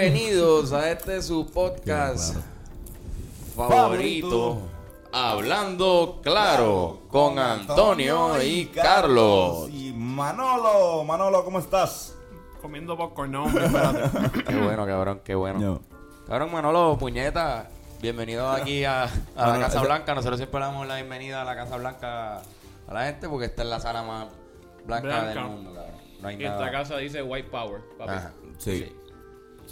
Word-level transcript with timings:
Bienvenidos 0.00 0.72
a 0.72 0.92
este 0.92 1.20
su 1.22 1.44
podcast 1.50 2.36
favorito, 3.56 4.58
Hablando 5.12 6.20
Claro, 6.22 7.00
con 7.10 7.36
Antonio 7.36 8.40
y 8.40 8.66
Carlos. 8.66 9.68
Y 9.70 9.92
Manolo, 9.92 11.02
Manolo, 11.02 11.44
¿cómo 11.44 11.58
estás? 11.58 12.14
Comiendo 12.62 12.96
popcorn, 12.96 13.32
no, 13.32 13.44
hombre, 13.46 13.66
espérate. 13.66 14.42
Qué 14.46 14.54
bueno, 14.56 14.86
cabrón, 14.86 15.20
qué 15.24 15.34
bueno. 15.34 15.60
Yo. 15.60 15.80
Cabrón, 16.28 16.52
Manolo, 16.52 16.96
puñeta, 16.96 17.68
bienvenido 18.00 18.48
aquí 18.48 18.84
a, 18.84 19.02
a 19.36 19.48
la 19.48 19.58
Casa 19.58 19.82
Blanca. 19.82 20.14
Nosotros 20.14 20.38
siempre 20.38 20.60
le 20.60 20.66
damos 20.66 20.86
la 20.86 20.94
bienvenida 20.94 21.42
a 21.42 21.44
la 21.44 21.56
Casa 21.56 21.76
Blanca 21.76 22.36
a 22.86 22.94
la 22.94 23.04
gente 23.06 23.28
porque 23.28 23.46
esta 23.46 23.62
es 23.62 23.68
la 23.68 23.80
sala 23.80 24.04
más 24.04 24.28
blanca, 24.86 25.08
Blanca. 25.08 25.26
del 25.40 25.44
mundo, 25.44 25.74
cabrón. 25.74 25.94
No 26.22 26.28
hay 26.28 26.36
Y 26.36 26.44
esta 26.44 26.58
nada. 26.60 26.70
casa 26.70 26.96
dice 26.98 27.20
White 27.20 27.48
Power, 27.50 27.80
papi. 27.98 28.10
Ajá. 28.12 28.32
Sí. 28.58 28.78
Sí. 28.78 28.92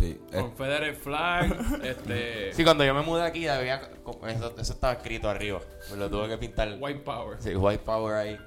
Eh, 0.04 0.20
Confederate 0.32 0.94
flag, 0.94 1.80
este... 1.82 2.52
Sí, 2.52 2.64
cuando 2.64 2.84
yo 2.84 2.94
me 2.94 3.02
mudé 3.02 3.22
aquí, 3.22 3.46
había, 3.48 3.90
eso, 4.28 4.54
eso 4.58 4.72
estaba 4.72 4.94
escrito 4.94 5.28
arriba. 5.28 5.60
Lo 5.96 6.10
tuve 6.10 6.28
que 6.28 6.38
pintar. 6.38 6.76
White 6.78 7.00
Power. 7.00 7.40
Sí, 7.40 7.54
white 7.54 7.82
power 7.84 8.14
ahí. 8.14 8.38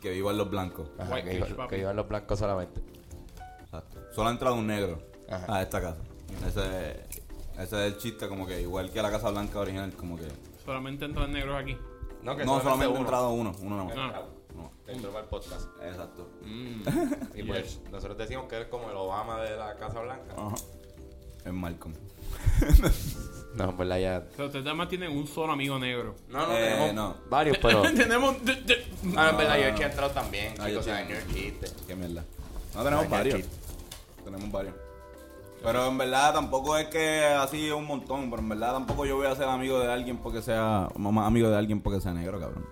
que 0.00 0.10
vivan 0.10 0.36
los 0.38 0.50
blancos. 0.50 0.88
Ajá, 0.98 1.14
White 1.14 1.30
que, 1.30 1.66
que 1.68 1.78
iban 1.78 1.96
los 1.96 2.08
blancos 2.08 2.38
solamente. 2.38 2.80
Exacto. 3.64 3.98
Solo 4.14 4.28
ha 4.28 4.32
entrado 4.32 4.54
un 4.54 4.66
negro 4.66 5.02
Ajá. 5.28 5.56
a 5.56 5.62
esta 5.62 5.80
casa. 5.80 6.00
Ese, 6.46 7.00
ese 7.60 7.86
es 7.86 7.92
el 7.92 7.98
chiste, 7.98 8.28
como 8.28 8.46
que 8.46 8.60
igual 8.60 8.90
que 8.90 9.00
la 9.02 9.10
Casa 9.10 9.30
Blanca 9.30 9.58
original, 9.60 9.92
como 9.94 10.16
que. 10.16 10.26
Solamente 10.64 11.04
entran 11.04 11.32
negros 11.32 11.56
aquí. 11.60 11.76
No, 12.22 12.34
no, 12.34 12.60
solamente 12.60 12.86
ha 12.86 12.88
uno. 12.88 13.00
entrado 13.00 13.30
uno, 13.30 13.52
uno 13.60 13.88
Que 13.88 13.94
nomás. 13.94 14.14
Ah. 14.14 14.22
No. 14.54 14.72
Entró 14.86 15.10
para 15.10 15.24
el 15.24 15.28
podcast. 15.28 15.68
Exacto. 15.82 16.28
Mm. 16.42 16.82
Y 17.36 17.42
pues 17.42 17.80
nosotros 17.92 18.16
decimos 18.16 18.46
que 18.48 18.62
es 18.62 18.66
como 18.68 18.90
el 18.90 18.96
Obama 18.96 19.42
de 19.42 19.56
la 19.56 19.76
Casa 19.76 20.00
Blanca. 20.00 20.34
Ajá. 20.36 20.54
Es 21.46 21.52
Malcolm. 21.52 21.94
No, 23.56 23.70
en 23.70 23.78
verdad 23.78 23.98
ya. 23.98 24.26
O 24.32 24.36
sea, 24.36 24.44
ustedes 24.44 24.66
además 24.66 24.88
tienen 24.90 25.16
un 25.16 25.26
solo 25.26 25.54
amigo 25.54 25.78
negro. 25.78 26.14
No, 26.28 26.46
no, 26.46 26.52
Eh, 26.52 26.60
tenemos 26.74 26.94
no. 26.94 27.16
varios, 27.30 27.56
pero. 27.56 27.80
tenemos... 27.94 28.44
de- 28.44 28.54
de- 28.56 28.84
Ah, 29.16 29.30
en 29.30 29.36
verdad, 29.38 29.56
yo 29.56 29.62
he 29.82 29.86
entrado 29.86 30.10
también, 30.10 30.52
Ah, 30.58 30.68
yo 30.68 30.80
chicos. 30.80 30.80
O 30.80 30.82
sea, 30.82 31.06
sí. 31.06 31.12
no 31.12 31.18
es 31.18 31.26
chiste. 31.34 31.66
Qué 31.86 31.96
mierda. 31.96 32.22
No, 32.74 32.84
tenemos 32.84 33.04
Ay, 33.06 33.10
varios. 33.10 33.40
Tenemos 34.24 34.52
varios. 34.52 34.74
Pero 35.62 35.88
en 35.88 35.96
verdad 35.96 36.34
tampoco 36.34 36.76
es 36.76 36.88
que 36.88 37.24
así 37.24 37.68
es 37.68 37.72
un 37.72 37.86
montón, 37.86 38.28
pero 38.28 38.42
en 38.42 38.48
verdad 38.50 38.74
tampoco 38.74 39.06
yo 39.06 39.16
voy 39.16 39.26
a 39.26 39.34
ser 39.34 39.48
amigo 39.48 39.80
de 39.80 39.90
alguien 39.90 40.18
porque 40.18 40.42
sea, 40.42 40.88
más 40.98 41.26
amigo 41.26 41.48
de 41.48 41.56
alguien 41.56 41.80
porque 41.80 42.02
sea 42.02 42.12
negro, 42.12 42.38
cabrón. 42.38 42.66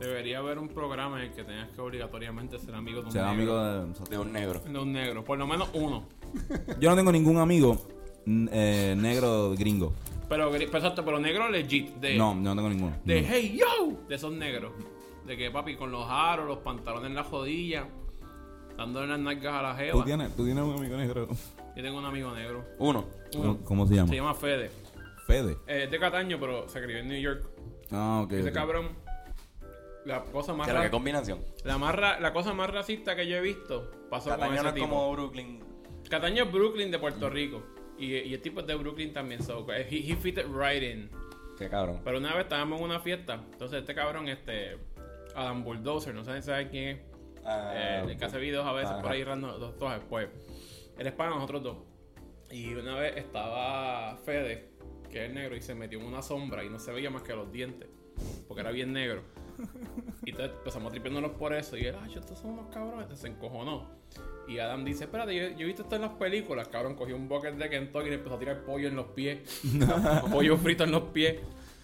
Debería 0.00 0.38
haber 0.38 0.58
un 0.58 0.68
programa 0.68 1.18
en 1.22 1.28
el 1.30 1.34
que 1.34 1.44
tengas 1.44 1.68
que 1.68 1.80
obligatoriamente 1.80 2.58
ser 2.58 2.74
amigo 2.74 3.00
de 3.00 3.06
un 3.06 3.12
Ser 3.12 3.22
amigo 3.22 3.62
de... 3.62 3.86
De 4.10 4.18
un 4.18 4.32
negro. 4.32 4.60
De 4.60 4.78
un 4.78 4.92
negro. 4.92 5.22
Por 5.24 5.38
lo 5.38 5.46
menos 5.46 5.68
uno. 5.74 6.04
Yo 6.80 6.90
no 6.90 6.96
tengo 6.96 7.12
ningún 7.12 7.38
amigo 7.38 7.80
eh, 8.26 8.94
negro 8.96 9.54
gringo. 9.56 9.92
Pero, 10.28 10.50
pero 10.50 10.64
exacto, 10.64 11.04
pero 11.04 11.18
negro 11.20 11.48
legit. 11.50 11.94
De, 11.96 12.16
No, 12.16 12.34
no 12.34 12.54
tengo 12.54 12.68
ninguno. 12.68 12.96
De 13.04 13.20
No. 13.22 13.28
hey 13.30 13.56
yo. 13.58 13.92
De 14.08 14.14
esos 14.14 14.32
negros. 14.32 14.72
De 15.26 15.36
que 15.36 15.50
papi 15.50 15.76
con 15.76 15.90
los 15.92 16.06
aros, 16.08 16.46
los 16.46 16.58
pantalones 16.58 17.08
en 17.10 17.14
la 17.14 17.24
jodilla. 17.24 17.86
Dándole 18.76 19.06
las 19.06 19.20
nalgas 19.20 19.54
a 19.54 19.62
la 19.62 19.72
¿Tú 19.72 19.78
jeva. 19.78 20.04
tienes, 20.04 20.34
tú 20.36 20.44
tienes 20.44 20.64
un 20.64 20.74
amigo 20.74 20.96
negro. 20.96 21.28
Yo 21.76 21.82
tengo 21.82 21.98
un 21.98 22.04
amigo 22.04 22.32
negro. 22.32 22.64
Uno. 22.78 23.04
Uno. 23.36 23.42
¿Cómo, 23.54 23.58
cómo 23.64 23.86
se 23.86 23.94
llama? 23.96 24.08
Se 24.08 24.16
llama 24.16 24.34
Fede. 24.34 24.70
Fede. 25.26 25.56
Eh, 25.66 25.84
es 25.84 25.90
de 25.90 25.98
Cataño, 25.98 26.38
pero 26.40 26.68
se 26.68 26.82
crió 26.82 26.98
en 26.98 27.08
New 27.08 27.20
York. 27.20 27.44
Ah, 27.92 28.22
ok. 28.24 28.32
Ese 28.32 28.52
cabrón. 28.52 28.88
La 30.04 30.22
cosa 30.24 30.52
más 30.52 30.70
ra- 30.70 30.82
qué 30.82 30.90
combinación. 30.90 31.38
la 31.64 31.78
más 31.78 31.94
ra- 31.94 32.20
la 32.20 32.32
cosa 32.32 32.52
más 32.52 32.68
racista 32.68 33.16
que 33.16 33.26
yo 33.26 33.36
he 33.36 33.40
visto 33.40 33.90
pasó 34.10 34.30
con 34.30 34.38
Cataño 34.38 34.54
ese 34.54 34.62
no 34.64 34.68
es 34.68 34.74
tipo. 34.74 34.88
como 34.88 35.12
Brooklyn. 35.12 35.60
Cataño 36.10 36.44
es 36.44 36.52
Brooklyn 36.52 36.90
de 36.90 36.98
Puerto 36.98 37.30
Rico. 37.30 37.62
Y, 37.98 38.14
y 38.16 38.34
el 38.34 38.40
tipo 38.42 38.60
es 38.60 38.66
de 38.66 38.74
Brooklyn 38.74 39.12
también. 39.12 39.42
So, 39.42 39.66
he, 39.72 39.82
he 40.10 40.16
fit 40.16 40.38
it 40.38 40.46
right 40.52 40.82
in. 40.82 41.10
Qué 41.58 41.68
cabrón. 41.68 42.00
Pero 42.04 42.18
una 42.18 42.34
vez 42.34 42.44
estábamos 42.44 42.78
en 42.80 42.84
una 42.86 43.00
fiesta. 43.00 43.34
Entonces 43.52 43.80
este 43.80 43.94
cabrón, 43.94 44.28
este. 44.28 44.78
Adam 45.36 45.64
Bulldozer, 45.64 46.14
no 46.14 46.24
sé 46.24 46.34
si 46.40 46.46
saben 46.46 46.68
quién 46.68 46.88
es. 46.88 47.00
Ah, 47.44 47.72
Eh, 47.74 48.02
el 48.10 48.16
que 48.16 48.24
hace 48.24 48.38
videos 48.38 48.64
a 48.66 48.72
veces 48.72 48.90
Ajá. 48.92 49.02
por 49.02 49.10
ahí 49.12 49.22
random, 49.24 49.58
dos, 49.58 49.78
dos 49.78 49.92
después. 49.92 50.28
Él 50.98 51.06
es 51.06 51.12
para 51.12 51.30
nosotros 51.30 51.62
dos. 51.62 51.76
Y 52.50 52.72
una 52.74 52.96
vez 52.96 53.16
estaba 53.16 54.16
Fede, 54.24 54.68
que 55.10 55.26
es 55.26 55.32
negro, 55.32 55.56
y 55.56 55.60
se 55.60 55.74
metió 55.74 55.98
en 56.00 56.06
una 56.06 56.22
sombra 56.22 56.62
y 56.64 56.68
no 56.70 56.78
se 56.78 56.92
veía 56.92 57.10
más 57.10 57.22
que 57.22 57.34
los 57.34 57.50
dientes. 57.50 57.88
Porque 58.46 58.60
era 58.60 58.70
bien 58.70 58.92
negro. 58.92 59.22
Y 60.26 60.30
entonces 60.30 60.56
empezamos 60.56 60.90
tripiéndonos 60.92 61.32
por 61.32 61.52
eso. 61.52 61.76
Y 61.76 61.84
él, 61.84 61.96
ay, 62.00 62.14
estos 62.16 62.38
son 62.38 62.52
unos 62.52 62.68
cabrones. 62.72 63.02
Entonces 63.02 63.20
se 63.20 63.28
encojonó. 63.28 63.90
Y 64.48 64.58
Adam 64.58 64.84
dice, 64.84 65.04
espérate, 65.04 65.34
yo, 65.34 65.56
yo 65.56 65.62
he 65.62 65.64
visto 65.64 65.82
esto 65.82 65.96
en 65.96 66.02
las 66.02 66.12
películas. 66.12 66.68
Cabrón, 66.68 66.94
cogió 66.94 67.16
un 67.16 67.28
bucket 67.28 67.54
de 67.54 67.70
Kentucky 67.70 68.06
y 68.06 68.10
le 68.10 68.14
empezó 68.16 68.34
a 68.34 68.38
tirar 68.38 68.64
pollo 68.64 68.88
en 68.88 68.96
los 68.96 69.06
pies. 69.08 69.38
pollo 70.30 70.56
frito 70.58 70.84
en 70.84 70.90
los 70.92 71.04
pies. 71.04 71.36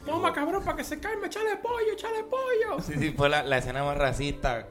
Toma, 0.04 0.32
cabrón, 0.32 0.64
para 0.64 0.76
que 0.78 0.84
se 0.84 0.98
calme, 0.98 1.26
échale 1.26 1.56
pollo, 1.56 1.92
échale 1.92 2.24
pollo. 2.24 2.80
Sí, 2.82 2.94
sí, 2.98 3.10
fue 3.16 3.28
la, 3.28 3.42
la 3.42 3.58
escena 3.58 3.82
más 3.84 3.96
racista. 3.96 4.66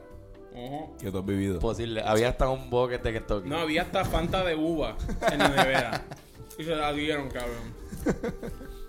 Que 1.00 1.10
tú 1.12 1.18
has 1.18 1.24
vivido. 1.26 1.58
posible. 1.60 2.02
Había 2.04 2.28
hasta 2.30 2.48
un 2.48 2.68
bucket 2.70 3.02
de 3.02 3.12
Kentucky. 3.12 3.48
No, 3.48 3.58
había 3.58 3.82
hasta 3.82 4.04
Fanta 4.04 4.44
de 4.44 4.56
uva 4.56 4.96
en 5.30 5.38
la 5.38 5.48
nevera. 5.48 6.04
Y 6.58 6.64
se 6.64 6.74
la 6.74 6.92
dieron, 6.92 7.28
cabrón. 7.30 7.72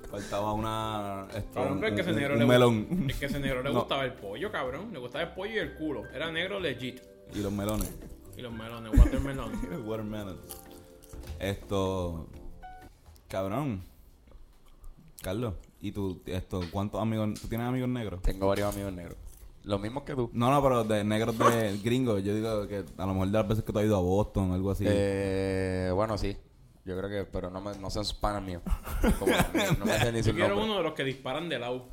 Faltaba 0.10 0.54
una. 0.54 1.28
esto, 1.36 1.54
Cabrón, 1.54 1.80
pero 1.80 1.88
es 1.90 1.96
que 1.96 2.02
ese 2.02 2.10
un- 2.12 2.16
negro 2.18 2.34
un 2.34 2.40
le 2.40 2.46
melón. 2.46 3.06
Es 3.10 3.16
que 3.18 3.26
ese 3.28 3.40
negro 3.40 3.62
le 3.64 3.70
No. 3.74 3.80
gustaba 3.80 4.04
el 4.04 4.14
pollo, 4.14 4.52
cabrón. 4.52 4.90
Le 4.92 5.00
gustaba 5.00 5.24
el 5.24 5.30
pollo 5.32 5.54
y 5.54 5.58
el 5.60 5.74
culo. 5.76 6.04
Era 6.14 6.32
negro 6.32 6.60
legit. 6.60 7.00
Y 7.34 7.40
los 7.40 7.52
melones. 7.52 7.94
Y 8.38 8.42
los 8.42 8.52
melones, 8.54 8.98
watermelon. 8.98 9.52
Watermelon. 9.88 10.38
Esto. 11.40 12.28
Cabrón. 13.28 13.84
Carlos, 15.22 15.54
¿y 15.82 15.92
tú, 15.92 16.22
esto, 16.26 16.62
cuántos 16.72 17.00
amigos, 17.02 17.40
tú 17.40 17.48
tienes 17.48 17.68
amigos 17.68 17.90
negros? 17.90 18.22
Tengo 18.24 18.48
varios 18.48 18.74
amigos 18.74 18.92
negros. 18.94 19.18
Los 19.64 19.80
mismos 19.80 20.04
que 20.04 20.16
tú. 20.16 20.32
No, 20.34 20.50
no, 20.50 20.62
pero 20.64 20.84
de 20.84 21.04
negros 21.04 21.38
de 21.38 21.78
gringos. 21.84 22.24
Yo 22.24 22.34
digo 22.34 22.68
que 22.68 22.84
a 22.98 23.06
lo 23.06 23.14
mejor 23.14 23.28
de 23.28 23.34
las 23.34 23.48
veces 23.48 23.64
que 23.64 23.72
tú 23.72 23.78
has 23.80 23.86
ido 23.86 23.98
a 23.98 24.02
Boston 24.02 24.52
o 24.52 24.54
algo 24.56 24.72
así. 24.72 24.86
Eh, 24.88 25.92
bueno, 25.94 26.18
sí. 26.18 26.36
Yo 26.84 26.98
creo 26.98 27.10
que, 27.12 27.30
pero 27.32 27.52
no, 27.52 27.62
me, 27.62 27.78
no 27.78 27.92
son 27.92 28.04
panas 28.20 28.42
míos. 28.42 28.64
Como- 29.20 29.32
no 29.78 29.86
me 29.86 30.00
sé 30.00 30.12
ni 30.12 30.18
Yo 30.20 30.24
su 30.24 30.32
quiero 30.34 30.50
nombre. 30.56 30.66
uno 30.66 30.78
de 30.78 30.84
los 30.84 30.94
que 30.94 31.04
disparan 31.04 31.48
de 31.48 31.60
lado. 31.60 31.90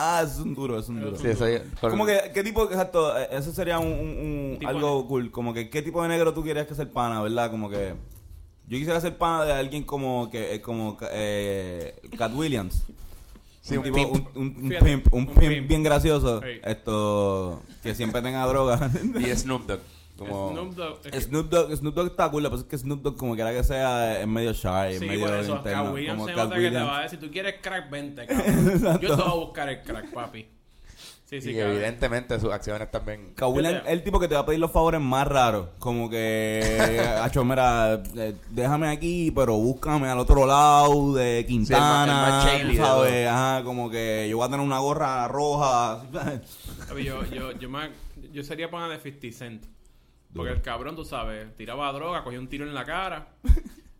Ah, 0.00 0.22
es 0.24 0.38
un 0.38 0.54
duro, 0.54 0.78
es 0.78 0.88
un 0.88 1.00
duro. 1.00 1.16
Sí, 1.16 1.34
soy, 1.34 1.60
Como 1.80 2.06
que, 2.06 2.30
¿qué 2.32 2.42
tipo, 2.44 2.64
exacto, 2.64 3.16
eh, 3.18 3.28
eso 3.32 3.52
sería 3.52 3.78
un, 3.78 3.88
un- 3.92 4.52
un- 4.52 4.56
Tipo 4.58 4.70
algo 4.70 5.06
cool, 5.08 5.30
como 5.30 5.52
que, 5.52 5.68
¿qué 5.70 5.82
tipo 5.82 6.02
de 6.02 6.08
negro 6.08 6.32
tú 6.32 6.42
quieres 6.42 6.66
que 6.66 6.74
ser 6.74 6.90
pana, 6.90 7.20
verdad? 7.22 7.50
Como 7.50 7.68
que, 7.68 7.94
yo 8.68 8.78
quisiera 8.78 9.00
ser 9.00 9.16
pana 9.18 9.44
de 9.44 9.52
alguien 9.52 9.82
como, 9.84 10.30
que, 10.30 10.54
eh, 10.54 10.60
como, 10.60 10.96
eh, 11.10 11.94
Cat 12.16 12.32
Williams. 12.34 12.84
Sí, 13.60 13.76
un 13.76 13.82
tipo, 13.82 13.96
pimp. 13.96 14.36
un, 14.36 14.42
un- 14.42 14.56
un 14.64 14.68
Fíjate, 14.70 14.84
pimp, 14.84 15.12
un 15.14 15.20
un 15.20 15.26
pimp 15.34 15.38
pimp. 15.54 15.68
bien 15.68 15.82
gracioso, 15.82 16.42
Ey. 16.42 16.60
esto, 16.64 17.60
que 17.82 17.94
siempre 17.94 18.22
tenga 18.22 18.46
droga. 18.46 18.90
Y 19.18 19.24
Snoop 19.36 19.66
Dogg. 19.66 19.80
Como... 20.18 20.50
Snoop 20.50 20.74
Dogg. 20.74 20.98
es 21.06 21.10
que- 21.12 21.20
Snoop 21.20 21.48
Dogg, 21.48 21.76
Snoop 21.76 21.94
Dogg 21.94 22.06
está 22.08 22.30
cool, 22.30 22.42
pero 22.42 22.56
es 22.56 22.64
que 22.64 22.76
Snoop 22.76 23.02
Dogg 23.02 23.16
como 23.16 23.34
quiera 23.34 23.52
que 23.52 23.62
sea, 23.64 24.20
es 24.20 24.26
medio 24.26 24.52
shy, 24.52 24.68
es 24.94 24.98
Sí, 24.98 25.06
medio 25.06 25.26
por 25.26 25.34
eso. 25.36 25.56
interno, 25.56 25.84
Cat 25.84 25.94
Williams 25.94 26.16
como 26.16 26.28
se 26.28 26.34
Cat 26.34 26.44
nota 26.44 26.56
que 26.56 26.70
te 26.70 26.76
va 26.82 26.98
a 26.98 27.02
decir, 27.02 27.20
tú 27.20 27.30
quieres 27.30 27.54
crack, 27.62 27.90
vente, 27.90 28.26
cabrón. 28.26 29.00
Yo 29.00 29.16
te 29.16 29.22
voy 29.22 29.30
a 29.30 29.34
buscar 29.34 29.68
el 29.68 29.82
crack, 29.82 30.12
papi. 30.12 30.46
Sí, 31.26 31.42
sí, 31.42 31.50
y 31.50 31.54
cabrón. 31.56 31.72
evidentemente 31.76 32.40
sus 32.40 32.50
acciones 32.50 32.90
también. 32.90 33.34
Williams 33.38 33.82
es 33.84 33.92
el 33.92 34.02
tipo 34.02 34.18
que 34.18 34.28
te 34.28 34.34
va 34.34 34.40
a 34.40 34.46
pedir 34.46 34.60
los 34.60 34.72
favores 34.72 34.98
más 34.98 35.28
raros. 35.28 35.68
Como 35.78 36.08
que, 36.08 36.98
acho, 37.22 37.44
mira, 37.44 38.02
eh, 38.16 38.34
déjame 38.48 38.88
aquí, 38.88 39.30
pero 39.30 39.54
búscame 39.58 40.08
al 40.08 40.18
otro 40.18 40.46
lado 40.46 41.12
de 41.12 41.44
Quintana. 41.46 42.04
el 42.04 42.10
más 42.32 42.44
tú 42.44 42.50
shady 42.50 42.70
de 42.72 42.82
¿sabes? 42.82 43.28
Ajá, 43.28 43.62
como 43.62 43.90
que 43.90 44.26
yo 44.30 44.38
voy 44.38 44.46
a 44.46 44.50
tener 44.50 44.64
una 44.64 44.78
gorra 44.78 45.28
roja. 45.28 46.02
Yo, 47.04 47.22
yo, 47.26 47.52
yo, 47.52 47.68
me- 47.68 47.90
yo 48.32 48.42
sería 48.42 48.70
pana 48.70 48.88
de 48.88 48.98
50 48.98 49.36
Cent. 49.38 49.64
Porque 50.34 50.52
el 50.52 50.62
cabrón, 50.62 50.94
tú 50.94 51.04
sabes, 51.04 51.54
tiraba 51.56 51.90
droga, 51.92 52.22
cogía 52.22 52.38
un 52.38 52.48
tiro 52.48 52.64
en 52.66 52.74
la 52.74 52.84
cara. 52.84 53.28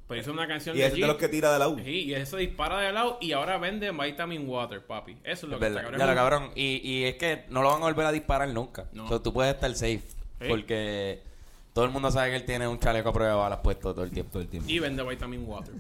Pues 0.07 0.23
hizo 0.23 0.33
una 0.33 0.49
canción 0.49 0.77
y 0.77 0.81
ese 0.81 0.95
es 0.95 1.01
de 1.01 1.07
los 1.07 1.17
que 1.17 1.29
tira 1.29 1.53
de 1.53 1.59
la 1.59 1.69
U. 1.69 1.79
Sí, 1.79 2.05
y 2.05 2.15
eso 2.15 2.37
dispara 2.37 2.81
de 2.81 2.93
lado 2.93 3.19
y 3.21 3.33
ahora 3.33 3.59
vende 3.59 3.91
vitamin 3.91 4.49
water, 4.49 4.85
papi. 4.85 5.19
Eso 5.25 5.47
es 5.47 5.51
lo 5.51 5.57
Es 5.57 5.61
que 5.61 5.67
está 5.69 5.97
Ya 5.97 6.07
lo 6.07 6.15
cabrón. 6.15 6.51
Y, 6.55 6.81
y 6.83 7.05
es 7.05 7.17
que 7.17 7.45
no 7.51 7.63
lo 7.63 7.71
van 7.71 7.83
a 7.83 7.87
volver 7.87 8.07
a 8.07 8.13
disparar 8.13 8.49
nunca. 8.49 8.87
No. 8.93 9.05
O 9.05 9.09
sea, 9.09 9.19
tú 9.21 9.33
puedes 9.33 9.55
estar 9.55 9.73
safe. 9.75 10.03
Sí. 10.41 10.47
Porque 10.49 11.23
todo 11.73 11.85
el 11.85 11.91
mundo 11.91 12.11
sabe 12.11 12.31
que 12.31 12.37
él 12.37 12.45
tiene 12.45 12.67
un 12.67 12.79
chaleco 12.79 13.11
a 13.11 13.13
prueba 13.13 13.33
de 13.33 13.39
balas 13.39 13.59
puesto 13.63 13.93
todo 13.93 14.05
el 14.05 14.11
tiempo. 14.11 14.33
Todo 14.33 14.43
el 14.43 14.49
tiempo. 14.49 14.69
Y 14.71 14.79
vende 14.79 15.03
vitamin 15.03 15.45
water. 15.47 15.75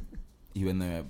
Y 0.55 0.65
vende. 0.65 1.05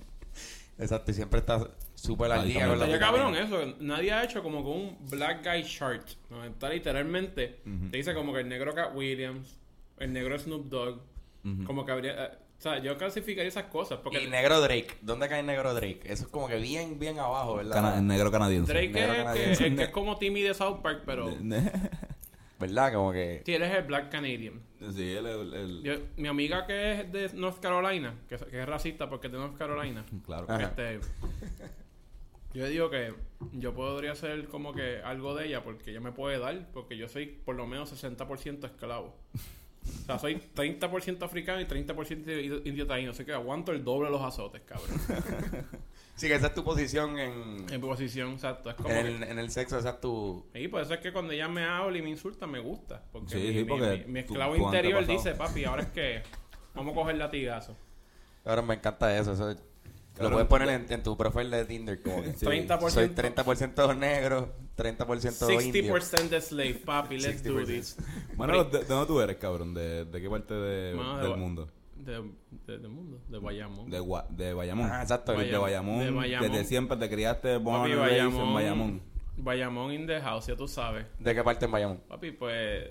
Exacto. 0.79 1.11
Y 1.11 1.14
siempre 1.14 1.40
está 1.40 1.69
súper 1.98 2.32
al 2.32 2.46
día 2.46 2.66
con 2.68 2.78
la 2.78 2.84
Oye, 2.86 2.98
cabrón, 2.98 3.34
eso. 3.36 3.74
Nadie 3.80 4.12
ha 4.12 4.24
hecho 4.24 4.42
como 4.42 4.62
con 4.62 4.72
un 4.72 4.96
black 5.10 5.44
guy 5.44 5.64
chart. 5.64 6.08
¿no? 6.30 6.44
Está 6.44 6.68
literalmente. 6.70 7.60
Te 7.90 7.96
dice 7.96 8.14
como 8.14 8.32
que 8.32 8.40
el 8.40 8.48
negro 8.48 8.74
Cat 8.74 8.94
Williams, 8.94 9.58
el 9.98 10.12
negro 10.12 10.38
Snoop 10.38 10.66
Dogg. 10.68 11.00
Como 11.66 11.84
que 11.86 11.92
habría. 11.92 12.12
eh, 12.24 12.30
o 12.58 12.60
sea, 12.60 12.78
yo 12.82 12.98
clasificaría 12.98 13.48
esas 13.48 13.64
cosas. 13.66 14.00
Porque 14.02 14.22
Y 14.22 14.26
negro 14.26 14.60
Drake. 14.60 14.88
¿Dónde 15.00 15.28
cae 15.28 15.42
negro 15.44 15.72
Drake? 15.74 16.00
Eso 16.04 16.24
es 16.24 16.28
como 16.28 16.48
que 16.48 16.56
bien, 16.56 16.98
bien 16.98 17.18
abajo, 17.20 17.54
¿verdad? 17.56 17.74
Cana- 17.76 17.98
el 17.98 18.06
negro 18.06 18.30
canadiense. 18.32 18.72
Drake 18.72 18.88
negro 18.88 19.12
es 19.14 19.18
el 19.18 19.56
que, 19.58 19.66
el 19.66 19.80
es 19.80 19.88
como 19.90 20.18
Timmy 20.18 20.42
de 20.42 20.54
South 20.54 20.80
Park, 20.82 21.02
pero. 21.06 21.32
¿Verdad? 22.58 22.92
Como 22.92 23.12
que... 23.12 23.42
Sí, 23.46 23.54
él 23.54 23.62
es 23.62 23.72
el 23.72 23.84
Black 23.84 24.10
Canadian. 24.10 24.60
Sí, 24.92 25.12
él 25.12 25.26
el, 25.26 25.54
el- 25.54 25.82
Yo- 25.84 25.98
mi 26.16 26.26
amiga 26.26 26.66
que 26.66 26.92
es 27.00 27.12
de 27.12 27.30
North 27.34 27.60
Carolina, 27.60 28.14
que, 28.28 28.34
es- 28.34 28.42
que 28.44 28.60
es 28.60 28.66
racista 28.66 29.08
porque 29.08 29.28
es 29.28 29.32
de 29.32 29.38
North 29.38 29.56
Carolina, 29.56 30.04
Claro. 30.26 30.46
Este, 30.58 30.98
yo 32.54 32.66
digo 32.66 32.90
que 32.90 33.14
yo 33.52 33.74
podría 33.74 34.14
ser 34.14 34.48
como 34.48 34.72
que 34.72 35.00
algo 35.02 35.34
de 35.34 35.46
ella 35.46 35.62
porque 35.62 35.90
ella 35.90 36.00
me 36.00 36.12
puede 36.12 36.38
dar, 36.38 36.68
porque 36.72 36.96
yo 36.96 37.08
soy 37.08 37.26
por 37.26 37.54
lo 37.56 37.66
menos 37.66 37.92
60% 37.92 38.64
esclavo. 38.64 39.14
O 40.02 40.04
sea, 40.06 40.18
soy 40.18 40.42
30% 40.54 41.22
africano 41.22 41.60
y 41.60 41.64
30% 41.64 42.66
indio 42.66 42.86
taíno, 42.86 43.12
así 43.12 43.24
que 43.24 43.32
aguanto 43.32 43.72
el 43.72 43.84
doble 43.84 44.06
de 44.06 44.12
los 44.12 44.22
azotes, 44.22 44.60
cabrón. 44.62 44.88
Sí, 46.16 46.26
que 46.26 46.34
esa 46.34 46.48
es 46.48 46.54
tu 46.54 46.64
posición 46.64 47.16
en... 47.18 47.64
En 47.72 47.80
posición, 47.80 48.32
exacto. 48.32 48.70
Es 48.70 48.76
como 48.76 48.88
En 48.90 49.06
que- 49.06 49.16
el, 49.16 49.22
en 49.22 49.38
el 49.38 49.50
sexo, 49.50 49.78
esa 49.78 49.90
es 49.90 50.00
tu... 50.00 50.44
Y 50.52 50.66
por 50.68 50.82
eso 50.82 50.92
es 50.94 51.00
que 51.00 51.12
cuando 51.12 51.32
ella 51.32 51.46
me 51.48 51.64
habla 51.64 51.96
y 51.96 52.02
me 52.02 52.10
insulta, 52.10 52.46
me 52.48 52.58
gusta. 52.58 53.04
Porque, 53.12 53.30
Sí, 53.30 53.38
mi, 53.38 53.52
sí, 53.60 53.64
porque 53.64 54.04
mi- 54.06 54.12
mi 54.14 54.18
esclavo 54.20 54.56
interior 54.56 55.06
dice, 55.06 55.34
papi, 55.36 55.64
ahora 55.64 55.82
es 55.84 55.88
que 55.90 56.22
vamos 56.74 56.92
a 56.92 56.94
coger 56.96 57.16
latigazo. 57.16 57.76
Ahora 58.44 58.62
me 58.62 58.74
encanta 58.74 59.16
eso. 59.16 59.32
eso 59.32 59.54
lo 60.18 60.30
Cabrón, 60.30 60.32
puedes 60.32 60.48
poner 60.48 60.68
en, 60.68 60.92
en 60.92 61.02
tu 61.02 61.16
perfil 61.16 61.50
de 61.50 61.64
Tinder 61.64 62.02
como 62.02 62.22
que... 62.22 62.34
Sí. 62.34 62.46
30%. 62.46 62.90
Soy 62.90 63.08
30% 63.08 63.96
negro, 63.96 64.54
30% 64.76 65.64
indio. 65.64 65.94
60% 65.96 66.28
de 66.28 66.40
slave, 66.40 66.74
papi, 66.84 67.18
let's 67.18 67.42
do 67.42 67.54
60%. 67.60 67.66
this. 67.66 67.96
Bueno, 68.36 68.64
¿de, 68.64 68.78
de 68.80 68.84
dónde 68.84 69.06
tú 69.06 69.20
eres, 69.20 69.36
cabrón? 69.36 69.74
¿De, 69.74 70.04
de 70.04 70.20
qué 70.20 70.28
parte 70.30 70.54
de- 70.54 70.94
Mano, 70.94 71.18
de 71.18 71.28
del 71.28 71.36
mundo? 71.36 71.68
De, 71.96 72.22
de- 72.66 72.78
del 72.78 72.88
mundo, 72.88 73.20
de 73.28 73.38
Bayamón. 73.38 73.90
De, 73.90 74.00
Gua- 74.00 74.26
de 74.28 74.54
Bayamón. 74.54 74.88
Ah, 74.90 75.02
exacto. 75.02 75.32
Bayamón. 75.34 75.52
De 75.52 75.58
Bayamón. 75.58 75.98
De 76.00 76.10
Bayamón. 76.10 76.52
Desde 76.52 76.64
siempre 76.64 76.96
te 76.96 77.08
criaste 77.10 77.56
born 77.58 77.90
en 77.90 77.98
Bayamón. 77.98 78.54
Bayamón. 78.54 79.02
Bayamón 79.36 79.92
in 79.92 80.06
the 80.06 80.20
house, 80.20 80.46
ya 80.46 80.56
tú 80.56 80.66
sabes. 80.66 81.06
¿De 81.18 81.34
qué 81.34 81.44
parte 81.44 81.64
en 81.66 81.70
Bayamón? 81.70 82.00
Papi, 82.08 82.32
pues... 82.32 82.84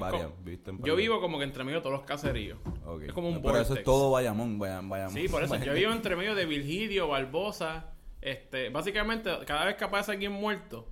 Varias. 0.00 0.30
En 0.66 0.82
yo 0.84 0.96
vivo 0.96 1.20
como 1.20 1.38
que 1.38 1.44
entre 1.44 1.64
medio 1.64 1.78
de 1.78 1.82
todos 1.82 1.96
los 1.96 2.06
caseríos. 2.06 2.58
Ok. 2.86 3.02
Es 3.04 3.12
como 3.12 3.28
un 3.28 3.34
No, 3.36 3.42
Pero 3.42 3.60
eso 3.60 3.74
es 3.74 3.84
todo 3.84 4.10
Bayamón. 4.10 4.58
Bayam- 4.58 4.88
Bayamón. 4.88 5.14
Sí, 5.14 5.28
por 5.28 5.42
eso. 5.42 5.54
Yo 5.64 5.72
vivo 5.74 5.92
entre 5.92 6.16
medio 6.16 6.34
de 6.34 6.46
Virgilio, 6.46 7.08
Barbosa. 7.08 7.92
Este, 8.20 8.70
básicamente, 8.70 9.30
cada 9.46 9.64
vez 9.66 9.76
que 9.76 9.84
aparece 9.84 10.12
alguien 10.12 10.32
muerto, 10.32 10.88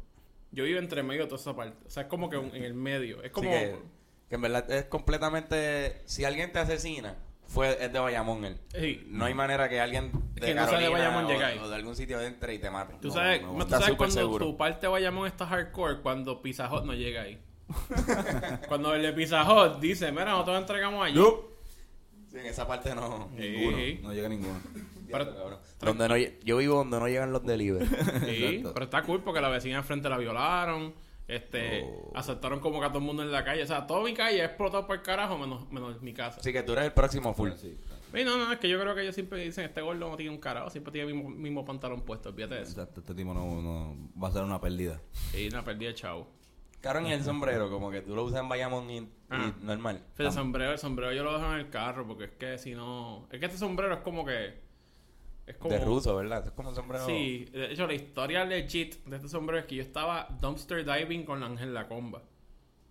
yo 0.53 0.63
vivo 0.65 0.79
entre 0.79 1.03
medio 1.03 1.23
de 1.23 1.29
toda 1.29 1.41
esa 1.41 1.57
parte. 1.57 1.77
O 1.87 1.91
sea, 1.91 2.05
es 2.05 2.09
como 2.09 2.31
que 2.31 2.37
un- 2.37 2.55
en 2.55 2.63
el 2.63 2.75
medio. 2.75 3.23
Es 3.23 3.31
como. 3.33 3.51
Así 3.51 3.59
que, 3.59 3.77
que 4.29 4.35
en 4.37 4.41
verdad 4.41 4.71
es 4.71 4.85
completamente... 4.85 6.03
Si 6.07 6.25
alguien 6.25 6.53
te 6.53 6.59
asesina, 6.61 7.17
fue, 7.47 7.73
es 7.85 7.93
de 7.93 7.99
Bayamón 7.99 8.45
él. 8.45 8.59
Sí. 8.75 9.03
No 9.09 9.25
hay 9.25 9.35
manera 9.35 9.69
que 9.69 9.81
alguien 9.81 10.13
de 10.35 10.41
Que 10.47 10.55
no 10.55 10.67
sea 10.67 10.79
de 10.79 10.85
Carolina 10.87 10.91
Bayamón 11.11 11.25
o, 11.25 11.29
llegue 11.29 11.45
ahí. 11.45 11.59
o 11.59 11.69
de 11.69 11.75
algún 11.75 11.97
sitio 11.97 12.21
entre 12.21 12.55
y 12.55 12.59
te 12.59 12.71
mate. 12.71 12.95
Tú 13.01 13.09
No, 13.09 13.15
sabes, 13.15 13.43
no, 13.43 13.65
tú 13.65 13.71
sabes 13.71 13.95
cuando 13.97 14.15
seguro. 14.15 14.47
tu 14.47 14.57
parte 14.57 14.83
de 14.83 14.89
Bayamón 14.93 15.27
está 15.27 15.47
hardcore 15.47 16.01
cuando 16.03 16.41
Pizza 16.41 16.73
Hut 16.73 16.85
no 16.85 16.95
llega 16.95 17.23
ahí. 17.23 17.39
cuando 18.69 18.95
el 18.95 19.03
de 19.03 19.13
Pizza 19.13 19.43
Hut 19.45 19.81
dice, 19.81 20.11
mira, 20.13 20.27
nosotros 20.27 20.61
entregamos 20.61 21.05
allí. 21.07 21.21
Sí, 22.31 22.39
en 22.39 22.47
esa 22.47 22.67
parte 22.67 22.95
no... 22.95 23.29
Sí. 23.37 23.49
Ninguno. 23.49 23.77
No 24.03 24.13
llega 24.13 24.29
ninguno. 24.29 24.61
Pero. 25.11 25.61
Donde 25.81 26.09
no, 26.09 26.17
yo 26.17 26.57
vivo 26.57 26.77
donde 26.79 26.99
no 26.99 27.07
llegan 27.07 27.33
los 27.33 27.45
delivery. 27.45 27.87
sí, 27.87 28.65
pero 28.75 28.85
está 28.87 29.03
cool 29.03 29.23
porque 29.23 29.41
la 29.41 29.49
vecina 29.49 29.77
enfrente 29.79 30.09
la 30.09 30.19
violaron. 30.19 30.93
Este, 31.29 31.83
Oh. 31.85 32.13
aceptaron 32.15 32.59
como 32.61 32.81
que 32.81 32.87
a 32.87 32.89
todo 32.89 32.99
el 32.99 33.05
mundo 33.05 33.23
en 33.23 33.31
la 33.31 33.45
calle. 33.45 33.63
O 33.63 33.67
sea, 33.67 33.87
toda 33.87 34.03
mi 34.03 34.13
calle 34.15 34.43
ha 34.43 34.47
explotado 34.47 34.87
por 34.87 34.97
el 34.97 35.03
carajo, 35.03 35.39
menos, 35.39 35.71
menos 35.71 36.03
mi 36.03 36.13
casa. 36.13 36.41
Así 36.41 36.53
que 36.53 36.63
tú 36.63 36.73
eres 36.73 36.87
el 36.87 36.93
próximo 36.93 37.33
full. 37.33 37.51
Sí. 37.57 37.79
Sí, 38.13 38.25
no, 38.25 38.37
no, 38.37 38.53
es 38.53 38.59
que 38.59 38.69
yo 38.69 38.81
creo 38.81 38.95
que 38.95 39.03
ellos 39.03 39.15
siempre 39.15 39.41
dicen, 39.43 39.65
este 39.65 39.81
gordo 39.81 40.09
no 40.09 40.17
tiene 40.17 40.31
un 40.33 40.39
carajo, 40.39 40.71
siempre 40.71 40.93
tiene 40.93 41.09
el 41.11 41.15
mismo, 41.15 41.31
mismo 41.31 41.65
pantalón 41.65 42.03
puesto, 42.03 42.29
olvídate 42.31 42.57
de 42.57 42.63
eso. 42.63 42.73
Exacto. 42.73 43.01
Este 43.01 43.15
tipo 43.15 43.33
no, 43.35 43.61
no 43.63 43.97
va 44.21 44.29
a 44.29 44.33
ser 44.33 44.43
una 44.43 44.61
pérdida. 44.61 45.01
Sí, 45.33 45.49
una 45.49 45.65
perdida 45.65 45.89
de 45.91 45.95
chavo. 45.95 46.29
Cabrón, 46.85 47.07
y 47.07 47.13
el 47.15 47.25
sombrero, 47.25 47.71
como 47.71 47.91
que 47.91 48.03
tú 48.03 48.15
lo 48.15 48.25
usas 48.25 48.41
en 48.41 48.49
Bayamón 48.51 48.91
y, 48.91 48.99
y 48.99 49.09
Ah. 49.31 49.55
normal. 49.63 50.03
Pero 50.19 50.29
el 50.29 50.35
sombrero, 50.35 50.73
el 50.73 50.79
sombrero 50.79 51.13
yo 51.15 51.25
lo 51.25 51.33
dejo 51.33 51.51
en 51.55 51.61
el 51.61 51.71
carro, 51.71 52.07
porque 52.07 52.25
es 52.25 52.31
que 52.33 52.59
si 52.59 52.75
no... 52.75 53.27
Es 53.33 53.41
que 53.41 53.47
este 53.47 53.57
sombrero 53.57 53.95
es 53.95 54.01
como 54.01 54.27
que... 54.27 54.61
Es 55.47 55.57
como... 55.57 55.73
De 55.75 55.83
ruso, 55.83 56.15
¿verdad? 56.15 56.47
Es 56.47 56.53
como 56.53 56.69
un 56.69 56.75
sombrero... 56.75 57.07
Sí, 57.07 57.47
de 57.47 57.73
hecho 57.73 57.87
la 57.87 57.95
historia 57.95 58.45
legit 58.45 59.03
de 59.07 59.17
este 59.17 59.29
sombrero 59.31 59.61
es 59.61 59.65
que 59.65 59.77
yo 59.77 59.83
estaba 59.83 60.29
dumpster 60.43 60.85
diving 60.85 61.25
con 61.25 61.43
Ángel 61.43 61.73
La 61.73 61.89
Comba. 61.89 62.23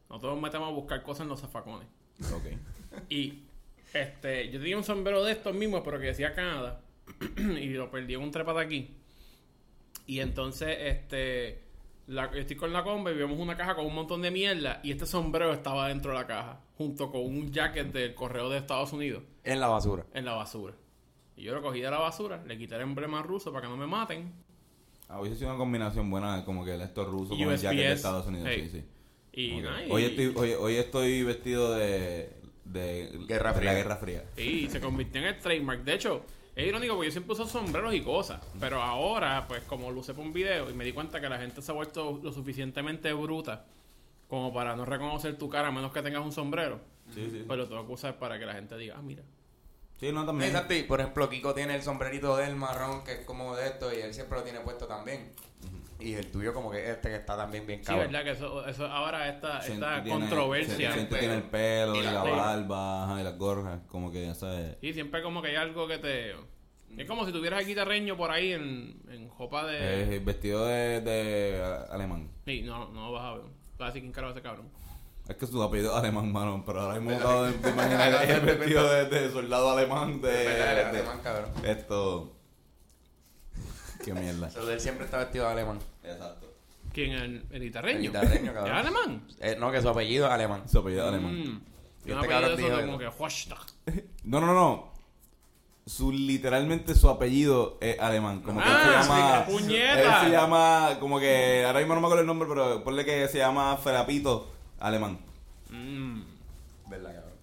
Nosotros 0.10 0.34
nos 0.34 0.42
metemos 0.42 0.70
a 0.70 0.72
buscar 0.72 1.04
cosas 1.04 1.26
en 1.26 1.30
los 1.30 1.42
zafacones. 1.42 1.88
Ok. 2.34 2.46
Y 3.10 3.44
este, 3.94 4.50
yo 4.50 4.60
tenía 4.60 4.76
un 4.76 4.84
sombrero 4.84 5.24
de 5.24 5.34
estos 5.34 5.54
mismos, 5.54 5.82
pero 5.86 6.00
que 6.00 6.08
decía 6.08 6.34
Canadá. 6.34 6.82
y 7.38 7.70
lo 7.70 7.92
perdí 7.92 8.16
en 8.16 8.22
un 8.22 8.32
trepata 8.32 8.60
aquí. 8.60 8.98
Y 10.08 10.20
entonces, 10.20 10.76
este, 10.80 11.63
la, 12.08 12.26
estoy 12.36 12.56
con 12.56 12.74
la 12.74 12.84
comba 12.84 13.12
y 13.12 13.16
vemos 13.16 13.40
una 13.40 13.56
caja 13.56 13.76
con 13.76 13.86
un 13.86 13.96
montón 13.96 14.22
de 14.22 14.32
mierda. 14.32 14.80
Y 14.84 14.92
este 14.92 15.06
sombrero 15.06 15.54
estaba 15.54 15.88
dentro 15.88 16.12
de 16.12 16.18
la 16.18 16.28
caja, 16.28 16.60
junto 16.78 17.10
con 17.12 17.22
un 17.22 17.52
jacket 17.52 17.92
del 17.92 18.14
correo 18.14 18.50
de 18.50 18.58
Estados 18.58 18.92
Unidos, 18.94 19.24
En 19.44 19.60
la 19.60 19.68
basura. 19.68 20.06
en 20.14 20.26
la 20.26 20.34
basura. 20.34 20.74
Y 21.36 21.44
yo 21.44 21.54
lo 21.56 21.62
cogí 21.62 21.82
de 21.82 21.90
la 21.90 21.98
basura, 22.00 22.44
le 22.46 22.58
quité 22.58 22.76
el 22.76 22.82
emblema 22.82 23.22
ruso 23.24 23.52
para 23.52 23.64
que 23.64 23.70
no 23.70 23.78
me 23.78 23.88
maten. 23.88 24.32
Ah, 25.10 25.20
hubiese 25.20 25.38
sido 25.38 25.50
una 25.50 25.58
combinación 25.58 26.10
buena 26.10 26.44
como 26.46 26.64
que 26.64 26.74
el 26.76 26.82
esto 26.82 27.06
ruso 27.06 27.34
Y 27.34 27.40
con 27.40 27.48
el 27.50 27.54
USPS. 27.56 27.62
jacket 27.64 27.80
de 27.88 27.92
Estados 27.94 28.28
Unidos. 28.28 28.48
Hey. 28.52 28.70
Sí, 28.72 28.80
sí. 28.80 28.86
Y 29.36 29.58
Ok. 29.60 29.64
nada, 29.64 29.86
y- 29.86 29.92
hoy, 29.92 30.04
estoy, 30.06 30.34
hoy, 30.36 30.52
hoy 30.54 30.76
estoy 30.76 31.24
vestido 31.24 31.74
de, 31.74 32.30
de 32.66 33.12
Guerra 33.28 33.52
de 33.52 33.60
Fría. 33.60 33.72
la 33.72 33.78
Guerra 33.78 33.96
Fría. 33.98 34.24
Y 34.38 34.70
se 34.70 34.80
convirtió 34.80 35.22
en 35.22 35.28
el 35.28 35.40
trademark. 35.40 35.84
De 35.84 35.94
hecho, 35.96 36.24
es 36.56 36.68
irónico 36.68 36.96
porque 36.96 37.08
yo 37.08 37.12
siempre 37.12 37.34
uso 37.34 37.48
sombreros 37.48 37.94
y 37.94 38.02
cosas. 38.02 38.42
Pero 38.60 38.82
ahora, 38.82 39.46
pues 39.48 39.64
como 39.64 39.92
lo 39.92 40.02
usé 40.02 40.14
por 40.14 40.24
un 40.26 40.34
video 40.34 40.70
y 40.70 40.74
me 40.74 40.86
di 40.86 40.94
cuenta 40.94 41.20
que 41.20 41.30
la 41.30 41.40
gente 41.40 41.62
se 41.62 41.72
ha 41.72 41.76
vuelto 41.76 42.20
lo 42.22 42.32
suficientemente 42.32 43.12
bruta 43.14 43.66
como 44.28 44.54
para 44.54 44.76
no 44.76 44.86
reconocer 44.86 45.38
tu 45.38 45.50
cara 45.50 45.68
a 45.68 45.72
menos 45.72 45.92
que 45.92 46.02
tengas 46.02 46.24
un 46.24 46.32
sombrero. 46.32 46.80
Sí, 47.14 47.30
sí. 47.30 47.44
Pues 47.46 47.60
lo 47.60 47.68
tengo 47.68 47.86
que 47.86 47.94
usar 47.94 48.18
para 48.18 48.40
que 48.40 48.46
la 48.46 48.54
gente 48.54 48.78
diga, 48.78 48.96
ah, 48.98 49.02
mira. 49.02 49.24
Sí, 50.00 50.12
no, 50.12 50.26
también. 50.26 50.50
Exacto, 50.52 50.74
y 50.74 50.84
por 50.84 51.00
ejemplo, 51.00 51.30
Kiko 51.30 51.54
tiene 51.54 51.76
el 51.76 51.82
sombrerito 51.82 52.36
del 52.38 52.56
marrón, 52.56 53.04
que 53.04 53.14
es 53.14 53.20
como 53.26 53.56
de 53.56 53.68
esto, 53.68 53.94
y 53.94 54.02
él 54.02 54.14
siempre 54.14 54.38
lo 54.38 54.44
tiene 54.44 54.60
puesto 54.60 54.86
también. 54.88 55.32
Y 56.00 56.16
el 56.16 56.30
tuyo 56.30 56.54
como 56.54 56.70
que 56.70 56.90
este, 56.92 57.08
que 57.10 57.16
está 57.16 57.38
también 57.38 57.66
bien 57.66 57.80
Sí, 57.80 57.86
cabrón. 57.86 58.12
verdad 58.12 58.24
que 58.26 58.32
eso, 58.32 58.68
eso 58.68 58.86
ahora 58.88 59.30
esta, 59.30 59.60
esta 59.60 60.04
tiene- 60.04 60.20
controversia. 60.20 60.94
Chente 60.94 61.18
tiene 61.18 61.36
el 61.36 61.44
pelo 61.44 61.96
Y 61.96 62.00
y 62.00 62.02
la 62.04 62.24
barba 62.24 63.06
ajá, 63.06 63.22
y 63.22 63.24
las 63.24 63.38
gorras. 63.38 63.80
Como 63.88 64.12
que 64.12 64.26
ya 64.26 64.36
sabes. 64.36 64.76
Sí, 64.82 64.92
siempre 64.92 65.22
como 65.24 65.42
que 65.42 65.50
hay 65.50 65.56
algo 65.56 65.88
que 65.88 66.00
te... 66.00 66.32
Es 66.98 67.08
como 67.08 67.26
si 67.26 67.32
tuvieras 67.32 67.62
el 67.62 67.68
guitarreño 67.68 68.18
por 68.18 68.32
ahí 68.32 68.52
en, 68.52 69.02
en 69.10 69.30
jopa 69.30 69.66
de... 69.66 70.16
Eh, 70.16 70.20
vestido 70.20 70.66
de, 70.66 71.00
de 71.00 71.64
alemán. 71.90 72.30
Sí, 72.46 72.62
no, 72.64 72.90
no 72.90 73.14
vas 73.14 73.24
a 73.24 73.34
ver. 73.36 73.42
Vas 73.78 73.82
a 73.82 73.86
decir 73.86 74.02
quién 74.02 74.12
carajo 74.12 74.32
es 74.32 74.38
ese 74.38 74.44
cabrón. 74.44 74.70
Es 75.28 75.38
que 75.38 75.48
su 75.48 75.62
apellido 75.64 75.92
es 75.92 75.98
alemán, 75.98 76.32
mano. 76.32 76.64
Pero 76.66 76.82
ahora 76.82 77.00
mismo 77.00 77.16
acabo 77.18 77.44
de 77.44 77.54
de 77.58 77.70
imaginar 77.70 78.30
el 78.30 78.42
vestido 78.42 78.90
de, 78.92 79.06
de 79.06 79.32
soldado 79.32 79.72
alemán. 79.72 80.22
De, 80.22 80.30
de- 80.32 80.64
alemán, 80.84 81.20
cabrón. 81.24 81.50
Esto. 81.64 82.34
Qué 84.04 84.14
mierda. 84.14 84.50
Pero 84.54 84.70
él 84.70 84.80
siempre 84.82 85.06
está 85.06 85.18
vestido 85.20 85.46
de 85.46 85.52
alemán. 85.52 85.80
Exacto. 86.04 86.48
¿Quién? 86.92 87.12
¿El, 87.14 87.46
el 87.52 87.62
guitarreño? 87.64 87.98
El 88.00 88.06
guitarreño, 88.08 88.52
¿Es 88.52 88.54
cabrón. 88.58 88.76
alemán? 88.76 89.28
Eh, 89.40 89.56
no, 89.60 89.72
que 89.72 89.82
su 89.82 89.90
apellido 89.90 90.26
es 90.28 90.32
alemán. 90.32 90.64
Su 90.70 90.80
apellido 90.80 91.04
es 91.04 91.10
alemán. 91.14 91.34
Mm. 91.40 91.62
Y 92.06 92.12
este 92.12 92.28
cabrón 92.28 92.58
dijo 92.58 92.82
como 92.86 92.98
que-. 92.98 93.10
No, 94.26 94.42
no, 94.42 94.54
no. 94.54 94.94
Su, 95.86 96.12
literalmente 96.14 96.96
su 96.96 97.10
apellido 97.10 97.78
es 97.82 98.00
alemán. 98.00 98.42
Como 98.42 98.62
que 98.62 98.68
Ah, 98.70 98.84
él 98.98 99.04
se 99.04 99.10
llama. 99.10 99.46
sí, 99.48 99.52
puñeta. 99.54 100.02
Él 100.20 100.26
se 100.26 100.32
llama. 100.32 100.98
Como 101.00 101.20
que. 101.20 101.64
Ahora 101.66 101.80
mismo 101.80 101.96
no 101.96 102.02
me 102.02 102.08
acuerdo 102.08 102.22
el 102.22 102.28
nombre, 102.28 102.48
pero 102.48 102.84
ponle 102.84 103.06
que 103.06 103.28
se 103.30 103.38
llama 103.40 103.76
Ferapito 103.78 104.52
alemán. 104.84 105.18
Mm. 105.70 106.22
¿Verdad, 106.90 107.16
cabrón? 107.16 107.34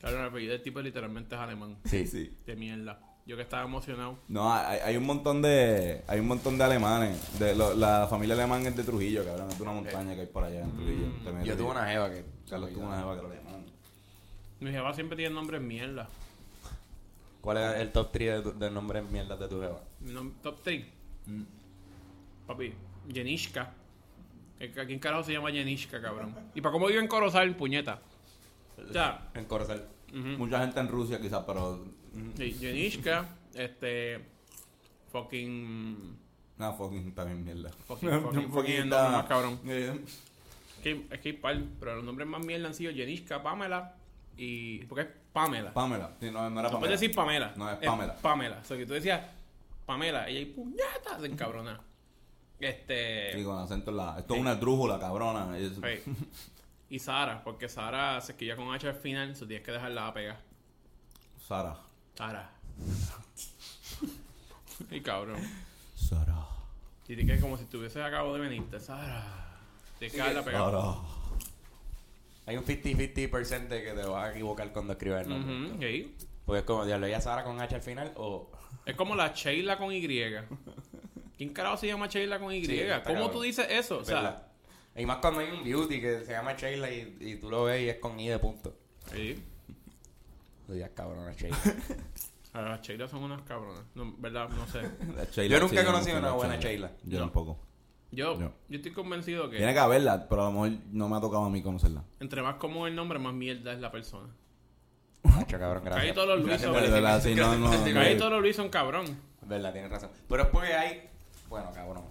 Claro, 0.00 0.20
el 0.20 0.26
apellido 0.28 0.52
del 0.52 0.62
tipo 0.62 0.80
literalmente 0.80 1.34
es 1.34 1.40
alemán. 1.40 1.76
Sí, 1.84 2.06
sí. 2.06 2.36
De 2.46 2.56
mierda. 2.56 3.00
Yo 3.26 3.36
que 3.36 3.42
estaba 3.42 3.64
emocionado. 3.64 4.18
No, 4.28 4.52
hay, 4.52 4.78
hay 4.80 4.96
un 4.96 5.04
montón 5.04 5.40
de. 5.42 6.02
Hay 6.08 6.18
un 6.20 6.26
montón 6.26 6.58
de 6.58 6.64
alemanes. 6.64 7.38
De, 7.38 7.54
lo- 7.54 7.74
la 7.74 8.06
familia 8.08 8.34
alemán 8.34 8.66
es 8.66 8.76
de 8.76 8.82
Trujillo, 8.82 9.24
cabrón. 9.24 9.48
Es 9.50 9.56
de 9.58 9.62
una 9.62 9.72
montaña 9.72 10.14
que 10.14 10.22
hay 10.22 10.26
por 10.26 10.42
allá 10.42 10.62
en 10.64 10.72
Trujillo. 10.72 11.06
Mm. 11.06 11.24
También 11.24 11.44
Yo 11.46 11.56
tuve 11.56 11.70
una 11.70 11.86
jeva 11.86 12.10
que... 12.10 12.24
Carlos 12.48 12.72
tuvo 12.72 12.86
una 12.86 12.98
jeva 12.98 13.12
que 13.14 13.26
era 13.26 13.28
alemán. 13.34 13.66
Mi 14.58 14.70
jefa 14.72 14.92
siempre 14.94 15.16
tiene 15.16 15.34
nombres 15.34 15.60
mierda. 15.60 16.08
¿Cuál 17.40 17.56
es 17.58 17.80
el 17.80 17.92
top 17.92 18.10
3 18.12 18.44
de, 18.44 18.52
de 18.52 18.70
nombres 18.70 19.08
mierdas 19.10 19.38
de 19.38 19.48
tu 19.48 19.60
jeva? 19.60 19.80
Mi 20.00 20.12
nom- 20.12 20.32
top 20.42 20.60
3. 20.64 20.84
Mm. 21.26 21.42
Papi, 22.46 22.74
Jenishka. 23.12 23.72
¿A 24.60 24.84
quién 24.84 24.98
carajo 24.98 25.22
se 25.24 25.32
llama 25.32 25.50
Jenishka, 25.50 26.02
cabrón? 26.02 26.34
¿Y 26.54 26.60
para 26.60 26.72
cómo 26.72 26.86
vive 26.86 27.00
en 27.00 27.08
Corozal, 27.08 27.56
puñeta? 27.56 28.00
Ya. 28.92 29.30
En 29.34 29.46
Corozal. 29.46 29.88
Mucha 30.12 30.60
gente 30.60 30.80
en 30.80 30.88
Rusia, 30.88 31.20
quizás, 31.20 31.44
pero. 31.46 31.84
Sí, 32.36 32.52
Jenishka, 32.60 33.26
este. 33.54 34.20
Fucking. 35.12 36.18
No, 36.58 36.74
fucking 36.74 37.14
también 37.14 37.42
mierda. 37.42 37.70
Fucking, 37.86 38.20
fucking, 38.20 38.50
fucking 38.52 38.88
más 38.90 39.26
cabrón. 39.26 39.58
Es 39.66 39.92
que, 40.82 41.06
es 41.10 41.20
que 41.20 41.28
hay 41.30 41.34
par, 41.34 41.58
pero 41.78 41.96
los 41.96 42.04
nombres 42.04 42.28
más 42.28 42.44
mierda 42.44 42.68
han 42.68 42.74
sido 42.74 42.92
Jenishka, 42.92 43.42
Pamela 43.42 43.94
y. 44.36 44.84
Porque 44.84 45.02
es 45.02 45.08
Pamela. 45.32 45.72
Pamela. 45.72 46.12
Sí, 46.20 46.30
no, 46.30 46.32
no 46.32 46.38
era 46.40 46.48
no 46.48 46.54
Pamela. 46.54 46.78
puedes 46.80 47.00
decir 47.00 47.14
Pamela. 47.14 47.54
No, 47.56 47.70
es 47.70 47.78
Pamela. 47.78 48.14
Pamela. 48.16 48.58
O 48.62 48.64
sea, 48.64 48.76
que 48.76 48.84
tú 48.84 48.92
decías 48.92 49.22
Pamela, 49.86 50.28
ella 50.28 50.40
y 50.40 50.46
puñetas 50.46 51.20
de 51.20 51.28
encabronar. 51.28 51.80
Este. 52.60 53.32
Sí, 53.32 53.44
con 53.44 53.58
acento 53.58 53.90
en 53.90 53.96
la... 53.96 54.18
Esto 54.18 54.34
es 54.34 54.40
una 54.40 54.54
drújula, 54.54 54.98
cabrona. 54.98 55.56
Es- 55.58 55.72
Hey. 55.82 56.02
Y 56.90 56.98
Sara, 56.98 57.42
porque 57.44 57.68
Sara 57.68 58.20
se 58.20 58.34
quilla 58.36 58.56
con 58.56 58.72
H 58.74 58.88
al 58.88 58.94
final, 58.96 59.36
so 59.36 59.46
tienes 59.46 59.64
que 59.64 59.72
dejarla 59.72 60.08
a 60.08 60.14
pegar. 60.14 60.40
Sara. 61.46 61.76
Sara. 62.16 62.50
y 64.90 65.00
cabrón. 65.00 65.40
Sara. 65.94 66.46
Y 67.08 67.16
te 67.16 67.26
quedas 67.26 67.40
como 67.40 67.56
si 67.56 67.64
estuvieses 67.64 68.02
acabo 68.02 68.34
de 68.34 68.40
venirte. 68.40 68.78
Sara. 68.80 69.24
Tienes 69.98 70.12
que 70.12 70.18
dejarla 70.18 70.44
pegada. 70.44 70.70
Sara. 70.70 70.94
Hay 72.46 72.56
un 72.56 72.64
50-50% 72.64 73.68
de 73.68 73.82
que 73.84 73.92
te 73.92 74.04
vas 74.06 74.28
a 74.28 74.32
equivocar 74.32 74.72
cuando 74.72 74.94
escribes 74.94 75.22
el 75.22 75.28
nombre. 75.28 76.08
Porque 76.44 76.58
es 76.60 76.64
como, 76.64 76.84
diablo, 76.84 77.06
¿ya 77.06 77.20
Sara 77.20 77.44
con 77.44 77.60
H 77.60 77.74
al 77.76 77.82
final 77.82 78.12
o...? 78.16 78.50
Es 78.86 78.96
como 78.96 79.14
la 79.14 79.28
Sheila 79.32 79.78
con 79.78 79.92
Y. 79.92 80.00
¿Quién 81.40 81.54
carajo 81.54 81.78
se 81.78 81.86
llama 81.86 82.06
Sheila 82.06 82.38
con 82.38 82.52
Y? 82.52 82.66
Sí, 82.66 82.82
¿Cómo 82.86 83.02
cabrón. 83.02 83.32
tú 83.32 83.40
dices 83.40 83.66
eso? 83.70 84.00
O 84.00 84.04
sea. 84.04 84.46
Y 84.94 85.06
más 85.06 85.16
cuando 85.22 85.40
hay 85.40 85.50
un 85.50 85.64
beauty 85.64 85.98
que 85.98 86.22
se 86.26 86.32
llama 86.32 86.52
Sheila 86.52 86.90
y, 86.92 87.16
y 87.18 87.36
tú 87.36 87.48
lo 87.48 87.64
ves 87.64 87.80
y 87.80 87.88
es 87.88 87.96
con 87.96 88.20
I 88.20 88.28
de 88.28 88.38
punto. 88.38 88.76
sí. 89.10 89.42
Tú 90.66 90.74
digas, 90.74 90.90
cabrón, 90.94 91.34
Sheila. 91.34 91.56
A 92.52 92.60
las 92.60 92.82
Sheila 92.86 93.08
son 93.08 93.22
unas 93.22 93.40
cabronas. 93.40 93.82
No, 93.94 94.14
¿Verdad? 94.18 94.50
No 94.50 94.66
sé. 94.66 94.82
Sheila, 95.32 95.56
Yo 95.56 95.62
nunca 95.62 95.80
he 95.80 95.84
conocido 95.86 96.20
no, 96.20 96.26
una 96.28 96.32
buena 96.36 96.56
Sheila. 96.56 96.92
Yo 97.04 97.18
No. 97.20 97.24
tampoco. 97.24 97.58
Yo, 98.12 98.34
No. 98.36 98.52
yo 98.68 98.76
estoy 98.76 98.92
convencido 98.92 99.48
que 99.48 99.56
Tiene 99.56 99.72
que 99.72 99.78
haberla, 99.78 100.28
pero 100.28 100.42
a 100.42 100.44
lo 100.44 100.50
mejor 100.52 100.78
no 100.92 101.08
me 101.08 101.16
ha 101.16 101.20
tocado 101.22 101.44
a 101.46 101.48
mí 101.48 101.62
conocerla. 101.62 102.04
entre 102.20 102.42
más 102.42 102.56
común 102.56 102.86
el 102.86 102.94
nombre, 102.94 103.18
más 103.18 103.32
mierda 103.32 103.72
es 103.72 103.80
la 103.80 103.90
persona. 103.90 104.28
Macho, 105.22 105.58
cabrón, 105.58 105.84
gracias. 105.86 106.04
Ahí 106.04 106.12
todos 106.12 106.28
los 106.38 106.60
no, 106.62 107.56
no, 107.56 107.70
no. 107.70 108.00
Ahí 108.00 108.08
eso. 108.12 108.18
todos 108.18 108.32
los 108.32 108.42
Luis 108.42 108.56
son 108.56 108.68
cabrón. 108.68 109.06
Verdad, 109.40 109.72
tienes 109.72 109.90
razón. 109.90 110.10
Pero 110.28 110.42
es 110.42 110.48
porque 110.50 110.74
hay... 110.74 111.09
Bueno, 111.50 111.70
cabrón. 111.74 112.04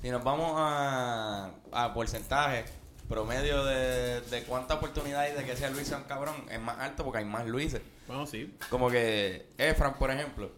Si 0.00 0.10
nos 0.10 0.24
vamos 0.24 0.54
a, 0.56 1.50
a 1.70 1.94
porcentaje, 1.94 2.64
promedio 3.08 3.62
de, 3.64 4.22
de 4.22 4.42
cuánta 4.44 4.74
oportunidad 4.74 5.20
hay 5.20 5.34
de 5.34 5.44
que 5.44 5.54
sea 5.54 5.68
Luis 5.70 5.86
sea 5.86 5.98
un 5.98 6.04
cabrón, 6.04 6.34
es 6.50 6.58
más 6.58 6.78
alto 6.78 7.04
porque 7.04 7.18
hay 7.18 7.24
más 7.26 7.46
Luises. 7.46 7.82
Bueno, 8.08 8.26
sí. 8.26 8.56
Como 8.70 8.88
que 8.90 9.50
Efran, 9.58 9.94
por 9.98 10.10
ejemplo, 10.10 10.50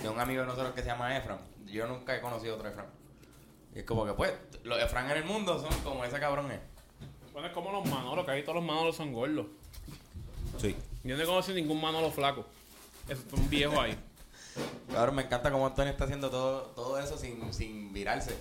que 0.00 0.08
un 0.08 0.20
amigo 0.20 0.42
de 0.42 0.48
nosotros 0.48 0.74
que 0.74 0.82
se 0.82 0.88
llama 0.88 1.16
Efran, 1.16 1.38
yo 1.64 1.86
nunca 1.86 2.14
he 2.14 2.20
conocido 2.20 2.56
otro 2.56 2.68
Efran. 2.68 2.86
Y 3.74 3.78
es 3.78 3.84
como 3.84 4.04
que, 4.04 4.12
pues, 4.12 4.32
los 4.62 4.78
Efran 4.78 5.10
en 5.10 5.16
el 5.16 5.24
mundo 5.24 5.58
son 5.58 5.76
como 5.80 6.04
ese 6.04 6.20
cabrón 6.20 6.50
es. 6.52 6.60
Bueno, 7.32 7.48
es 7.48 7.54
como 7.54 7.72
los 7.72 7.86
Manolos, 7.88 8.26
que 8.26 8.32
ahí 8.32 8.42
todos 8.42 8.56
los 8.56 8.64
Manolos 8.64 8.96
son 8.96 9.14
gordos. 9.14 9.46
Sí. 10.58 10.76
Yo 11.04 11.16
no 11.16 11.22
he 11.22 11.26
conocido 11.26 11.56
ningún 11.56 11.80
Manolo 11.80 12.10
flaco. 12.10 12.44
Es 13.08 13.18
un 13.32 13.48
viejo 13.48 13.80
ahí. 13.80 13.96
Cabrón, 14.92 15.14
me 15.16 15.22
encanta 15.22 15.50
cómo 15.50 15.66
Antonio 15.66 15.90
está 15.92 16.04
haciendo 16.04 16.30
todo, 16.30 16.62
todo 16.74 16.98
eso 16.98 17.16
sin, 17.18 17.52
sin 17.52 17.92
virarse. 17.92 18.36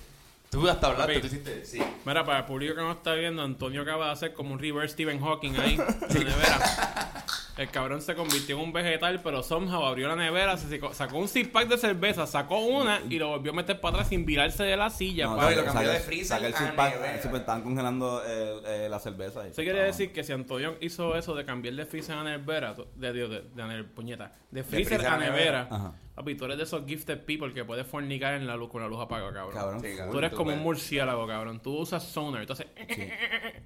Tú 0.49 0.69
hasta 0.69 0.87
hablaste, 0.87 1.13
Papi. 1.15 1.21
tú 1.21 1.27
hiciste, 1.27 1.65
sí. 1.65 1.81
Mira, 2.05 2.23
para 2.23 2.39
el 2.39 2.45
público 2.45 2.75
que 2.75 2.81
no 2.81 2.91
está 2.93 3.13
viendo, 3.13 3.41
Antonio 3.41 3.81
acaba 3.81 4.05
de 4.07 4.11
hacer 4.13 4.33
como 4.33 4.53
un 4.53 4.59
reverse 4.59 4.93
Stephen 4.93 5.19
Hawking 5.19 5.53
ahí 5.59 5.73
en 6.09 6.23
la 6.23 6.29
nevera. 6.29 7.25
El 7.57 7.69
cabrón 7.71 8.01
se 8.01 8.15
convirtió 8.15 8.57
en 8.57 8.63
un 8.63 8.73
vegetal, 8.73 9.21
pero 9.23 9.41
somehow 9.41 9.85
abrió 9.85 10.09
la 10.09 10.15
nevera, 10.17 10.57
se 10.57 10.69
sacó, 10.69 10.93
sacó 10.93 11.17
un 11.17 11.27
six 11.29 11.47
pack 11.49 11.69
de 11.69 11.77
cerveza, 11.77 12.27
sacó 12.27 12.59
una 12.59 12.99
y 13.09 13.17
lo 13.17 13.29
volvió 13.29 13.53
a 13.53 13.55
meter 13.55 13.79
para 13.79 13.95
atrás 13.95 14.09
sin 14.09 14.25
virarse 14.25 14.63
de 14.63 14.75
la 14.75 14.89
silla. 14.89 15.25
No, 15.27 15.37
pa. 15.37 15.51
y 15.51 15.55
lo 15.55 15.63
cambió 15.65 15.89
de 15.89 15.99
freezer 15.99 16.27
saca 16.37 16.47
el 16.47 16.53
nevera. 16.53 17.21
sí, 17.21 17.27
pues, 17.29 17.39
estaban 17.41 17.61
congelando 17.63 18.21
eh, 18.25 18.61
eh, 18.65 18.87
la 18.89 18.99
cerveza. 18.99 19.41
ahí. 19.41 19.51
Eso 19.51 19.61
quiere 19.61 19.83
decir 19.83 20.11
que 20.11 20.23
si 20.23 20.33
Antonio 20.33 20.75
hizo 20.81 21.15
eso 21.15 21.33
de 21.33 21.45
cambiar 21.45 21.75
de 21.75 21.85
freezer 21.85 22.17
a 22.17 22.23
nevera, 22.23 22.75
to- 22.75 22.89
de, 22.95 23.13
de, 23.13 23.27
de, 23.27 23.41
de, 23.63 23.83
puñeta, 23.85 24.33
de 24.51 24.63
freezer, 24.63 24.99
freezer 24.99 25.07
a 25.07 25.15
a 25.15 25.17
nevera. 25.17 25.93
Papi, 26.15 26.35
tú 26.35 26.45
eres 26.45 26.57
de 26.57 26.63
esos 26.63 26.85
gifted 26.87 27.19
people 27.25 27.53
que 27.53 27.63
puedes 27.65 27.85
fornicar 27.85 28.33
en 28.35 28.47
la 28.47 28.55
luz 28.55 28.69
con 28.71 28.81
la 28.81 28.87
luz 28.87 28.99
apagada, 29.01 29.33
cabrón. 29.33 29.53
Cabrón. 29.53 29.79
Sí, 29.81 29.87
cabrón. 29.95 30.11
Tú 30.11 30.17
eres 30.19 30.31
Tú 30.31 30.37
como 30.37 30.49
un 30.49 30.55
puedes. 30.55 30.63
murciélago, 30.65 31.27
cabrón. 31.27 31.59
Tú 31.61 31.77
usas 31.77 32.03
sonar, 32.03 32.41
entonces... 32.41 32.67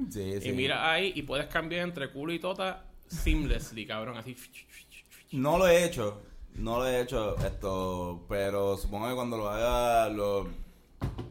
Sí, 0.10 0.42
sí. 0.42 0.50
Y 0.50 0.52
mira 0.54 0.92
ahí 0.92 1.12
y 1.16 1.22
puedes 1.24 1.46
cambiar 1.48 1.84
entre 1.84 2.10
culo 2.12 2.34
y 2.34 2.40
tota 2.40 2.86
seamlessly, 3.08 3.86
cabrón. 3.86 4.18
Así. 4.18 4.36
No 5.32 5.58
lo 5.58 5.68
he 5.68 5.86
hecho. 5.86 6.22
No 6.56 6.80
lo 6.80 6.88
he 6.88 7.02
hecho 7.02 7.38
esto, 7.46 8.26
pero 8.28 8.76
supongo 8.78 9.08
que 9.10 9.16
cuando 9.16 9.38
lo 9.38 9.48
haga 9.50 10.10
lo, 10.10 10.50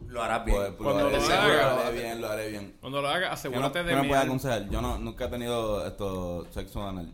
Lo 0.07 0.23
harás 0.23 0.41
pues, 0.41 0.55
bien. 0.55 0.71
lo 0.71 0.77
Cuando 0.79 1.07
haré, 1.09 1.19
lo 1.19 1.25
haga- 1.35 1.75
lo 1.75 1.81
haré 1.83 1.99
bien, 2.01 2.21
lo 2.21 2.29
haré 2.29 2.51
bien. 2.51 2.77
Cuando 2.81 3.03
lo 3.03 3.09
hagas, 3.09 3.21
¿Qué 3.43 3.49
me, 3.51 3.57
asegúrate 3.57 3.79
qué 3.81 3.85
de 3.85 3.93
me 3.95 3.99
puede 4.01 4.11
mear. 4.13 4.25
aconsejar? 4.25 4.71
Yo 4.71 4.81
no, 4.81 4.99
nunca 4.99 5.25
he 5.27 5.29
tenido 5.29 5.87
esto 5.87 6.47
sexo 6.53 6.87
anal 6.87 7.13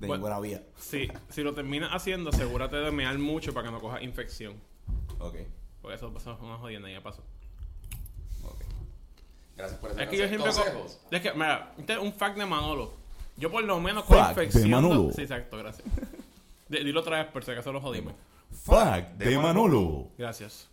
de 0.00 0.06
Bueno. 0.06 0.14
ninguna 0.24 0.40
vía. 0.40 0.62
Sí, 0.78 1.08
si 1.30 1.42
lo 1.42 1.54
terminas 1.54 1.90
haciendo, 1.92 2.30
asegúrate 2.30 2.76
de 2.76 2.90
mear 2.90 3.16
mucho 3.18 3.52
para 3.54 3.66
que 3.66 3.72
no 3.72 3.80
cojas 3.80 4.02
infección. 4.02 4.54
Ok, 5.18 5.36
Porque 5.80 5.94
eso, 5.96 6.12
es 6.16 6.26
una 6.40 6.58
jodienda, 6.58 6.90
ya 6.90 7.02
pasó. 7.02 7.22
ok. 8.44 8.60
Gracias 9.56 9.80
por 9.80 9.90
Es 10.00 10.08
que 10.08 10.16
yo 10.18 10.28
siempre. 10.28 10.50
consejos. 10.52 11.00
Es 11.10 11.20
que, 11.22 11.32
mira, 11.32 11.72
este 11.78 11.94
es 11.94 11.98
un 11.98 12.12
fact 12.12 12.36
de 12.36 12.46
Manolo. 12.46 12.92
Yo 13.36 13.50
por 13.50 13.64
lo 13.64 13.80
menos 13.80 14.04
con 14.04 14.16
Fact 14.18 14.36
de 14.36 14.44
infección. 14.44 14.70
Manolo. 14.70 15.10
Sí, 15.12 15.22
exacto, 15.22 15.56
gracias. 15.58 15.86
D- 16.68 16.84
Dilo 16.84 17.00
otra 17.00 17.22
vez 17.22 17.32
por 17.32 17.44
si 17.44 17.50
acaso 17.52 17.72
lo 17.72 17.80
jodimos. 17.80 18.14
Fuck 18.64 19.16
de 19.18 19.38
Manolo. 19.38 20.08
Gracias. 20.18 20.68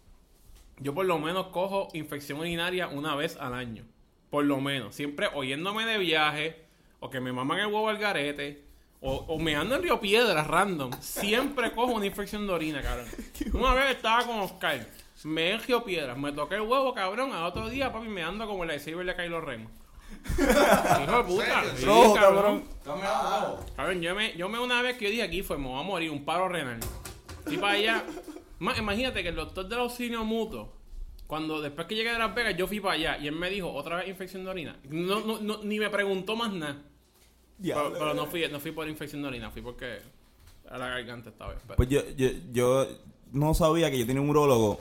Yo 0.80 0.94
por 0.94 1.06
lo 1.06 1.20
menos 1.20 1.48
cojo 1.48 1.88
infección 1.94 2.40
urinaria 2.40 2.88
una 2.88 3.16
vez 3.16 3.38
al 3.38 3.54
año. 3.54 3.86
Por 4.30 4.46
lo 4.46 4.60
menos. 4.60 4.96
Siempre 4.96 5.28
oyéndome 5.34 5.86
de 5.86 5.98
viaje, 5.98 6.66
o 7.00 7.10
que 7.10 7.20
me 7.20 7.32
maman 7.32 7.60
el 7.60 7.68
huevo 7.68 7.90
al 7.90 7.98
garete, 8.00 8.64
o, 9.04 9.26
o 9.28 9.40
me 9.40 9.56
ando 9.56 9.76
en 9.76 9.84
Río 9.84 10.00
Piedras 10.00 10.48
random. 10.48 10.92
Siempre 11.02 11.72
cojo 11.74 11.94
una 11.94 12.06
infección 12.06 12.48
de 12.48 12.54
orina, 12.54 12.82
cabrón. 12.82 13.06
Una 13.54 13.74
vez 13.76 13.96
estaba 13.98 14.26
con 14.26 14.40
Oscar, 14.40 14.88
me 15.26 15.52
en 15.52 15.62
Río 15.62 15.84
Piedras, 15.84 16.18
me 16.18 16.32
toqué 16.32 16.56
el 16.56 16.62
huevo, 16.62 16.94
cabrón. 16.94 17.32
Al 17.34 17.44
otro 17.44 17.70
día, 17.70 17.92
papi, 17.94 18.08
me 18.08 18.24
ando 18.24 18.48
como 18.48 18.64
el 18.64 18.70
lightsaber 18.70 19.06
de 19.06 19.16
Kylo 19.16 19.42
Ren. 19.42 19.68
Hijo 20.38 21.18
de 21.18 21.24
puta. 21.24 21.64
Sí, 21.76 21.86
Rojo, 21.86 22.14
cabrón. 22.14 22.64
cabrón. 22.84 23.58
Cabrón, 23.76 24.02
yo 24.02 24.16
me, 24.16 24.36
yo 24.38 24.50
me 24.50 24.60
una 24.60 24.82
vez 24.82 24.98
que 24.98 25.06
yo 25.06 25.12
dije 25.12 25.24
aquí 25.24 25.42
fue, 25.42 25.58
me 25.58 25.68
voy 25.68 25.80
a 25.80 25.84
morir, 25.84 26.10
un 26.12 26.24
paro 26.26 26.48
renal. 26.50 26.80
Y 27.50 27.58
para 27.58 27.74
allá. 27.74 28.04
Ma- 28.60 28.78
imagínate 28.78 29.22
que 29.24 29.30
el 29.30 29.36
doctor 29.36 29.68
del 29.68 29.80
auxilio 29.80 30.24
mutuo, 30.24 30.72
cuando 31.28 31.62
después 31.62 31.88
que 31.88 31.96
llegué 31.96 32.12
de 32.14 32.20
Las 32.20 32.34
Vegas, 32.34 32.56
yo 32.56 32.68
fui 32.68 32.80
para 32.80 32.94
allá 32.94 33.18
y 33.18 33.28
él 33.28 33.36
me 33.36 33.50
dijo, 33.50 33.72
otra 33.74 33.98
vez 33.98 34.08
infección 34.08 34.44
de 34.46 34.52
orina. 34.52 34.78
No, 34.90 35.20
no, 35.22 35.40
no, 35.42 35.60
ni 35.64 35.80
me 35.80 35.90
preguntó 35.90 36.36
más 36.36 36.54
nada. 36.54 36.78
Pero, 37.76 37.94
pero 37.94 38.14
no 38.14 38.26
fui, 38.28 38.44
no 38.52 38.60
fui 38.60 38.72
por 38.72 38.88
infección 38.88 39.22
de 39.22 39.28
orina, 39.30 39.52
fui 39.52 39.62
porque 39.62 40.00
a 40.70 40.78
la 40.78 40.88
garganta 40.90 41.30
esta 41.30 41.48
vez. 41.48 41.58
pero- 41.66 41.76
Pues 41.78 41.90
yo, 41.90 42.02
yo, 42.18 42.30
yo 42.52 42.88
no 43.32 43.54
sabía 43.54 43.90
que 43.92 44.00
yo 44.00 44.06
tenía 44.06 44.22
un 44.22 44.30
urólogo 44.30 44.80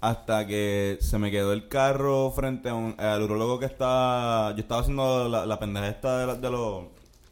hasta 0.00 0.46
que 0.46 0.98
se 1.00 1.18
me 1.18 1.30
quedó 1.30 1.52
el 1.52 1.68
carro 1.68 2.30
frente 2.32 2.68
a 2.68 2.74
un, 2.74 2.94
al 2.98 3.22
urólogo 3.22 3.58
que 3.58 3.66
está... 3.66 4.52
Yo 4.56 4.60
estaba 4.62 4.80
haciendo 4.82 5.28
la, 5.28 5.44
la 5.46 5.58
pendeja 5.58 5.88
esta 5.88 6.18
de, 6.20 6.26
la- 6.26 6.34
de 6.36 6.50
los 6.50 6.84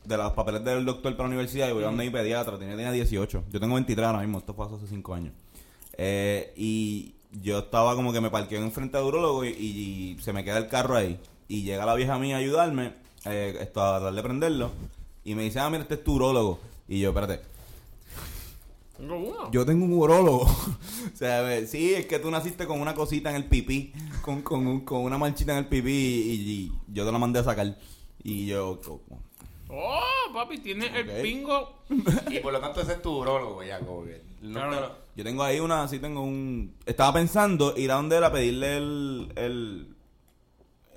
de 0.05 0.17
los 0.17 0.33
papeles 0.35 0.63
del 0.63 0.85
doctor 0.85 1.17
para 1.17 1.29
la 1.29 1.35
universidad 1.35 1.69
y 1.69 1.73
voy 1.73 1.83
a 1.83 1.87
donde 1.87 2.05
mi 2.05 2.11
pediatra, 2.11 2.57
tenía, 2.57 2.77
tenía 2.77 2.93
18. 2.93 3.43
Yo 3.51 3.59
tengo 3.59 3.75
23 3.75 4.07
ahora 4.07 4.21
mismo, 4.21 4.39
esto 4.39 4.55
fue 4.55 4.67
hace 4.67 4.87
5 4.87 5.15
años. 5.15 5.33
Eh, 5.99 6.53
y 6.57 7.15
yo 7.33 7.59
estaba 7.59 7.97
como 7.97 8.13
que 8.13 8.21
me 8.21 8.31
parqué 8.31 8.57
en 8.57 8.71
frente 8.71 8.97
al 8.99 9.03
urólogo 9.03 9.45
y, 9.45 9.49
y 9.49 10.17
se 10.21 10.33
me 10.33 10.45
queda 10.45 10.59
el 10.59 10.69
carro 10.69 10.95
ahí. 10.95 11.19
Y 11.49 11.63
llega 11.65 11.85
la 11.87 11.95
vieja 11.97 12.19
mía 12.21 12.37
a 12.37 12.39
ayudarme, 12.39 12.93
eh, 13.27 13.57
esto, 13.61 13.83
a 13.83 13.97
tratar 13.99 14.15
de 14.15 14.23
prenderlo. 14.23 14.71
Y 15.25 15.35
me 15.35 15.43
dice, 15.43 15.59
ah, 15.61 15.69
mira, 15.71 15.83
este 15.83 15.95
es 15.95 16.05
tu 16.05 16.15
urólogo. 16.15 16.59
Y 16.89 17.01
yo, 17.01 17.09
espérate, 17.11 17.41
Tengo 18.97 19.17
uno. 19.19 19.51
yo 19.53 19.67
tengo 19.67 19.85
un 19.85 19.93
urólogo. 19.93 20.43
o 21.15 21.17
sea, 21.17 21.41
a 21.41 21.43
ver, 21.43 21.67
sí, 21.67 21.93
es 21.95 22.07
que 22.07 22.19
tú 22.19 22.31
naciste 22.31 22.67
con 22.67 22.81
una 22.81 22.95
cosita 22.95 23.31
en 23.31 23.37
el 23.37 23.45
pipí, 23.45 23.93
con, 24.23 24.43
con, 24.43 24.67
un- 24.67 24.81
con 24.81 25.03
una 25.03 25.19
manchita 25.19 25.53
en 25.53 25.59
el 25.59 25.67
pipí 25.67 25.91
y, 25.91 26.33
y 26.51 26.73
yo 26.93 27.05
te 27.05 27.13
la 27.13 27.19
mandé 27.19 27.41
a 27.41 27.45
sacar. 27.45 27.77
Y 28.23 28.47
yo, 28.47 28.81
oh, 28.89 29.01
Oh, 29.69 30.01
papi, 30.33 30.59
tiene 30.59 30.87
Ok. 30.87 30.95
el 30.95 31.23
pingo. 31.23 31.73
Y 32.31 32.39
por 32.39 32.53
lo 32.53 32.61
tanto 32.61 32.81
ese 32.81 32.93
es 32.93 33.03
tu 33.03 33.19
urólogo, 33.19 33.63
ya, 33.65 33.81
como 33.81 34.05
que... 34.05 34.23
nunca 34.41 34.61
Claro. 34.69 34.81
lo- 34.81 35.07
yo 35.17 35.25
tengo 35.25 35.43
ahí 35.43 35.61
una, 35.61 35.89
sí 35.89 35.99
tengo 35.99 36.21
un... 36.23 36.75
Estaba 36.87 37.15
pensando 37.15 37.75
ir 37.77 37.91
a 37.91 37.95
donde 37.95 38.19
él 38.19 38.25
a 38.25 38.31
pedirle 38.33 38.77
el, 38.77 39.33
el, 39.37 39.96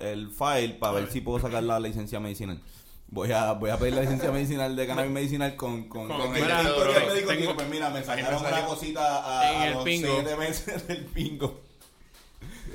el 0.00 0.30
file 0.30 0.74
para 0.80 0.94
ver 0.94 1.10
si 1.10 1.20
puedo 1.20 1.38
sacar 1.40 1.62
la 1.62 1.78
licencia 1.80 2.18
medicinal. 2.20 2.60
Voy 3.12 3.32
a, 3.32 3.52
voy 3.52 3.70
a 3.70 3.76
pedir 3.76 3.94
la 3.94 4.02
licencia 4.02 4.30
medicinal 4.30 4.76
de 4.76 4.86
cannabis 4.86 5.10
medicinal 5.10 5.56
con, 5.56 5.88
con, 5.88 6.06
Con- 6.06 6.16
con 6.20 6.36
el 6.36 6.42
mira, 6.42 6.58
tengo- 6.62 6.78
médico. 6.84 7.10
tengo- 7.28 7.32
Digo, 7.40 7.54
pues 7.56 7.68
mira, 7.68 7.90
me 7.90 8.02
sacaron 8.04 8.40
una 8.44 8.64
cosita 8.66 9.40
a, 9.40 9.52
en 9.52 9.60
a 9.62 9.66
el 9.68 9.74
los 9.74 9.84
pingo. 9.84 10.08
siete 10.14 10.36
meses 10.36 10.86
del 10.88 11.04
pingo. 11.06 11.60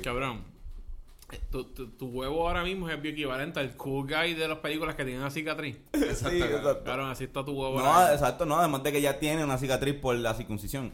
Cabrón. 0.02 0.44
eh, 1.32 1.40
Tu, 1.50 1.64
tu, 1.64 1.88
tu 1.88 2.06
huevo 2.08 2.46
ahora 2.46 2.62
mismo 2.62 2.88
es 2.88 2.96
el 2.98 3.06
equivalente 3.06 3.60
al 3.60 3.76
cool 3.76 4.06
guy 4.06 4.34
de 4.34 4.46
las 4.46 4.58
películas 4.58 4.94
que 4.94 5.04
tienen 5.04 5.22
una 5.22 5.30
cicatriz. 5.30 5.78
Sí, 5.94 6.00
exacto. 6.42 6.84
Cabrón, 6.84 7.10
así 7.10 7.24
está 7.24 7.42
tu 7.44 7.52
huevo. 7.52 7.78
No, 7.78 7.86
ahora 7.86 8.00
mismo. 8.10 8.14
exacto, 8.14 8.44
no, 8.46 8.58
además 8.58 8.82
de 8.82 8.92
que 8.92 9.00
ya 9.00 9.18
tiene 9.18 9.42
una 9.42 9.56
cicatriz 9.58 9.94
por 9.94 10.14
la 10.16 10.34
circuncisión. 10.34 10.92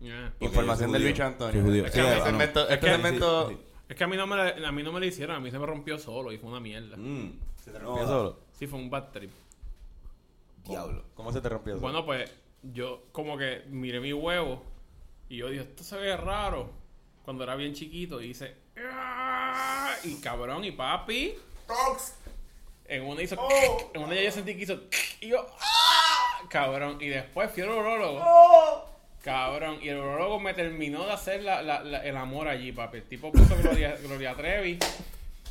Yeah. 0.00 0.34
Información 0.40 0.92
del 0.92 1.04
bicho. 1.04 1.24
Antonio. 1.24 1.84
Este 1.86 2.02
segmento- 2.02 3.58
Es 3.92 3.98
que 3.98 4.04
a 4.04 4.06
mí 4.06 4.16
no 4.16 4.26
me 4.26 4.36
la- 4.36 4.68
a 4.68 4.72
mí 4.72 4.82
no 4.82 4.90
me 4.90 5.00
lo 5.00 5.04
hicieron, 5.04 5.36
a 5.36 5.38
mí 5.38 5.50
se 5.50 5.58
me 5.58 5.66
rompió 5.66 5.98
solo 5.98 6.32
y 6.32 6.38
fue 6.38 6.48
una 6.48 6.60
mierda. 6.60 6.96
Mm. 6.96 7.38
¿Se 7.62 7.70
te 7.72 7.78
No, 7.78 7.84
rompió 7.88 8.06
solo? 8.06 8.38
Sí, 8.58 8.66
fue 8.66 8.78
un 8.78 8.88
bad 8.88 9.10
trip. 9.10 9.30
Diablo. 10.64 11.04
¿Cómo 11.14 11.30
se 11.30 11.42
te 11.42 11.50
rompió 11.50 11.74
solo? 11.74 11.82
Bueno, 11.82 12.06
pues 12.06 12.32
yo 12.62 13.02
como 13.12 13.36
que 13.36 13.64
miré 13.68 14.00
mi 14.00 14.14
huevo 14.14 14.62
y 15.28 15.36
yo 15.36 15.50
dije, 15.50 15.64
esto 15.64 15.84
se 15.84 15.96
ve 15.98 16.16
raro. 16.16 16.70
cuando 17.22 17.44
era 17.44 17.54
bien 17.54 17.74
chiquito 17.74 18.20
y 18.22 18.30
hice. 18.30 18.56
"Ah", 18.90 19.94
Y 20.04 20.20
cabrón, 20.22 20.64
y 20.64 20.72
papi. 20.72 21.34
En 22.86 23.04
una 23.04 23.20
hizo. 23.22 23.36
En 23.94 24.02
una 24.02 24.14
ya 24.14 24.22
yo 24.22 24.32
sentí 24.32 24.56
que 24.56 24.62
hizo. 24.62 24.80
Y 25.20 25.28
yo. 25.28 25.46
"Ah", 25.60 26.40
Cabrón. 26.48 26.96
Y 27.00 27.08
después 27.08 27.50
fui 27.52 27.62
al 27.62 27.68
urologo. 27.68 28.18
Cabrón. 29.22 29.78
Y 29.80 29.88
el 29.88 29.98
urologo 29.98 30.40
me 30.40 30.52
terminó 30.54 31.06
de 31.06 31.12
hacer 31.12 31.42
la- 31.42 31.62
la- 31.62 31.82
la- 31.82 32.04
el 32.04 32.16
amor 32.16 32.48
allí, 32.48 32.72
papi. 32.72 32.98
El 32.98 33.04
tipo 33.04 33.30
puso 33.32 33.56
Gloria, 33.56 33.96
Gloria 34.02 34.34
Trevi. 34.34 34.78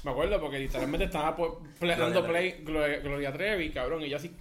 Me 0.04 0.12
acuerdo 0.12 0.40
porque 0.42 0.60
literalmente 0.60 1.06
estaba 1.06 1.36
pues, 1.36 1.52
play- 1.80 1.96
Gloria 1.96 1.98
dando 1.98 2.24
Trevi. 2.24 2.52
play 2.52 2.64
Gloria, 2.66 3.00
Gloria 3.00 3.34
Trevi, 3.34 3.70
cabrón. 3.72 4.02
Y 4.04 4.10
yo 4.10 4.18
así. 4.18 4.36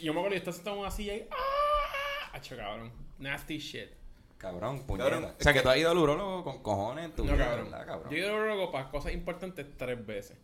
Y 0.00 0.04
yo 0.04 0.14
me 0.14 0.20
acuerdo 0.20 0.34
que 0.34 0.38
estaba 0.38 0.54
sentado 0.54 0.76
en 0.76 0.82
una 0.82 0.90
silla 0.90 1.14
y. 1.14 1.26
¡Ah! 1.30 2.30
Hacho, 2.32 2.56
cabrón. 2.56 2.90
Nasty 3.18 3.58
shit. 3.58 3.90
Cabrón, 4.38 4.86
puñeta. 4.86 5.10
Cabrón, 5.10 5.34
o 5.38 5.42
sea, 5.42 5.52
que 5.52 5.60
tú 5.60 5.68
has 5.68 5.76
ido 5.76 5.90
al 5.90 5.98
urólogo 5.98 6.42
con 6.44 6.62
cojones 6.62 7.04
en 7.04 7.12
tu 7.12 7.24
No, 7.26 7.34
vida, 7.34 7.44
cabrón. 7.44 7.70
¿verdad, 7.70 7.86
cabrón? 7.86 8.10
Yo 8.10 8.16
he 8.16 8.20
ido 8.20 8.28
al 8.30 8.34
urologo 8.36 8.72
para 8.72 8.88
cosas 8.90 9.12
importantes 9.12 9.66
tres 9.76 10.06
veces. 10.06 10.38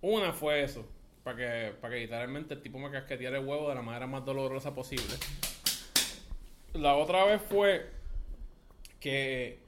Una 0.00 0.32
fue 0.32 0.64
eso. 0.64 0.84
Para 1.22 1.36
que, 1.36 1.72
para 1.80 1.94
que 1.94 2.00
literalmente 2.00 2.54
el 2.54 2.60
tipo 2.62 2.78
me 2.78 2.90
casqueteara 2.90 3.38
el 3.38 3.44
huevo 3.46 3.68
de 3.68 3.76
la 3.76 3.82
manera 3.82 4.06
más 4.08 4.24
dolorosa 4.24 4.74
posible. 4.74 5.14
La 6.74 6.96
otra 6.96 7.24
vez 7.24 7.40
fue 7.42 7.90
que 9.00 9.60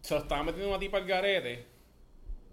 se 0.00 0.14
lo 0.14 0.20
estaba 0.20 0.42
metiendo 0.42 0.68
una 0.68 0.78
tipa 0.78 0.98
al 0.98 1.06
garete 1.06 1.66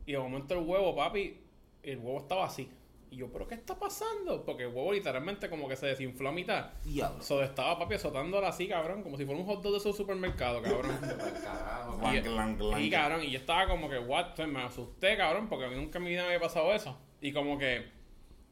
y 0.06 0.14
de 0.14 0.20
momento 0.20 0.54
el 0.54 0.66
huevo, 0.66 0.96
papi, 0.96 1.38
el 1.84 1.98
huevo 1.98 2.20
estaba 2.20 2.46
así. 2.46 2.70
Y 3.10 3.18
yo, 3.18 3.32
¿pero 3.32 3.48
qué 3.48 3.56
está 3.56 3.76
pasando? 3.76 4.44
Porque 4.46 4.64
el 4.64 4.70
huevo 4.70 4.94
literalmente 4.94 5.50
como 5.50 5.68
que 5.68 5.76
se 5.76 5.88
desinfló 5.88 6.30
a 6.30 6.32
mitad. 6.32 6.72
Diablo. 6.84 7.22
So, 7.22 7.44
estaba 7.44 7.78
papi 7.80 7.96
azotándola 7.96 8.50
así, 8.50 8.68
cabrón, 8.68 9.04
como 9.04 9.18
si 9.18 9.26
fuera 9.26 9.40
un 9.40 9.46
hot 9.46 9.62
dog 9.62 9.74
de 9.74 9.80
su 9.80 9.94
supermercado, 9.94 10.62
cabrón. 10.62 10.98
Y, 12.78 12.86
y, 12.86 12.90
cabrón, 12.92 13.24
y 13.24 13.32
yo 13.32 13.40
estaba 13.40 13.68
como 13.68 13.90
que, 13.90 13.98
what? 13.98 14.30
Entonces 14.30 14.48
me 14.48 14.62
asusté, 14.62 15.18
cabrón, 15.18 15.50
porque 15.50 15.66
a 15.66 15.70
mí 15.70 15.76
nunca 15.76 15.98
en 15.98 16.04
mi 16.04 16.12
vida 16.12 16.22
me 16.22 16.28
había 16.28 16.40
pasado 16.40 16.72
eso. 16.74 16.98
Y 17.22 17.32
como 17.32 17.58
que, 17.58 17.88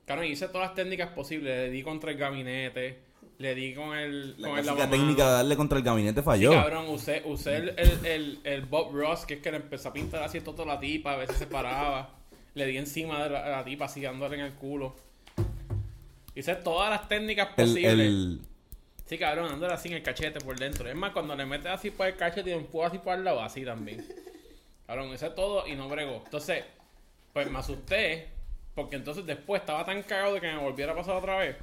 cabrón, 0.06 0.26
hice 0.26 0.48
todas 0.48 0.70
las 0.70 0.76
técnicas 0.76 1.10
posibles. 1.12 1.56
Le 1.56 1.70
di 1.70 1.84
contra 1.84 2.12
el 2.12 2.18
gabinete, 2.18 3.04
le 3.38 3.56
di 3.56 3.74
con 3.74 3.96
el. 3.98 4.40
La 4.42 4.50
con 4.50 4.60
el 4.60 4.66
lavamanos. 4.66 4.92
técnica 4.92 5.26
de 5.28 5.32
darle 5.34 5.58
contra 5.58 5.78
el 5.78 5.84
gabinete 5.84 6.22
Sí, 6.22 6.26
falló. 6.26 6.52
cabrón, 6.52 6.88
usé, 6.90 7.22
usé 7.26 7.58
el, 7.58 7.70
el, 7.78 8.06
el, 8.06 8.40
el 8.44 8.62
Bob 8.66 8.94
Ross, 8.94 9.26
que 9.26 9.36
es 9.36 9.42
que 9.42 9.52
le 9.52 9.58
empezó 9.58 9.90
a 9.90 9.94
pintar 9.94 10.24
así 10.24 10.42
todo 10.42 10.66
la 10.66 10.80
tipa, 10.80 11.14
a 11.14 11.18
veces 11.18 11.38
se 11.38 11.48
paraba. 11.48 12.10
Le 12.54 12.66
di 12.66 12.78
encima 12.78 13.24
de 13.24 13.30
la, 13.32 13.64
tipa, 13.66 13.86
así 13.86 14.02
dándole 14.02 14.36
en 14.38 14.42
el 14.46 14.54
culo. 14.54 14.96
Hice 16.36 16.56
todas 16.56 16.90
las 16.90 17.08
técnicas 17.08 17.50
posibles. 17.56 18.40
Sí, 19.06 19.18
cabrón, 19.18 19.50
dándole 19.50 19.74
así 19.74 19.90
en 19.90 19.96
el 19.96 20.04
cachete 20.04 20.40
por 20.40 20.58
dentro. 20.58 20.90
Es 20.90 20.96
más, 20.96 21.12
cuando 21.12 21.36
le 21.36 21.46
metes 21.46 21.68
así 21.68 21.92
por 21.92 22.08
el 22.08 22.16
cachete 22.16 22.50
y 22.50 22.54
empujas 22.54 22.90
así 22.92 23.00
por 23.00 23.14
el 23.16 23.24
lado, 23.24 23.42
así 23.42 23.64
también. 23.64 24.06
Cabrón, 24.88 25.14
hice 25.14 25.30
todo 25.32 25.68
y 25.68 25.76
no 25.76 25.88
bregó. 25.90 26.22
Entonces, 26.26 26.64
pues 27.34 27.50
me 27.52 27.60
asusté, 27.60 28.30
porque 28.74 28.96
entonces 28.96 29.26
después 29.26 29.62
estaba 29.62 29.86
tan 29.86 30.02
cagado 30.04 30.34
de 30.36 30.42
que 30.42 30.48
me 30.48 30.58
volviera 30.58 30.94
a 30.94 30.96
pasar 30.96 31.16
otra 31.16 31.38
vez, 31.38 31.56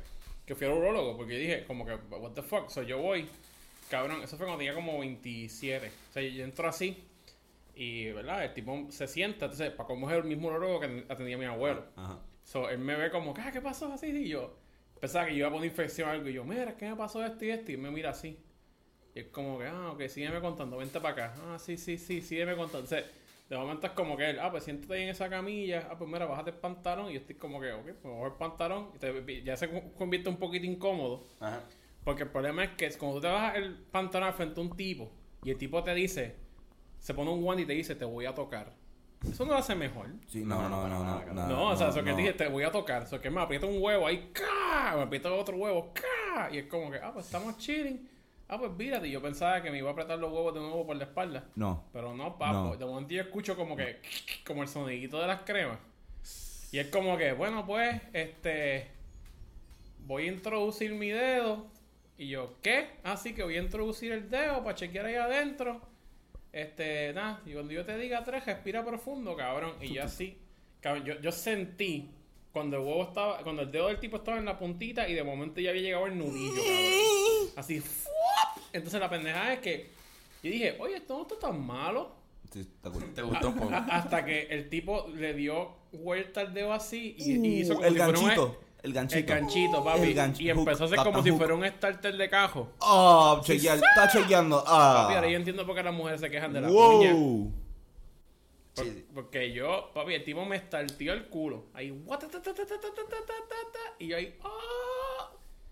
que 0.46 0.54
fui 0.54 0.66
al 0.66 0.72
urologo, 0.74 1.16
porque 1.16 1.36
dije, 1.38 1.64
como 1.64 1.84
que, 1.86 1.94
what 2.10 2.32
the 2.32 2.42
fuck, 2.42 2.66
o 2.66 2.70
sea, 2.70 2.82
yo 2.82 2.98
voy, 2.98 3.28
cabrón, 3.90 4.22
eso 4.22 4.36
fue 4.36 4.46
cuando 4.46 4.58
tenía 4.58 4.74
como 4.74 4.98
27. 4.98 5.86
O 6.10 6.12
sea, 6.12 6.22
yo 6.22 6.44
entro 6.44 6.68
así, 6.68 6.96
y, 7.74 8.10
¿verdad? 8.10 8.44
El 8.44 8.52
tipo 8.54 8.86
se 8.90 9.06
sienta, 9.08 9.46
entonces, 9.46 9.70
para 9.70 9.86
como 9.86 10.10
es 10.10 10.16
el 10.16 10.24
mismo 10.24 10.48
urologo 10.48 10.80
que 10.80 11.04
atendía 11.08 11.36
a 11.36 11.38
mi 11.38 11.44
abuelo. 11.46 11.84
Ajá. 11.96 12.18
So, 12.44 12.68
él 12.68 12.78
me 12.78 12.96
ve 12.96 13.10
como, 13.10 13.34
"Ah, 13.38 13.50
¿qué 13.52 13.60
pasó 13.60 13.92
así? 13.92 14.08
Y 14.08 14.28
yo 14.28 14.56
pensaba 15.00 15.26
que 15.26 15.32
yo 15.32 15.38
iba 15.38 15.48
a 15.48 15.50
poner 15.52 15.66
infección 15.70 16.08
o 16.08 16.12
algo. 16.12 16.28
Y 16.28 16.32
yo, 16.34 16.44
mira, 16.44 16.76
¿qué 16.76 16.88
me 16.88 16.96
pasó 16.96 17.24
esto 17.24 17.44
y 17.44 17.50
esto? 17.50 17.70
Y 17.70 17.74
él 17.74 17.80
me 17.80 17.90
mira 17.90 18.10
así. 18.10 18.38
Y 19.14 19.20
es 19.20 19.26
como 19.28 19.58
que, 19.58 19.66
ah, 19.66 19.90
ok, 19.92 20.06
sígueme 20.08 20.40
contando, 20.40 20.76
vente 20.76 21.00
para 21.00 21.26
acá. 21.26 21.34
Ah, 21.44 21.58
sí, 21.58 21.76
sí, 21.76 21.98
sí, 21.98 22.20
sígueme 22.22 22.54
contando. 22.56 22.80
Entonces, 22.88 23.04
de 23.52 23.58
momento 23.58 23.86
es 23.86 23.92
como 23.92 24.16
que 24.16 24.30
él, 24.30 24.38
ah, 24.40 24.50
pues 24.50 24.64
siéntate 24.64 24.94
ahí 24.94 25.02
en 25.02 25.08
esa 25.10 25.28
camilla. 25.28 25.88
Ah, 25.90 25.96
pues 25.98 26.08
mira, 26.10 26.26
bájate 26.26 26.50
el 26.50 26.56
pantalón. 26.56 27.10
Y 27.10 27.14
yo 27.14 27.20
estoy 27.20 27.36
como 27.36 27.60
que, 27.60 27.72
ok, 27.72 27.84
pues 27.84 28.02
bajo 28.14 28.26
el 28.26 28.32
pantalón. 28.34 28.88
Y 28.94 28.98
te- 28.98 29.42
ya 29.44 29.56
se 29.56 29.68
co- 29.70 29.92
convierte 29.96 30.28
un 30.28 30.36
poquito 30.36 30.64
incómodo. 30.66 31.24
Ajá. 31.40 31.60
Porque 32.04 32.22
el 32.24 32.30
problema 32.30 32.64
es 32.64 32.70
que 32.70 32.90
cuando 32.98 33.16
tú 33.18 33.22
te 33.22 33.28
bajas 33.28 33.56
el 33.56 33.74
pantalón 33.76 34.32
frente 34.34 34.58
a 34.60 34.62
un 34.64 34.76
tipo 34.76 35.10
y 35.44 35.50
el 35.50 35.58
tipo 35.58 35.82
te 35.84 35.94
dice, 35.94 36.34
se 36.98 37.14
pone 37.14 37.30
un 37.30 37.42
guante 37.42 37.62
y 37.62 37.66
te 37.66 37.72
dice, 37.74 37.94
te 37.94 38.04
voy 38.04 38.26
a 38.26 38.34
tocar. 38.34 38.72
Eso 39.30 39.44
no 39.44 39.52
lo 39.52 39.58
hace 39.58 39.74
mejor. 39.76 40.06
Sí, 40.26 40.42
no, 40.44 40.68
no, 40.68 40.88
no, 40.88 41.04
no. 41.04 41.24
No, 41.32 41.46
No, 41.46 41.68
o 41.68 41.76
sea, 41.76 41.90
eso 41.90 42.02
que 42.02 42.10
no. 42.10 42.16
dije, 42.16 42.32
te 42.32 42.48
voy 42.48 42.64
a 42.64 42.72
tocar. 42.72 43.02
Eso 43.04 43.20
que 43.20 43.30
me 43.30 43.40
aprieta 43.40 43.66
un 43.66 43.80
huevo 43.80 44.04
ahí, 44.06 44.30
¡ca! 44.32 44.94
Me 44.96 45.02
aprieta 45.02 45.32
otro 45.32 45.56
huevo, 45.58 45.92
¡ca! 45.94 46.48
Y 46.50 46.58
es 46.58 46.66
como 46.66 46.90
que, 46.90 46.96
ah, 46.98 47.12
pues 47.12 47.26
estamos 47.26 47.56
chilling. 47.58 48.08
Ah, 48.48 48.58
pues 48.58 48.72
mírate. 48.72 49.10
Yo 49.10 49.22
pensaba 49.22 49.62
que 49.62 49.70
me 49.70 49.78
iba 49.78 49.88
a 49.88 49.92
apretar 49.92 50.18
los 50.18 50.32
huevos 50.32 50.54
de 50.54 50.60
nuevo 50.60 50.86
por 50.86 50.96
la 50.96 51.04
espalda. 51.04 51.44
No. 51.54 51.84
Pero 51.92 52.14
no, 52.14 52.38
papo. 52.38 52.52
No. 52.52 52.76
De 52.76 52.84
momento 52.84 53.14
yo 53.14 53.22
escucho 53.22 53.56
como 53.56 53.76
que, 53.76 54.00
como 54.46 54.62
el 54.62 54.68
sonidito 54.68 55.20
de 55.20 55.26
las 55.26 55.42
cremas. 55.42 55.78
Y 56.70 56.78
es 56.78 56.88
como 56.88 57.16
que, 57.16 57.32
bueno, 57.32 57.66
pues, 57.66 58.00
este. 58.12 58.90
Voy 60.00 60.28
a 60.28 60.32
introducir 60.32 60.92
mi 60.92 61.10
dedo. 61.10 61.66
Y 62.18 62.28
yo, 62.28 62.56
¿qué? 62.62 62.90
Así 63.04 63.34
que 63.34 63.42
voy 63.42 63.56
a 63.56 63.62
introducir 63.62 64.12
el 64.12 64.28
dedo 64.28 64.62
para 64.62 64.74
chequear 64.74 65.06
ahí 65.06 65.14
adentro. 65.14 65.80
Este, 66.52 67.12
nada. 67.14 67.40
Y 67.46 67.52
cuando 67.52 67.72
yo 67.72 67.84
te 67.84 67.96
diga 67.96 68.22
tres, 68.22 68.44
respira 68.44 68.84
profundo, 68.84 69.34
cabrón. 69.36 69.72
Y 69.80 69.94
yo 69.94 70.04
así, 70.04 70.38
cabrón, 70.80 71.04
yo, 71.04 71.20
yo 71.20 71.32
sentí 71.32 72.10
cuando 72.52 72.76
el 72.76 72.82
huevo 72.82 73.04
estaba, 73.04 73.42
cuando 73.42 73.62
el 73.62 73.72
dedo 73.72 73.88
del 73.88 73.98
tipo 73.98 74.18
estaba 74.18 74.38
en 74.38 74.44
la 74.44 74.58
puntita 74.58 75.08
y 75.08 75.14
de 75.14 75.24
momento 75.24 75.60
ya 75.60 75.70
había 75.70 75.82
llegado 75.82 76.06
el 76.06 76.18
nudillo, 76.18 76.62
cabrón. 76.62 77.48
Así. 77.56 77.82
Entonces 78.72 79.00
la 79.00 79.10
pendeja 79.10 79.52
es 79.52 79.60
que 79.60 79.90
yo 80.42 80.50
dije, 80.50 80.76
oye, 80.80 80.96
esto 80.96 81.16
no 81.16 81.22
está 81.22 81.38
tan 81.38 81.64
malo. 81.64 82.10
Te, 82.50 83.22
gustó 83.22 83.54
poco. 83.54 83.70
Hasta 83.72 84.24
que 84.24 84.42
el 84.50 84.68
tipo 84.68 85.08
le 85.14 85.32
dio 85.34 85.70
vuelta 85.92 86.40
al 86.40 86.52
dedo 86.52 86.72
así 86.72 87.14
y, 87.18 87.38
uh, 87.38 87.44
hizo 87.44 87.74
como 87.74 87.86
el 87.86 87.92
si 87.92 87.98
ganchito. 87.98 88.20
Fuera 88.26 88.42
un... 88.42 88.50
E- 88.50 88.72
el 88.82 88.92
ganchito. 88.92 89.32
El 89.32 89.40
ganchito, 89.40 89.84
papi. 89.84 90.14
Y 90.38 90.50
empezó 90.50 90.82
a 90.82 90.86
hacer 90.86 90.98
como 90.98 91.22
si 91.22 91.30
fuera 91.32 91.54
un 91.54 91.64
starter 91.64 92.16
de 92.16 92.28
cajo. 92.28 92.72
Oh, 92.80 93.40
chequear, 93.44 93.76
está 93.76 94.08
chequeando. 94.10 94.62
Ah. 94.66 95.02
Papi, 95.04 95.14
ahora 95.14 95.28
yo 95.28 95.36
entiendo 95.36 95.64
por 95.64 95.76
qué 95.76 95.82
las 95.84 95.94
mujeres 95.94 96.20
se 96.20 96.28
quejan 96.28 96.52
de 96.52 96.60
la 96.62 96.68
wow. 96.68 96.98
Puña. 96.98 97.52
Porque 99.14 99.52
yo, 99.52 99.90
papi, 99.94 100.14
el 100.14 100.24
tipo 100.24 100.44
me 100.44 100.56
estartió 100.56 101.12
el 101.12 101.26
culo. 101.26 101.66
Ahí, 101.74 101.94
y 103.98 104.06
yo 104.08 104.16
ahí, 104.16 104.34
¡ah! 104.42 104.48
Oh. 104.48 104.91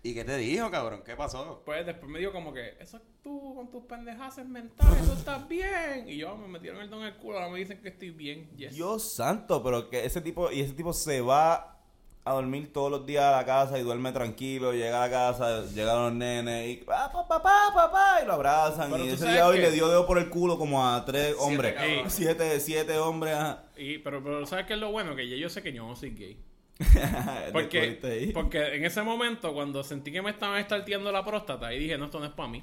¿Y 0.02 0.14
qué 0.14 0.24
te 0.24 0.36
dijo, 0.38 0.70
cabrón? 0.70 1.02
¿Qué 1.04 1.14
pasó? 1.14 1.62
Pues 1.64 1.84
después 1.84 2.10
me 2.10 2.18
dijo 2.18 2.32
como 2.32 2.54
que, 2.54 2.76
eso 2.80 2.96
es 2.96 3.02
tú 3.22 3.54
con 3.54 3.70
tus 3.70 3.84
pendejadas 3.84 4.38
mentales, 4.46 5.04
tú 5.06 5.12
estás 5.12 5.46
bien. 5.48 6.08
Y 6.08 6.16
yo, 6.16 6.36
me 6.36 6.48
metieron 6.48 6.80
el 6.80 6.88
don 6.88 7.00
en 7.00 7.08
el 7.08 7.16
culo, 7.16 7.38
ahora 7.38 7.50
me 7.50 7.58
dicen 7.58 7.82
que 7.82 7.88
estoy 7.88 8.10
bien. 8.10 8.48
Yes. 8.56 8.74
Dios 8.74 9.12
santo, 9.14 9.62
pero 9.62 9.90
que 9.90 10.04
ese 10.04 10.22
tipo, 10.22 10.50
y 10.50 10.60
ese 10.60 10.72
tipo 10.72 10.94
se 10.94 11.20
va 11.20 11.76
a 12.24 12.32
dormir 12.32 12.72
todos 12.72 12.90
los 12.90 13.06
días 13.06 13.24
a 13.24 13.32
la 13.32 13.44
casa 13.44 13.78
y 13.78 13.82
duerme 13.82 14.12
tranquilo, 14.12 14.72
llega 14.72 15.02
a 15.02 15.08
la 15.08 15.10
casa, 15.10 15.64
llegan 15.66 15.96
los 15.96 16.12
nenes 16.12 16.68
y 16.68 16.76
papá, 16.78 17.26
papá, 17.26 17.72
papá, 17.74 18.20
y 18.22 18.26
lo 18.26 18.34
abrazan. 18.34 18.90
Pero 18.90 19.04
y 19.04 19.08
ese 19.10 19.30
día 19.30 19.46
hoy 19.46 19.58
le 19.58 19.70
dio 19.70 19.88
dedo 19.88 20.06
por 20.06 20.18
el 20.18 20.30
culo 20.30 20.58
como 20.58 20.86
a 20.86 21.04
tres 21.04 21.34
hombres. 21.38 21.74
Siete, 22.08 22.58
siete 22.60 22.98
hombres. 22.98 23.34
ajá. 23.34 23.64
Y, 23.76 23.98
pero, 23.98 24.22
pero 24.22 24.46
¿sabes 24.46 24.66
qué 24.66 24.74
es 24.74 24.78
lo 24.78 24.92
bueno? 24.92 25.14
Que 25.14 25.28
ya 25.28 25.36
yo 25.36 25.48
sé 25.50 25.62
que 25.62 25.72
yo 25.72 25.86
no 25.86 25.94
soy 25.96 26.10
gay. 26.10 26.38
Porque, 27.52 28.30
porque 28.32 28.74
en 28.76 28.84
ese 28.84 29.02
momento, 29.02 29.52
cuando 29.52 29.82
sentí 29.84 30.10
que 30.10 30.22
me 30.22 30.30
estaban 30.30 30.58
estarteando 30.60 31.12
la 31.12 31.24
próstata, 31.24 31.72
y 31.74 31.78
dije, 31.78 31.98
no, 31.98 32.06
esto 32.06 32.18
no 32.18 32.26
es 32.26 32.32
para 32.32 32.48
mí. 32.48 32.62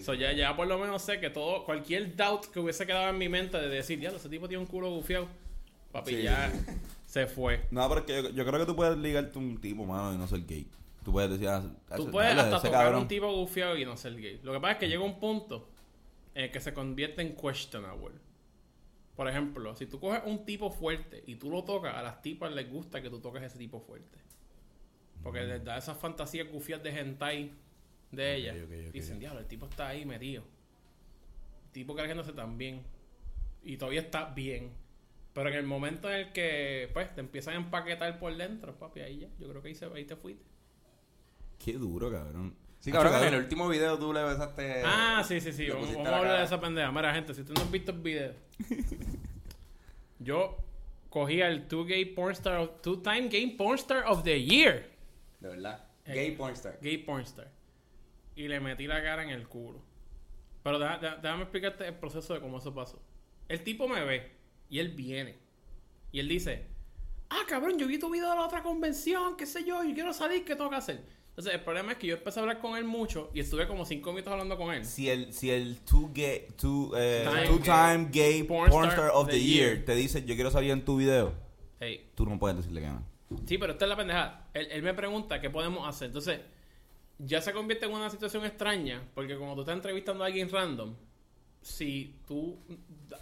So, 0.00 0.14
ya, 0.14 0.32
ya 0.32 0.54
por 0.56 0.66
lo 0.66 0.78
menos 0.78 1.02
sé 1.02 1.20
que 1.20 1.30
todo, 1.30 1.64
cualquier 1.64 2.14
doubt 2.16 2.46
que 2.46 2.60
hubiese 2.60 2.86
quedado 2.86 3.08
en 3.10 3.18
mi 3.18 3.28
mente 3.28 3.58
de 3.60 3.68
decir, 3.68 3.98
ya, 4.00 4.10
ese 4.10 4.28
tipo 4.28 4.48
tiene 4.48 4.62
un 4.62 4.66
culo 4.68 4.90
gufiado, 4.90 5.28
papi, 5.92 6.12
Sí. 6.16 6.22
ya 6.22 6.52
se 7.06 7.26
fue. 7.26 7.62
No, 7.70 7.88
pero 7.88 8.00
es 8.00 8.06
que 8.06 8.22
yo, 8.22 8.30
yo 8.30 8.44
creo 8.46 8.60
que 8.60 8.66
tú 8.66 8.76
puedes 8.76 8.96
ligarte 8.98 9.38
un 9.38 9.60
tipo, 9.60 9.84
mano, 9.84 10.12
y 10.14 10.18
no 10.18 10.26
ser 10.26 10.44
gay. 10.46 10.66
Tú 11.04 11.12
puedes 11.12 11.30
decir, 11.30 11.48
ah, 11.48 11.62
Tú 11.96 12.10
puedes 12.10 12.34
dale, 12.34 12.48
hasta 12.54 12.66
tocar 12.68 12.84
cabrón. 12.84 13.02
un 13.02 13.08
tipo 13.08 13.30
gufiado 13.32 13.76
y 13.76 13.84
no 13.84 13.96
ser 13.96 14.16
gay. 14.16 14.40
Lo 14.42 14.52
que 14.52 14.60
pasa 14.60 14.72
es 14.72 14.78
que 14.78 14.88
llega 14.88 15.02
un 15.04 15.18
punto 15.20 15.68
en 16.34 16.44
el 16.44 16.50
que 16.50 16.60
se 16.60 16.72
convierte 16.72 17.22
en 17.22 17.36
questionable. 17.36 18.14
Por 19.16 19.28
ejemplo, 19.28 19.76
si 19.76 19.86
tú 19.86 20.00
coges 20.00 20.22
un 20.26 20.44
tipo 20.44 20.70
fuerte 20.70 21.22
y 21.26 21.36
tú 21.36 21.50
lo 21.50 21.62
tocas, 21.64 21.94
a 21.94 22.02
las 22.02 22.20
tipas 22.20 22.52
les 22.52 22.68
gusta 22.70 23.00
que 23.00 23.10
tú 23.10 23.20
toques 23.20 23.42
ese 23.42 23.58
tipo 23.58 23.80
fuerte. 23.80 24.18
Porque 25.22 25.40
Mm. 25.42 25.48
les 25.48 25.64
da 25.64 25.78
esas 25.78 25.96
fantasías 25.98 26.50
gufias 26.50 26.82
de 26.82 26.90
hentai 26.98 27.52
de 28.10 28.34
ella. 28.36 28.52
ok, 28.54 28.86
ok. 28.88 28.92
Dicen, 28.92 29.18
diablo, 29.20 29.40
el 29.40 29.46
tipo 29.46 29.66
está 29.66 29.88
ahí 29.88 30.04
metido. 30.04 30.42
El 31.66 31.70
tipo 31.72 31.94
cargándose 31.94 32.32
también. 32.32 32.82
Y 33.62 33.76
todavía 33.76 34.00
está 34.00 34.26
bien. 34.34 34.72
Pero 35.32 35.48
en 35.48 35.54
el 35.56 35.64
momento 35.66 36.08
en 36.12 36.16
el 36.26 36.32
que, 36.32 36.90
pues, 36.92 37.12
te 37.14 37.20
empiezan 37.20 37.54
a 37.54 37.56
empaquetar 37.58 38.18
por 38.18 38.36
dentro, 38.36 38.76
papi, 38.78 39.00
ahí 39.00 39.18
ya. 39.20 39.28
Yo 39.40 39.48
creo 39.48 39.62
que 39.62 39.68
ahí, 39.68 39.74
se, 39.74 39.86
ahí 39.86 40.04
te 40.04 40.14
fuiste. 40.16 40.44
Qué 41.64 41.72
duro, 41.74 42.10
cabrón. 42.10 42.54
Sí, 42.84 42.92
cabrón, 42.92 43.14
en 43.22 43.32
el 43.32 43.40
último 43.40 43.66
video 43.66 43.98
tú 43.98 44.12
le 44.12 44.22
besaste. 44.22 44.82
Ah, 44.84 45.24
sí, 45.26 45.40
sí, 45.40 45.54
sí. 45.54 45.68
Vamos, 45.70 45.88
a 46.06 46.18
hablar 46.18 46.38
de 46.40 46.44
esa 46.44 46.60
pendeja. 46.60 46.92
Mira, 46.92 47.14
gente, 47.14 47.32
si 47.32 47.40
usted 47.40 47.54
no 47.54 47.62
ha 47.62 47.70
visto 47.70 47.92
el 47.92 47.98
video, 48.02 48.34
yo 50.18 50.58
cogí 51.08 51.40
al 51.40 51.66
two 51.66 51.84
gay 51.86 52.04
pornstar, 52.04 52.58
of- 52.58 52.82
two 52.82 52.98
time 53.00 53.28
gay 53.28 53.46
pornstar 53.56 54.04
of 54.06 54.22
the 54.22 54.38
year, 54.38 54.90
De 55.40 55.48
verdad. 55.48 55.82
Eh. 56.04 56.12
Gay 56.14 56.36
pornstar. 56.36 56.78
gay 56.82 56.98
pornstar, 56.98 57.50
y 58.36 58.48
le 58.48 58.60
metí 58.60 58.86
la 58.86 59.02
cara 59.02 59.22
en 59.22 59.30
el 59.30 59.48
culo. 59.48 59.80
Pero 60.62 60.78
deja- 60.78 60.98
deja- 60.98 61.16
déjame 61.16 61.42
explicarte 61.44 61.86
el 61.86 61.94
proceso 61.94 62.34
de 62.34 62.40
cómo 62.40 62.58
eso 62.58 62.74
pasó. 62.74 63.00
El 63.48 63.62
tipo 63.64 63.88
me 63.88 64.04
ve 64.04 64.30
y 64.68 64.78
él 64.78 64.90
viene. 64.90 65.38
Y 66.12 66.20
él 66.20 66.28
dice, 66.28 66.66
ah, 67.30 67.44
cabrón, 67.48 67.78
yo 67.78 67.86
vi 67.86 67.98
tu 67.98 68.10
video 68.10 68.28
de 68.30 68.36
la 68.36 68.42
otra 68.42 68.62
convención, 68.62 69.36
qué 69.38 69.46
sé 69.46 69.64
yo, 69.64 69.82
yo 69.84 69.94
quiero 69.94 70.12
salir, 70.12 70.44
¿qué 70.44 70.54
tengo 70.54 70.68
que 70.68 70.76
hacer? 70.76 71.23
Entonces, 71.34 71.54
el 71.54 71.62
problema 71.62 71.90
es 71.92 71.98
que 71.98 72.06
yo 72.06 72.14
empecé 72.14 72.38
a 72.38 72.42
hablar 72.42 72.60
con 72.60 72.76
él 72.76 72.84
mucho 72.84 73.28
y 73.34 73.40
estuve 73.40 73.66
como 73.66 73.84
cinco 73.84 74.12
minutos 74.12 74.32
hablando 74.32 74.56
con 74.56 74.72
él. 74.72 74.84
Si 74.86 75.10
el, 75.10 75.32
si 75.32 75.50
el 75.50 75.80
two 75.80 76.10
gay, 76.14 76.46
two, 76.56 76.92
eh, 76.96 77.26
Time 77.28 77.46
two 77.48 77.58
time 77.58 78.08
gay 78.12 78.44
porn 78.44 78.70
porn, 78.70 78.88
star 78.88 79.10
of 79.12 79.28
the 79.28 79.40
year. 79.40 79.84
te 79.84 79.96
dice 79.96 80.24
yo 80.24 80.36
quiero 80.36 80.52
salir 80.52 80.70
en 80.70 80.84
tu 80.84 80.96
video, 80.96 81.34
Hey, 81.80 82.08
tú 82.14 82.24
no 82.24 82.38
puedes 82.38 82.58
decirle 82.58 82.82
que 82.82 82.86
no. 82.86 83.02
Sí, 83.46 83.58
pero 83.58 83.72
esta 83.72 83.84
es 83.84 83.88
la 83.88 83.96
pendejada. 83.96 84.48
Él, 84.54 84.68
él 84.70 84.82
me 84.84 84.94
pregunta 84.94 85.40
qué 85.40 85.50
podemos 85.50 85.88
hacer. 85.88 86.06
Entonces, 86.06 86.38
ya 87.18 87.40
se 87.40 87.52
convierte 87.52 87.86
en 87.86 87.92
una 87.92 88.10
situación 88.10 88.44
extraña, 88.44 89.02
porque 89.12 89.36
como 89.36 89.56
tú 89.56 89.62
estás 89.62 89.74
entrevistando 89.74 90.22
a 90.22 90.28
alguien 90.28 90.48
random, 90.48 90.94
si 91.62 92.14
tú 92.28 92.58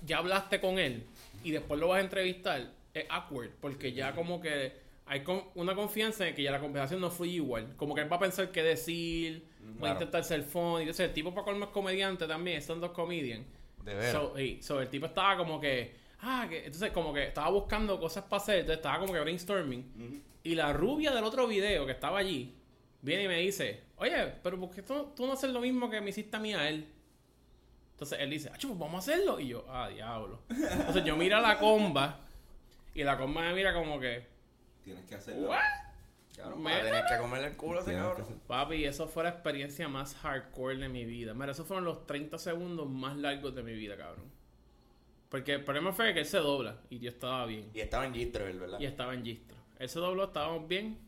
ya 0.04 0.18
hablaste 0.18 0.60
con 0.60 0.78
él 0.78 1.06
y 1.44 1.52
después 1.52 1.80
lo 1.80 1.88
vas 1.88 1.98
a 1.98 2.02
entrevistar, 2.02 2.72
es 2.92 3.06
awkward, 3.08 3.52
porque 3.60 3.92
ya 3.94 4.14
como 4.14 4.38
que 4.40 4.81
hay 5.06 5.22
con- 5.22 5.44
una 5.54 5.74
confianza 5.74 6.26
en 6.28 6.34
que 6.34 6.42
ya 6.42 6.50
la 6.52 6.60
conversación 6.60 7.00
no 7.00 7.10
fluye 7.10 7.32
igual. 7.34 7.74
Como 7.76 7.94
que 7.94 8.02
él 8.02 8.10
va 8.12 8.16
a 8.16 8.20
pensar 8.20 8.50
qué 8.50 8.62
decir, 8.62 9.44
va 9.82 9.88
a 9.88 9.92
intentar 9.94 10.24
ser 10.24 10.42
funny. 10.42 10.82
Entonces, 10.82 11.08
el 11.08 11.12
tipo 11.14 11.32
para 11.34 11.44
colmo 11.44 11.64
es 11.66 11.70
comediante 11.70 12.26
también, 12.26 12.62
son 12.62 12.80
dos 12.80 12.92
comedian. 12.92 13.44
De. 13.84 13.92
So, 14.12 14.34
sí, 14.36 14.58
so, 14.62 14.80
el 14.80 14.88
tipo 14.88 15.06
estaba 15.06 15.36
como 15.36 15.60
que. 15.60 15.94
Ah, 16.20 16.46
que. 16.48 16.58
Entonces, 16.58 16.90
como 16.92 17.12
que 17.12 17.24
estaba 17.24 17.50
buscando 17.50 17.98
cosas 17.98 18.24
para 18.24 18.40
hacer. 18.42 18.54
Entonces, 18.60 18.76
estaba 18.76 19.00
como 19.00 19.12
que 19.12 19.20
brainstorming. 19.20 20.22
Y 20.44 20.54
la 20.54 20.72
rubia 20.72 21.10
del 21.12 21.24
otro 21.24 21.46
video 21.48 21.84
que 21.84 21.92
estaba 21.92 22.18
allí 22.18 22.54
viene 23.00 23.24
y 23.24 23.28
me 23.28 23.38
dice: 23.40 23.80
Oye, 23.96 24.34
pero 24.42 24.58
¿por 24.58 24.70
qué 24.70 24.82
tú, 24.82 25.12
tú 25.16 25.26
no 25.26 25.32
haces 25.32 25.50
lo 25.50 25.60
mismo 25.60 25.90
que 25.90 26.00
me 26.00 26.10
hiciste 26.10 26.36
a 26.36 26.40
mí 26.40 26.54
a 26.54 26.68
él? 26.68 26.86
Entonces 27.94 28.18
él 28.20 28.30
dice: 28.30 28.50
Ah, 28.52 28.56
pues 28.60 28.78
vamos 28.78 28.94
a 28.94 28.98
hacerlo. 29.12 29.38
Y 29.40 29.48
yo, 29.48 29.64
ah, 29.68 29.88
diablo. 29.88 30.40
Entonces 30.48 31.04
yo 31.04 31.16
miro 31.16 31.36
a 31.36 31.40
la 31.40 31.58
comba. 31.58 32.20
Y 32.94 33.02
la 33.04 33.16
comba 33.18 33.42
me 33.42 33.54
mira 33.54 33.72
como 33.74 33.98
que. 34.00 34.31
Tienes 34.84 35.04
que 35.06 35.14
hacerlo. 35.14 35.48
¿What? 35.48 35.58
Cabrón, 36.36 36.62
Me- 36.62 36.70
vas 36.70 36.80
a 36.80 36.84
tener 36.84 37.04
que 37.06 37.18
comerle 37.18 37.46
el 37.48 37.56
culo 37.56 37.78
a 37.78 37.82
ese 37.82 37.90
Tienes 37.90 38.02
que 38.06 38.08
cabrón. 38.16 38.26
hacer- 38.26 38.46
Papi, 38.46 38.84
eso 38.84 39.06
fue 39.06 39.22
la 39.24 39.28
experiencia 39.30 39.88
más 39.88 40.14
hardcore 40.16 40.76
de 40.78 40.88
mi 40.88 41.04
vida. 41.04 41.34
Mira, 41.34 41.52
esos 41.52 41.66
fueron 41.66 41.84
los 41.84 42.06
30 42.06 42.38
segundos 42.38 42.88
más 42.88 43.16
largos 43.16 43.54
de 43.54 43.62
mi 43.62 43.74
vida, 43.74 43.96
cabrón. 43.96 44.30
Porque 45.28 45.54
el 45.54 45.64
problema 45.64 45.92
fue 45.92 46.12
que 46.12 46.20
él 46.20 46.26
se 46.26 46.38
dobla 46.38 46.78
y 46.90 46.98
yo 46.98 47.08
estaba 47.10 47.46
bien. 47.46 47.70
Y 47.74 47.80
estaba 47.80 48.06
en 48.06 48.14
Gistrel, 48.14 48.58
¿verdad? 48.60 48.80
Y 48.80 48.86
estaba 48.86 49.14
en 49.14 49.24
Gistro. 49.24 49.56
Él 49.78 49.88
se 49.88 49.98
dobló, 49.98 50.24
estábamos 50.24 50.68
bien. 50.68 50.98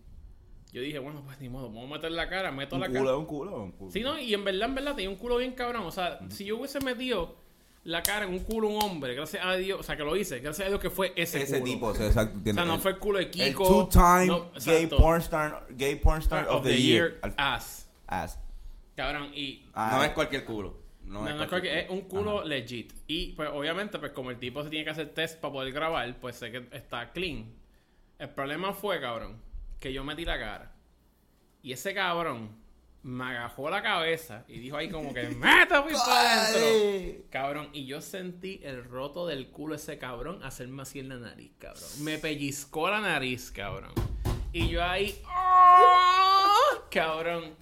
Yo 0.73 0.81
dije, 0.81 0.99
bueno, 0.99 1.23
pues 1.25 1.39
ni 1.41 1.49
modo, 1.49 1.69
vamos 1.69 1.91
a 1.91 1.95
meter 1.95 2.11
la 2.13 2.29
cara, 2.29 2.51
meto 2.51 2.75
Un 2.77 2.81
la 2.83 2.89
culo, 2.89 3.01
cara. 3.05 3.17
un 3.17 3.27
culo, 3.27 3.63
un 3.63 3.73
culo. 3.73 3.91
Sí, 3.93 4.01
no, 4.01 4.19
y 4.19 4.35
en 4.35 4.43
verdad, 4.45 4.69
en 4.69 4.75
verdad, 4.75 4.95
tenía 4.97 5.11
un 5.11 5.17
culo 5.17 5.37
bien 5.37 5.53
cabrón. 5.53 5.85
O 5.87 5.91
sea, 5.91 6.19
si 6.31 6.45
yo 6.47 6.57
hubiese 6.59 6.81
metido 6.81 7.37
la 7.85 8.03
cara 8.03 8.25
en 8.25 8.33
un 8.33 8.41
culo 8.41 8.69
un 8.69 8.83
hombre, 8.83 9.15
gracias 9.15 9.45
a 9.45 9.55
Dios, 9.57 9.79
o 9.81 9.83
sea, 9.83 9.97
que 9.97 10.03
lo 10.05 10.17
hice, 10.17 10.41
gracias 10.41 10.67
a 10.67 10.69
Dios 10.71 10.81
que 10.81 10.91
fue 10.91 11.13
ese, 11.17 11.43
Ese 11.43 11.61
culo. 11.61 11.73
tipo, 11.73 11.87
o 11.89 11.95
sea, 11.95 12.07
exacto. 12.09 12.39
O 12.39 12.53
sea, 12.55 12.65
no 12.65 12.75
el- 12.75 12.81
fue 12.81 12.91
el 12.93 12.99
culo 12.99 13.19
de 13.19 13.25
El 13.25 13.31
Kiko. 13.31 13.69
two-time 13.89 14.27
no, 14.27 14.51
gay 14.65 14.87
porn 14.87 15.21
star, 15.21 15.67
gay 15.71 15.97
porn 15.97 16.21
star 16.23 16.49
of, 16.49 16.65
the, 16.65 16.81
year. 16.81 17.19
Al- 17.23 17.35
Ass. 17.37 17.89
Ass. 18.07 18.39
Cabrón, 18.97 19.31
y 19.35 19.67
Ah, 19.75 19.95
No 19.99 20.05
es 20.05 20.11
cualquier 20.13 20.45
culo. 20.45 20.83
No, 21.03 21.21
No, 21.23 21.29
es 21.29 21.37
no 21.37 21.43
es 21.43 21.49
cualquier 21.51 21.73
cualquier- 21.75 21.85
es 21.85 21.91
un 21.91 22.09
culo 22.09 22.45
legit. 22.45 22.93
Y 23.07 23.33
pues 23.33 23.51
obviamente, 23.53 23.99
pues 23.99 24.13
como 24.13 24.31
el 24.31 24.39
tipo 24.39 24.63
se 24.63 24.71
tiene 24.71 24.85
que 24.85 24.91
hacer 24.91 25.13
test 25.13 25.39
para 25.41 25.53
poder 25.53 25.73
grabar, 25.73 26.17
pues 26.21 26.37
sé 26.37 26.51
que 26.51 26.67
está 26.73 27.11
clean. 27.13 27.53
El 28.19 28.31
problema 28.31 28.73
fue, 28.73 29.01
cabrón, 29.01 29.37
que 29.81 29.93
yo 29.93 30.03
metí 30.05 30.25
la 30.25 30.39
cara. 30.39 30.73
Y 31.63 31.73
ese 31.73 31.93
cabrón 31.93 32.51
me 33.05 33.25
agajó 33.25 33.69
la 33.71 33.83
cabeza 33.83 34.45
y 34.49 34.59
dijo 34.59 34.77
ahí 34.79 34.89
como 34.91 35.13
que 35.15 35.29
¡Meta 35.29 35.85
pues 35.85 35.97
para 36.01 36.45
adentro! 36.49 37.25
Cabrón, 37.31 37.69
y 37.73 37.85
yo 37.87 38.01
sentí 38.01 38.61
el 38.65 38.83
roto 38.85 39.27
del 39.27 39.49
culo 39.49 39.75
ese 39.75 39.99
cabrón 39.99 40.43
hacerme 40.43 40.83
así 40.83 40.99
en 41.01 41.11
la 41.11 41.17
nariz, 41.17 41.53
cabrón. 41.59 41.85
Me 42.01 42.19
pellizcó 42.19 42.89
la 42.91 43.01
nariz, 43.01 43.51
cabrón. 43.51 43.93
Y 44.53 44.69
yo 44.69 44.83
ahí 44.83 45.21
¡oh! 45.27 46.83
Cabrón. 46.91 47.55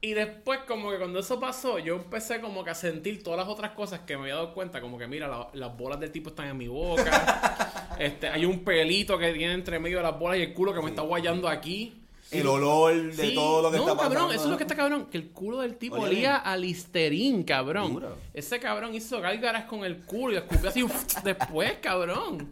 Y 0.00 0.14
después, 0.14 0.58
como 0.66 0.90
que 0.90 0.98
cuando 0.98 1.20
eso 1.20 1.38
pasó, 1.38 1.78
yo 1.78 1.94
empecé 1.94 2.40
como 2.40 2.64
que 2.64 2.70
a 2.70 2.74
sentir 2.74 3.22
todas 3.22 3.38
las 3.38 3.46
otras 3.48 3.70
cosas 3.70 4.00
que 4.00 4.16
me 4.16 4.22
había 4.22 4.34
dado 4.34 4.52
cuenta. 4.52 4.80
Como 4.80 4.98
que, 4.98 5.06
mira, 5.06 5.28
la- 5.28 5.48
las 5.52 5.76
bolas 5.76 6.00
del 6.00 6.10
tipo 6.10 6.30
están 6.30 6.48
en 6.48 6.56
mi 6.56 6.66
boca. 6.66 7.94
este, 8.00 8.26
hay 8.28 8.44
un 8.44 8.64
pelito 8.64 9.16
que 9.16 9.32
tiene 9.32 9.52
entre 9.54 9.78
medio 9.78 9.98
de 9.98 10.02
las 10.02 10.18
bolas 10.18 10.38
y 10.38 10.42
el 10.42 10.54
culo 10.54 10.74
que 10.74 10.80
me 10.82 10.88
está 10.90 11.02
guayando 11.02 11.48
aquí. 11.48 12.01
El 12.32 12.46
olor 12.46 13.14
de 13.14 13.28
Sí, 13.28 13.34
todo 13.34 13.62
lo 13.62 13.70
que 13.70 13.76
no, 13.76 13.82
está 13.82 13.96
pasando. 13.96 14.14
cabrón, 14.18 14.34
eso 14.34 14.44
es 14.44 14.50
lo 14.50 14.56
que 14.56 14.64
está 14.64 14.74
cabrón. 14.74 15.06
Que 15.10 15.18
el 15.18 15.30
culo 15.30 15.60
del 15.60 15.76
tipo 15.76 15.96
Olía 15.96 16.08
olía 16.08 16.36
a 16.36 16.56
listerín, 16.56 17.42
cabrón. 17.42 17.92
Duro. 17.94 18.18
Ese 18.32 18.58
cabrón 18.58 18.94
hizo 18.94 19.20
gárgaras 19.20 19.64
con 19.64 19.84
el 19.84 19.98
culo 20.04 20.34
y 20.34 20.36
escupió 20.38 20.68
así 20.70 20.84
después, 21.24 21.74
cabrón. 21.82 22.48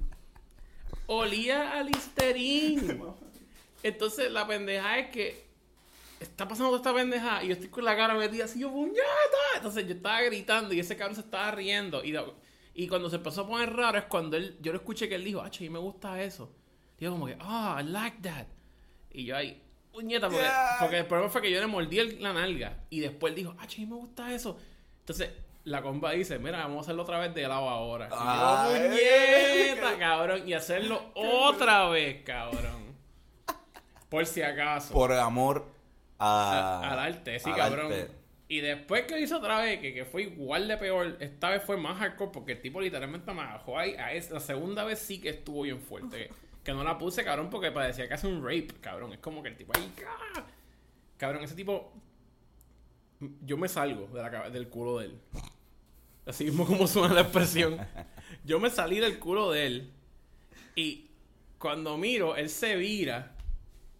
Olía 1.07 1.73
a 1.79 1.83
listerín. 1.83 3.03
Entonces 3.83 4.31
la 4.31 4.47
pendeja 4.47 4.99
es 4.99 5.09
que 5.11 5.51
está 6.21 6.47
pasando 6.47 6.69
toda 6.69 6.79
esta 6.79 6.95
pendeja 6.95 7.43
y 7.43 7.49
yo 7.49 7.55
estoy 7.55 7.69
con 7.69 7.85
la 7.85 7.97
cara 7.97 8.15
metida 8.15 8.45
así, 8.45 8.61
yo, 8.61 8.71
puñeta. 8.71 9.01
Entonces 9.57 9.87
yo 9.87 9.95
estaba 9.95 10.21
gritando 10.23 10.75
y 10.75 10.81
ese 10.81 10.97
cabrón 10.97 11.15
se 11.17 11.23
estaba 11.23 11.51
riendo. 11.51 12.05
Y, 12.05 12.15
y 12.75 12.87
cuando 12.89 13.09
se 13.11 13.17
empezó 13.17 13.43
a 13.43 13.47
poner 13.49 13.73
raro 13.75 13.99
es 13.99 14.05
cuando 14.05 14.37
él, 14.37 14.57
yo 14.61 14.73
lo 14.73 14.79
escuché 14.79 15.09
que 15.09 15.15
él 15.15 15.25
dijo, 15.25 15.41
ah, 15.41 15.51
mí 15.59 15.71
me 15.71 15.79
gusta 15.79 16.23
eso. 16.23 16.51
Digo 16.99 17.13
como 17.13 17.27
que, 17.27 17.37
ah, 17.41 17.81
I 17.81 17.89
like 17.89 18.19
that. 18.23 18.47
Y 19.13 19.25
yo 19.25 19.37
ahí, 19.37 19.61
puñeta, 19.93 20.29
porque, 20.29 20.43
Yeah. 20.43 20.77
porque 20.81 20.99
el 20.99 21.07
problema 21.07 21.31
fue 21.31 21.43
que 21.43 21.51
yo 21.51 21.61
le 21.61 21.67
mordí 21.67 21.99
el- 21.99 22.23
la 22.23 22.33
nalga. 22.33 22.79
Y 22.91 23.01
después 23.01 23.31
él 23.33 23.37
dijo, 23.37 23.55
ah, 23.59 23.67
mí 23.77 23.87
me 23.87 23.97
gusta 23.97 24.33
eso. 24.35 24.59
Entonces 25.01 25.31
la 25.65 25.83
compa 25.83 26.13
dice, 26.13 26.39
mira, 26.39 26.59
vamos 26.59 26.79
a 26.79 26.81
hacerlo 26.83 27.03
otra 27.03 27.19
vez 27.19 27.35
de 27.35 27.43
lado 27.43 27.69
ahora. 27.69 28.09
Y 28.09 28.11
yo, 28.11 28.89
puñeta, 28.89 29.99
cabrón. 29.99 30.49
Y 30.49 30.53
hacerlo 30.55 31.11
otra 31.15 31.89
vez, 31.89 32.23
cabrón. 32.25 32.91
Por 34.09 34.27
si 34.27 34.43
acaso. 34.43 34.93
Por 34.93 35.13
amor 35.13 35.67
a, 36.19 36.81
A- 36.83 36.93
al 36.93 36.99
arte, 36.99 37.39
sí, 37.39 37.51
al 37.51 37.57
cabrón. 37.57 37.93
arte. 37.93 38.11
Y 38.49 38.61
después 38.61 39.03
que 39.05 39.13
lo 39.15 39.19
hizo 39.21 39.39
otra 39.39 39.61
vez, 39.61 39.79
que, 39.81 39.95
que 39.95 40.05
fue 40.05 40.23
igual 40.23 40.67
de 40.67 40.77
peor, 40.77 41.17
esta 41.21 41.51
vez 41.51 41.63
fue 41.63 41.77
más 41.77 41.99
hardcore 41.99 42.33
porque 42.33 42.53
el 42.53 42.61
tipo 42.61 42.81
literalmente 42.81 43.31
me 43.33 43.45
bajó 43.45 43.79
ahí. 43.79 43.95
A 43.95 44.13
esa- 44.13 44.35
la 44.35 44.41
segunda 44.41 44.83
vez 44.85 44.99
sí 44.99 45.21
que 45.21 45.29
estuvo 45.29 45.63
bien 45.63 45.81
fuerte. 45.81 46.31
Que, 46.65 46.73
no 46.73 46.85
la 46.85 46.99
puse, 46.99 47.25
cabrón, 47.25 47.49
porque 47.51 47.71
parecía 47.71 48.07
que 48.07 48.15
hace 48.15 48.27
un 48.27 48.43
rape, 48.43 48.69
cabrón. 48.81 49.13
Es 49.13 49.19
como 49.19 49.43
que 49.43 49.49
el 49.49 49.57
tipo 49.57 49.73
ahí. 49.77 49.93
¡ah! 50.07 50.45
Cabrón, 51.17 51.43
ese 51.45 51.55
tipo. 51.55 51.93
Yo 53.43 53.57
me 53.57 53.69
salgo 53.69 54.07
de 54.09 54.23
la 54.23 54.51
del 54.51 54.69
culo 54.69 54.99
de 54.99 55.07
él. 55.07 55.21
Así 56.27 56.45
mismo 56.45 56.67
como 56.67 56.87
suena 56.87 57.15
la 57.15 57.21
expresión. 57.23 57.79
Yo 58.45 58.61
me 58.61 58.71
salí 58.71 58.99
del 58.99 59.19
culo 59.19 59.51
de 59.51 59.67
él. 59.67 59.93
Y 60.75 61.11
cuando 61.59 61.97
miro, 61.99 62.37
él 62.37 62.49
se 62.49 62.77
vira 62.77 63.35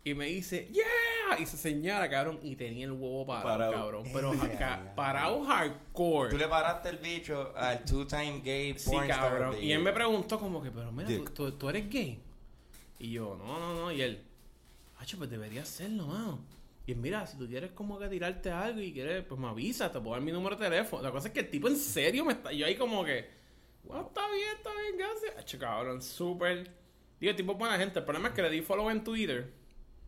y 0.05 0.15
me 0.15 0.27
dice, 0.27 0.69
¡Yeah! 0.73 1.39
Y 1.39 1.47
se 1.47 1.57
señala, 1.57 2.09
cabrón. 2.09 2.41
Y 2.43 2.57
tenía 2.57 2.87
el 2.87 2.93
huevo 2.93 3.27
parado, 3.27 3.49
Parado. 3.49 3.73
cabrón. 3.73 4.05
Pero 4.13 4.33
acá, 4.43 4.93
parado 4.97 5.45
hardcore. 5.45 6.31
Tú 6.31 6.39
le 6.39 6.49
paraste 6.49 6.89
el 6.89 6.99
bicho 6.99 7.53
al 7.57 7.85
two-time 7.85 8.41
gay 8.43 8.79
Sí, 8.79 8.91
porn 8.91 9.11
star 9.11 9.31
cabrón. 9.31 9.57
Y 9.63 9.73
él 9.73 9.81
me 9.83 9.93
preguntó 9.93 10.39
como 10.39 10.63
que, 10.63 10.71
pero 10.71 10.91
mira, 10.93 11.09
¿tú, 11.09 11.25
tú, 11.25 11.53
tú 11.53 11.69
eres 11.69 11.89
gay. 11.91 12.23
Y 13.01 13.11
yo, 13.13 13.35
no, 13.37 13.59
no, 13.59 13.75
no. 13.75 13.91
Y 13.93 14.01
él, 14.03 14.23
Hacho, 14.99 15.17
pues 15.19 15.29
deberías 15.31 15.67
serlo, 15.69 16.07
mano. 16.07 16.45
Y 16.87 16.93
él, 16.93 16.99
mira, 16.99 17.27
si 17.27 17.37
tú 17.39 17.49
quieres 17.49 17.73
como 17.73 17.99
que 17.99 18.09
tirarte 18.09 18.51
algo 18.51 18.81
y 18.81 18.93
quieres, 18.93 19.25
pues 19.25 19.41
me 19.41 19.49
avisa, 19.49 19.91
te 19.91 19.99
puedo 19.99 20.13
dar 20.13 20.21
mi 20.21 20.31
número 20.33 20.57
de 20.57 20.65
teléfono. 20.69 21.03
La 21.03 21.11
cosa 21.11 21.29
es 21.29 21.35
que 21.35 21.41
el 21.41 21.51
tipo 21.51 21.67
en 21.69 21.77
serio 21.77 22.25
me 22.25 22.33
está. 22.35 22.53
Yo 22.53 22.67
ahí 22.67 22.77
como 22.77 23.05
que, 23.05 23.29
bueno, 23.85 24.07
está 24.09 24.21
bien, 24.31 24.49
está 24.57 24.71
bien, 24.75 24.97
gracias. 24.99 25.37
Hacho, 25.39 25.59
cabrón, 25.59 26.03
súper. 26.03 26.71
Digo, 27.19 27.31
el 27.31 27.37
tipo 27.37 27.53
es 27.53 27.59
buena 27.59 27.79
gente. 27.79 27.99
El 27.99 28.05
problema 28.05 28.29
es 28.29 28.35
que 28.35 28.43
le 28.43 28.51
di 28.51 28.61
follow 28.63 28.91
en 28.91 29.03
Twitter. 29.03 29.53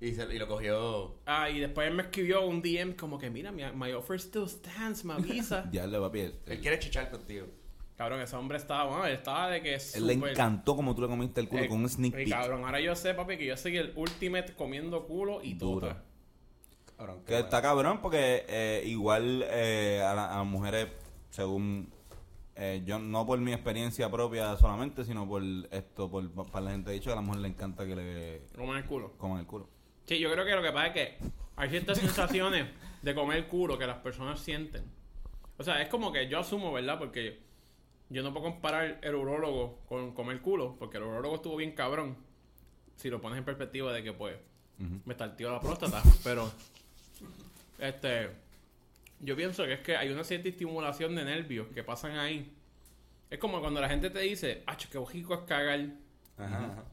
Y, 0.01 0.13
se- 0.13 0.35
y 0.35 0.39
lo 0.39 0.49
cogió. 0.49 1.15
Ah, 1.27 1.49
y 1.49 1.61
después 1.61 1.87
él 1.89 1.95
me 1.95 2.03
escribió 2.03 2.45
un 2.45 2.61
DM 2.61 2.95
como 2.97 3.19
que, 3.19 3.31
mira, 3.31 3.53
mi, 3.53 3.63
my 3.75 3.93
offer 3.93 4.19
still 4.21 4.49
stands, 4.49 5.05
me 5.05 5.13
avisa. 5.15 5.71
Ya 5.73 5.87
le 5.87 5.97
va 5.99 6.09
a 6.09 6.13
pie. 6.13 6.35
Él 6.47 6.61
quiere 6.61 6.79
chichar 6.79 7.11
contigo. 7.11 7.47
Cabrón, 8.03 8.21
ese 8.21 8.37
hombre 8.37 8.59
estaba, 8.59 8.85
bueno, 8.91 9.07
él 9.07 9.13
estaba 9.15 9.49
de 9.51 9.63
que 9.63 9.75
Él 9.95 10.07
le 10.07 10.13
encantó 10.15 10.75
como 10.77 10.95
tú 10.95 11.03
le 11.03 11.09
comiste 11.09 11.41
el 11.41 11.49
culo 11.49 11.63
Eh, 11.63 11.69
con 11.69 11.79
un 11.81 11.89
sneak 11.89 12.13
y 12.13 12.17
peek. 12.25 12.31
cabrón, 12.31 12.65
ahora 12.65 12.81
yo 12.81 12.95
sé, 12.97 13.15
papi, 13.15 13.37
que 13.39 13.47
yo 13.47 13.57
soy 13.57 13.77
el 13.77 13.93
ultimate 13.97 14.55
comiendo 14.55 15.07
culo 15.07 15.41
y 15.43 15.55
Duro. 15.55 15.89
tota. 15.89 16.03
Cabrón, 16.97 17.19
Que 17.25 17.33
bueno. 17.33 17.45
está 17.47 17.63
cabrón 17.63 18.01
porque 18.03 18.45
eh, 18.49 18.83
igual 18.87 19.45
eh, 19.49 20.03
a, 20.05 20.15
la- 20.15 20.35
a 20.35 20.39
las 20.39 20.47
mujeres, 20.47 20.89
según 21.31 21.91
eh, 22.55 22.83
yo, 22.85 22.99
no 22.99 23.25
por 23.27 23.39
mi 23.39 23.53
experiencia 23.53 24.11
propia 24.11 24.57
solamente, 24.57 25.05
sino 25.05 25.27
por 25.27 25.43
esto, 25.71 26.11
por, 26.11 26.31
para 26.51 26.67
la 26.67 26.71
gente 26.73 26.91
ha 26.91 26.93
dicho 26.93 27.07
que 27.07 27.13
a 27.13 27.17
la 27.17 27.23
mujer 27.23 27.41
le 27.41 27.49
encanta 27.49 27.87
que 27.87 27.97
le 27.97 28.43
Comer 28.57 28.77
el 28.79 28.85
culo. 28.85 29.13
coman 29.17 29.39
el 29.41 29.47
culo. 29.47 29.69
Sí, 30.07 30.19
yo 30.19 30.31
creo 30.33 30.45
que 30.45 30.55
lo 30.55 30.63
que 30.63 30.71
pasa 30.73 30.87
es 30.89 30.93
que 30.93 31.19
hay 31.57 31.71
ciertas 31.71 31.99
sensaciones 31.99 32.67
de 33.01 33.15
comer 33.15 33.39
el 33.39 33.47
culo 33.47 33.79
que 33.79 33.87
las 33.87 33.99
personas 33.99 34.39
sienten. 34.41 34.85
O 35.59 35.65
sea, 35.65 35.81
es 35.83 35.89
como 35.89 36.13
que 36.13 36.29
yo 36.29 36.39
asumo, 36.41 36.73
¿verdad? 36.73 36.99
Porque 36.99 37.41
yo 38.13 38.23
no 38.23 38.33
puedo 38.33 38.51
comparar 38.51 38.99
el 39.03 39.15
urólogo 39.15 39.81
con 39.89 40.13
comer 40.15 40.41
culo, 40.41 40.77
porque 40.79 40.99
el 40.99 41.05
urólogo 41.05 41.37
estuvo 41.37 41.57
bien 41.57 41.73
cabrón. 41.73 42.17
Si 42.97 43.11
lo 43.11 43.21
pones 43.21 43.39
en 43.39 43.45
perspectiva 43.45 43.93
de 43.93 44.03
que, 44.03 44.13
pues, 44.13 44.37
Ujú. 44.79 45.01
me 45.05 45.15
tartió 45.15 45.51
la 45.51 45.61
próstata, 45.61 46.03
pero, 46.23 46.51
este, 47.79 48.31
Yo 49.25 49.37
pienso 49.37 49.65
que 49.65 49.75
es 49.75 49.81
que 49.81 49.97
hay 49.97 50.09
una 50.11 50.25
cierta 50.25 50.49
estimulación 50.49 51.15
de 51.15 51.25
nervios 51.25 51.69
que 51.73 51.85
pasan 51.85 52.19
ahí. 52.19 52.53
Es 53.31 53.39
como 53.39 53.61
cuando 53.61 53.81
la 53.81 53.89
gente 53.89 54.11
te 54.11 54.19
dice, 54.19 54.65
¡acho, 54.67 54.89
qué 54.91 54.99
ojico 54.99 55.35
es 55.35 55.41
cagar! 55.43 55.81
Ajá, 56.37 56.57
ajá. 56.67 56.85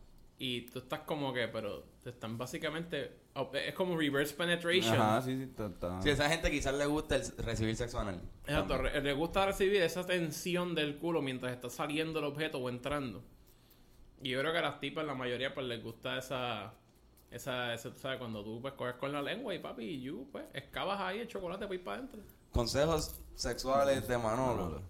Y 0.42 0.62
tú 0.68 0.80
estás 0.80 1.02
como 1.02 1.34
que, 1.34 1.50
pero 1.50 1.84
te 2.02 2.12
están 2.12 2.38
básicamente. 2.38 3.12
Es 3.54 3.74
como 3.76 3.98
reverse 3.98 4.34
penetration. 4.36 4.96
Ajá, 4.96 5.22
sí, 5.22 5.36
sí, 5.36 5.44
está, 5.44 5.66
está- 5.68 6.02
Sí, 6.02 6.10
a 6.10 6.14
esa 6.14 6.30
gente 6.30 6.50
quizás 6.50 6.74
le 6.74 6.86
gusta 6.86 7.18
el 7.18 7.24
recibir 7.40 7.76
sexo 7.76 8.00
anal. 8.00 8.22
Exacto, 8.46 8.78
re- 8.78 9.02
le 9.02 9.14
gusta 9.14 9.46
recibir 9.46 9.82
esa 9.82 10.06
tensión 10.06 10.76
del 10.76 10.98
culo 10.98 11.22
mientras 11.22 11.52
está 11.52 11.70
saliendo 11.70 12.20
el 12.20 12.26
objeto 12.26 12.58
o 12.60 12.70
entrando. 12.70 13.22
Y 14.22 14.30
yo 14.30 14.40
creo 14.40 14.52
que 14.54 14.60
a 14.60 14.62
las 14.62 14.80
tipas, 14.80 15.06
la 15.06 15.14
mayoría, 15.14 15.54
pues 15.54 15.66
les 15.68 15.84
gusta 15.84 16.18
esa. 16.18 16.74
Esa, 17.32 17.74
esa, 17.76 17.92
tú 17.94 18.00
sabes, 18.00 18.18
cuando 18.18 18.44
tú 18.44 18.60
pues 18.62 18.74
coges 18.74 18.96
con 18.96 19.12
la 19.12 19.22
lengua 19.22 19.54
y 19.54 19.60
papi, 19.60 19.84
y 19.84 20.02
you, 20.02 20.28
pues, 20.32 20.46
excavas 20.54 21.00
ahí 21.00 21.20
el 21.20 21.28
chocolate 21.28 21.66
para 21.66 21.76
ir 21.76 21.84
para 21.84 21.98
adentro. 21.98 22.22
Consejos 22.52 23.22
sexuales 23.36 24.08
de 24.08 24.18
Manolo. 24.18 24.82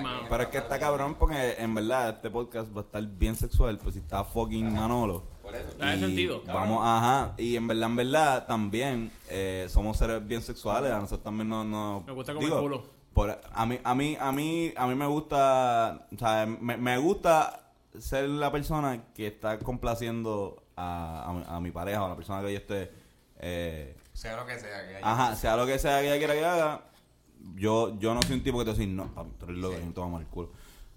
Mano, 0.00 0.26
Pero 0.28 0.42
es 0.42 0.48
que 0.48 0.58
está 0.58 0.78
cabrón 0.80 1.14
porque 1.14 1.54
en 1.58 1.72
verdad 1.74 2.10
este 2.10 2.28
podcast 2.30 2.74
va 2.76 2.80
a 2.80 2.84
estar 2.84 3.02
bien 3.06 3.36
sexual, 3.36 3.78
pues 3.78 3.94
si 3.94 4.00
está 4.00 4.24
fucking 4.24 4.74
Manolo. 4.74 5.22
Por 5.42 5.54
eso. 5.54 5.68
Y 5.78 6.00
sentido. 6.00 6.42
Vamos, 6.46 6.80
ajá. 6.84 7.34
Y 7.38 7.54
en 7.54 7.68
verdad, 7.68 7.88
en 7.90 7.96
verdad, 7.96 8.46
también 8.46 9.12
eh, 9.28 9.66
somos 9.68 9.96
seres 9.96 10.26
bien 10.26 10.42
sexuales. 10.42 10.90
A 10.90 10.96
nosotros 10.98 11.22
también 11.22 11.48
nos. 11.48 11.64
No, 11.66 12.02
Me 12.04 12.12
gusta 12.12 12.34
comer 12.34 12.50
culo. 12.50 12.82
por- 13.14 13.40
a 13.52 13.64
mí, 13.66 13.78
a 13.84 13.94
mí, 13.94 14.16
a 14.20 14.32
mí, 14.32 14.72
a 14.76 14.86
mí 14.88 14.94
me 14.96 15.06
gusta, 15.06 16.06
o 16.12 16.18
sea, 16.18 16.46
me, 16.46 16.76
me 16.76 16.98
gusta 16.98 17.60
ser 17.98 18.28
la 18.28 18.50
persona 18.50 19.04
que 19.14 19.28
está 19.28 19.58
complaciendo 19.60 20.64
a, 20.76 21.24
a 21.28 21.32
mi- 21.32 21.44
a 21.46 21.60
mi 21.60 21.70
pareja 21.70 22.02
o 22.02 22.06
a 22.06 22.08
la 22.08 22.16
persona 22.16 22.42
que 22.42 22.52
yo 22.52 22.58
esté. 22.58 22.92
eh, 23.38 23.96
Sea 24.14 24.34
lo 24.36 24.44
que 24.46 24.58
sea. 24.58 24.88
Que 24.88 24.96
haya. 24.96 25.12
Ajá, 25.12 25.36
sea 25.36 25.56
lo 25.56 25.64
que 25.64 25.78
sea 25.78 26.00
que 26.00 26.08
ella 26.08 26.18
quiera 26.18 26.34
que 26.34 26.44
haga, 26.44 26.80
yo, 27.54 27.98
yo 27.98 28.14
no 28.14 28.22
soy 28.22 28.36
un 28.36 28.42
tipo 28.42 28.58
que 28.58 28.64
te 28.64 28.70
decir, 28.72 28.88
no, 28.88 29.12
papi, 29.14 29.30
tú 29.38 29.44
eres 29.46 29.58
loco, 29.58 29.74
Sí. 29.74 29.80
yo 29.80 29.86
no 29.86 29.92
te 29.92 30.00
voy 30.00 30.08
a 30.08 30.10
morir 30.12 30.26
el 30.26 30.32
culo. 30.32 30.50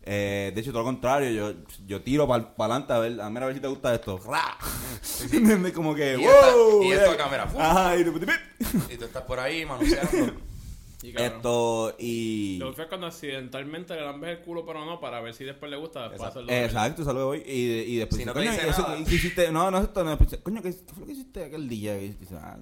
Eh, 0.03 0.51
de 0.55 0.61
hecho, 0.61 0.71
todo 0.71 0.79
lo 0.81 0.85
contrario, 0.85 1.29
yo, 1.29 1.53
yo 1.85 2.01
tiro 2.01 2.27
para 2.27 2.51
adelante 2.57 2.93
a 2.93 2.99
ver, 2.99 3.21
a, 3.21 3.29
mira, 3.29 3.43
a 3.43 3.47
ver 3.47 3.55
si 3.55 3.61
te 3.61 3.67
gusta 3.67 3.93
esto. 3.93 4.17
¡Ra! 4.25 4.57
¿Entiendes? 5.31 5.73
Como 5.73 5.93
que, 5.93 6.17
Y 6.17 6.23
esta- 6.23 6.55
¡wow! 6.55 6.83
y 6.83 6.91
esto 6.93 7.11
a 7.11 7.17
cámara, 7.17 7.47
¡fu! 7.47 7.59
Ajá, 7.59 7.95
y, 7.97 8.01
Y 8.01 8.97
tú 8.97 9.05
estás 9.05 9.23
por 9.23 9.39
ahí 9.39 9.65
manoseando. 9.65 10.33
y 11.03 11.21
esto, 11.21 11.95
y... 11.99 12.57
Lo 12.59 12.69
que 12.71 12.75
fue 12.77 12.87
cuando 12.87 13.07
accidentalmente 13.07 13.93
le 13.93 14.01
lambes 14.01 14.37
el 14.37 14.43
culo, 14.43 14.65
pero 14.65 14.83
no, 14.85 14.99
para 14.99 15.21
ver 15.21 15.33
si 15.33 15.43
después 15.43 15.69
le 15.69 15.77
gusta, 15.77 16.09
después 16.09 16.21
Exacto. 16.21 16.39
hacerlo. 16.39 16.65
Exacto, 16.65 17.01
eso 17.03 17.11
es 17.11 17.17
lo 17.17 17.25
voy. 17.27 17.43
Y, 17.45 17.51
y 17.93 17.97
después, 17.97 18.19
Si 18.19 18.25
no 18.25 18.33
dice, 18.33 18.45
te 18.45 18.49
coño, 18.49 18.51
dice 18.57 18.69
eso 18.69 18.81
nada. 18.81 19.03
que 19.05 19.15
hiciste, 19.15 19.51
no, 19.51 19.69
no 19.69 19.77
es 19.77 19.83
esto, 19.83 20.03
no, 20.03 20.15
dice, 20.15 20.41
coño, 20.41 20.61
¿qué, 20.63 20.71
qué 20.71 20.93
fue 20.93 21.01
lo 21.01 21.05
que 21.05 21.11
hiciste 21.11 21.43
aquel 21.43 21.69
día? 21.69 22.01
Y 22.01 22.09
dice, 22.19 22.35
ah, 22.37 22.57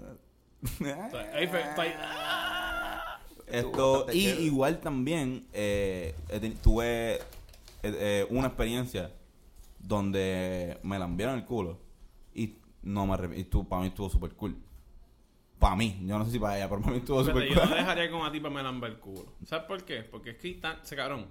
ahí 1.34 1.48
fue- 1.48 1.62
está 1.62 1.82
ahí. 1.84 1.94
Esto, 3.48 4.06
y 4.12 4.24
chévere. 4.26 4.42
igual 4.42 4.80
también 4.82 5.48
eh, 5.54 6.14
tuve 6.62 7.16
eh, 7.16 7.20
eh, 7.84 8.28
una 8.30 8.48
experiencia 8.48 9.12
donde 9.80 10.78
me 10.84 11.00
la 11.00 11.06
enviaron 11.06 11.36
el 11.40 11.46
culo 11.46 11.80
y 12.34 12.56
no 12.84 13.06
me 13.06 13.14
arrep- 13.14 13.38
y 13.38 13.44
tu- 13.46 13.68
para 13.68 13.82
mí 13.82 13.88
estuvo 13.90 14.10
súper 14.10 14.32
cool. 14.34 14.56
Para 15.60 15.76
mí, 15.76 15.98
yo 16.06 16.20
no 16.20 16.26
sé 16.26 16.32
si 16.32 16.40
para 16.40 16.58
ella, 16.58 16.70
pero 16.70 16.82
para 16.82 16.94
mí 16.94 17.00
estuvo 17.00 17.24
súper 17.24 17.48
yo 17.48 17.56
cool. 17.60 17.70
no 17.70 17.76
dejaría 17.78 18.12
con 18.12 18.26
a 18.26 18.32
ti 18.32 18.40
para 18.40 18.54
me 18.54 18.64
lamber 18.64 18.92
el 18.92 18.98
culo. 19.00 19.26
¿Sabes 19.46 19.66
por 19.66 19.84
qué? 19.84 20.04
Porque 20.04 20.32
es 20.32 20.38
que 20.38 20.54
tan, 20.56 20.86
se 20.86 20.96
cabrón. 20.96 21.26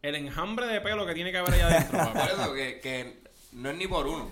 El 0.00 0.14
enjambre 0.16 0.66
de 0.66 0.80
pelo 0.80 1.06
que 1.06 1.14
tiene 1.14 1.30
que 1.32 1.38
haber 1.38 1.54
allá 1.54 1.66
adentro, 1.68 1.98
Por 2.12 2.30
eso 2.30 2.52
que, 2.54 2.80
que 2.80 3.22
no 3.52 3.70
es 3.70 3.76
ni 3.76 3.86
por 3.86 4.06
uno. 4.06 4.28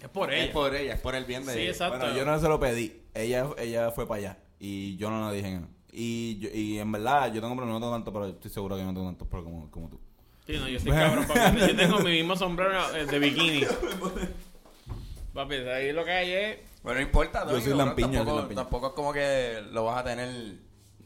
Es 0.00 0.08
por 0.08 0.32
Es 0.32 0.44
ella. 0.44 0.52
por 0.52 0.74
ella, 0.74 0.94
es 0.94 1.00
por 1.00 1.14
el 1.14 1.24
bien 1.24 1.44
de 1.46 1.52
Sí, 1.52 1.60
ella. 1.60 1.70
exacto. 1.70 1.98
Bueno, 1.98 2.16
yo 2.16 2.24
no 2.24 2.38
se 2.38 2.48
lo 2.48 2.58
pedí. 2.60 3.00
Ella, 3.14 3.46
ella 3.58 3.90
fue 3.90 4.06
para 4.06 4.18
allá 4.18 4.38
y 4.58 4.96
yo 4.96 5.10
no 5.10 5.30
le 5.30 5.36
dije 5.36 5.50
nada. 5.54 5.68
Y, 5.92 6.38
yo- 6.38 6.50
y 6.54 6.78
en 6.78 6.90
verdad, 6.92 7.32
yo 7.32 7.40
tengo 7.40 7.54
problemas, 7.56 7.80
no 7.80 7.86
tengo 7.86 7.92
tanto, 7.94 8.12
pero 8.12 8.26
estoy 8.26 8.50
seguro 8.50 8.76
que 8.76 8.82
no 8.84 8.92
tengo 8.94 9.06
tantos 9.06 9.26
pero 9.30 9.44
como, 9.44 9.70
como 9.70 9.88
tú. 9.88 9.98
Sí, 10.46 10.54
no, 10.58 10.68
yo 10.68 10.78
estoy 10.78 10.92
cabrón, 10.92 11.26
papi. 11.26 11.58
Yo 11.68 11.76
tengo 11.76 11.98
mi 12.00 12.10
mismo 12.12 12.34
sombrero 12.36 12.72
eh, 12.96 13.06
de 13.06 13.18
bikini. 13.18 13.62
Papi, 15.34 15.54
ahí 15.54 15.92
lo 15.92 16.04
que 16.04 16.10
hay 16.10 16.32
es. 16.32 16.58
Bueno, 16.82 17.00
no 17.00 17.06
importa. 17.06 17.46
Yo 17.48 17.60
soy 17.60 17.74
lampiño, 17.74 18.08
soy 18.08 18.16
Tampoco, 18.18 18.36
lampiño. 18.38 18.60
tampoco 18.62 18.86
es 18.88 18.92
como 18.94 19.12
que 19.12 19.62
lo 19.70 19.84
vas 19.84 19.98
a 19.98 20.04
tener... 20.04 20.56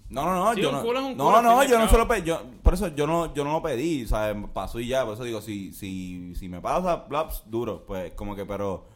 No, 0.09 0.25
no, 0.25 0.35
no, 0.44 0.55
Sí, 0.55 0.61
yo 0.62 0.68
un 0.70 0.77
no. 0.77 0.83
culo 0.83 1.01
es 1.01 1.05
un 1.07 1.16
no, 1.16 1.37
al 1.37 1.44
no, 1.44 1.59
fin 1.61 1.66
y 1.68 1.70
yo 1.70 1.77
al 1.77 1.83
no 1.85 1.88
se 1.90 1.99
lo 1.99 2.07
cabo. 2.07 2.14
pedí. 2.14 2.27
Yo, 2.29 2.42
por 2.62 2.75
eso 2.75 2.88
yo 2.88 3.07
no, 3.07 3.35
yo 3.35 3.44
no 3.44 3.53
lo 3.53 3.62
pedí, 3.62 4.07
¿sabes? 4.07 4.37
Pasó 4.53 4.79
y 4.81 4.87
ya. 4.88 5.05
Por 5.05 5.14
eso 5.14 5.25
digo, 5.25 5.40
si, 5.40 5.73
si, 5.73 6.35
si 6.37 6.49
me 6.49 6.61
pasa, 6.61 6.97
blaps, 7.09 7.42
duro. 7.47 7.85
Pues 7.87 8.12
como 8.12 8.37
que, 8.37 8.44
pero. 8.47 8.87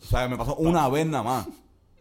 ¿Sabes? 0.00 0.28
Me 0.30 0.36
pasó 0.36 0.56
una 0.56 0.88
vez 0.88 1.06
nada 1.06 1.22
más. 1.22 1.48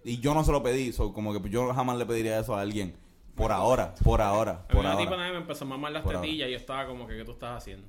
Y 0.04 0.20
yo 0.20 0.34
no 0.34 0.44
se 0.44 0.52
lo 0.52 0.64
pedí. 0.64 0.92
so, 0.94 1.14
como 1.14 1.32
que 1.40 1.50
yo 1.50 1.72
jamás 1.74 1.98
le 1.98 2.06
pediría 2.06 2.40
eso 2.40 2.56
a 2.56 2.62
alguien. 2.62 2.96
Por 3.36 3.52
ahora, 3.52 3.94
por 4.04 4.22
ahora, 4.22 4.52
A 4.52 4.56
mí 4.56 4.64
por 4.70 4.80
una 4.86 4.98
tipa 4.98 5.12
ahora. 5.12 5.18
nadie 5.24 5.34
me 5.34 5.40
empezó 5.40 5.66
a 5.66 5.68
mamar 5.68 5.92
las 5.92 6.04
Por 6.04 6.16
ahora. 6.16 6.26
tetillas 6.26 6.48
y 6.48 6.52
yo 6.52 6.58
estaba 6.58 6.86
como 6.88 7.06
que, 7.08 7.18
¿qué 7.18 7.26
tú 7.26 7.32
estás 7.34 7.58
haciendo? 7.58 7.88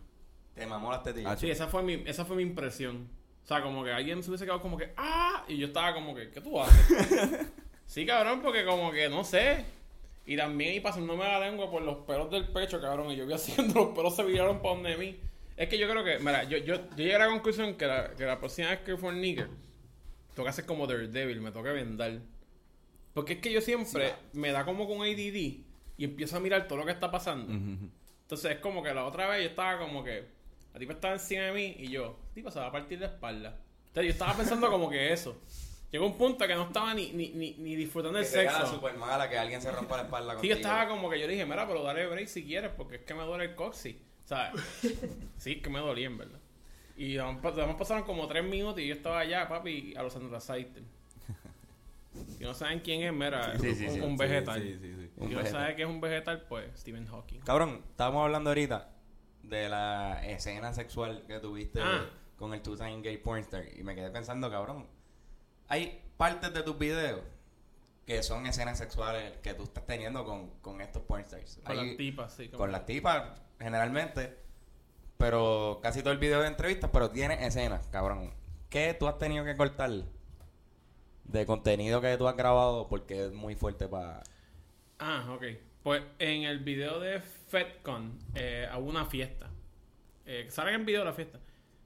Te 0.55 0.67
mamó 0.67 0.91
las 0.91 1.03
tetillas. 1.03 1.33
Ah, 1.33 1.37
Sí, 1.37 1.51
esa 1.51 1.69
fue 1.69 1.83
mi, 1.83 2.03
esa 2.07 2.25
fue 2.25 2.37
mi 2.37 2.43
impresión. 2.43 3.09
O 3.45 3.47
sea, 3.47 3.63
como 3.63 3.85
que 3.85 3.93
alguien 3.93 4.23
se 4.23 4.31
hubiese 4.31 4.45
quedado 4.45 4.61
como 4.61 4.77
que, 4.77 4.93
¡ah! 4.97 5.45
Y 5.47 5.57
yo 5.59 5.69
estaba 5.69 5.95
como 5.95 6.15
que, 6.15 6.31
¿qué 6.31 6.41
tú 6.41 6.61
haces? 6.61 7.47
sí, 7.87 8.05
cabrón, 8.05 8.41
porque 8.43 8.65
como 8.65 8.91
que, 8.91 9.09
no 9.09 9.23
sé. 9.23 9.65
Y 10.27 10.37
también 10.37 10.75
y 10.75 10.81
pasándome 10.81 11.23
la 11.25 11.39
lengua 11.39 11.71
por 11.71 11.83
los 11.83 11.99
pelos 11.99 12.29
del 12.31 12.49
pecho, 12.49 12.81
cabrón. 12.81 13.13
Y 13.13 13.17
yo 13.17 13.25
vi 13.27 13.35
haciendo 13.35 13.75
los 13.85 13.89
pelos 13.95 14.17
se 14.17 14.25
viraron 14.25 14.61
para 14.61 14.75
donde 14.75 14.97
mí. 14.97 15.17
Es 15.57 15.69
que 15.69 15.79
yo 15.79 15.89
creo 15.89 16.03
que, 16.03 16.19
mira, 16.19 16.43
yo, 16.45 16.59
yo, 16.59 16.75
yo 16.75 16.97
llegué 16.97 17.15
a 17.15 17.21
la 17.21 17.29
conclusión 17.29 17.75
que 17.77 17.87
la, 17.87 18.11
que 18.11 18.25
la 18.25 18.39
próxima 18.41 18.71
vez 18.71 18.81
que 18.81 18.97
fue 18.97 19.11
un 19.11 19.21
nigger, 19.21 19.49
toca 20.35 20.51
hacer 20.51 20.67
como 20.67 20.87
Daredevil, 20.89 21.41
me 21.41 21.53
toca 21.53 21.71
vendar. 21.71 22.19
Porque 23.17 23.33
es 23.33 23.39
que 23.41 23.51
yo 23.51 23.63
siempre 23.63 24.13
me 24.35 24.53
da 24.53 24.67
como 24.67 24.87
con 24.87 25.01
ADD 25.01 25.17
y 25.97 26.05
empiezo 26.05 26.37
a 26.37 26.41
mirar 26.41 26.69
todo 26.69 26.79
lo 26.81 26.85
que 26.85 26.93
está 26.93 27.11
pasando. 27.11 27.51
Entonces 27.53 28.53
es 28.53 28.59
como 28.59 28.83
que 28.83 28.93
la 28.93 29.07
otra 29.07 29.27
vez 29.27 29.43
yo 29.43 29.49
estaba 29.49 29.79
como 29.79 30.05
que 30.05 30.25
la 30.75 30.79
tipa 30.79 30.93
estaba 30.93 31.15
encima 31.15 31.45
de 31.45 31.53
mí 31.53 31.77
y 31.79 31.89
yo, 31.89 32.19
tipa 32.35 32.51
se 32.51 32.59
va 32.61 32.67
a 32.67 32.73
partir 32.73 33.01
la 33.01 33.07
espalda. 33.07 33.59
Entonces 33.87 34.05
yo 34.05 34.11
estaba 34.13 34.37
pensando 34.37 34.71
como 34.71 34.91
que 34.91 35.13
eso. 35.15 35.41
Llegó 35.91 36.05
un 36.05 36.19
punto 36.19 36.47
que 36.47 36.55
no 36.55 36.65
estaba 36.65 36.93
ni, 36.93 37.13
ni, 37.13 37.31
ni, 37.31 37.53
ni 37.59 37.75
disfrutando 37.75 38.19
Que 38.19 38.27
el 38.27 38.31
te 38.31 38.41
queda 38.41 38.59
sexo. 38.59 38.75
súper 38.75 38.97
mala 38.99 39.31
que 39.31 39.39
alguien 39.39 39.63
se 39.63 39.71
rompa 39.73 39.97
la 39.97 40.03
espalda 40.03 40.33
Sí, 40.33 40.37
contigo. 40.37 40.55
yo 40.55 40.61
estaba 40.61 40.87
como 40.89 41.09
que 41.09 41.19
yo 41.19 41.27
dije, 41.27 41.47
mira, 41.47 41.67
pero 41.67 41.83
dale 41.83 42.07
break 42.07 42.29
si 42.29 42.45
quieres, 42.45 42.71
porque 42.77 42.97
es 42.97 43.03
que 43.03 43.15
me 43.15 43.23
duele 43.23 43.45
el 43.45 43.55
coxi. 43.55 43.99
¿Sabes? 44.27 44.61
sí, 45.39 45.63
que 45.63 45.71
me 45.71 45.79
dolía, 45.79 46.07
en 46.09 46.19
verdad. 46.19 46.41
Y 46.99 47.17
además 47.17 47.77
pasaron 47.79 48.03
como 48.03 48.27
tres 48.27 48.45
minutos 48.45 48.81
y 48.81 48.89
yo 48.89 48.95
estaba 48.95 49.21
allá, 49.21 49.49
papi, 49.49 49.95
a 49.97 50.03
los 50.03 50.15
Andrasaiter. 50.17 50.83
Si 52.39 52.45
no 52.45 52.55
saben 52.55 52.81
quién 52.81 53.03
es, 53.03 53.13
mira, 53.13 53.59
Sí, 53.59 53.75
sí, 53.75 53.87
un, 53.87 53.95
sí. 53.95 54.01
un 54.01 54.17
vegetal. 54.17 54.63
Sí, 54.63 54.79
sí, 54.81 54.95
sí. 54.95 55.11
Un 55.17 55.29
Si 55.29 55.35
no 55.35 55.41
vegetal. 55.41 55.61
sabe 55.63 55.77
qué 55.77 55.83
es 55.83 55.89
un 55.89 56.01
vegetal, 56.01 56.43
pues 56.49 56.81
Stephen 56.81 57.07
Hawking. 57.07 57.41
Cabrón, 57.41 57.83
estábamos 57.91 58.25
hablando 58.25 58.51
ahorita 58.51 58.91
de 59.43 59.69
la 59.69 60.25
escena 60.27 60.73
sexual 60.75 61.25
que 61.27 61.39
tuviste 61.39 61.81
Ah. 61.83 62.07
con 62.37 62.53
el 62.53 62.61
Two 62.63 62.77
Time 62.77 63.01
Gay 63.03 63.17
Pornstar. 63.19 63.65
Y 63.77 63.83
me 63.83 63.95
quedé 63.95 64.11
pensando, 64.11 64.51
cabrón, 64.51 64.87
hay 65.69 66.03
partes 66.17 66.53
de 66.53 66.63
tus 66.63 66.79
videos 66.79 67.21
que 68.07 68.23
son 68.23 68.47
escenas 68.47 68.79
sexuales 68.79 69.33
que 69.43 69.55
tú 69.55 69.65
estás 69.65 69.85
teniendo 69.87 70.25
con, 70.25 70.51
con 70.61 70.81
estos 70.81 71.03
pornstars. 71.03 71.61
Con 71.65 71.79
Hay- 71.79 71.89
las 71.89 71.97
tipas, 71.97 72.33
sí. 72.35 72.49
con 72.51 72.71
las 72.71 72.87
tipas, 72.87 73.41
generalmente. 73.59 74.37
Pero 75.19 75.81
casi 75.83 76.01
todo 76.03 76.13
el 76.13 76.19
video 76.19 76.41
de 76.43 76.49
entrevistas, 76.49 76.91
pero 76.93 77.11
tiene 77.11 77.47
escenas, 77.47 77.87
cabrón. 77.89 78.35
¿Qué 78.69 78.95
tú 78.99 79.09
has 79.09 79.19
tenido 79.19 79.45
que 79.45 79.57
cortar 79.57 79.91
de 81.29 81.47
contenido 81.47 82.01
que 82.01 82.17
tú 82.17 82.27
has 82.29 82.37
grabado 82.37 82.89
porque 82.89 83.27
es 83.27 83.33
muy 83.33 83.55
fuerte 83.55 83.89
para... 83.89 84.23
Ah, 84.99 85.27
ok. 85.35 85.45
Pues 85.83 86.03
en 86.19 86.45
el 86.45 86.61
video 86.61 86.99
de 86.99 87.21
FedCon 87.21 88.19
eh, 88.35 88.69
hubo 88.77 88.89
una 88.89 89.05
fiesta. 89.05 89.51
Eh, 90.25 90.47
¿Saben 90.51 90.75
el 90.75 90.85
video 90.85 91.01
de 91.01 91.07
la 91.07 91.13
fiesta? 91.13 91.39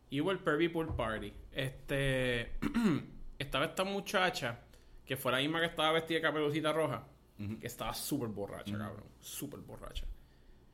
Y 0.09 0.21
hubo 0.21 0.31
el 0.31 0.39
Pervy 0.39 0.69
Pool 0.69 0.95
Party. 0.95 1.33
Este. 1.53 2.53
estaba 3.39 3.67
esta 3.67 3.85
muchacha 3.85 4.61
que 5.05 5.17
fue 5.17 5.33
la 5.33 5.39
misma 5.39 5.61
que 5.61 5.67
estaba 5.67 5.93
vestida 5.93 6.19
de 6.19 6.23
caperucita 6.23 6.73
roja. 6.73 7.07
Que 7.59 7.67
estaba 7.67 7.95
súper 7.95 8.29
borracha, 8.29 8.77
cabrón. 8.77 9.05
Súper 9.19 9.61
borracha. 9.61 10.05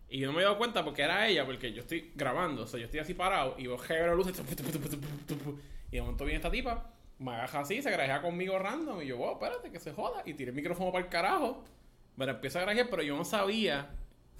Y 0.09 0.19
yo 0.19 0.27
no 0.27 0.33
me 0.33 0.41
he 0.41 0.45
dado 0.45 0.59
cuenta 0.59 0.85
porque 0.85 1.03
era 1.03 1.29
ella, 1.29 1.45
porque 1.47 1.73
yo 1.73 1.83
estoy 1.83 2.13
grabando. 2.15 2.63
O 2.63 2.67
sea, 2.67 2.81
yo 2.81 2.87
estoy 2.87 3.01
así 3.01 3.15
parado 3.15 3.55
y 3.59 3.67
veo 3.67 3.77
que 3.77 3.95
la 3.95 4.15
luz. 4.15 4.27
Y 4.29 4.33
de 5.93 6.01
momento 6.01 6.25
viene 6.25 6.37
esta 6.37 6.51
tipa, 6.51 6.93
me 7.19 7.33
agaja 7.33 7.61
así, 7.61 7.81
se 7.83 7.91
grajea 7.91 8.21
conmigo 8.23 8.59
random. 8.59 9.03
Y 9.03 9.07
yo, 9.07 9.17
wow, 9.17 9.33
espérate, 9.35 9.71
que 9.71 9.79
se 9.81 9.93
joda. 9.93 10.23
Y 10.27 10.35
tiré 10.35 10.51
el 10.51 10.57
micrófono 10.57 10.93
para 10.93 11.05
el 11.05 11.11
carajo. 11.11 11.65
Pero 12.17 12.33
empiezo 12.33 12.59
a 12.59 12.63
grajear, 12.63 12.89
pero 12.91 13.03
yo 13.03 13.17
no 13.17 13.25
sabía 13.25 13.91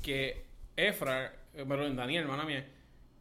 que 0.03 0.47
Efra, 0.77 1.33
eh, 1.55 1.65
perdón, 1.67 1.97
Daniel, 1.97 2.23
hermana 2.25 2.45
mía, 2.45 2.67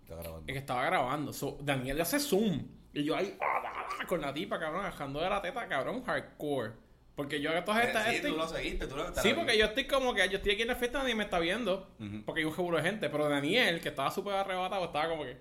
Está 0.03 0.15
grabando. 0.15 0.43
es 0.47 0.53
que 0.53 0.59
estaba 0.59 0.85
grabando. 0.85 1.33
So, 1.33 1.57
Daniel 1.61 1.95
le 1.97 2.03
hace 2.03 2.19
zoom. 2.19 2.67
Y 2.93 3.03
yo 3.03 3.15
ahí, 3.15 3.37
ah, 3.41 4.05
con 4.07 4.21
la 4.21 4.33
tipa, 4.33 4.59
cabrón, 4.59 4.83
bajando 4.83 5.19
de 5.21 5.29
la 5.29 5.41
teta, 5.41 5.67
cabrón, 5.67 6.03
hardcore. 6.03 6.73
Porque 7.15 7.39
yo 7.39 7.49
hago 7.51 7.63
todas 7.63 7.85
estas. 7.85 8.07
sí, 8.09 8.15
este- 8.17 8.27
tú 8.29 8.35
lo 8.35 8.47
seguiste, 8.47 8.87
tú 8.87 8.95
lo 8.97 9.15
Sí, 9.15 9.33
porque 9.33 9.57
yo 9.57 9.65
estoy 9.67 9.85
como 9.87 10.13
que 10.13 10.27
yo 10.29 10.37
estoy 10.37 10.51
aquí 10.53 10.61
en 10.63 10.67
la 10.67 10.75
fiesta, 10.75 10.99
nadie 10.99 11.15
me 11.15 11.23
está 11.23 11.39
viendo. 11.39 11.89
Porque 12.25 12.41
hay 12.41 12.45
un 12.45 12.53
seguro 12.53 12.75
de 12.77 12.83
gente. 12.83 13.09
Pero 13.09 13.29
Daniel, 13.29 13.79
que 13.79 13.87
estaba 13.89 14.11
súper 14.11 14.33
arrebatado, 14.33 14.83
estaba 14.85 15.07
como 15.09 15.23
que. 15.23 15.37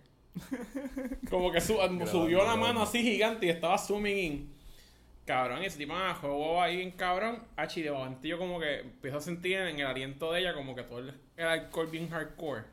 Como 1.31 1.53
que 1.53 1.61
su- 1.61 1.79
subió 2.11 2.44
la 2.44 2.57
mano 2.57 2.83
así 2.83 3.03
gigante 3.03 3.47
y 3.47 3.51
estaba 3.51 3.79
zooming 3.79 4.18
in. 4.18 4.55
Cabrón, 5.25 5.62
ese 5.62 5.79
tipo 5.79 5.94
me 5.94 6.12
juego 6.14 6.61
ahí 6.61 6.83
en 6.83 6.90
cabrón. 6.90 7.42
Achi, 7.57 7.83
de 7.83 7.90
momento 7.90 8.27
yo 8.29 8.38
como 8.38 8.61
que 8.61 8.81
empiezo 8.81 9.18
a 9.18 9.20
sentir 9.20 9.57
en 9.57 9.81
el 9.81 9.87
aliento 9.87 10.31
de 10.33 10.40
ella 10.40 10.55
como 10.55 10.75
que 10.75 10.83
todo 10.83 10.99
el, 10.99 11.14
el 11.37 11.47
alcohol 11.47 11.87
bien 11.87 12.09
hardcore. 12.11 12.64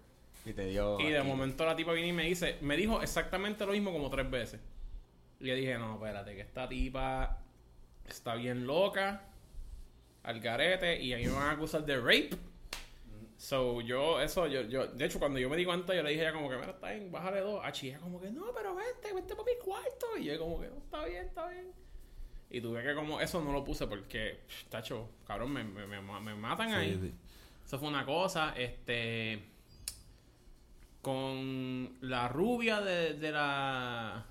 Y 0.46 0.54
te 0.54 0.66
dio. 0.66 1.00
Y 1.00 1.10
de 1.12 1.20
aquí. 1.20 1.28
momento 1.28 1.66
la 1.66 1.76
tipa 1.76 1.94
viene 1.94 2.10
y 2.10 2.14
me 2.14 2.24
dice, 2.24 2.58
me 2.62 2.76
dijo 2.76 3.02
exactamente 3.02 3.66
lo 3.66 3.72
mismo 3.72 3.92
como 3.94 4.10
tres 4.10 4.30
veces. 4.30 4.60
Y 5.40 5.48
yo 5.48 5.56
dije, 5.56 5.78
no, 5.78 5.94
espérate, 5.96 6.36
que 6.36 6.42
esta 6.42 6.68
tipa 6.68 7.38
está 8.08 8.36
bien 8.36 8.68
loca, 8.68 9.24
al 10.24 10.40
garete, 10.42 11.02
y 11.02 11.14
a 11.14 11.18
mí 11.18 11.26
me 11.28 11.32
van 11.34 11.44
a 11.48 11.52
acusar 11.52 11.86
de 11.86 11.98
rape. 11.98 12.32
So, 13.42 13.82
yo, 13.82 14.22
eso, 14.22 14.46
yo, 14.46 14.62
yo, 14.62 14.86
de 14.86 15.04
hecho, 15.06 15.18
cuando 15.18 15.40
yo 15.40 15.50
me 15.50 15.58
di 15.58 15.66
cuenta, 15.66 15.96
yo 15.96 16.04
le 16.04 16.12
dije 16.12 16.22
a 16.22 16.30
ella 16.30 16.34
como 16.38 16.48
que, 16.48 16.58
mira, 16.58 16.70
está 16.74 16.92
bien, 16.92 17.12
bájale 17.12 17.40
dos. 17.40 17.60
A 17.66 17.70
ella 17.70 17.98
como 18.00 18.22
que, 18.22 18.30
no, 18.30 18.54
pero 18.54 18.76
vente, 18.76 19.12
vente 19.16 19.36
para 19.36 19.46
mi 19.52 19.58
cuarto. 19.66 20.06
Y 20.20 20.26
yo 20.26 20.38
como 20.38 20.62
que, 20.62 20.68
no, 20.68 20.78
está 20.78 21.06
bien, 21.06 21.26
está 21.26 21.48
bien. 21.50 21.72
Y 22.52 22.62
tuve 22.62 22.84
que 22.84 22.94
como, 22.94 23.20
eso 23.20 23.42
no 23.44 23.52
lo 23.52 23.64
puse 23.64 23.88
porque, 23.88 24.42
pff, 24.46 24.66
tacho, 24.66 25.10
cabrón, 25.26 25.54
me, 25.54 25.64
me, 25.64 25.88
me, 25.88 26.02
me 26.02 26.36
matan 26.36 26.72
ahí. 26.72 27.00
Sí. 27.02 27.12
Eso 27.66 27.80
fue 27.80 27.88
una 27.88 28.06
cosa, 28.06 28.54
este. 28.56 29.42
Con 31.02 31.98
la 32.02 32.28
rubia 32.28 32.80
de, 32.80 33.16
de 33.16 33.32
la. 33.32 34.24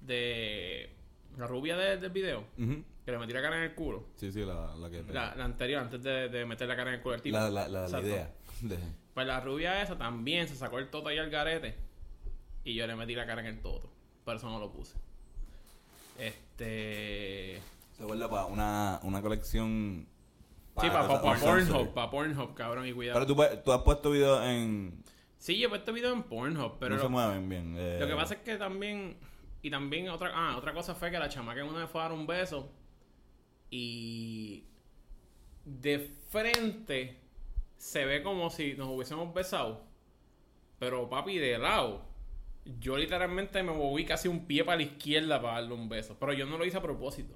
De. 0.00 0.90
La 1.38 1.46
rubia 1.46 1.76
de- 1.76 1.96
del 1.98 2.10
video. 2.10 2.44
Ujú. 2.58 2.82
Que 3.10 3.16
le 3.16 3.18
metí 3.18 3.32
la 3.32 3.42
cara 3.42 3.56
en 3.56 3.62
el 3.64 3.74
culo. 3.74 4.04
Sí, 4.16 4.30
sí, 4.30 4.44
la, 4.44 4.74
la 4.76 4.88
que 4.88 5.02
La, 5.12 5.34
la 5.34 5.44
anterior, 5.44 5.82
antes 5.82 6.00
de, 6.00 6.28
de 6.28 6.46
meter 6.46 6.68
la 6.68 6.76
cara 6.76 6.90
en 6.90 6.96
el 6.96 7.02
culo 7.02 7.12
del 7.14 7.22
tipo. 7.22 7.36
la, 7.36 7.50
la, 7.50 7.66
la, 7.68 7.88
la 7.88 8.00
idea. 8.00 8.32
de- 8.60 8.78
Pues 9.14 9.26
la 9.26 9.40
rubia 9.40 9.82
esa 9.82 9.98
también 9.98 10.46
se 10.46 10.54
sacó 10.54 10.78
el 10.78 10.88
toto 10.90 11.08
ahí 11.08 11.18
al 11.18 11.28
garete. 11.28 11.76
Y 12.62 12.74
yo 12.74 12.86
le 12.86 12.94
metí 12.94 13.16
la 13.16 13.26
cara 13.26 13.40
en 13.40 13.48
el 13.48 13.60
toto. 13.60 13.90
Por 14.24 14.36
eso 14.36 14.48
no 14.48 14.60
lo 14.60 14.70
puse. 14.70 14.96
Este. 16.18 17.60
Se 17.96 18.04
vuelve 18.04 18.28
para 18.28 18.46
una, 18.46 19.00
una 19.02 19.20
colección. 19.22 20.06
Sí, 20.80 20.86
para 20.88 21.06
cosas- 21.06 21.22
pa, 21.22 21.32
un 21.32 21.40
Pornhub, 21.40 21.94
para 21.94 22.10
Pornhub, 22.10 22.54
cabrón, 22.54 22.86
y 22.86 22.92
cuidado. 22.92 23.18
Pero 23.26 23.26
tú, 23.50 23.62
tú 23.64 23.72
has 23.72 23.82
puesto 23.82 24.10
videos 24.12 24.44
en. 24.44 25.02
Sí, 25.38 25.58
yo 25.58 25.66
he 25.66 25.68
puesto 25.70 25.92
video 25.92 26.12
en 26.12 26.22
Pornhub, 26.22 26.78
pero 26.78 26.94
no 26.96 27.02
se 27.02 27.08
mueven 27.08 27.48
bien. 27.48 27.74
eh, 27.76 27.96
Lo 28.00 28.06
que 28.06 28.14
pasa 28.14 28.34
es 28.34 28.40
que 28.40 28.56
también. 28.56 29.16
Y 29.62 29.70
también 29.70 30.08
otra. 30.08 30.30
Ah, 30.34 30.56
otra 30.56 30.72
cosa 30.72 30.94
fue 30.94 31.10
que 31.10 31.18
la 31.18 31.28
chamaca 31.28 31.62
una 31.64 31.80
vez 31.80 31.90
fue 31.90 32.00
a 32.00 32.04
dar 32.04 32.12
un 32.12 32.26
beso. 32.26 32.70
Y. 33.70 34.64
De 35.64 35.98
frente. 36.28 37.18
Se 37.76 38.04
ve 38.04 38.22
como 38.22 38.50
si 38.50 38.74
nos 38.74 38.88
hubiésemos 38.88 39.32
besado. 39.32 39.84
Pero 40.78 41.08
papi, 41.08 41.38
de 41.38 41.58
lado. 41.58 42.04
Yo 42.78 42.96
literalmente 42.96 43.62
me 43.62 43.72
moví 43.72 44.04
casi 44.04 44.28
un 44.28 44.46
pie 44.46 44.64
para 44.64 44.76
la 44.76 44.82
izquierda 44.82 45.40
para 45.40 45.54
darle 45.54 45.74
un 45.74 45.88
beso. 45.88 46.16
Pero 46.18 46.32
yo 46.32 46.46
no 46.46 46.58
lo 46.58 46.64
hice 46.64 46.76
a 46.76 46.82
propósito. 46.82 47.34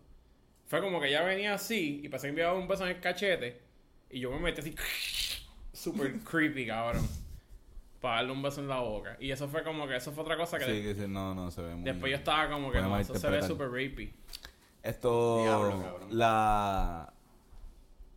Fue 0.67 0.81
como 0.81 1.01
que 1.01 1.09
ella 1.09 1.23
venía 1.23 1.55
así. 1.55 2.01
Y 2.03 2.09
pensé 2.09 2.29
que 2.29 2.33
me 2.33 2.41
iba 2.41 2.51
a 2.51 2.53
dar 2.53 2.61
un 2.61 2.69
beso 2.69 2.85
en 2.85 2.97
el 2.97 3.01
cachete. 3.01 3.61
Y 4.11 4.21
yo 4.21 4.31
me 4.31 4.39
metí 4.39 4.61
así. 4.61 4.75
Super 5.73 6.19
creepy, 6.21 6.67
cabrón. 6.67 7.07
Para 8.01 8.17
darle 8.17 8.33
un 8.33 8.43
beso 8.43 8.61
en 8.61 8.69
la 8.69 8.81
boca. 8.81 9.17
Y 9.19 9.31
eso 9.31 9.49
fue 9.49 9.63
como 9.63 9.87
que. 9.89 9.97
Eso 9.97 10.13
fue 10.13 10.25
otra 10.25 10.37
cosa 10.37 10.59
que 10.59 10.65
Sí, 10.67 10.83
que 10.83 10.95
sí, 10.95 11.09
no, 11.09 11.35
no 11.35 11.51
se 11.51 11.63
ve 11.63 11.75
muy 11.75 11.85
Después 11.85 12.11
yo 12.11 12.19
estaba 12.19 12.49
como 12.51 12.71
que 12.71 12.81
no, 12.81 12.99
eso 12.99 13.15
se 13.15 13.31
ve 13.31 13.43
super 13.43 13.69
rapey. 13.69 14.13
Esto. 14.85 15.39
Diablo, 15.43 15.81
cabrón. 15.83 16.09
la. 16.11 17.11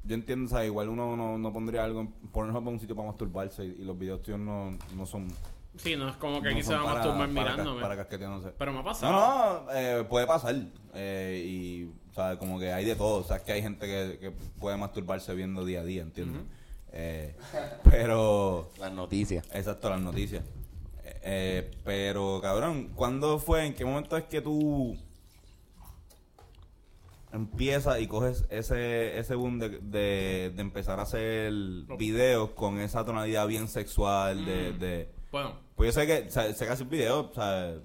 Yo 0.03 0.15
entiendo, 0.15 0.45
o 0.45 0.49
sea, 0.49 0.65
igual 0.65 0.87
uno 0.89 1.15
no, 1.17 1.37
no 1.37 1.51
pondría 1.53 1.83
algo 1.83 1.99
en 2.01 2.07
Pornhub 2.31 2.61
en 2.61 2.67
un 2.67 2.79
sitio 2.79 2.95
para 2.95 3.07
masturbarse 3.09 3.65
y, 3.65 3.77
y 3.79 3.83
los 3.85 3.97
videos 3.97 4.21
tíos 4.21 4.39
no, 4.39 4.77
no 4.95 5.05
son. 5.05 5.27
Sí, 5.75 5.95
no 5.95 6.09
es 6.09 6.15
como 6.15 6.41
que 6.41 6.49
no 6.49 6.55
aquí 6.55 6.63
se 6.63 6.73
va 6.73 6.79
a 6.81 6.83
para- 6.83 6.95
masturbar 6.95 7.29
para, 7.29 7.51
mirándome. 7.51 7.81
Para 7.81 7.95
casqueteándose. 7.97 8.49
Pero 8.57 8.73
me 8.73 8.79
ha 8.79 8.83
pasado. 8.83 9.11
No, 9.11 9.63
no, 9.65 9.71
eh, 9.73 10.03
puede 10.09 10.25
pasar. 10.25 10.55
Eh, 10.93 11.43
y, 11.45 11.91
o 12.11 12.13
sea, 12.15 12.37
como 12.39 12.57
que 12.59 12.71
hay 12.73 12.85
de 12.85 12.95
todo. 12.95 13.19
O 13.19 13.23
sea, 13.23 13.37
es 13.37 13.43
que 13.43 13.51
hay 13.51 13.61
gente 13.61 13.85
que, 13.85 14.17
que 14.19 14.31
puede 14.59 14.77
masturbarse 14.77 15.33
viendo 15.35 15.65
día 15.65 15.81
a 15.81 15.83
día, 15.83 16.01
¿entiendes? 16.03 16.41
Eh, 16.93 17.35
pero, 17.83 18.69
Las 18.79 18.91
noticias. 18.93 19.45
exacto, 19.53 19.89
las 19.89 19.99
noticias. 20.01 20.43
Pero, 21.83 22.39
cabrón, 22.41 22.91
¿cuándo 22.95 23.37
fue? 23.39 23.65
¿En 23.65 23.73
qué 23.73 23.83
momento 23.85 24.15
es 24.17 24.23
que 24.23 24.41
tú 24.41 24.97
empiezas 27.37 27.99
y 28.01 28.07
coges 28.07 28.45
ese, 28.49 29.17
ese 29.17 29.35
boom 29.35 29.59
de, 29.59 29.69
de, 29.79 30.51
de 30.53 30.61
empezar 30.61 30.99
a 30.99 31.03
hacer 31.03 31.51
videos 31.97 32.49
con 32.51 32.79
esa 32.79 33.05
tonalidad 33.05 33.47
bien 33.47 33.67
sexual 33.67 34.45
de... 34.45 34.73
Mm. 34.73 34.79
de 34.79 35.09
Bueno, 35.31 35.55
pues 35.75 35.93
yo 35.93 36.01
sé 36.01 36.07
que, 36.07 36.27
o 36.27 36.31
sea, 36.31 36.53
sé 36.53 36.65
que 36.65 36.71
haces 36.71 36.89
videos, 36.89 37.27
o 37.31 37.33
sea, 37.33 37.75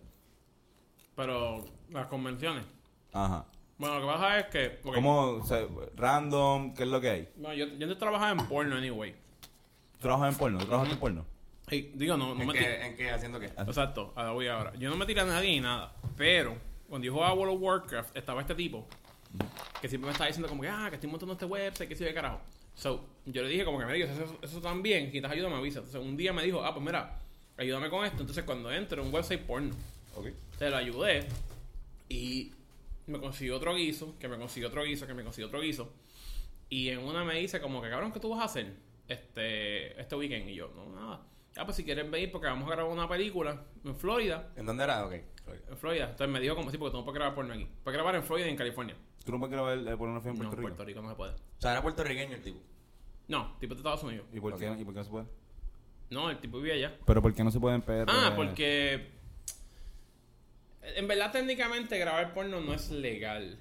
pero 1.15 1.65
las 1.91 2.07
convenciones. 2.07 2.65
ajá. 3.13 3.47
Bueno, 3.79 3.99
lo 3.99 4.01
que 4.03 4.13
pasa 4.13 4.39
es 4.39 4.47
que. 4.47 4.79
ok, 4.85 4.95
¿Cómo, 4.95 5.21
o 5.23 5.45
sea, 5.45 5.67
random, 5.97 6.73
qué 6.73 6.85
es 6.85 6.89
lo 6.89 7.01
que 7.01 7.11
hay? 7.11 7.29
bueno, 7.37 7.55
yo, 7.55 7.67
yo 7.67 7.99
trabajaba 7.99 8.31
en 8.31 8.47
porno, 8.47 8.77
anyway. 8.77 9.13
¿Tú 9.13 9.99
trabajas 9.99 10.33
en 10.33 10.39
porno? 10.39 10.59
¿Tú 10.59 10.67
trabajas 10.67 10.93
en 10.93 11.01
porno? 11.01 11.27
Hey, 11.67 11.91
digo, 11.95 12.17
no, 12.17 12.35
no 12.35 12.43
¿En 12.43 12.47
me 12.47 12.53
qué. 12.55 12.87
¿En 12.87 12.97
qué? 12.97 13.11
¿Haciendo 13.11 13.41
qué? 13.41 13.47
Exacto, 13.47 14.13
a 14.15 14.25
la 14.25 14.31
voy 14.31 14.47
ahora. 14.47 14.73
Yo 14.75 14.89
no 14.89 14.97
me 14.97 15.05
tiré 15.05 15.23
a 15.23 15.25
nadie 15.25 15.51
ni 15.51 15.61
nada. 15.61 15.95
Pero, 16.17 16.57
cuando 16.89 17.07
yo 17.07 17.13
jugaba 17.13 17.35
World 17.35 17.57
of 17.57 17.63
Warcraft, 17.63 18.17
estaba 18.17 18.41
este 18.41 18.55
tipo. 18.55 18.87
Que 19.81 19.89
siempre 19.89 20.07
me 20.07 20.13
estaba 20.13 20.29
diciendo 20.29 20.49
como 20.49 20.63
que, 20.63 20.69
ah, 20.69 20.87
que 20.89 20.97
estoy 20.97 21.11
montando 21.11 21.33
este 21.33 21.45
website, 21.45 21.89
que 21.89 21.97
si 21.97 22.05
de 22.05 22.15
carajo. 22.15 22.41
So, 22.75 23.05
yo 23.27 23.43
le 23.43 23.49
dije 23.49 23.65
como 23.65 23.79
que 23.79 23.85
me 23.87 23.93
digas, 23.95 24.11
eso, 24.11 24.39
eso 24.41 24.61
también, 24.61 25.05
necesitas 25.05 25.33
ayuda 25.33 25.49
me 25.49 25.57
avisa. 25.57 25.81
Entonces, 25.81 26.01
un 26.01 26.17
día 26.17 26.33
me 26.33 26.43
dijo, 26.43 26.65
ah, 26.65 26.73
pues 26.73 26.85
mira, 26.85 27.19
ayúdame 27.57 27.91
con 27.91 28.05
esto. 28.05 28.21
Entonces, 28.21 28.45
cuando 28.45 28.71
entro 28.73 29.01
en 29.03 29.09
un 29.09 29.15
website 29.15 29.41
porno, 29.43 29.75
Ok. 30.17 30.29
se 30.59 30.71
lo 30.71 30.77
ayudé 30.77 31.27
y 32.09 32.53
me 33.07 33.19
consiguió 33.19 33.57
otro 33.57 33.75
guiso, 33.75 34.15
que 34.19 34.29
me 34.29 34.39
consiguió 34.39 34.69
otro 34.69 34.85
guiso, 34.85 35.07
que 35.07 35.15
me 35.15 35.25
consiguió 35.25 35.49
otro 35.49 35.61
guiso. 35.61 35.93
Y 36.69 36.89
en 36.89 37.01
una 37.01 37.25
me 37.25 37.35
dice 37.39 37.61
como 37.61 37.83
que, 37.83 37.91
cabrón, 37.91 38.13
¿qué 38.13 38.21
tú 38.21 38.31
vas 38.31 38.41
a 38.41 38.45
hacer 38.45 38.73
este, 39.09 40.01
este 40.01 40.17
weekend? 40.17 40.49
Y 40.49 40.55
yo, 40.55 40.71
no, 40.75 40.87
nada. 40.99 41.21
Ah, 41.57 41.65
pues 41.67 41.77
si 41.77 41.85
quieres 41.85 42.11
venir 42.11 42.33
porque 42.33 42.47
vamos 42.47 42.67
a 42.71 42.75
grabar 42.75 42.91
una 42.91 43.07
película 43.07 43.63
en 43.85 43.95
Florida. 43.95 44.51
¿En 44.57 44.65
dónde 44.65 44.85
era? 44.85 45.05
Ok. 45.05 45.13
En 45.69 45.77
Florida. 45.77 46.05
Entonces 46.05 46.29
me 46.29 46.41
dijo 46.41 46.55
como 46.57 46.71
sí, 46.71 46.79
porque 46.79 46.97
no 46.97 47.05
puedes 47.05 47.19
grabar 47.19 47.35
porno 47.35 47.53
aquí. 47.53 47.69
Puedes 47.85 47.95
grabar 47.97 48.15
en 48.15 48.23
Florida 48.23 48.47
y 48.47 48.51
en 48.51 48.57
California. 48.57 48.97
¿Tú 49.25 49.33
no 49.33 49.39
puedes 49.39 49.53
grabar 49.53 49.79
eh, 49.79 49.97
pornografía 49.97 50.31
en 50.33 50.39
no, 50.39 50.45
Puerto 50.45 50.57
en 50.57 50.59
Rico? 50.59 50.63
Puerto 50.63 50.85
Rico 50.85 51.03
no 51.03 51.09
se 51.11 51.15
puede. 51.15 51.33
O 51.33 51.61
sea, 51.61 51.73
era 51.73 51.83
puertorriqueño 51.83 52.35
el 52.35 52.43
tipo. 52.43 52.61
No, 53.29 53.57
tipo 53.61 53.75
de 53.75 53.81
Estados 53.81 54.03
Unidos. 54.03 54.27
¿Y 54.33 54.41
por, 54.41 54.59
qué, 54.59 54.67
¿Y 54.79 54.85
por 54.85 54.93
qué 54.93 54.99
no 54.99 55.05
se 55.05 55.11
puede? 55.11 55.27
No, 56.11 56.31
el 56.31 56.39
tipo 56.39 56.59
vivía 56.59 56.75
allá. 56.75 56.99
¿Pero 57.07 57.23
por 57.23 57.33
qué 57.35 57.45
no 57.45 57.51
se 57.51 57.61
puede 57.61 57.77
en 57.77 57.83
PR? 57.83 58.07
Ah, 58.09 58.33
porque... 58.37 59.11
En 60.83 61.07
verdad, 61.07 61.31
técnicamente, 61.31 61.97
grabar 61.99 62.35
porno 62.35 62.61
no 62.61 62.75
es 62.75 62.91
legal. 62.91 63.59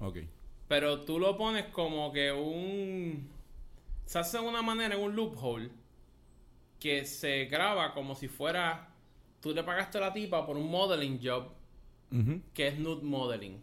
Ok. 0.00 0.18
Pero 0.68 1.02
tú 1.02 1.18
lo 1.18 1.36
pones 1.36 1.66
como 1.66 2.12
que 2.12 2.32
un... 2.32 3.28
Se 4.04 4.18
hace 4.18 4.38
de 4.38 4.44
una 4.44 4.60
manera 4.60 4.96
en 4.96 5.00
un 5.00 5.14
loophole 5.14 5.70
que 6.80 7.04
se 7.04 7.46
graba 7.46 7.94
como 7.94 8.14
si 8.14 8.28
fuera... 8.28 8.88
Tú 9.40 9.54
le 9.54 9.62
pagaste 9.62 9.98
a 9.98 10.00
la 10.02 10.12
tipa 10.12 10.44
por 10.44 10.56
un 10.56 10.70
modeling 10.70 11.20
job 11.22 11.52
Ujú. 12.10 12.40
que 12.52 12.68
es 12.68 12.78
nude 12.78 13.02
modeling. 13.02 13.62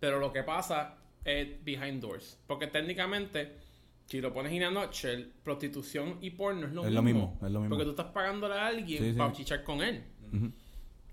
Pero 0.00 0.18
lo 0.18 0.32
que 0.32 0.42
pasa 0.42 0.96
es 1.24 1.62
behind 1.64 2.00
doors. 2.00 2.38
Porque 2.46 2.66
técnicamente, 2.66 3.56
si 4.06 4.20
lo 4.20 4.32
pones 4.32 4.52
en 4.52 4.62
a 4.64 4.70
nutshell, 4.70 5.30
prostitución 5.42 6.18
y 6.20 6.30
porno 6.30 6.66
es 6.66 6.72
lo, 6.72 6.82
Es 6.84 6.86
mismo. 6.88 6.96
lo 6.96 7.02
mismo, 7.02 7.38
es 7.46 7.52
lo 7.52 7.60
mismo. 7.60 7.68
Porque 7.76 7.84
tú 7.84 7.90
estás 7.90 8.06
pagándole 8.12 8.54
a 8.54 8.66
alguien 8.66 9.02
Sí, 9.02 9.12
sí. 9.12 9.18
para 9.18 9.32
chichar 9.32 9.62
con 9.62 9.82
él. 9.82 10.02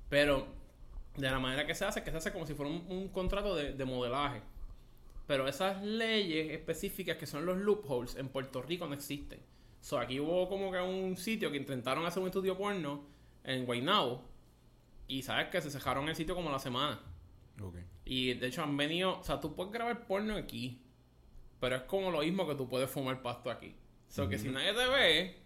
Pero 0.10 0.47
de 1.17 1.30
la 1.30 1.39
manera 1.39 1.65
que 1.65 1.76
se 1.76 1.86
hace, 1.86 2.04
que 2.04 2.12
se 2.12 2.17
hace 2.17 2.32
como 2.32 2.45
si 2.45 2.54
fuera 2.54 2.71
un, 2.71 2.86
un 2.89 3.10
contrato 3.10 3.56
de, 3.56 3.73
de 3.73 3.86
modelaje. 3.86 4.41
Pero 5.26 5.48
esas 5.48 5.83
leyes 5.83 6.52
específicas 6.52 7.17
que 7.17 7.25
son 7.25 7.46
los 7.46 7.58
loopholes 7.58 8.15
en 8.15 8.29
Puerto 8.29 8.62
Rico 8.62 8.88
no 8.88 8.94
existen. 8.94 9.40
So, 9.81 10.00
aquí 10.00 10.19
hubo 10.19 10.48
como 10.48 10.71
que 10.71 10.79
un 10.79 11.17
sitio 11.17 11.52
que 11.52 11.58
intentaron 11.58 12.06
hacer 12.06 12.21
un 12.21 12.27
estudio 12.29 12.58
porno 12.58 13.04
en 13.44 13.65
Guaynabo. 13.65 14.23
Y 15.08 15.21
sabes 15.23 15.48
que 15.48 15.62
se 15.62 15.69
cerraron 15.69 16.08
el 16.08 16.15
sitio 16.15 16.35
como 16.35 16.50
la 16.50 16.60
semana. 16.60 17.00
Ok. 17.62 17.75
Y 18.10 18.34
de 18.36 18.48
hecho 18.48 18.64
han 18.64 18.76
venido, 18.78 19.20
o 19.20 19.24
sea, 19.24 19.40
tú 19.40 19.54
puedes 19.56 19.72
grabar 19.74 20.06
porno 20.08 20.36
aquí, 20.36 20.82
pero 21.60 21.76
es 21.76 21.82
como 21.84 22.10
lo 22.12 22.20
mismo 22.22 22.48
que 22.48 22.56
tú 22.56 22.68
puedes 22.70 22.90
fumar 22.90 23.22
pasto 23.22 23.52
aquí. 23.52 23.76
O 24.10 24.12
sea, 24.12 24.28
que 24.30 24.38
si 24.38 24.48
nadie 24.50 24.74
te 24.74 24.88
ve, 24.88 25.38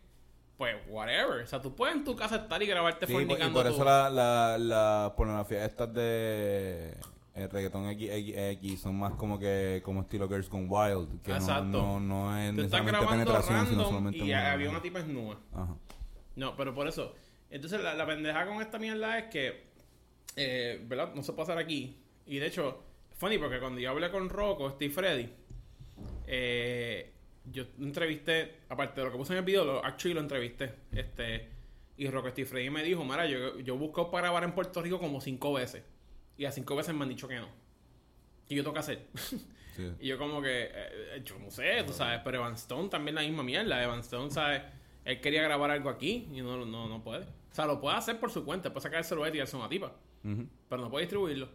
pues 0.58 0.76
whatever. 0.88 1.42
O 1.44 1.48
sea, 1.48 1.60
tú 1.62 1.76
puedes 1.76 1.96
en 1.96 2.04
tu 2.04 2.16
casa 2.16 2.36
estar 2.36 2.62
y 2.62 2.68
grabarte 2.68 3.08
Sí, 3.08 3.14
por- 3.14 3.22
y 3.24 3.26
fornicando 3.26 3.60
por 3.60 3.68
tú. 3.68 3.74
eso 3.76 3.84
la, 3.84 4.10
la, 4.10 4.58
la 4.60 5.14
pornografía 5.18 5.66
estas 5.66 5.92
de 5.94 6.96
el 7.34 7.50
reggaetón 7.50 7.88
X, 7.90 8.10
X, 8.12 8.36
X 8.38 8.82
son 8.82 9.00
más 9.00 9.14
como 9.14 9.40
que 9.40 9.82
como 9.84 10.02
estilo 10.02 10.28
Girls 10.28 10.50
Gone 10.50 10.68
Wild, 10.68 11.22
que 11.24 11.32
no, 11.32 11.38
Exacto. 11.38 11.66
no, 11.66 12.00
no 12.00 12.38
es 12.38 12.54
Tú 12.56 12.62
estás 12.62 12.84
necesariamente 12.84 13.10
penetración, 13.26 13.68
sino 13.68 13.86
solamente 13.86 14.18
y 14.20 14.30
una- 14.30 14.52
había 14.52 14.70
una 14.70 14.82
tipa 14.82 15.00
desnuda. 15.00 15.38
Ajá. 15.54 15.76
No, 16.36 16.56
pero 16.56 16.76
por 16.76 16.88
eso. 16.88 17.16
Entonces, 17.50 17.82
la, 17.82 17.94
la 17.96 18.06
pendeja 18.06 18.46
con 18.46 18.62
esta 18.62 18.78
mierda 18.78 19.18
es 19.18 19.26
que, 19.26 19.72
eh, 20.36 20.84
¿verdad? 20.88 21.14
No 21.16 21.24
se 21.24 21.34
puede 21.34 21.44
hacer 21.52 21.58
aquí. 21.58 21.98
Y 22.26 22.40
de 22.40 22.48
hecho, 22.48 22.84
funny 23.18 23.38
porque 23.38 23.60
cuando 23.60 23.80
yo 23.80 23.90
hablé 23.90 24.10
con 24.10 24.30
Rocco, 24.30 24.70
Steve 24.72 24.94
Freddy, 24.94 25.30
eh, 26.28 27.12
yo 27.46 27.66
entrevisté, 27.80 28.60
aparte 28.70 29.02
de 29.02 29.06
lo 29.06 29.12
que 29.12 29.18
puse 29.18 29.34
en 29.34 29.40
el 29.40 29.46
video, 29.46 29.66
lo, 29.66 29.84
actually 29.84 30.14
lo 30.14 30.22
entrevisté. 30.22 30.74
Este, 30.92 31.50
y 31.98 32.08
Rocco 32.10 32.30
Steve 32.30 32.48
Freddy 32.48 32.70
me 32.70 32.84
dijo, 32.84 33.04
mira, 33.04 33.26
yo, 33.26 33.60
yo 33.60 33.78
busco 33.78 34.10
para 34.10 34.28
grabar 34.28 34.44
en 34.44 34.54
Puerto 34.54 34.82
Rico 34.82 35.00
como 35.00 35.22
cinco 35.22 35.54
veces. 35.54 35.84
Y 36.38 36.46
a 36.46 36.52
cinco 36.52 36.76
veces 36.76 36.96
me 36.96 37.04
han 37.04 37.10
dicho 37.10 37.28
que 37.28 37.36
no. 37.36 37.50
¿Qué 38.48 38.56
yo 38.56 38.64
tengo 38.64 38.74
que 38.74 38.80
hacer? 38.80 39.08
Sí. 39.72 39.90
y 40.02 40.08
yo 40.10 40.18
como 40.18 40.42
que, 40.42 40.70
eh, 40.70 41.22
yo 41.24 41.40
no 41.40 41.50
sé, 41.50 41.82
tú 41.88 41.94
sabes, 41.94 42.20
pero 42.26 42.40
Evan 42.40 42.56
Stone 42.56 42.90
también 42.90 43.16
la 43.16 43.22
misma 43.22 43.42
mierda. 43.42 43.82
Evan 43.82 44.02
Stone, 44.02 44.30
¿sabes? 44.30 44.62
Él 45.06 45.22
quería 45.22 45.44
grabar 45.44 45.72
algo 45.72 45.90
aquí 45.90 46.28
y 46.30 46.42
no, 46.42 46.66
no, 46.66 46.90
no 46.90 47.02
puede. 47.02 47.24
O 47.24 47.54
sea, 47.54 47.66
lo 47.66 47.80
puede 47.80 47.96
hacer 47.96 48.20
por 48.20 48.32
su 48.32 48.44
cuenta, 48.44 48.74
puede 48.74 48.84
sacar 48.84 49.00
el 49.00 49.06
celular 49.06 49.30
y 49.30 49.34
tirarse 49.34 49.56
una 49.56 49.70
tipa, 49.70 49.94
pero 50.70 50.82
no 50.82 50.90
puede 50.90 51.06
distribuirlo. 51.06 51.48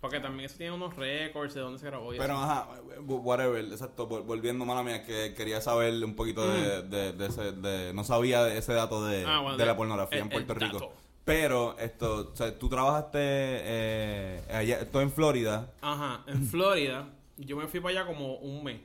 Porque 0.00 0.20
también 0.20 0.44
eso 0.46 0.58
tiene 0.58 0.72
unos 0.72 0.94
récords 0.96 1.54
de 1.54 1.60
dónde 1.62 1.78
se 1.78 1.86
grabó 1.86 2.12
y 2.12 2.18
Pero 2.18 2.34
eso. 2.34 2.42
ajá, 2.42 2.68
whatever, 3.06 3.64
exacto, 3.64 4.06
vol- 4.08 4.22
volviendo, 4.24 4.66
mala 4.66 4.82
mía, 4.82 5.02
que 5.04 5.32
quería 5.34 5.62
saber 5.62 6.04
un 6.04 6.14
poquito 6.14 6.46
de, 6.46 6.82
de, 6.82 7.12
de 7.12 7.26
ese, 7.26 7.52
de, 7.52 7.94
no 7.94 8.04
sabía 8.04 8.44
de 8.44 8.58
ese 8.58 8.74
dato 8.74 9.04
de, 9.06 9.24
Mm. 9.24 9.28
Ah, 9.28 9.40
bueno, 9.40 9.56
de 9.56 9.64
la 9.66 9.76
pornografía 9.76 10.18
el- 10.18 10.24
en 10.24 10.28
Puerto 10.30 10.54
Rico. 10.54 10.72
dato. 10.78 10.92
Pero, 11.24 11.78
esto, 11.78 12.30
o 12.32 12.36
sea, 12.36 12.58
tú 12.58 12.68
trabajaste 12.68 13.18
eh, 13.22 14.42
allá, 14.52 14.80
esto 14.80 15.00
en 15.00 15.10
Florida, 15.10 15.72
Ajá, 15.80 16.22
en 16.26 16.44
Florida, 16.46 17.08
yo 17.38 17.56
me 17.56 17.66
fui 17.66 17.80
para 17.80 18.00
allá 18.00 18.06
como 18.06 18.34
un 18.36 18.62
mes. 18.62 18.80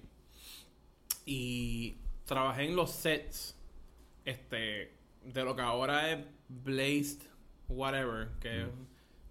Y 1.25 1.97
trabajé 2.25 2.63
en 2.65 2.75
los 2.75 2.91
sets 2.91 3.55
este 4.25 4.93
de 5.25 5.43
lo 5.43 5.55
que 5.55 5.61
ahora 5.61 6.11
es 6.11 6.25
Blazed 6.47 7.23
Whatever, 7.67 8.29
que 8.39 8.67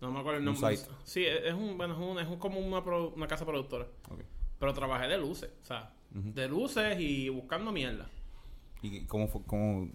no 0.00 0.10
me 0.12 0.20
acuerdo 0.20 0.40
el 0.40 0.48
Un 0.48 0.54
nombre. 0.54 0.76
site. 0.76 0.90
Sí, 1.04 1.24
es 1.26 1.52
un, 1.54 1.76
bueno, 1.76 1.94
es, 1.94 2.00
un- 2.00 2.18
es 2.18 2.28
un- 2.28 2.38
como 2.38 2.60
una, 2.60 2.82
pro- 2.84 3.10
una 3.10 3.26
casa 3.26 3.44
productora. 3.44 3.86
Pero 4.58 4.74
trabajé 4.74 5.06
de 5.08 5.18
luces, 5.18 5.50
o 5.62 5.64
sea, 5.66 5.92
de 6.10 6.48
luces 6.48 6.98
y 7.00 7.28
buscando 7.28 7.70
mierda. 7.72 8.06
¿y 8.82 9.04
cómo, 9.06 9.26
fue, 9.28 9.42
cómo, 9.46 9.88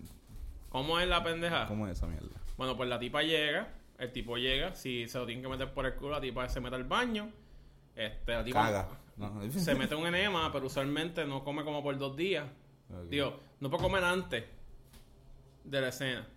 ¿Cómo 0.69 0.99
es 0.99 1.07
la 1.07 1.23
pendeja? 1.23 1.67
cómo 1.67 1.87
es 1.87 1.93
esa 1.97 2.07
mierda? 2.07 2.29
Bueno, 2.57 2.75
pues 2.77 2.89
la 2.89 2.99
tipa 2.99 3.21
llega, 3.23 3.73
el 3.97 4.11
tipo 4.11 4.37
llega, 4.37 4.73
si 4.75 5.07
se 5.07 5.17
lo 5.19 5.25
tienen 5.25 5.43
que 5.43 5.49
meter 5.49 5.73
por 5.73 5.85
el 5.85 5.93
culo, 5.95 6.11
la 6.11 6.21
tipa 6.21 6.47
se 6.49 6.59
mete 6.59 6.75
al 6.75 6.83
baño. 6.83 7.29
Este, 7.95 8.33
la 8.33 8.43
tipa 8.43 8.63
Caga. 8.63 8.89
No. 9.17 9.41
se 9.51 9.75
mete 9.75 9.95
un 9.95 10.05
enema, 10.07 10.51
pero 10.51 10.65
usualmente 10.67 11.25
no 11.25 11.43
come 11.43 11.63
como 11.63 11.81
por 11.83 11.97
dos 11.97 12.15
días. 12.17 12.45
Ok. 12.89 13.09
Digo, 13.09 13.39
no 13.59 13.69
puede 13.69 13.83
comer 13.83 14.03
antes 14.03 14.43
de 15.63 15.81
la 15.81 15.87
escena. 15.89 16.27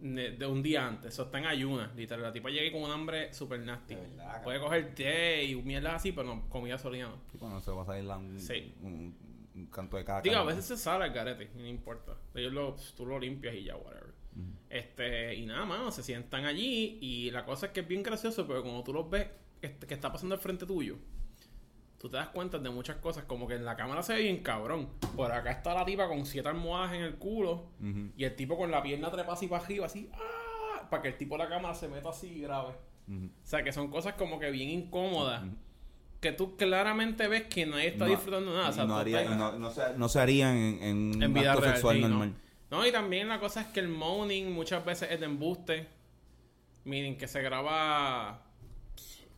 De, 0.00 0.32
de 0.32 0.46
un 0.46 0.62
día 0.62 0.86
antes. 0.86 1.14
Eso 1.14 1.22
está 1.24 1.38
en 1.38 1.46
ayunas. 1.46 1.94
Literal. 1.96 2.22
La 2.22 2.32
tipa 2.32 2.50
llega 2.50 2.70
con 2.72 2.82
un 2.82 2.90
hambre 2.90 3.32
super 3.32 3.58
nasty. 3.60 3.94
De 3.94 4.00
verdad, 4.02 4.24
cabrón. 4.26 4.42
Puede 4.44 4.60
coger 4.60 4.94
té 4.94 5.44
y 5.44 5.54
mierda 5.62 5.94
así, 5.94 6.12
pero 6.12 6.34
no 6.34 6.48
comida 6.48 6.76
sólida 6.78 7.08
no. 7.08 7.16
Sí, 7.32 7.38
cuando 7.38 7.60
se 7.60 7.70
va 7.70 7.82
a 7.82 7.86
salir 7.86 8.04
la- 8.04 8.18
un, 8.18 8.38
Sí. 8.38 8.74
un, 8.82 9.16
un 9.54 9.66
canto 9.66 9.96
de 9.96 10.04
caca. 10.04 10.20
Digo, 10.22 10.36
a 10.36 10.44
veces 10.44 10.64
se 10.64 10.76
sale 10.76 11.04
al 11.04 11.12
garete, 11.12 11.50
no 11.56 11.66
importa. 11.66 12.16
Ellos 12.34 12.52
lo, 12.52 12.76
tú 12.96 13.06
lo 13.06 13.18
limpias 13.18 13.54
y 13.54 13.64
ya, 13.64 13.76
whatever. 13.76 14.12
Este, 14.68 15.34
y 15.36 15.46
nada 15.46 15.64
más, 15.64 15.94
se 15.94 16.02
sientan 16.02 16.44
allí 16.44 16.98
y 17.00 17.30
la 17.30 17.44
cosa 17.44 17.66
es 17.66 17.72
que 17.72 17.80
es 17.80 17.88
bien 17.88 18.02
gracioso, 18.02 18.46
pero 18.46 18.62
cuando 18.62 18.82
tú 18.82 18.92
los 18.92 19.08
ves 19.08 19.28
que, 19.60 19.76
que 19.76 19.94
está 19.94 20.10
pasando 20.12 20.34
al 20.34 20.40
frente 20.40 20.66
tuyo, 20.66 20.98
tú 22.04 22.10
te 22.10 22.18
das 22.18 22.28
cuenta 22.28 22.58
de 22.58 22.68
muchas 22.68 22.96
cosas, 22.96 23.24
como 23.24 23.48
que 23.48 23.54
en 23.54 23.64
la 23.64 23.76
cámara 23.76 24.02
se 24.02 24.12
ve 24.12 24.20
bien 24.24 24.42
cabrón. 24.42 24.90
Por 25.16 25.32
acá 25.32 25.50
está 25.52 25.72
la 25.72 25.86
tipa 25.86 26.06
con 26.06 26.26
siete 26.26 26.46
almohadas 26.50 26.92
en 26.92 27.00
el 27.00 27.14
culo 27.14 27.68
y 28.14 28.24
el 28.24 28.36
tipo 28.36 28.58
con 28.58 28.70
la 28.70 28.82
pierna 28.82 29.10
trepa 29.10 29.32
así 29.32 29.46
para 29.48 29.64
arriba, 29.64 29.86
así, 29.86 30.10
¡ah! 30.12 30.86
para 30.90 31.00
que 31.02 31.08
el 31.08 31.16
tipo 31.16 31.38
de 31.38 31.44
la 31.44 31.48
cámara 31.48 31.74
se 31.74 31.88
meta 31.88 32.10
así 32.10 32.40
grave. 32.42 32.74
Ujú. 33.08 33.24
O 33.24 33.46
sea, 33.46 33.62
que 33.64 33.72
son 33.72 33.88
cosas 33.88 34.12
como 34.14 34.38
que 34.38 34.50
bien 34.50 34.68
incómodas. 34.68 35.44
Que 36.20 36.32
tú 36.32 36.56
claramente 36.58 37.26
ves 37.26 37.44
que 37.44 37.64
nadie 37.64 37.88
está 37.88 38.04
No- 38.04 38.10
disfrutando 38.10 38.52
nada. 38.52 38.68
O 38.68 38.72
sea, 38.72 38.84
no, 38.84 38.94
tú 38.96 39.00
haría- 39.00 39.22
estás- 39.22 39.38
no, 39.38 39.58
no 39.58 39.70
se, 39.70 39.82
no 39.96 40.08
se 40.10 40.20
harían 40.20 40.56
en, 40.58 40.82
en 41.22 41.24
un 41.24 41.32
vida 41.34 41.52
acto 41.52 41.62
real. 41.62 41.72
sexual 41.74 42.00
normal. 42.02 42.34
No, 42.70 42.86
y 42.86 42.92
también 42.92 43.28
la 43.28 43.40
cosa 43.40 43.62
es 43.62 43.66
que 43.68 43.80
el 43.80 43.88
moaning 43.88 44.52
muchas 44.52 44.84
veces 44.84 45.10
es 45.10 45.20
de 45.20 45.24
embuste. 45.26 45.86
Miren, 46.84 47.16
que 47.16 47.28
se 47.28 47.40
graba. 47.40 48.42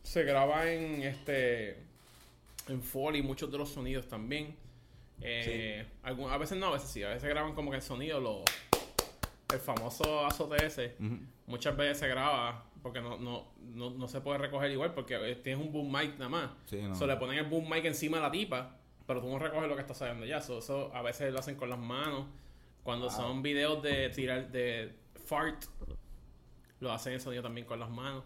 Se 0.03 0.23
graba 0.23 0.69
en 0.69 1.03
este. 1.03 1.86
En 2.69 2.81
Foley, 2.81 3.21
muchos 3.21 3.51
de 3.51 3.57
los 3.57 3.69
sonidos 3.69 4.07
también. 4.07 4.55
Eh, 5.21 5.85
algún- 6.03 6.29
a 6.31 6.37
veces 6.37 6.57
no, 6.57 6.67
a 6.67 6.71
veces 6.73 6.89
sí. 6.89 7.03
A 7.03 7.09
veces 7.09 7.27
graban 7.29 7.53
como 7.55 7.71
que 7.71 7.77
el 7.77 7.81
sonido, 7.83 8.19
lo, 8.19 8.43
el 9.53 9.59
famoso 9.59 10.25
azote 10.25 10.65
ese. 10.65 10.95
Muchas 11.45 11.75
veces 11.77 11.97
se 11.99 12.07
graba 12.07 12.65
porque 12.83 13.01
no, 13.01 13.17
no, 13.17 13.47
no, 13.61 13.89
no 13.91 14.07
se 14.07 14.21
puede 14.21 14.37
recoger 14.37 14.69
igual 14.71 14.93
porque 14.93 15.15
eh, 15.15 15.35
tienes 15.35 15.65
un 15.65 15.71
boom 15.71 15.91
mic 15.91 16.13
nada 16.17 16.29
más. 16.29 16.49
Sí, 16.65 16.81
no. 16.81 16.95
So, 16.95 17.07
le 17.07 17.15
ponen 17.17 17.37
el 17.39 17.45
boom 17.45 17.69
mic 17.69 17.85
encima 17.85 18.17
de 18.17 18.23
la 18.23 18.31
tipa, 18.31 18.77
pero 19.05 19.21
tú 19.21 19.27
no 19.29 19.39
recoges 19.39 19.67
lo 19.67 19.75
que 19.75 19.81
está 19.81 19.93
saliendo 19.93 20.25
ya. 20.25 20.41
So, 20.41 20.59
eso 20.59 20.91
a 20.93 21.01
veces 21.01 21.31
lo 21.33 21.39
hacen 21.39 21.55
con 21.55 21.69
las 21.69 21.79
manos. 21.79 22.25
Cuando 22.83 23.09
son 23.09 23.41
videos 23.41 23.81
de 23.83 24.09
tirar 24.09 24.49
de 24.51 24.93
fart, 25.25 25.63
lo 26.79 26.91
hacen 26.91 27.13
el 27.13 27.19
sonido 27.21 27.43
también 27.43 27.65
con 27.65 27.79
las 27.79 27.89
manos. 27.89 28.23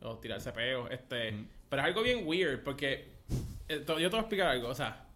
O 0.00 0.18
tirarse 0.18 0.52
peos. 0.52 0.88
Este, 0.90 1.32
Pero 1.68 1.82
es 1.82 1.88
algo 1.88 2.02
bien 2.02 2.26
weird 2.26 2.62
porque 2.62 3.13
yo 3.68 3.84
te 3.84 3.92
voy 3.92 4.04
a 4.04 4.06
explicar 4.08 4.48
algo. 4.48 4.68
O 4.68 4.74
sea, 4.74 5.06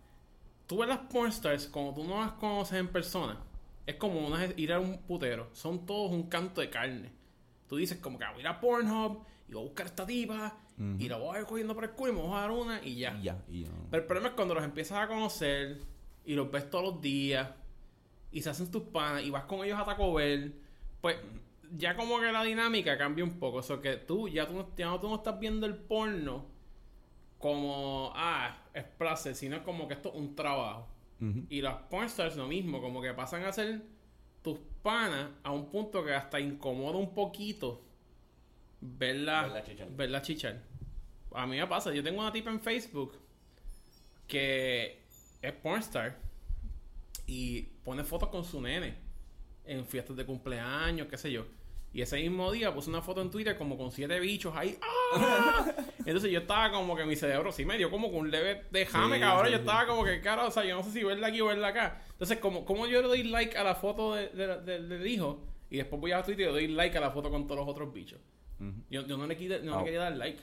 tú 0.66 0.78
ves 0.78 0.88
las 0.88 0.98
pornstars 0.98 1.66
como 1.66 1.94
tú 1.94 2.04
no 2.04 2.20
las 2.20 2.32
conoces 2.32 2.78
en 2.78 2.88
persona. 2.88 3.38
Es 3.86 3.96
como 3.96 4.26
una, 4.26 4.44
ir 4.56 4.72
a 4.72 4.80
un 4.80 4.98
putero. 4.98 5.48
Son 5.52 5.86
todos 5.86 6.10
un 6.12 6.24
canto 6.28 6.60
de 6.60 6.70
carne. 6.70 7.10
Tú 7.68 7.76
dices 7.76 7.98
como 7.98 8.18
que 8.18 8.24
"Ah, 8.24 8.30
voy 8.32 8.38
a 8.40 8.42
ir 8.42 8.46
a 8.48 8.60
Pornhub 8.60 9.24
y 9.48 9.52
voy 9.52 9.62
a 9.62 9.64
buscar 9.66 9.86
esta 9.86 10.06
tipa 10.06 10.56
y 10.98 11.08
la 11.08 11.16
voy 11.16 11.36
a 11.36 11.40
ir 11.40 11.46
cogiendo 11.46 11.74
por 11.74 11.84
el 11.84 11.90
culo 11.90 12.12
y 12.12 12.16
me 12.16 12.22
voy 12.22 12.36
a 12.36 12.40
dar 12.42 12.50
una 12.52 12.80
y 12.84 12.96
ya. 12.96 13.16
Y 13.18 13.22
ya, 13.24 13.42
y 13.48 13.60
no. 13.64 13.70
Pero 13.90 14.02
el 14.02 14.06
problema 14.06 14.28
es 14.28 14.34
cuando 14.34 14.54
los 14.54 14.62
empiezas 14.64 14.98
a 14.98 15.08
conocer 15.08 15.78
y 16.24 16.34
los 16.34 16.50
ves 16.50 16.70
todos 16.70 16.84
los 16.84 17.00
días 17.02 17.48
y 18.30 18.42
se 18.42 18.50
hacen 18.50 18.70
tus 18.70 18.82
panas 18.84 19.22
y 19.24 19.30
vas 19.30 19.44
con 19.44 19.64
ellos 19.64 19.78
a 19.78 19.84
Taco 19.84 20.12
Bell, 20.14 20.54
pues 21.00 21.16
ya 21.76 21.96
como 21.96 22.20
que 22.20 22.30
la 22.30 22.44
dinámica 22.44 22.96
cambia 22.96 23.24
un 23.24 23.38
poco. 23.40 23.58
O 23.58 23.62
sea, 23.62 23.80
que 23.80 23.96
tú 23.96 24.28
ya 24.28 24.46
tú, 24.46 24.64
ya 24.76 24.86
no, 24.86 25.00
tú 25.00 25.08
no 25.08 25.16
estás 25.16 25.40
viendo 25.40 25.66
el 25.66 25.76
porno 25.76 26.46
como, 27.38 28.12
ah, 28.14 28.56
es 28.74 28.84
placer, 28.84 29.34
sino 29.34 29.62
como 29.64 29.86
que 29.88 29.94
esto 29.94 30.10
es 30.10 30.14
un 30.16 30.34
trabajo. 30.34 30.88
Y 31.48 31.62
las 31.62 31.74
pornstars 31.90 32.36
lo 32.36 32.46
mismo, 32.46 32.80
como 32.80 33.02
que 33.02 33.12
pasan 33.12 33.42
a 33.44 33.52
ser 33.52 33.82
tus 34.42 34.58
panas 34.82 35.30
a 35.42 35.50
un 35.50 35.68
punto 35.68 36.04
que 36.04 36.14
hasta 36.14 36.38
incomoda 36.38 36.96
un 36.96 37.12
poquito 37.12 37.82
verla, 38.80 39.42
Verla 39.42 39.62
chichar. 39.64 39.88
verla 39.90 40.22
chichar. 40.22 40.62
A 41.34 41.44
mí 41.46 41.56
me 41.56 41.66
pasa, 41.66 41.92
yo 41.92 42.04
tengo 42.04 42.20
una 42.20 42.30
tipa 42.32 42.50
en 42.50 42.60
Facebook 42.60 43.18
que 44.28 45.02
es 45.42 45.52
pornstar 45.54 46.18
y 47.26 47.62
pone 47.84 48.04
fotos 48.04 48.28
con 48.28 48.44
su 48.44 48.60
nene 48.60 48.94
en 49.64 49.84
fiestas 49.84 50.16
de 50.16 50.24
cumpleaños, 50.24 51.08
qué 51.08 51.18
sé 51.18 51.32
yo. 51.32 51.46
Y 51.92 52.02
ese 52.02 52.16
mismo 52.18 52.52
día 52.52 52.72
puso 52.74 52.90
una 52.90 53.00
foto 53.00 53.22
en 53.22 53.30
Twitter 53.30 53.56
como 53.56 53.76
con 53.78 53.90
siete 53.90 54.20
bichos 54.20 54.54
ahí. 54.54 54.78
¡Ah! 54.82 55.66
Entonces 56.06 56.30
yo 56.30 56.40
estaba 56.40 56.70
como 56.70 56.94
que 56.96 57.04
mi 57.04 57.16
cerebro 57.16 57.50
sí 57.50 57.64
me 57.64 57.76
dio 57.78 57.90
como 57.90 58.08
con 58.10 58.20
un 58.20 58.30
leve 58.30 58.64
déjame, 58.70 59.16
Sí, 59.16 59.20
cabrón. 59.20 59.46
sí, 59.46 59.52
yo 59.52 59.58
estaba 59.58 59.86
como 59.86 60.04
que, 60.04 60.20
cara, 60.20 60.46
o 60.46 60.50
sea, 60.50 60.64
yo 60.64 60.76
no 60.76 60.82
sé 60.82 60.90
si 60.92 61.02
verla 61.02 61.28
aquí 61.28 61.40
o 61.40 61.46
verla 61.46 61.68
acá. 61.68 62.02
Entonces, 62.12 62.38
como, 62.38 62.64
como 62.64 62.86
yo 62.86 63.00
le 63.02 63.08
doy 63.08 63.22
like 63.24 63.56
a 63.56 63.64
la 63.64 63.74
foto 63.74 64.14
de- 64.14 64.28
de- 64.28 64.58
de- 64.60 64.80
del 64.86 65.06
hijo 65.06 65.42
y 65.70 65.78
después 65.78 66.00
voy 66.00 66.12
a 66.12 66.22
Twitter 66.22 66.42
y 66.42 66.46
le 66.46 66.52
doy 66.52 66.68
like 66.68 66.96
a 66.96 67.00
la 67.00 67.10
foto 67.10 67.30
con 67.30 67.46
todos 67.46 67.60
los 67.60 67.68
otros 67.68 67.92
bichos. 67.92 68.20
Yo, 68.90 69.06
yo 69.06 69.16
no 69.16 69.26
le, 69.26 69.36
quise- 69.36 69.60
no 69.62 69.74
Ah. 69.74 69.78
le 69.78 69.84
quería 69.84 70.00
dar 70.00 70.16
like. 70.16 70.40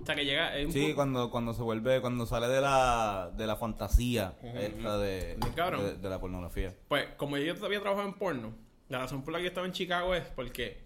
O 0.00 0.04
sea, 0.06 0.14
que 0.14 0.24
llega. 0.26 0.52
Sí, 0.70 0.92
cuando, 0.94 1.30
cuando 1.30 1.54
se 1.54 1.62
vuelve, 1.62 2.00
cuando 2.02 2.26
sale 2.26 2.48
de 2.48 2.60
la, 2.60 3.30
de 3.36 3.46
la 3.46 3.56
fantasía 3.56 4.34
esta 4.42 4.98
de, 4.98 5.36
de, 5.36 5.96
de 5.96 6.08
la 6.10 6.20
pornografía. 6.20 6.74
Pues, 6.88 7.06
como 7.16 7.36
yo 7.38 7.54
todavía 7.54 7.80
trabajado 7.80 8.06
en 8.08 8.14
porno, 8.14 8.54
la 8.88 8.98
razón 8.98 9.22
por 9.22 9.32
la 9.32 9.38
que 9.38 9.44
yo 9.44 9.48
estaba 9.48 9.66
en 9.66 9.72
Chicago 9.72 10.14
es 10.14 10.26
porque 10.28 10.78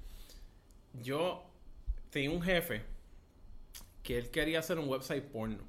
yo 1.02 1.44
tenía 2.10 2.30
un 2.30 2.42
jefe 2.42 2.82
que 4.02 4.18
él 4.18 4.30
quería 4.30 4.58
hacer 4.60 4.78
un 4.78 4.88
website 4.88 5.24
porno. 5.24 5.62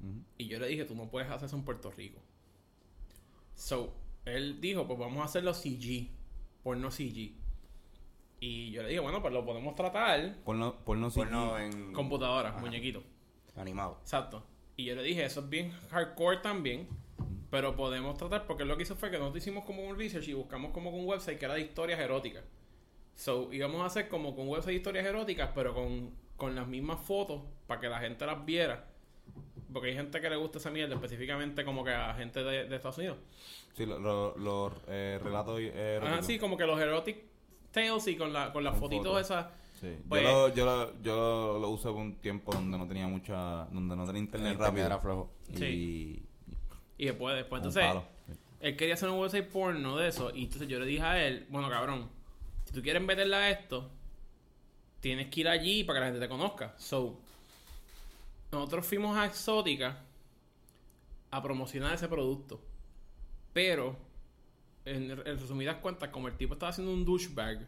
Ujú. 0.00 0.22
Y 0.38 0.46
yo 0.48 0.58
le 0.58 0.66
dije, 0.68 0.84
tú 0.84 0.94
no 0.94 1.08
puedes 1.10 1.30
hacer 1.30 1.46
eso 1.46 1.56
en 1.56 1.64
Puerto 1.64 1.90
Rico. 1.90 2.20
So, 3.54 3.94
él 4.24 4.60
dijo, 4.60 4.86
pues 4.86 4.98
vamos 4.98 5.20
a 5.22 5.24
hacerlo 5.24 5.54
CG, 5.54 6.08
porno 6.62 6.90
CG. 6.90 7.32
Y 8.40 8.70
yo 8.70 8.82
le 8.82 8.88
dije, 8.88 9.00
bueno, 9.00 9.20
pues 9.20 9.34
lo 9.34 9.44
podemos 9.44 9.74
tratar 9.74 10.36
Porno, 10.44 10.76
porno. 10.84 11.10
Porno 11.10 11.58
en 11.58 11.92
computadora, 11.92 12.50
Ajá. 12.50 12.58
muñequito. 12.60 13.02
animado. 13.56 13.98
Exacto. 14.00 14.42
Y 14.76 14.84
yo 14.84 14.94
le 14.94 15.02
dije, 15.02 15.24
eso 15.24 15.40
es 15.40 15.48
bien 15.50 15.72
hardcore 15.90 16.38
también, 16.38 16.88
pero 17.50 17.74
podemos 17.76 18.16
tratar, 18.16 18.46
porque 18.46 18.64
lo 18.64 18.76
que 18.76 18.84
hizo 18.84 18.94
fue 18.96 19.10
que 19.10 19.18
nosotros 19.18 19.42
hicimos 19.42 19.64
como 19.64 19.82
un 19.84 19.98
research 19.98 20.28
y 20.28 20.34
buscamos 20.34 20.70
como 20.72 20.90
un 20.90 21.06
website 21.06 21.38
que 21.38 21.44
era 21.46 21.54
de 21.54 21.60
historias 21.62 21.98
eróticas. 22.00 22.44
So, 23.16 23.52
íbamos 23.52 23.82
a 23.82 23.86
hacer 23.86 24.08
como 24.08 24.34
con 24.34 24.44
un 24.46 24.52
website 24.52 24.68
de 24.72 24.76
historias 24.76 25.06
eróticas, 25.06 25.50
pero 25.54 25.74
con, 25.74 26.10
con 26.36 26.54
las 26.54 26.66
mismas 26.66 27.00
fotos, 27.00 27.42
para 27.66 27.80
que 27.80 27.88
la 27.88 27.98
gente 28.00 28.24
las 28.24 28.44
viera. 28.44 28.86
Porque 29.72 29.88
hay 29.90 29.94
gente 29.94 30.20
que 30.20 30.30
le 30.30 30.36
gusta 30.36 30.58
esa 30.58 30.70
mierda, 30.70 30.94
específicamente 30.94 31.64
como 31.64 31.84
que 31.84 31.92
a 31.92 32.14
gente 32.14 32.42
de, 32.42 32.64
de 32.66 32.76
Estados 32.76 32.98
Unidos. 32.98 33.18
Sí, 33.76 33.86
los 33.86 34.00
lo, 34.00 34.36
lo, 34.38 34.72
eh, 34.88 35.20
relatos 35.22 35.60
eh, 35.60 35.72
Ah, 36.00 36.04
eróticos. 36.06 36.26
sí, 36.26 36.38
como 36.38 36.56
que 36.56 36.66
los 36.66 36.80
erotic 36.80 37.18
tales 37.70 38.06
y 38.08 38.16
con, 38.16 38.32
la, 38.32 38.52
con 38.52 38.64
las 38.64 38.72
Con 38.72 38.80
fotitos 38.82 39.06
fotos. 39.06 39.20
esas. 39.22 39.46
Sí. 39.80 39.96
Pues- 40.08 40.22
yo 40.22 40.48
lo, 40.48 40.54
yo, 40.54 40.64
lo, 40.66 41.02
yo 41.02 41.16
lo, 41.16 41.58
lo 41.60 41.68
usé 41.70 41.84
por 41.88 41.96
un 41.98 42.16
tiempo 42.16 42.52
donde 42.52 42.76
no 42.78 42.86
tenía 42.88 43.06
mucha, 43.06 43.66
donde 43.66 43.94
no 43.96 44.04
tenía 44.06 44.20
internet 44.22 44.56
rápido. 44.58 44.86
era 44.86 44.98
flojo. 44.98 45.30
Sí. 45.54 45.64
Y 45.66 46.22
después, 47.06 47.36
después 47.36 47.62
Un 47.62 47.68
entonces, 47.68 48.02
él 48.60 48.76
quería 48.76 48.94
hacer 48.94 49.08
un 49.08 49.18
website 49.18 49.48
porno 49.48 49.96
de 49.96 50.08
eso. 50.08 50.34
Y 50.34 50.44
entonces 50.44 50.68
yo 50.68 50.78
le 50.78 50.86
dije 50.86 51.02
a 51.02 51.26
él, 51.26 51.46
bueno, 51.48 51.68
cabrón, 51.70 52.08
si 52.64 52.74
tú 52.74 52.82
quieres 52.82 53.02
meterla 53.02 53.38
a 53.38 53.50
esto, 53.50 53.90
tienes 55.00 55.28
que 55.28 55.40
ir 55.40 55.48
allí 55.48 55.84
para 55.84 55.98
que 55.98 56.00
la 56.00 56.06
gente 56.06 56.20
te 56.20 56.28
conozca. 56.28 56.74
So, 56.76 57.18
nosotros 58.52 58.86
fuimos 58.86 59.16
a 59.16 59.26
Exótica 59.26 60.04
a 61.30 61.42
promocionar 61.42 61.94
ese 61.94 62.08
producto. 62.08 62.60
Pero, 63.52 63.96
en, 64.84 65.10
en 65.10 65.24
resumidas 65.24 65.76
cuentas, 65.76 66.10
como 66.10 66.28
el 66.28 66.36
tipo 66.36 66.54
estaba 66.54 66.70
haciendo 66.70 66.92
un 66.92 67.04
douchebag, 67.04 67.66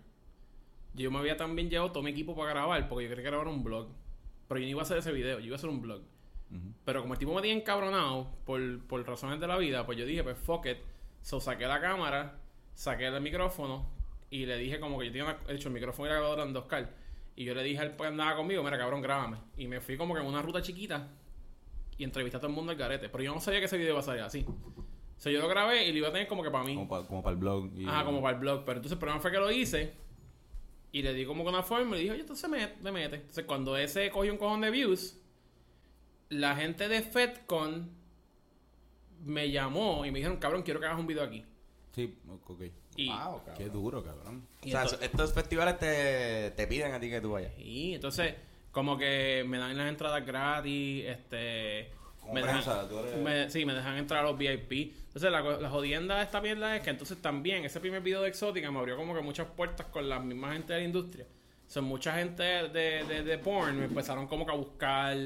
yo 0.95 1.11
me 1.11 1.19
había 1.19 1.37
también 1.37 1.71
llevado 1.71 1.91
todo 1.91 2.03
mi 2.03 2.11
equipo 2.11 2.37
para 2.37 2.51
grabar, 2.51 2.89
porque 2.89 3.05
yo 3.05 3.11
quería 3.11 3.31
grabar 3.31 3.49
un 3.49 3.65
blog. 3.65 3.89
Pero 4.47 4.61
yo 4.61 4.67
no 4.67 4.71
iba 4.71 4.81
a 4.81 4.85
hacer 4.85 4.99
ese 4.99 5.13
video, 5.13 5.39
yo 5.39 5.47
iba 5.47 5.57
a 5.57 5.59
hacer 5.59 5.71
un 5.71 5.81
blog. 5.81 6.03
Pero 6.85 7.01
como 7.01 7.15
el 7.15 7.19
tipo 7.19 7.35
me 7.35 7.41
tenía 7.41 7.57
encabronado 7.57 8.29
por, 8.45 8.61
por 8.87 9.07
razones 9.07 9.41
de 9.41 9.47
la 9.47 9.57
vida, 9.57 9.87
pues 9.87 9.97
yo 9.99 10.05
dije, 10.05 10.23
pues 10.23 10.37
fuck 10.39 10.67
it. 10.67 10.79
So 11.23 11.41
saqué 11.41 11.67
la 11.67 11.81
cámara, 11.81 12.39
saqué 12.75 13.07
el 13.07 13.21
micrófono 13.21 13.89
y 14.31 14.45
le 14.47 14.57
dije 14.59 14.81
como 14.81 14.99
que 14.99 15.07
yo 15.07 15.13
tenía 15.13 15.39
hecho 15.49 15.69
el 15.69 15.75
micrófono 15.75 16.07
y 16.07 16.09
la 16.11 16.17
grabadora 16.17 16.43
en 16.43 16.53
dos 16.53 16.65
cal. 16.67 16.91
Y 17.37 17.45
yo 17.45 17.55
le 17.55 17.63
dije 17.63 17.79
al 17.81 17.97
que 17.97 18.05
andaba 18.05 18.37
conmigo, 18.37 18.63
mira 18.63 18.77
cabrón, 18.77 19.01
grábame. 19.01 19.39
Y 19.57 19.67
me 19.69 19.81
fui 19.81 19.97
como 19.97 20.15
que 20.15 20.21
en 20.21 20.27
una 20.27 20.43
ruta 20.43 20.61
chiquita 20.61 21.09
y 21.97 22.05
entrevisté 22.05 22.37
a 22.37 22.41
todo 22.41 22.49
el 22.51 22.55
mundo 22.57 22.73
al 22.73 22.79
garete. 22.79 23.09
Pero 23.09 23.25
yo 23.25 23.33
no 23.35 23.41
sabía 23.41 23.61
que 23.61 23.67
ese 23.67 23.79
video 23.79 23.93
iba 23.93 24.01
a 24.01 24.03
salir 24.03 24.23
así. 24.23 24.45
O 24.47 25.21
sea, 25.23 25.31
yo 25.33 25.41
lo 25.41 25.49
grabé 25.49 25.87
y 25.87 25.93
lo 25.93 25.99
iba 25.99 26.09
a 26.09 26.13
tener 26.13 26.27
como 26.27 26.43
que 26.43 26.51
para 26.51 26.65
mí. 26.65 26.75
Como 26.75 26.89
para, 26.89 27.07
como 27.07 27.23
para 27.23 27.33
el 27.35 27.39
blog. 27.39 27.71
y- 27.77 27.87
Ajá, 27.87 28.05
como 28.05 28.21
para 28.21 28.35
el 28.35 28.41
blog. 28.41 28.65
Pero 28.65 28.73
entonces 28.79 28.93
el 28.93 28.99
problema 28.99 29.21
fue 29.21 29.31
que 29.31 29.39
lo 29.39 29.51
hice 29.53 29.95
y 30.91 31.01
le 31.03 31.15
di 31.15 31.25
como 31.25 31.45
que 31.45 31.49
una 31.51 31.63
forma 31.63 31.91
y 31.91 31.93
le 31.93 31.99
dije, 32.01 32.11
oye, 32.13 32.21
entonces 32.23 32.51
me, 32.51 32.73
me 32.83 32.91
mete. 32.93 33.17
Entonces 33.17 33.45
cuando 33.45 33.77
ese 33.77 34.11
cogió 34.11 34.33
un 34.33 34.39
cojón 34.39 34.61
de 34.61 34.71
views, 34.71 35.19
la 36.33 36.57
gente 36.57 36.89
de 36.89 37.03
FedCon 37.03 37.91
me 39.25 39.51
llamó 39.51 40.05
y 40.05 40.11
me 40.11 40.19
dijeron, 40.19 40.39
cabrón, 40.39 40.63
quiero 40.63 40.81
que 40.81 40.87
hagas 40.87 40.99
un 40.99 41.07
video 41.07 41.23
aquí. 41.23 41.45
Sí, 41.95 42.19
ok. 42.49 42.63
Y, 42.97 43.09
Wow, 43.09 43.39
cabrón. 43.45 43.55
Qué 43.57 43.69
duro, 43.69 44.03
cabrón. 44.05 44.47
O 44.65 44.69
sea, 44.69 44.85
estos 45.01 45.33
festivales 45.33 45.79
te, 45.79 46.51
te 46.57 46.67
piden 46.67 46.93
a 46.93 47.01
ti 47.01 47.09
que 47.09 47.21
tú 47.21 47.33
vayas. 47.33 47.53
y 47.59 47.95
entonces 47.95 48.35
como 48.71 48.97
que 48.97 49.45
me 49.47 49.59
dan 49.59 49.77
las 49.77 49.89
entradas 49.89 50.25
gratis, 50.25 51.05
este... 51.07 51.91
Me 52.33 52.41
dejan, 52.41 52.63
me- 53.25 53.51
sí, 53.51 53.65
me 53.67 53.75
dejan 53.75 53.97
entrar 53.99 54.25
a 54.25 54.31
los 54.31 54.39
VIP. 54.39 54.95
Entonces, 55.07 55.31
la, 55.31 55.41
la 55.43 55.69
jodienda 55.69 56.19
de 56.19 56.23
esta 56.23 56.41
mierda 56.41 56.77
es 56.77 56.83
que 56.83 56.91
entonces 56.91 57.21
también 57.21 57.65
ese 57.65 57.81
primer 57.81 58.01
video 58.01 58.23
de 58.23 58.29
Exótica 58.29 58.71
me 58.71 58.79
abrió 58.79 58.97
como 58.97 59.13
que 59.15 59.21
muchas 59.21 59.49
puertas 59.49 59.87
con 59.89 60.09
la 60.09 60.21
misma 60.21 60.53
gente 60.53 60.73
de 60.73 60.79
la 60.79 60.85
industria. 60.87 61.27
Son 61.67 61.85
mucha 61.85 62.15
gente 62.15 62.43
de, 62.45 63.05
de, 63.05 63.23
de 63.25 63.39
porn 63.39 63.77
me 63.77 63.87
empezaron 63.87 64.29
como 64.29 64.47
que 64.47 64.53
a 64.53 64.55
buscar, 64.55 65.17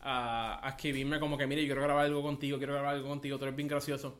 a, 0.00 0.60
a 0.66 0.70
escribirme 0.70 1.18
como 1.20 1.36
que, 1.38 1.46
mire, 1.46 1.62
yo 1.62 1.68
quiero 1.68 1.82
grabar 1.82 2.04
algo 2.06 2.22
contigo, 2.22 2.58
quiero 2.58 2.74
grabar 2.74 2.94
algo 2.94 3.08
contigo, 3.08 3.38
tú 3.38 3.44
eres 3.44 3.56
bien 3.56 3.68
gracioso. 3.68 4.16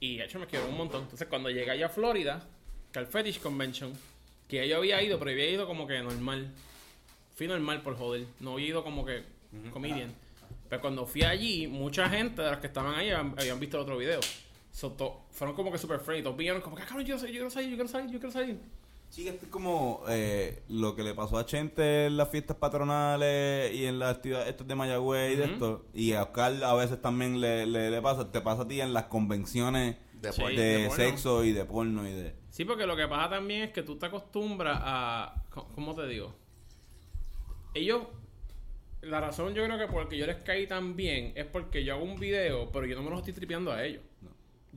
Y 0.00 0.16
de 0.18 0.24
hecho 0.24 0.38
me 0.38 0.46
quiero 0.46 0.68
un 0.68 0.76
montón. 0.76 1.02
Entonces, 1.02 1.26
cuando 1.28 1.50
llegué 1.50 1.70
allá 1.70 1.86
a 1.86 1.88
Florida, 1.88 2.46
que 2.92 2.98
al 2.98 3.06
Fetish 3.06 3.40
Convention, 3.40 3.92
que 4.48 4.56
ya 4.56 4.64
yo 4.64 4.76
había 4.78 5.02
ido, 5.02 5.18
pero 5.18 5.30
había 5.30 5.48
ido 5.50 5.66
como 5.66 5.86
que 5.86 5.98
normal. 6.00 6.50
Fui 7.34 7.46
normal 7.48 7.82
por 7.82 7.96
joder. 7.96 8.26
No 8.40 8.52
había 8.54 8.68
ido 8.68 8.84
como 8.84 9.04
que 9.04 9.22
comedian. 9.72 10.12
Pero 10.68 10.80
cuando 10.82 11.06
fui 11.06 11.22
allí, 11.22 11.66
mucha 11.66 12.08
gente 12.08 12.42
de 12.42 12.50
las 12.50 12.58
que 12.60 12.66
estaban 12.66 12.94
ahí 12.94 13.10
habían, 13.10 13.60
visto 13.60 13.76
el 13.76 13.82
otro 13.84 13.96
video. 13.96 14.20
So, 14.72 14.92
to- 14.92 15.22
fueron 15.30 15.54
como 15.56 15.70
que 15.72 15.78
super 15.78 15.98
friendly. 16.00 16.22
Todos 16.24 16.36
vieron 16.36 16.60
como 16.60 16.76
que, 16.76 16.82
"Ah, 16.82 16.86
cabrón, 16.86 17.06
yo 17.06 17.16
yo 17.16 17.26
quiero 17.26 17.48
salir, 17.50 17.70
yo 17.70 17.76
quiero 17.76 17.88
salir, 17.88 18.10
yo 18.10 18.18
quiero 18.18 18.32
salir. 18.32 18.58
Sí, 19.08 19.26
esto 19.28 19.46
es 19.46 19.50
como 19.50 20.02
eh, 20.08 20.62
lo 20.68 20.94
que 20.94 21.02
le 21.02 21.14
pasó 21.14 21.38
a 21.38 21.46
Chente 21.46 22.06
en 22.06 22.16
las 22.18 22.28
fiestas 22.28 22.56
patronales 22.58 23.72
y 23.72 23.86
en 23.86 23.98
las 23.98 24.16
actividades 24.16 24.48
estas 24.48 24.66
de 24.66 24.74
Mayagüez 24.74 25.32
y 25.32 25.36
de 25.36 25.44
esto. 25.46 25.86
Y 25.94 26.12
a 26.12 26.24
Oscar 26.24 26.52
a 26.64 26.74
veces 26.74 27.00
también 27.00 27.40
le, 27.40 27.64
le, 27.66 27.90
le 27.90 28.02
pasa, 28.02 28.30
te 28.30 28.40
pasa 28.42 28.62
a 28.62 28.68
ti 28.68 28.80
en 28.80 28.92
las 28.92 29.04
convenciones 29.04 29.96
De 30.20 30.32
Sí. 30.32 30.40
por- 30.42 30.50
de, 30.50 30.56
de 30.62 30.88
porno. 30.88 30.94
sexo 31.04 31.44
y 31.44 31.52
de 31.52 31.64
porno 31.64 32.06
y 32.06 32.12
de... 32.12 32.34
Sí, 32.50 32.64
porque 32.66 32.86
lo 32.86 32.94
que 32.96 33.06
pasa 33.08 33.30
también 33.30 33.62
es 33.62 33.70
que 33.72 33.82
tú 33.82 33.96
te 33.96 34.06
acostumbras 34.06 34.78
a... 34.82 35.44
¿Cómo 35.74 35.94
te 35.94 36.06
digo? 36.08 36.34
Ellos... 37.74 38.02
La 39.02 39.20
razón 39.20 39.54
yo 39.54 39.64
creo 39.64 39.78
que 39.78 39.86
porque 39.86 40.16
yo 40.18 40.26
les 40.26 40.36
caí 40.38 40.66
tan 40.66 40.96
bien 40.96 41.32
es 41.36 41.44
porque 41.46 41.84
yo 41.84 41.94
hago 41.94 42.04
un 42.04 42.18
video, 42.18 42.72
pero 42.72 42.86
yo 42.86 42.96
no 42.96 43.02
me 43.02 43.10
los 43.10 43.20
estoy 43.20 43.34
tripeando 43.34 43.70
a 43.70 43.84
ellos. 43.84 44.02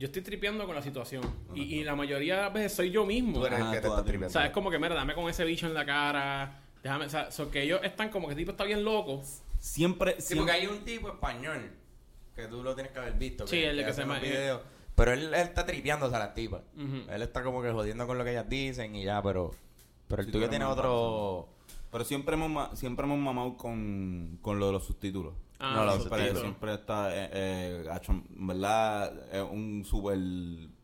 Yo 0.00 0.06
estoy 0.06 0.22
tripeando 0.22 0.64
con 0.64 0.74
la 0.74 0.80
situación. 0.80 1.22
Y, 1.54 1.76
y 1.78 1.84
la 1.84 1.94
mayoría 1.94 2.36
de 2.36 2.42
las 2.44 2.52
veces 2.54 2.72
soy 2.72 2.90
yo 2.90 3.04
mismo. 3.04 3.38
Tú 3.38 3.44
eres 3.46 3.60
el 3.60 3.66
que 3.70 3.80
te 3.82 3.86
está 3.88 4.02
tripeando. 4.02 4.26
O 4.28 4.30
sea, 4.30 4.46
es 4.46 4.50
como 4.52 4.70
que, 4.70 4.78
mira, 4.78 4.94
dame 4.94 5.14
con 5.14 5.28
ese 5.28 5.44
bicho 5.44 5.66
en 5.66 5.74
la 5.74 5.84
cara. 5.84 6.62
Déjame, 6.82 7.04
o 7.04 7.10
sea, 7.10 7.30
so 7.30 7.50
que 7.50 7.62
ellos 7.64 7.80
están 7.84 8.08
como 8.08 8.26
que 8.26 8.32
el 8.32 8.38
tipo 8.38 8.52
está 8.52 8.64
bien 8.64 8.82
loco. 8.82 9.22
Siempre, 9.58 10.18
Sí, 10.18 10.34
porque 10.36 10.52
hay 10.52 10.66
un 10.66 10.78
tipo 10.86 11.08
español 11.10 11.70
que 12.34 12.46
tú 12.46 12.62
lo 12.62 12.74
tienes 12.74 12.92
que 12.92 12.98
haber 12.98 13.12
visto. 13.12 13.46
Sí, 13.46 13.58
el 13.62 13.76
de 13.76 13.82
que 13.84 13.90
hace 13.90 14.00
se 14.00 14.04
unos 14.06 14.16
ma- 14.16 14.22
videos, 14.22 14.62
Pero 14.94 15.12
él, 15.12 15.24
él 15.26 15.34
está 15.34 15.66
tripeándose 15.66 16.16
a 16.16 16.18
las 16.18 16.32
tipas. 16.34 16.62
Él 17.10 17.20
está 17.20 17.42
como 17.42 17.60
que 17.62 17.70
jodiendo 17.70 18.06
con 18.06 18.16
lo 18.16 18.24
que 18.24 18.30
ellas 18.30 18.48
dicen 18.48 18.96
y 18.96 19.04
ya, 19.04 19.22
pero. 19.22 19.50
Pero 20.08 20.22
el 20.22 20.26
Sí, 20.28 20.32
tuyo 20.32 20.48
tiene 20.48 20.64
otro. 20.64 21.46
Pero 21.92 22.04
siempre 22.04 22.36
hemos, 22.36 22.78
siempre 22.78 23.04
hemos 23.04 23.18
mamado 23.18 23.54
con, 23.58 24.38
con 24.40 24.58
lo 24.58 24.68
de 24.68 24.72
los 24.72 24.84
subtítulos. 24.86 25.34
Ah, 25.62 25.74
No, 25.76 25.84
los 25.84 25.94
los 25.98 26.02
siempre, 26.08 26.40
siempre 26.40 26.74
está, 26.74 27.14
eh, 27.14 27.30
eh, 27.32 27.84
¿verdad? 28.30 29.12
Es 29.32 29.42
un 29.42 29.84
super 29.84 30.18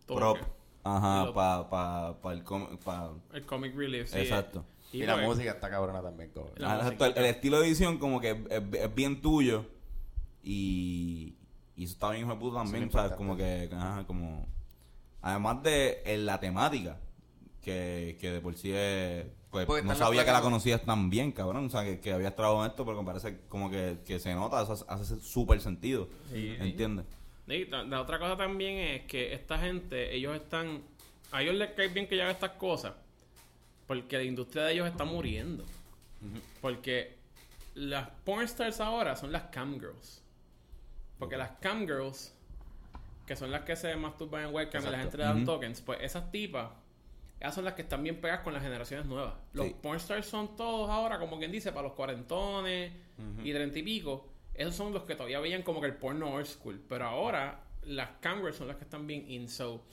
prop. 0.06 0.38
Ajá, 0.84 1.32
para 1.34 1.68
pa, 1.68 2.20
pa 2.20 2.32
el 2.32 2.44
com- 2.44 2.76
pa- 2.78 3.12
El 3.32 3.44
comic 3.44 3.74
relief, 3.74 4.08
sí. 4.08 4.18
Exacto. 4.18 4.64
Y, 4.92 5.02
Y 5.02 5.06
la 5.06 5.14
pues, 5.14 5.26
música 5.26 5.50
está 5.50 5.68
cabrona 5.68 6.00
también. 6.02 6.30
Como... 6.30 6.50
La 6.56 6.76
exacto, 6.76 6.84
musiquita. 7.04 7.06
el, 7.20 7.26
el 7.26 7.34
estilo 7.34 7.60
de 7.60 7.66
edición 7.66 7.98
como 7.98 8.20
que 8.20 8.30
es, 8.30 8.36
es- 8.50 8.80
es 8.82 8.94
bien 8.94 9.20
tuyo 9.20 9.64
y, 10.44 11.34
y 11.74 11.84
eso 11.84 11.94
está 11.94 12.10
bien 12.10 12.22
hijo 12.24 12.34
de 12.34 12.40
puta 12.40 12.58
también, 12.62 12.90
¿sabes? 12.90 13.12
Como 13.12 13.36
que, 13.36 13.68
ajá, 13.72 14.04
como... 14.06 14.46
Además 15.22 15.62
de 15.64 16.02
en 16.04 16.24
la 16.26 16.38
temática, 16.38 17.00
que, 17.62 18.16
que 18.20 18.30
de 18.30 18.40
por 18.40 18.54
sí 18.56 18.70
es... 18.72 19.26
Pues 19.50 19.64
Porque 19.66 19.82
no 19.82 19.92
están 19.92 20.08
sabía 20.08 20.24
que 20.24 20.32
la 20.32 20.40
conocías 20.42 20.82
tan 20.82 21.08
bien, 21.08 21.32
cabrón. 21.32 21.66
O 21.66 21.70
sea, 21.70 21.84
que, 21.84 22.00
que 22.00 22.12
habías 22.12 22.34
trabajado 22.34 22.64
en 22.64 22.70
esto, 22.70 22.84
pero 22.84 23.00
me 23.02 23.06
parece 23.06 23.38
como 23.48 23.70
que, 23.70 23.98
que 24.04 24.18
se 24.18 24.34
nota, 24.34 24.62
eso 24.62 24.84
hace- 24.88 25.20
súper 25.20 25.60
sentido. 25.60 26.08
Sí, 26.32 26.54
sí. 26.60 26.68
¿Entiendes? 26.68 27.06
Y 27.46 27.64
la, 27.66 27.84
la 27.84 28.00
otra 28.02 28.18
cosa 28.18 28.36
también 28.36 28.76
es 28.78 29.02
que 29.04 29.32
esta 29.32 29.56
gente, 29.58 30.14
ellos 30.14 30.34
están. 30.36 30.82
A 31.32 31.42
ellos 31.42 31.54
les 31.54 31.70
cae 31.70 31.88
bien 31.88 32.06
que 32.08 32.16
yo 32.16 32.22
haga 32.22 32.32
estas 32.32 32.50
cosas. 32.52 32.92
Porque 33.86 34.16
la 34.16 34.24
industria 34.24 34.64
de 34.64 34.72
ellos 34.74 34.88
está 34.88 35.04
muriendo. 35.04 35.64
Porque 36.60 37.16
las 37.74 38.08
pornstars 38.24 38.80
ahora 38.80 39.16
son 39.16 39.30
las 39.32 39.44
camgirls. 39.44 40.22
Porque 41.18 41.36
las 41.36 41.50
camgirls, 41.60 42.34
que 43.26 43.36
son 43.36 43.50
las 43.50 43.62
que 43.62 43.76
se 43.76 43.94
masturban 43.96 44.46
en 44.48 44.54
webcam 44.54 44.82
y 44.82 44.84
la 44.86 44.90
Exacto. 44.90 45.02
gente 45.02 45.18
le 45.18 45.24
dan 45.24 45.36
Ujú. 45.36 45.44
tokens, 45.46 45.80
pues 45.82 45.98
esas 46.02 46.30
tipas, 46.32 46.70
esas 47.46 47.54
son 47.56 47.64
las 47.64 47.74
que 47.74 47.82
están 47.82 48.02
bien 48.02 48.20
pegadas 48.20 48.42
con 48.42 48.52
las 48.52 48.62
generaciones 48.62 49.06
nuevas. 49.06 49.34
Los 49.52 49.66
Sí. 49.66 49.76
pornstars 49.82 50.26
son 50.26 50.56
todos 50.56 50.88
ahora, 50.90 51.18
como 51.18 51.38
quien 51.38 51.50
dice, 51.52 51.72
para 51.72 51.88
los 51.88 51.92
cuarentones 51.96 52.92
y 53.42 53.52
treinta 53.52 53.78
y 53.78 53.82
pico. 53.82 54.28
Esos 54.54 54.74
son 54.74 54.92
los 54.92 55.04
que 55.04 55.14
todavía 55.14 55.40
veían 55.40 55.62
como 55.62 55.80
que 55.80 55.86
el 55.86 55.94
porno 55.96 56.32
old 56.34 56.46
school. 56.46 56.80
Pero 56.88 57.04
ahora 57.06 57.60
las 57.84 58.10
camgirls 58.20 58.56
son 58.56 58.68
las 58.68 58.76
que 58.76 58.84
están 58.84 59.06
bien 59.06 59.30
in. 59.30 59.48
So, 59.48 59.84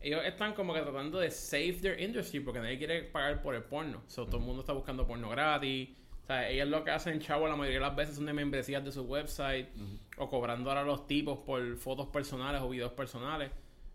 ellos 0.00 0.20
están 0.24 0.52
como 0.54 0.74
que 0.74 0.80
tratando 0.82 1.18
de 1.18 1.30
save 1.30 1.78
their 1.80 1.98
industry 2.00 2.40
porque 2.40 2.60
nadie 2.60 2.76
quiere 2.78 3.02
pagar 3.04 3.40
por 3.42 3.54
el 3.54 3.62
porno. 3.62 4.02
So, 4.06 4.26
todo 4.26 4.36
el 4.38 4.42
mundo 4.44 4.60
está 4.60 4.72
buscando 4.72 5.06
porno 5.06 5.28
gratis. 5.30 5.88
O 6.22 6.26
sea, 6.26 6.48
ellas 6.48 6.68
lo 6.68 6.84
que 6.84 6.90
hacen, 6.90 7.20
chavo, 7.20 7.48
la 7.48 7.56
mayoría 7.56 7.80
de 7.80 7.86
las 7.86 7.96
veces 7.96 8.14
son 8.16 8.24
de 8.26 8.32
membresías 8.32 8.82
de 8.84 8.92
su 8.92 9.02
website 9.02 9.68
o 10.16 10.28
cobrando 10.30 10.70
ahora 10.70 10.82
los 10.82 11.06
tipos 11.06 11.38
por 11.40 11.76
fotos 11.76 12.06
personales 12.08 12.62
o 12.62 12.68
videos 12.70 12.92
personales. 12.92 13.50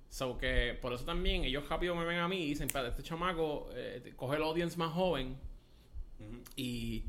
So 0.09 0.37
que 0.37 0.77
por 0.81 0.91
eso 0.93 1.05
también 1.05 1.43
ellos 1.45 1.69
rápido 1.69 1.95
me 1.95 2.03
ven 2.03 2.17
a 2.17 2.27
mí 2.27 2.43
y 2.43 2.49
dicen, 2.49 2.67
"Espérate, 2.67 2.89
este 2.89 3.03
chamaco 3.03 3.69
eh, 3.73 4.13
coge 4.15 4.37
el 4.37 4.43
audience 4.43 4.77
más 4.77 4.91
joven 4.91 5.37
y, 6.55 7.03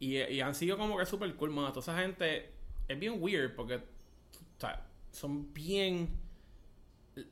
y, 0.00 0.16
y 0.16 0.40
han 0.40 0.54
sido 0.54 0.78
como 0.78 0.96
que 0.96 1.06
super 1.06 1.32
cool, 1.36 1.50
mano. 1.50 1.68
Toda 1.72 1.80
esa 1.82 1.98
gente 2.02 2.50
es 2.88 2.98
bien 2.98 3.16
weird 3.20 3.54
porque 3.54 3.76
o 3.76 4.60
sea, 4.60 4.86
son 5.12 5.52
bien... 5.52 6.08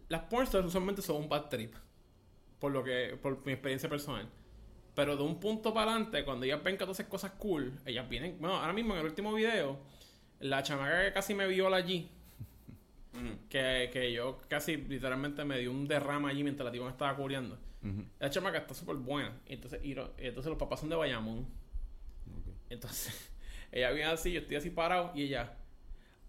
Las 0.09 0.22
pornstars 0.22 0.66
usualmente 0.66 1.03
son 1.03 1.16
un 1.16 1.29
bad 1.29 1.49
trip. 1.49 1.75
Por 2.59 2.72
lo 2.72 2.83
que, 2.83 3.18
por 3.20 3.45
mi 3.45 3.53
experiencia 3.53 3.89
personal. 3.89 4.29
Pero 4.95 5.16
de 5.16 5.22
un 5.22 5.41
punto 5.41 5.75
para 5.75 5.91
adelante, 5.91 6.25
cuando 6.25 6.47
ellas 6.47 6.62
ven 6.62 6.79
que 6.79 6.85
tú 6.85 6.93
haces 6.93 7.07
cosas 7.07 7.33
cool, 7.33 7.79
ellas 7.85 8.09
vienen. 8.09 8.39
Bueno, 8.39 8.57
ahora 8.57 8.72
mismo 8.72 8.95
en 8.95 9.01
el 9.01 9.07
último 9.07 9.35
video, 9.35 9.79
la 10.41 10.62
chamaca 10.62 11.05
que 11.05 11.12
casi 11.12 11.35
me 11.35 11.47
viola 11.47 11.77
allí, 11.77 12.11
que, 13.48 13.90
que 13.92 14.12
yo 14.12 14.40
casi 14.48 14.76
literalmente 14.76 15.44
me 15.44 15.58
dio 15.58 15.70
un 15.70 15.86
derrama 15.86 16.30
allí 16.30 16.42
mientras 16.42 16.64
la 16.64 16.72
tipa 16.72 16.84
me 16.84 16.90
estaba 16.90 17.16
cubriendo. 17.16 17.58
Ujú. 17.82 18.04
La 18.18 18.30
chamaca 18.30 18.58
está 18.58 18.74
súper 18.74 18.96
buena. 18.96 19.40
Y 19.46 19.54
entonces, 19.54 19.80
y, 19.84 19.92
entonces 19.92 20.46
los 20.46 20.58
papás 20.58 20.80
son 20.80 20.88
de 20.88 20.96
Bayamón. 20.96 21.46
Entonces, 22.70 23.32
ella 23.72 23.90
viene 23.90 24.10
así, 24.10 24.32
yo 24.32 24.40
estoy 24.40 24.56
así 24.56 24.70
parado 24.70 25.12
y 25.14 25.24
ella. 25.24 25.56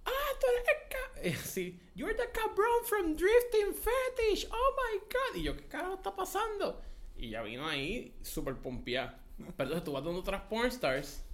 Ah, 0.05 0.11
tú 0.39 0.47
eres 0.47 0.65
el 0.67 1.33
ca-" 1.33 1.39
así, 1.41 1.79
You're 1.95 2.13
the 2.13 2.29
cabrón 2.31 2.86
from 2.86 3.15
Drifting 3.15 3.73
Fetish. 3.73 4.47
Oh 4.51 4.75
my 4.75 4.99
god. 4.99 5.39
Y 5.39 5.43
yo, 5.43 5.55
¿qué 5.55 5.65
carajo 5.67 5.95
está 5.95 6.15
pasando? 6.15 6.81
Y 7.17 7.27
ella 7.27 7.41
vino 7.41 7.67
ahí 7.67 8.15
súper 8.21 8.55
pompeada. 8.55 9.19
Pero 9.38 9.51
entonces 9.63 9.83
tú 9.83 9.93
vas 9.93 10.03
donde 10.03 10.19
otras 10.19 10.41
pornstars 10.43 11.25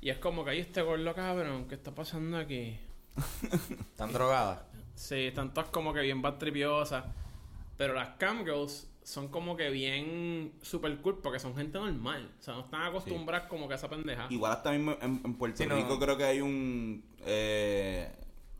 y 0.00 0.10
es 0.10 0.18
como 0.18 0.44
que 0.44 0.50
ahí 0.52 0.60
este 0.60 0.80
gordo 0.82 1.12
cabrón, 1.14 1.66
¿qué 1.68 1.74
está 1.74 1.92
pasando 1.92 2.38
aquí? 2.38 2.78
Están 3.92 4.12
drogadas. 4.12 4.60
Sí, 4.98 5.26
están 5.26 5.54
todas 5.54 5.70
como 5.70 5.92
que 5.94 6.00
bien 6.00 6.20
bad 6.20 6.38
tripiosas. 6.38 7.04
Pero 7.76 7.94
las 7.94 8.10
camgirls 8.16 8.90
son 9.04 9.28
como 9.28 9.56
que 9.56 9.70
bien 9.70 10.52
super 10.60 10.94
cool 10.98 11.18
porque 11.22 11.38
son 11.38 11.54
gente 11.54 11.78
normal. 11.78 12.30
O 12.40 12.42
sea, 12.42 12.54
no 12.54 12.60
están 12.62 12.82
acostumbradas 12.82 13.48
como 13.48 13.68
que 13.68 13.74
a 13.74 13.76
esa 13.76 13.88
pendeja. 13.88 14.26
Igual 14.28 14.52
hasta 14.52 14.72
mismo 14.72 14.96
en, 15.00 15.20
en 15.24 15.34
Puerto 15.34 15.62
Sí, 15.62 15.68
no. 15.68 15.76
Rico 15.76 15.98
creo 16.00 16.16
que 16.18 16.24
hay 16.24 16.40
un... 16.40 17.04
eh, 17.24 18.10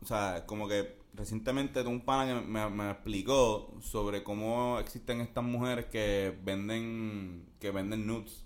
o 0.01 0.05
sea, 0.05 0.45
como 0.45 0.69
que 0.69 0.97
recientemente 1.13 1.81
un 1.81 1.99
pana 2.01 2.39
que 2.39 2.47
me, 2.47 2.69
me 2.69 2.91
explicó 2.91 3.75
sobre 3.81 4.23
cómo 4.23 4.79
existen 4.79 5.19
estas 5.19 5.43
mujeres 5.43 5.87
que 5.87 6.33
venden 6.41 7.49
que 7.59 7.71
venden 7.71 8.07
nudes. 8.07 8.45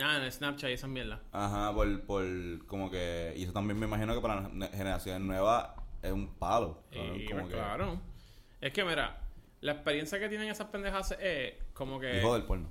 Ah, 0.00 0.18
en 0.20 0.30
Snapchat 0.30 0.70
y 0.70 0.72
esa 0.72 0.88
mierda. 0.88 1.22
Ajá, 1.32 1.72
por, 1.72 2.02
por 2.02 2.24
como 2.66 2.90
que... 2.90 3.32
Y 3.36 3.44
eso 3.44 3.52
también 3.52 3.78
me 3.78 3.86
imagino 3.86 4.14
que 4.14 4.20
para 4.20 4.40
las 4.42 4.52
ne- 4.52 4.68
generaciones 4.68 5.22
nuevas 5.22 5.70
es 6.02 6.12
un 6.12 6.34
palo. 6.34 6.82
Y, 6.90 7.26
Como 7.26 7.40
pues, 7.42 7.48
que- 7.52 7.54
claro. 7.54 8.00
Es 8.60 8.72
que, 8.72 8.84
mira, 8.84 9.20
la 9.60 9.72
experiencia 9.72 10.18
que 10.18 10.28
tienen 10.28 10.48
esas 10.48 10.68
pendejas 10.68 11.16
es 11.20 11.54
como 11.72 11.98
que... 12.00 12.18
Hijo 12.18 12.34
del 12.34 12.44
porno. 12.44 12.68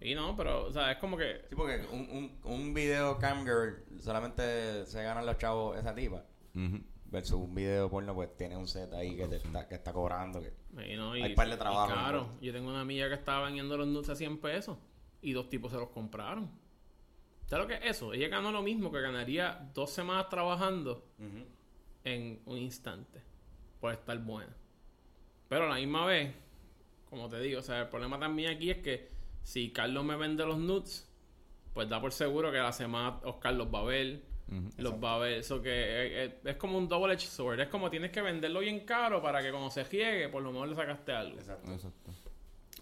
Y 0.00 0.14
no, 0.14 0.36
pero, 0.36 0.66
o 0.66 0.72
sea, 0.72 0.92
es 0.92 0.98
como 0.98 1.16
que... 1.16 1.42
Sí, 1.48 1.56
porque 1.56 1.84
un, 1.90 2.08
un, 2.10 2.38
un 2.44 2.72
video 2.72 3.18
camgirl 3.18 3.82
solamente 4.00 4.86
se 4.86 5.02
ganan 5.02 5.26
los 5.26 5.36
chavos 5.38 5.76
esa 5.76 5.92
tipa. 5.92 6.24
Ujú. 6.54 6.80
Versus 7.06 7.32
un 7.36 7.52
video 7.54 7.90
porno, 7.90 8.14
pues 8.14 8.36
tiene 8.36 8.56
un 8.56 8.68
set 8.68 8.92
ahí 8.94 9.16
que, 9.16 9.26
te 9.26 9.36
está, 9.36 9.66
que 9.66 9.74
está 9.74 9.92
cobrando. 9.92 10.40
Que... 10.40 10.52
y 10.92 10.96
no, 10.96 11.16
y, 11.16 11.22
Hay 11.22 11.34
par 11.34 11.48
de 11.48 11.56
trabajo, 11.56 11.92
claro, 11.92 12.22
¿no? 12.32 12.40
yo 12.40 12.52
tengo 12.52 12.68
una 12.68 12.80
amiga 12.80 13.08
que 13.08 13.14
estaba 13.14 13.46
vendiendo 13.46 13.76
los 13.76 13.88
nudes 13.88 14.08
a 14.08 14.14
100 14.14 14.38
pesos 14.38 14.78
y 15.20 15.32
dos 15.32 15.48
tipos 15.48 15.72
se 15.72 15.78
los 15.78 15.88
compraron. 15.90 16.48
¿Sabes 17.46 17.64
lo 17.64 17.68
que 17.68 17.74
es 17.74 17.96
eso? 17.96 18.12
Ella 18.12 18.28
ganó 18.28 18.50
lo 18.52 18.62
mismo 18.62 18.90
que 18.92 19.00
ganaría 19.00 19.68
dos 19.74 19.90
semanas 19.90 20.28
trabajando 20.28 21.04
en 22.06 22.40
un 22.46 22.56
instante 22.58 23.20
por 23.80 23.92
estar 23.92 24.16
buena. 24.18 24.54
Pero 25.48 25.64
a 25.64 25.68
la 25.68 25.74
misma 25.76 26.06
vez, 26.06 26.32
como 27.10 27.28
te 27.28 27.40
digo, 27.40 27.60
o 27.60 27.62
sea, 27.62 27.82
el 27.82 27.88
problema 27.88 28.18
también 28.18 28.52
aquí 28.52 28.70
es 28.70 28.78
que 28.78 29.10
si 29.42 29.70
Carlos 29.72 30.04
me 30.04 30.16
vende 30.16 30.44
los 30.46 30.58
nudes, 30.58 31.08
pues 31.74 31.88
da 31.88 32.00
por 32.00 32.12
seguro 32.12 32.50
que 32.50 32.58
la 32.58 32.72
semana 32.72 33.20
Oscar 33.24 33.54
los 33.54 33.66
va 33.72 33.80
a 33.80 33.84
ver, 33.84 34.20
los 34.78 34.94
va 35.02 35.16
a 35.16 35.18
ver. 35.18 35.32
Eso 35.38 35.60
que 35.60 36.24
es, 36.24 36.32
es- 36.32 36.46
es 36.46 36.56
como 36.56 36.78
un 36.78 36.88
double 36.88 37.12
edged 37.12 37.28
sword. 37.28 37.60
Es 37.60 37.68
como 37.68 37.90
tienes 37.90 38.10
que 38.12 38.22
venderlo 38.22 38.60
bien 38.60 38.80
caro 38.86 39.20
para 39.20 39.42
que 39.42 39.50
cuando 39.50 39.70
se 39.70 39.82
riegue, 39.84 40.28
por 40.28 40.42
lo 40.42 40.52
menos 40.52 40.68
le 40.68 40.74
sacaste 40.76 41.12
algo. 41.12 41.38
Exacto. 41.38 41.72
Exacto. 41.72 42.12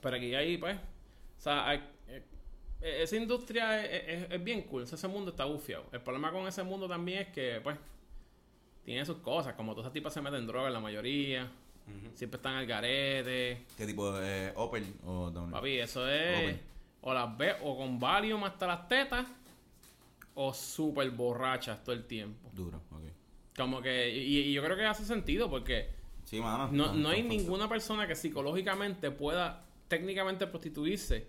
Pero 0.02 0.16
aquí 0.16 0.34
ahí, 0.34 0.58
pues, 0.58 0.76
o 0.76 1.40
sea, 1.40 1.66
hay- 1.68 1.82
eh, 2.08 2.22
eh, 2.82 2.98
esa 3.02 3.16
industria 3.16 3.82
es, 3.84 4.22
es- 4.24 4.30
es 4.32 4.44
bien 4.44 4.62
cool, 4.62 4.82
o 4.82 4.86
sea, 4.86 4.96
ese 4.96 5.08
mundo 5.08 5.30
está 5.30 5.46
bufiado. 5.46 5.86
El 5.92 6.02
problema 6.02 6.30
con 6.30 6.46
ese 6.46 6.62
mundo 6.62 6.86
también 6.86 7.20
es 7.20 7.28
que, 7.28 7.60
pues, 7.62 7.78
tiene 8.84 9.04
sus 9.06 9.18
cosas, 9.18 9.54
como 9.54 9.72
todas 9.72 9.86
esas 9.86 9.92
tipas 9.94 10.12
se 10.12 10.20
meten 10.20 10.46
drogas 10.46 10.72
la 10.72 10.80
mayoría, 10.80 11.50
siempre 12.14 12.36
están 12.36 12.54
al 12.56 12.66
garete. 12.66 13.64
¿Qué 13.76 13.86
tipo 13.86 14.12
de 14.12 14.48
eh, 14.48 14.52
Open 14.56 14.94
o 15.04 15.30
Downey? 15.30 15.52
Papi, 15.52 15.78
eso 15.78 16.08
es, 16.08 16.56
o 17.00 17.12
las 17.14 17.36
ves 17.36 17.56
o 17.62 17.76
con 17.76 17.98
Valium 17.98 18.44
hasta 18.44 18.66
las 18.66 18.88
tetas, 18.88 19.26
o 20.34 20.52
súper 20.52 21.10
borrachas 21.10 21.82
todo 21.82 21.94
el 21.94 22.04
tiempo. 22.06 22.50
Duro, 22.52 22.80
ok. 22.90 23.02
Como 23.56 23.80
que, 23.80 24.10
y, 24.10 24.38
y 24.40 24.52
yo 24.52 24.62
creo 24.64 24.76
que 24.76 24.84
hace 24.84 25.04
sentido 25.04 25.48
porque 25.48 25.90
Sí, 26.24 26.40
mano. 26.40 26.68
no, 26.72 26.92
no 26.94 27.08
hay 27.10 27.22
ninguna 27.22 27.68
persona 27.68 28.06
que 28.08 28.14
psicológicamente 28.16 29.10
pueda 29.10 29.64
técnicamente 29.88 30.46
prostituirse 30.46 31.28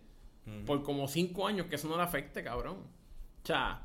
por 0.66 0.82
como 0.84 1.08
cinco 1.08 1.48
años 1.48 1.66
que 1.68 1.76
eso 1.76 1.88
no 1.88 1.98
le 1.98 2.04
afecte, 2.04 2.44
cabrón. 2.44 2.78
O 3.44 3.46
sea, 3.48 3.82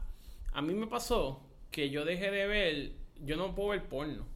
a 0.52 0.62
mí 0.62 0.72
me 0.74 0.86
pasó 0.86 1.42
que 1.70 1.90
yo 1.90 2.04
dejé 2.04 2.30
de 2.30 2.46
ver, 2.46 2.92
yo 3.24 3.36
no 3.36 3.54
puedo 3.54 3.70
ver 3.70 3.84
porno. 3.88 4.26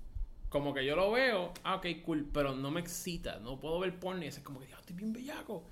Como 0.49 0.73
que 0.73 0.85
yo 0.87 0.95
lo 0.95 1.11
veo, 1.11 1.53
ah, 1.65 1.77
ok, 1.77 1.87
cool, 2.05 2.29
pero 2.33 2.55
no 2.55 2.71
me 2.71 2.81
excita, 2.81 3.41
no 3.41 3.59
puedo 3.59 3.81
ver 3.81 3.99
porno 3.99 4.23
y 4.25 4.29
es 4.29 4.39
como 4.41 4.61
que, 4.61 4.67
"Diablo, 4.67 4.81
estoy 4.83 4.97
bien 4.97 5.13
bellaco. 5.13 5.65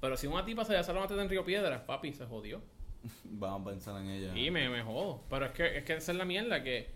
Pero 0.00 0.16
si 0.16 0.26
una 0.26 0.44
tipa 0.44 0.64
se 0.64 0.72
le 0.72 0.82
la 0.82 0.92
mateta 0.94 1.22
en 1.22 1.28
Río 1.28 1.44
Piedras, 1.44 1.80
papi, 1.82 2.12
se 2.12 2.26
jodió. 2.26 2.62
Vamos 3.24 3.62
a 3.66 3.70
pensar 3.70 4.00
en 4.00 4.08
ella. 4.10 4.36
Y 4.38 4.50
me, 4.50 4.68
me 4.68 4.82
jodo. 4.82 5.22
Pero 5.28 5.46
es 5.46 5.52
que, 5.52 5.78
es 5.78 5.84
que 5.84 5.94
esa 5.94 6.12
es 6.12 6.18
la 6.18 6.24
mierda, 6.24 6.62
que, 6.62 6.90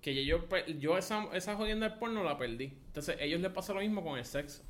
que 0.00 0.24
yo, 0.24 0.48
pe- 0.48 0.78
yo 0.78 0.96
esa, 0.98 1.24
esa 1.34 1.56
jodienda 1.56 1.88
del 1.88 1.98
porno 1.98 2.22
la 2.22 2.36
perdí. 2.38 2.72
Entonces, 2.86 3.18
a 3.18 3.22
ellos 3.22 3.40
les 3.40 3.50
pasa 3.52 3.72
lo 3.74 3.80
mismo 3.80 4.02
con 4.04 4.18
el 4.18 4.24
sexo. 4.24 4.62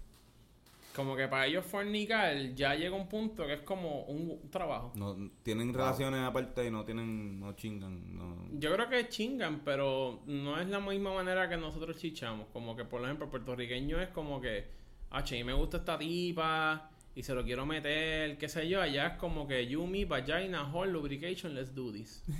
Como 0.94 1.16
que 1.16 1.26
para 1.26 1.46
ellos 1.46 1.64
fornicar 1.64 2.36
ya 2.54 2.74
llega 2.74 2.94
un 2.94 3.08
punto 3.08 3.46
que 3.46 3.54
es 3.54 3.60
como 3.62 4.02
un, 4.04 4.50
trabajo. 4.50 4.92
No, 4.94 5.16
tienen 5.42 5.72
relaciones 5.72 6.20
aparte 6.20 6.66
y 6.66 6.70
no 6.70 6.84
tienen, 6.84 7.40
no 7.40 7.54
chingan, 7.54 8.14
no. 8.14 8.48
Yo 8.52 8.74
creo 8.74 8.88
que 8.90 9.08
chingan, 9.08 9.60
pero 9.64 10.20
no 10.26 10.60
es 10.60 10.68
la 10.68 10.80
misma 10.80 11.14
manera 11.14 11.48
que 11.48 11.56
nosotros 11.56 11.96
chichamos. 11.96 12.48
Como 12.52 12.76
que, 12.76 12.84
por 12.84 13.02
ejemplo, 13.02 13.30
puertorriqueño 13.30 14.00
es 14.00 14.08
como 14.10 14.40
que, 14.40 14.66
ah, 15.10 15.24
che, 15.24 15.42
me 15.44 15.54
gusta 15.54 15.78
esta 15.78 15.98
tipa 15.98 16.90
y 17.14 17.22
se 17.22 17.34
lo 17.34 17.42
quiero 17.42 17.64
meter, 17.64 18.36
qué 18.36 18.48
sé 18.48 18.68
yo. 18.68 18.82
Allá 18.82 19.06
es 19.08 19.18
como 19.18 19.48
que, 19.48 19.66
you, 19.66 19.86
me, 19.86 20.04
vagina, 20.04 20.70
whole, 20.70 20.92
lubrication, 20.92 21.54
let's 21.54 21.74
do 21.74 21.90
this. 21.92 22.22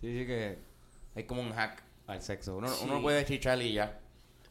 Sí, 0.00 0.18
sí 0.18 0.26
que 0.26 0.58
hay 1.14 1.22
como 1.22 1.42
un 1.42 1.52
hack 1.52 1.80
al 2.08 2.20
sexo. 2.20 2.56
Uno, 2.56 2.66
Sí. 2.66 2.84
uno 2.84 3.00
puede 3.00 3.24
chichar 3.24 3.62
y 3.62 3.74
ya. 3.74 4.00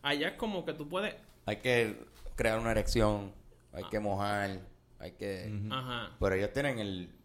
Allá 0.02 0.30
es 0.30 0.34
como 0.36 0.64
que 0.64 0.74
tú 0.74 0.88
puedes 0.88 1.14
Hay 1.46 1.58
que 1.58 1.98
crear 2.36 2.60
una 2.60 2.72
erección, 2.72 3.34
hay 3.74 3.84
que 3.86 4.00
mojar, 4.00 4.60
hay 5.00 5.12
que... 5.14 5.52
Ajá. 5.72 6.16
Pero 6.20 6.36
ellos 6.36 6.52
tienen 6.54 6.80
el, 6.80 7.16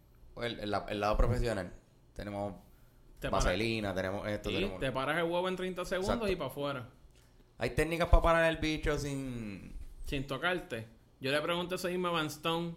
el, 0.41 0.59
el 0.59 0.71
la- 0.71 0.85
el 0.89 0.99
lado 0.99 1.17
profesional. 1.17 1.71
Tenemos 2.13 2.53
Te 3.19 3.29
vaselina, 3.29 3.93
tenemos 3.93 4.27
esto, 4.27 4.49
sí, 4.49 4.55
tenemos... 4.55 4.79
te 4.79 4.91
paras 4.91 5.17
el 5.17 5.23
huevo 5.23 5.47
en 5.47 5.55
30 5.55 5.85
segundos 5.85 6.13
Exacto. 6.15 6.31
y 6.31 6.35
para 6.35 6.49
afuera. 6.49 6.89
Hay 7.59 7.71
técnicas 7.71 8.07
para 8.09 8.21
parar 8.23 8.45
el 8.49 8.57
bicho 8.57 8.97
sin... 8.97 9.75
Sin 10.05 10.25
tocarte. 10.27 10.87
Yo 11.19 11.31
le 11.31 11.41
pregunté 11.41 11.75
eso 11.75 11.87
mismo 11.89 12.07
a 12.09 12.11
Van 12.11 12.27
Stone 12.27 12.75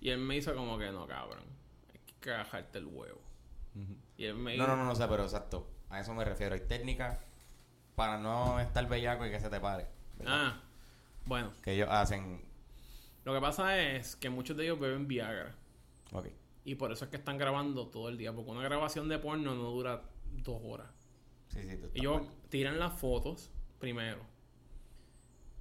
y 0.00 0.10
él 0.10 0.18
me 0.18 0.36
hizo 0.36 0.54
como 0.54 0.76
que 0.78 0.90
no, 0.90 1.06
cabrón. 1.06 1.44
Hay 1.92 2.00
que 2.04 2.14
cagarte 2.20 2.78
el 2.78 2.86
huevo. 2.86 3.20
Y 4.16 4.24
él 4.24 4.34
me 4.34 4.56
No, 4.56 4.66
no, 4.66 4.76
no, 4.76 4.84
no 4.84 4.94
sé, 4.96 5.06
pero 5.08 5.22
exacto. 5.22 5.70
A 5.88 6.00
eso 6.00 6.12
me 6.14 6.24
refiero. 6.24 6.54
Hay 6.54 6.62
técnicas 6.62 7.16
para 7.94 8.18
no 8.18 8.58
estar 8.60 8.86
bellaco 8.88 9.24
y 9.26 9.30
que 9.30 9.38
se 9.40 9.48
te 9.48 9.60
pare. 9.60 9.86
¿verdad? 10.18 10.34
Ah, 10.36 10.62
bueno. 11.28 11.52
Que 11.62 11.72
ellos 11.74 11.88
hacen... 11.90 12.40
Lo 13.24 13.34
que 13.34 13.40
pasa 13.40 13.78
es 13.78 14.16
que 14.16 14.30
muchos 14.30 14.56
de 14.56 14.64
ellos 14.64 14.80
beben 14.80 15.06
Viagra. 15.06 15.54
Ok. 16.12 16.28
Y 16.64 16.74
por 16.76 16.90
eso 16.92 17.04
es 17.04 17.10
que 17.10 17.16
están 17.18 17.38
grabando 17.38 17.88
todo 17.88 18.08
el 18.08 18.16
día. 18.16 18.32
Porque 18.32 18.50
una 18.50 18.62
grabación 18.62 19.08
de 19.08 19.18
porno 19.18 19.54
no 19.54 19.70
dura 19.70 20.02
dos 20.32 20.60
horas. 20.64 20.88
Sí, 21.48 21.60
sí, 21.62 21.76
tú 21.76 21.90
Ellos 21.94 22.22
mal. 22.22 22.30
tiran 22.48 22.78
las 22.78 22.98
fotos 22.98 23.50
primero. 23.78 24.20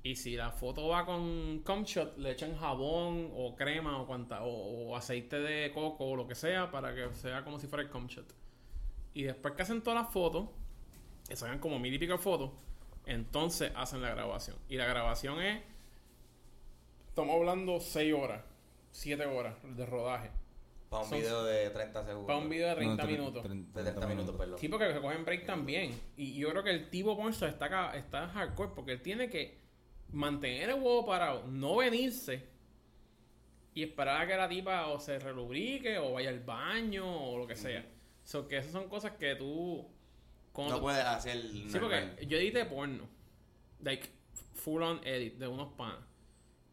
Y 0.04 0.16
si 0.16 0.36
la 0.38 0.52
foto 0.52 0.88
va 0.88 1.06
con 1.06 1.60
Comshot, 1.66 2.18
le 2.18 2.32
echan 2.32 2.56
jabón 2.56 3.30
o 3.34 3.56
crema 3.56 4.00
o, 4.02 4.08
cuanta, 4.08 4.44
o, 4.44 4.90
o 4.90 4.96
aceite 4.96 5.40
de 5.40 5.72
coco 5.74 6.06
o 6.06 6.16
lo 6.16 6.28
que 6.28 6.36
sea 6.36 6.72
para 6.72 6.96
que 6.96 7.14
sea 7.14 7.44
como 7.44 7.60
si 7.60 7.68
fuera 7.68 7.84
el 7.84 7.90
Comshot. 7.90 8.34
Y 9.14 9.24
después 9.24 9.54
que 9.56 9.64
hacen 9.64 9.82
todas 9.82 10.02
las 10.04 10.14
fotos, 10.14 10.48
que 11.28 11.36
sacan 11.36 11.60
como 11.60 11.80
mil 11.80 11.94
y 11.94 12.00
pico 12.00 12.18
fotos, 12.18 12.52
entonces 13.08 13.72
hacen 13.76 14.02
la 14.02 14.10
grabación. 14.10 14.56
Y 14.70 14.76
la 14.78 14.86
grabación 14.86 15.42
es. 15.42 15.62
Estamos 17.10 17.36
hablando 17.36 17.80
6 17.80 18.14
horas, 18.14 18.44
7 18.92 19.26
horas 19.26 19.56
de 19.64 19.86
rodaje. 19.86 20.30
Para 20.90 21.04
un 21.04 21.10
son- 21.10 21.20
video 21.20 21.44
de 21.44 21.70
30 21.72 22.06
segundos. 22.06 22.28
Para 22.28 22.40
un 22.40 22.50
video 22.50 22.70
de 22.70 22.76
30 22.76 23.04
No, 23.04 23.10
tre- 23.10 23.12
minutos. 23.12 23.46
tre- 23.46 23.66
De 23.74 23.84
30 23.84 24.08
minutos, 24.08 24.36
perdón. 24.38 24.60
Sí, 24.60 24.70
porque 24.70 24.94
se 24.94 25.02
cogen 25.02 25.26
break 25.26 25.46
también. 25.46 26.00
Y 26.16 26.36
yo 26.38 26.50
creo 26.52 26.64
que 26.64 26.70
el 26.72 26.90
tipo 26.90 27.18
Ponzo 27.18 27.46
está, 27.48 27.66
acá- 27.66 27.98
está 27.98 28.28
hardcore 28.30 28.72
porque 28.74 28.94
él 28.94 29.02
tiene 29.02 29.30
que 29.30 29.58
mantener 30.12 30.70
el 30.70 30.76
huevo 30.76 31.06
parado, 31.06 31.46
no 31.48 31.76
venirse 31.78 32.48
y 33.74 33.84
esperar 33.84 34.22
a 34.22 34.28
que 34.28 34.38
la 34.38 34.48
tipa 34.48 34.88
o 34.88 35.00
se 35.00 35.20
relubrique 35.20 35.98
o 35.98 36.14
vaya 36.14 36.30
al 36.30 36.40
baño 36.40 37.32
o 37.32 37.38
lo 37.38 37.46
que 37.48 37.56
sea. 37.56 37.86
So 38.24 38.48
que 38.48 38.58
esas 38.58 38.72
son 38.72 38.88
cosas 38.88 39.14
que 39.14 39.36
tú. 39.36 39.86
Cuando 40.58 40.78
No 40.78 40.82
puedes 40.82 41.06
hacer... 41.06 41.40
Sí, 41.52 41.66
normal. 41.72 42.10
porque 42.16 42.26
yo 42.26 42.38
edité 42.40 42.66
porno. 42.66 43.08
Like, 43.84 44.10
full 44.56 44.82
on 44.82 45.00
edit 45.06 45.36
de 45.36 45.48
unos 45.48 45.72
panas. 45.74 46.04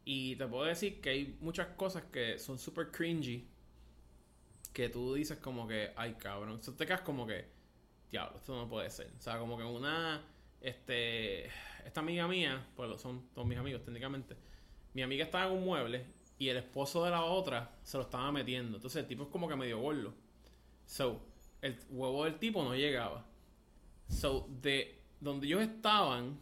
Y 0.03 0.35
te 0.37 0.47
puedo 0.47 0.63
decir 0.63 0.99
que 0.99 1.11
hay 1.11 1.37
muchas 1.39 1.67
cosas 1.77 2.01
que 2.05 2.39
son 2.39 2.57
super 2.57 2.89
cringy. 2.89 3.47
Que 4.73 4.89
tú 4.89 5.13
dices 5.13 5.37
como 5.37 5.67
que, 5.67 5.93
ay 5.95 6.15
cabrón. 6.15 6.57
Eso 6.59 6.73
te 6.73 6.87
quedas 6.87 7.01
como 7.01 7.27
que, 7.27 7.45
diablo, 8.09 8.39
esto 8.39 8.55
no 8.55 8.67
puede 8.67 8.89
ser. 8.89 9.11
O 9.19 9.21
sea, 9.21 9.37
como 9.37 9.55
que 9.55 9.63
una, 9.63 10.19
este, 10.61 11.45
esta 11.85 11.99
amiga 11.99 12.27
mía, 12.27 12.65
pues 12.75 12.99
son 12.99 13.29
todos 13.35 13.47
mis 13.47 13.59
amigos 13.59 13.83
técnicamente. 13.83 14.35
Mi 14.95 15.03
amiga 15.03 15.25
estaba 15.25 15.45
en 15.45 15.59
un 15.59 15.63
mueble 15.63 16.07
y 16.39 16.49
el 16.49 16.57
esposo 16.57 17.05
de 17.05 17.11
la 17.11 17.23
otra 17.23 17.77
se 17.83 17.97
lo 17.97 18.03
estaba 18.05 18.31
metiendo. 18.31 18.77
Entonces 18.77 19.03
el 19.03 19.07
tipo 19.07 19.25
es 19.25 19.29
como 19.29 19.47
que 19.47 19.55
medio 19.55 19.77
gordo. 19.77 20.15
So, 20.87 21.21
el 21.61 21.77
huevo 21.91 22.23
del 22.25 22.39
tipo 22.39 22.63
no 22.63 22.73
llegaba. 22.75 23.34
So, 24.07 24.47
de 24.61 25.01
donde 25.19 25.47
ellos 25.47 25.61
estaban, 25.61 26.39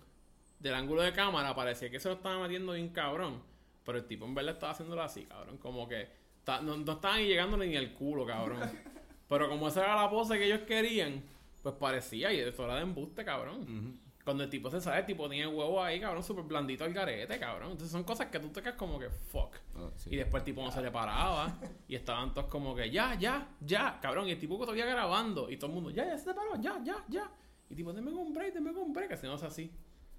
del 0.60 0.74
ángulo 0.76 1.02
de 1.02 1.14
cámara, 1.14 1.56
parecía 1.56 1.90
que 1.90 2.00
se 2.00 2.10
lo 2.10 2.16
estaba 2.16 2.40
metiendo 2.40 2.74
bien 2.74 2.90
cabrón. 2.90 3.42
Pero 3.86 3.98
el 3.98 4.06
tipo 4.06 4.26
en 4.26 4.34
verdad 4.36 4.54
estaba 4.54 4.72
haciéndolo 4.72 5.02
así, 5.02 5.26
cabrón. 5.26 5.58
Como 5.58 5.88
que 5.88 6.08
ta- 6.44 6.62
no, 6.62 6.78
no 6.78 6.94
estaban 6.94 7.20
ni 7.20 7.28
llegándole 7.28 7.68
ni 7.68 7.76
al 7.76 7.94
culo, 7.94 8.26
cabrón. 8.26 8.60
Pero 9.28 9.50
como 9.50 9.68
esa 9.68 9.84
era 9.84 9.96
la 9.96 10.10
pose 10.10 10.38
que 10.38 10.46
ellos 10.46 10.62
querían, 10.68 11.24
pues 11.62 11.76
parecía, 11.76 12.32
y 12.32 12.40
eso 12.40 12.64
era 12.66 12.76
de 12.76 12.82
embuste, 12.82 13.26
cabrón. 13.26 14.00
Cuando 14.24 14.44
el 14.44 14.50
tipo 14.50 14.70
se 14.70 14.80
sale, 14.80 15.00
el 15.00 15.06
tipo 15.06 15.28
tiene 15.30 15.50
el 15.50 15.54
huevo 15.54 15.84
ahí, 15.84 16.00
cabrón, 16.00 16.24
súper 16.24 16.46
blandito 16.46 16.86
al 16.86 16.94
garete, 16.94 17.38
cabrón. 17.40 17.72
Entonces 17.72 17.92
son 17.92 18.04
cosas 18.06 18.28
que 18.28 18.40
tú 18.40 18.50
te 18.50 18.62
quedas 18.62 18.76
como 18.76 18.98
que 19.00 19.10
fuck. 19.10 19.54
Oh, 19.76 19.92
sí. 19.98 20.12
Y 20.14 20.16
después 20.16 20.42
el 20.42 20.46
tipo 20.46 20.62
no 20.64 20.72
se 20.72 20.82
le 20.82 20.92
paraba. 20.92 21.58
y 21.90 21.96
estaban 21.96 22.34
todos 22.34 22.48
como 22.48 22.74
que 22.74 22.90
ya, 22.90 23.16
ya, 23.16 23.50
ya, 23.60 24.00
cabrón. 24.02 24.28
Y 24.30 24.32
el 24.32 24.40
tipo 24.40 24.58
todavía 24.60 24.86
grabando. 24.86 25.50
Y 25.50 25.58
todo 25.58 25.68
el 25.72 25.74
mundo, 25.74 25.90
ya, 25.90 26.06
ya 26.06 26.18
se 26.18 26.26
te 26.26 26.34
paró, 26.34 26.56
ya, 26.62 26.80
ya, 26.86 27.04
ya. 27.10 27.30
Y 27.70 27.76
tipo, 27.76 27.94
déme 27.94 28.12
un 28.12 28.34
break, 28.34 28.54
déme 28.54 28.72
un 28.72 28.94
break, 28.94 29.10
que 29.10 29.18
si 29.18 29.26
no 29.26 29.36
es 29.36 29.44
así. 29.44 29.72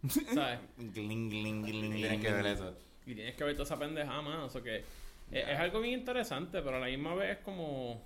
¿Sabes? 0.35 0.59
Gling, 0.77 1.31
gling, 1.31 1.63
gling, 1.63 1.93
Tienes 1.93 2.21
que 2.21 2.33
ver 2.33 2.47
eso. 2.47 2.77
Y 3.07 3.15
tienes 3.15 3.35
que 3.35 3.45
ver 3.45 3.55
toda 3.55 3.65
esa 3.65 3.79
pendejada, 3.79 4.23
mano. 4.23 4.47
O 4.47 4.51
sea 4.51 4.63
que 4.63 4.79
es, 4.79 4.85
es 5.49 5.59
algo 5.59 5.81
bien 5.81 5.99
interesante, 6.01 6.61
pero 6.63 6.77
a 6.77 6.81
la 6.81 6.87
misma 6.87 7.15
vez 7.15 7.39
es 7.39 7.45
como. 7.45 8.03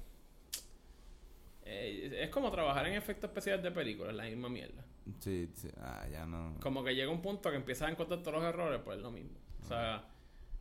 eh, 1.64 2.18
es 2.22 2.30
como 2.30 2.51
trabajar 2.51 2.86
en 2.86 2.95
efectos 2.95 3.28
especiales 3.30 3.62
de 3.62 3.70
películas, 3.70 4.14
la 4.14 4.24
misma 4.24 4.49
mierda. 4.49 4.84
Sí, 5.20 5.49
sí. 5.55 5.68
Ah, 5.80 6.07
ya 6.11 6.26
no. 6.26 6.57
Como 6.61 6.84
que 6.84 6.95
llega 6.95 7.11
un 7.11 7.22
punto 7.22 7.51
que 7.51 7.57
empiezas 7.57 7.89
a 7.89 7.91
encontrar 7.93 8.20
todos 8.22 8.34
los 8.43 8.45
errores, 8.45 8.80
pues 8.84 8.99
es 8.99 9.03
lo 9.03 9.11
mismo. 9.11 9.39
O 9.62 9.66
sea, 9.66 10.05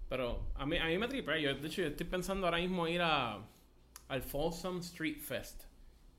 pero 0.09 0.47
a 0.55 0.65
mí, 0.65 0.78
a 0.78 0.86
mí 0.86 0.97
me 0.97 1.07
tripea. 1.07 1.38
Yo, 1.38 1.53
de 1.55 1.67
hecho, 1.67 1.82
yo 1.82 1.88
estoy 1.89 2.05
pensando 2.05 2.47
ahora 2.47 2.57
mismo 2.59 2.88
ir 2.88 3.01
a, 3.01 3.39
al 4.07 4.21
Folsom 4.21 4.80
Street 4.80 5.19
Fest. 5.19 5.63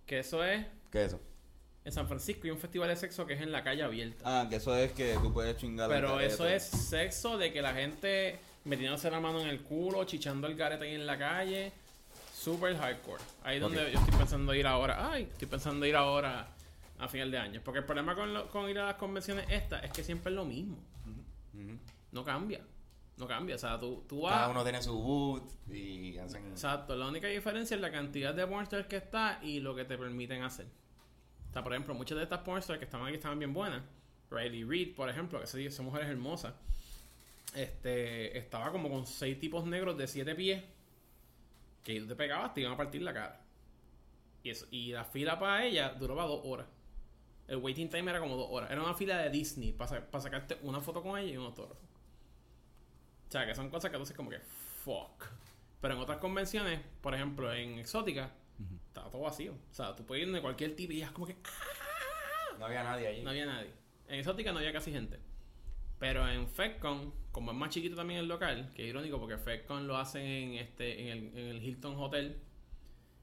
Que 0.06 0.20
eso 0.20 0.42
es 0.44 0.64
¿Qué 0.90 1.04
es 1.04 1.08
eso? 1.08 1.20
En 1.88 1.92
San 1.92 2.06
Francisco 2.06 2.46
y 2.46 2.50
un 2.50 2.58
festival 2.58 2.88
de 2.88 2.96
sexo 2.96 3.26
que 3.26 3.32
es 3.34 3.40
en 3.40 3.50
la 3.50 3.64
calle 3.64 3.82
abierta. 3.82 4.22
Ah, 4.24 4.46
que 4.48 4.56
eso 4.56 4.76
es 4.76 4.92
que 4.92 5.14
tú 5.22 5.32
puedes 5.32 5.56
chingar. 5.56 5.88
Pero 5.88 6.20
eso 6.20 6.44
garete. 6.44 6.56
es 6.56 6.62
sexo 6.64 7.38
de 7.38 7.52
que 7.52 7.62
la 7.62 7.72
gente 7.74 8.38
metiéndose 8.64 9.10
la 9.10 9.20
mano 9.20 9.40
en 9.40 9.48
el 9.48 9.60
culo, 9.62 10.04
chichando 10.04 10.46
el 10.46 10.54
garete 10.54 10.84
ahí 10.84 10.94
en 10.94 11.06
la 11.06 11.18
calle. 11.18 11.72
Super 12.34 12.76
hardcore. 12.76 13.22
Ahí 13.42 13.56
es 13.56 13.62
donde 13.62 13.90
yo 13.92 13.98
estoy 13.98 14.16
pensando 14.18 14.54
ir 14.54 14.66
ahora. 14.66 15.10
Ay, 15.10 15.22
estoy 15.24 15.48
pensando 15.48 15.84
ir 15.86 15.96
ahora 15.96 16.48
a 16.98 17.08
final 17.08 17.30
de 17.30 17.38
año. 17.38 17.60
Porque 17.64 17.78
el 17.80 17.84
problema 17.86 18.14
con, 18.14 18.32
lo- 18.34 18.48
con 18.48 18.68
ir 18.68 18.78
a 18.78 18.86
las 18.86 18.94
convenciones 18.96 19.46
estas 19.50 19.82
es 19.84 19.90
que 19.90 20.04
siempre 20.04 20.30
es 20.30 20.36
lo 20.36 20.44
mismo. 20.44 20.76
No 22.12 22.24
cambia. 22.24 22.60
No 23.16 23.26
cambia. 23.26 23.56
O 23.56 23.58
sea, 23.58 23.78
tú, 23.78 24.04
tú 24.08 24.22
vas. 24.22 24.34
Cada 24.34 24.48
uno 24.50 24.62
tiene 24.62 24.82
su 24.82 24.92
boot 24.96 25.50
y 25.72 26.16
hacen... 26.18 26.46
Exacto. 26.48 26.94
La 26.96 27.06
única 27.08 27.26
diferencia 27.28 27.74
es 27.74 27.80
la 27.80 27.90
cantidad 27.90 28.32
de 28.34 28.46
pornstars 28.46 28.86
que 28.86 28.96
está 28.96 29.40
y 29.42 29.60
lo 29.60 29.74
que 29.74 29.84
te 29.84 29.98
permiten 29.98 30.42
hacer. 30.42 30.66
Por 31.62 31.72
ejemplo, 31.72 31.94
muchas 31.94 32.16
de 32.18 32.24
estas 32.24 32.40
pornstars 32.40 32.78
que 32.78 32.84
estaban 32.84 33.06
aquí 33.06 33.16
estaban 33.16 33.38
bien 33.38 33.52
buenas. 33.52 33.82
Riley 34.30 34.64
Reid, 34.64 34.94
por 34.94 35.08
ejemplo, 35.08 35.38
que 35.38 35.44
esa, 35.44 35.58
esa 35.58 35.82
mujer 35.82 36.02
es 36.02 36.08
hermosa. 36.08 36.54
Este, 37.54 38.36
estaba 38.36 38.70
como 38.70 38.90
con 38.90 39.06
seis 39.06 39.38
tipos 39.40 39.64
negros 39.64 39.96
de 39.96 40.06
siete 40.06 40.34
pies. 40.34 40.62
Que 41.82 42.00
tú 42.00 42.06
te 42.06 42.16
pegabas, 42.16 42.54
te 42.54 42.60
iban 42.60 42.74
a 42.74 42.76
partir 42.76 43.02
la 43.02 43.14
cara. 43.14 43.40
Y, 44.42 44.50
eso, 44.50 44.66
y 44.70 44.92
la 44.92 45.04
fila 45.04 45.38
para 45.38 45.64
ella 45.64 45.90
duraba 45.98 46.24
dos 46.24 46.40
horas. 46.44 46.66
El 47.48 47.56
waiting 47.56 47.88
time 47.88 48.10
era 48.10 48.20
como 48.20 48.36
dos 48.36 48.48
horas. 48.50 48.70
Era 48.70 48.82
una 48.82 48.94
fila 48.94 49.18
de 49.18 49.30
Disney 49.30 49.72
para, 49.72 50.06
sacarte 50.20 50.58
una 50.62 50.80
foto 50.80 51.02
con 51.02 51.18
ella 51.18 51.32
y 51.32 51.36
un 51.36 51.46
autógrafo. 51.46 51.80
O 53.28 53.30
sea, 53.30 53.46
que 53.46 53.54
son 53.54 53.70
cosas 53.70 53.90
que 53.90 53.96
haces 53.96 54.16
como 54.16 54.30
que 54.30 54.40
fuck. 54.84 55.24
Pero 55.80 55.94
en 55.94 56.00
otras 56.00 56.18
convenciones, 56.18 56.80
por 57.00 57.14
ejemplo, 57.14 57.52
en 57.52 57.78
Exótica, 57.78 58.30
estaba 58.86 59.10
todo 59.10 59.22
vacío. 59.22 59.52
O 59.70 59.74
sea, 59.74 59.94
tú 59.96 60.04
puedes 60.04 60.26
ir 60.26 60.32
de 60.32 60.40
cualquier 60.40 60.74
tipo 60.76 60.92
y 60.92 61.02
es 61.02 61.10
como 61.10 61.26
que 61.26 61.36
No 62.58 62.66
había 62.66 62.82
nadie 62.82 63.06
allí. 63.08 63.22
no 63.22 63.30
había 63.30 63.46
nadie. 63.46 63.70
En 64.08 64.18
Exótica 64.20 64.52
no 64.52 64.58
había 64.58 64.72
casi 64.72 64.90
gente. 64.92 65.18
Pero 65.98 66.28
en 66.28 66.48
FedCon, 66.48 67.12
como 67.32 67.50
es 67.50 67.56
más 67.56 67.70
chiquito 67.70 67.96
también 67.96 68.20
el 68.20 68.28
local, 68.28 68.70
que 68.74 68.84
es 68.84 68.88
irónico 68.90 69.18
porque 69.18 69.36
FedCon 69.36 69.86
lo 69.88 69.96
hacen 69.96 70.22
en 70.24 70.54
este 70.54 71.02
en 71.02 71.08
el, 71.08 71.38
en 71.38 71.46
el 71.56 71.62
Hilton 71.62 71.96
Hotel. 71.96 72.40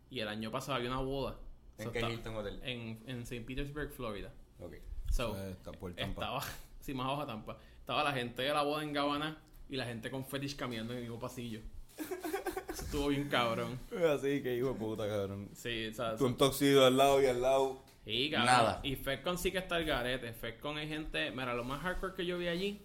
Y 0.10 0.20
el 0.20 0.28
año 0.28 0.52
pasado 0.52 0.76
había 0.76 0.90
una 0.90 1.00
boda. 1.00 1.38
¿En 1.78 1.86
So, 1.86 1.92
qué 1.92 2.00
está- 2.00 2.12
Hilton 2.12 2.36
Hotel? 2.36 2.60
En, 2.64 3.02
en 3.08 3.22
St. 3.22 3.42
Petersburg, 3.46 3.92
Florida. 3.92 4.32
Ok. 4.60 4.76
So, 5.10 5.36
Eh, 5.38 5.52
está 5.52 5.72
por 5.72 5.94
Tampa. 5.94 6.22
estaba, 6.22 6.42
sí, 6.82 6.94
más 6.94 7.06
abajo 7.08 7.26
Tampa. 7.26 7.58
Estaba 7.80 8.04
la 8.04 8.12
gente 8.14 8.42
de 8.44 8.50
la 8.54 8.62
boda 8.64 8.84
en 8.84 8.94
Gabana 8.94 9.38
y 9.70 9.76
la 9.78 9.86
gente 9.86 10.10
con 10.12 10.26
fetish 10.26 10.56
caminando 10.56 10.94
en 10.94 10.98
el 11.00 11.04
mismo 11.06 11.20
pasillo. 11.20 11.62
Estuvo 12.82 13.08
bien 13.08 13.28
cabrón. 13.30 13.80
Así 14.14 14.42
que 14.44 14.56
hijo 14.58 14.70
de 14.70 14.80
puta, 14.80 15.08
cabrón. 15.08 15.50
Sí, 15.54 15.94
sea, 15.94 16.16
Tú 16.16 16.26
un 16.26 16.38
toxido 16.38 16.86
al 16.86 16.98
lado 16.98 17.22
y 17.22 17.26
al 17.26 17.42
lado. 17.42 17.82
Sí, 18.06 18.30
cabrón. 18.30 18.46
Nada. 18.46 18.80
Y 18.84 18.96
FedCon 18.96 19.38
sí 19.38 19.52
que 19.52 19.58
está 19.60 19.78
el 19.78 19.86
garete. 19.86 20.32
FedCon 20.34 20.78
hay 20.78 20.88
gente. 20.88 21.32
Mira, 21.32 21.54
lo 21.54 21.64
más 21.64 21.82
hardcore 21.82 22.14
que 22.14 22.26
yo 22.26 22.38
vi 22.38 22.48
allí 22.48 22.82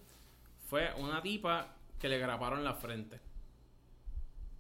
fue 0.69 0.93
una 0.99 1.21
tipa 1.23 1.75
que 1.99 2.09
le 2.09 2.19
graparon 2.19 2.65
la 2.65 2.75
frente. 2.75 3.21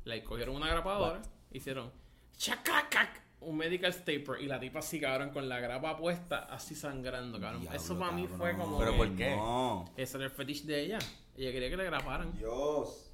Le 0.05 0.23
cogieron 0.25 0.57
una 0.57 0.69
grapadora, 0.69 1.21
hicieron 1.53 1.91
chacacac, 2.37 3.23
un 3.41 3.57
medical 3.57 3.93
stapler 3.93 4.41
y 4.41 4.47
la 4.47 4.59
tipa 4.59 4.79
así, 4.81 4.99
cabrón, 5.01 5.31
con 5.31 5.49
la 5.49 5.61
grapa 5.61 5.97
puesta, 5.97 6.41
así 6.51 6.75
sangrando, 6.75 7.39
cabrón. 7.39 7.63
Diablo, 7.63 7.79
Eso 7.81 7.99
para 7.99 8.13
mí 8.13 8.27
fue 8.27 8.57
como. 8.57 8.79
¿Pero 8.79 8.93
que- 8.93 8.97
por 8.99 9.17
qué? 9.17 9.31
No. 9.37 9.91
Ese 9.97 10.17
era 10.17 10.27
el 10.27 10.33
fetish 10.33 10.65
de 10.65 10.81
ella. 10.81 10.99
Ella 11.37 11.53
quería 11.53 11.71
que 11.71 11.77
le 11.77 11.85
graparan. 11.85 12.33
Dios. 12.37 13.10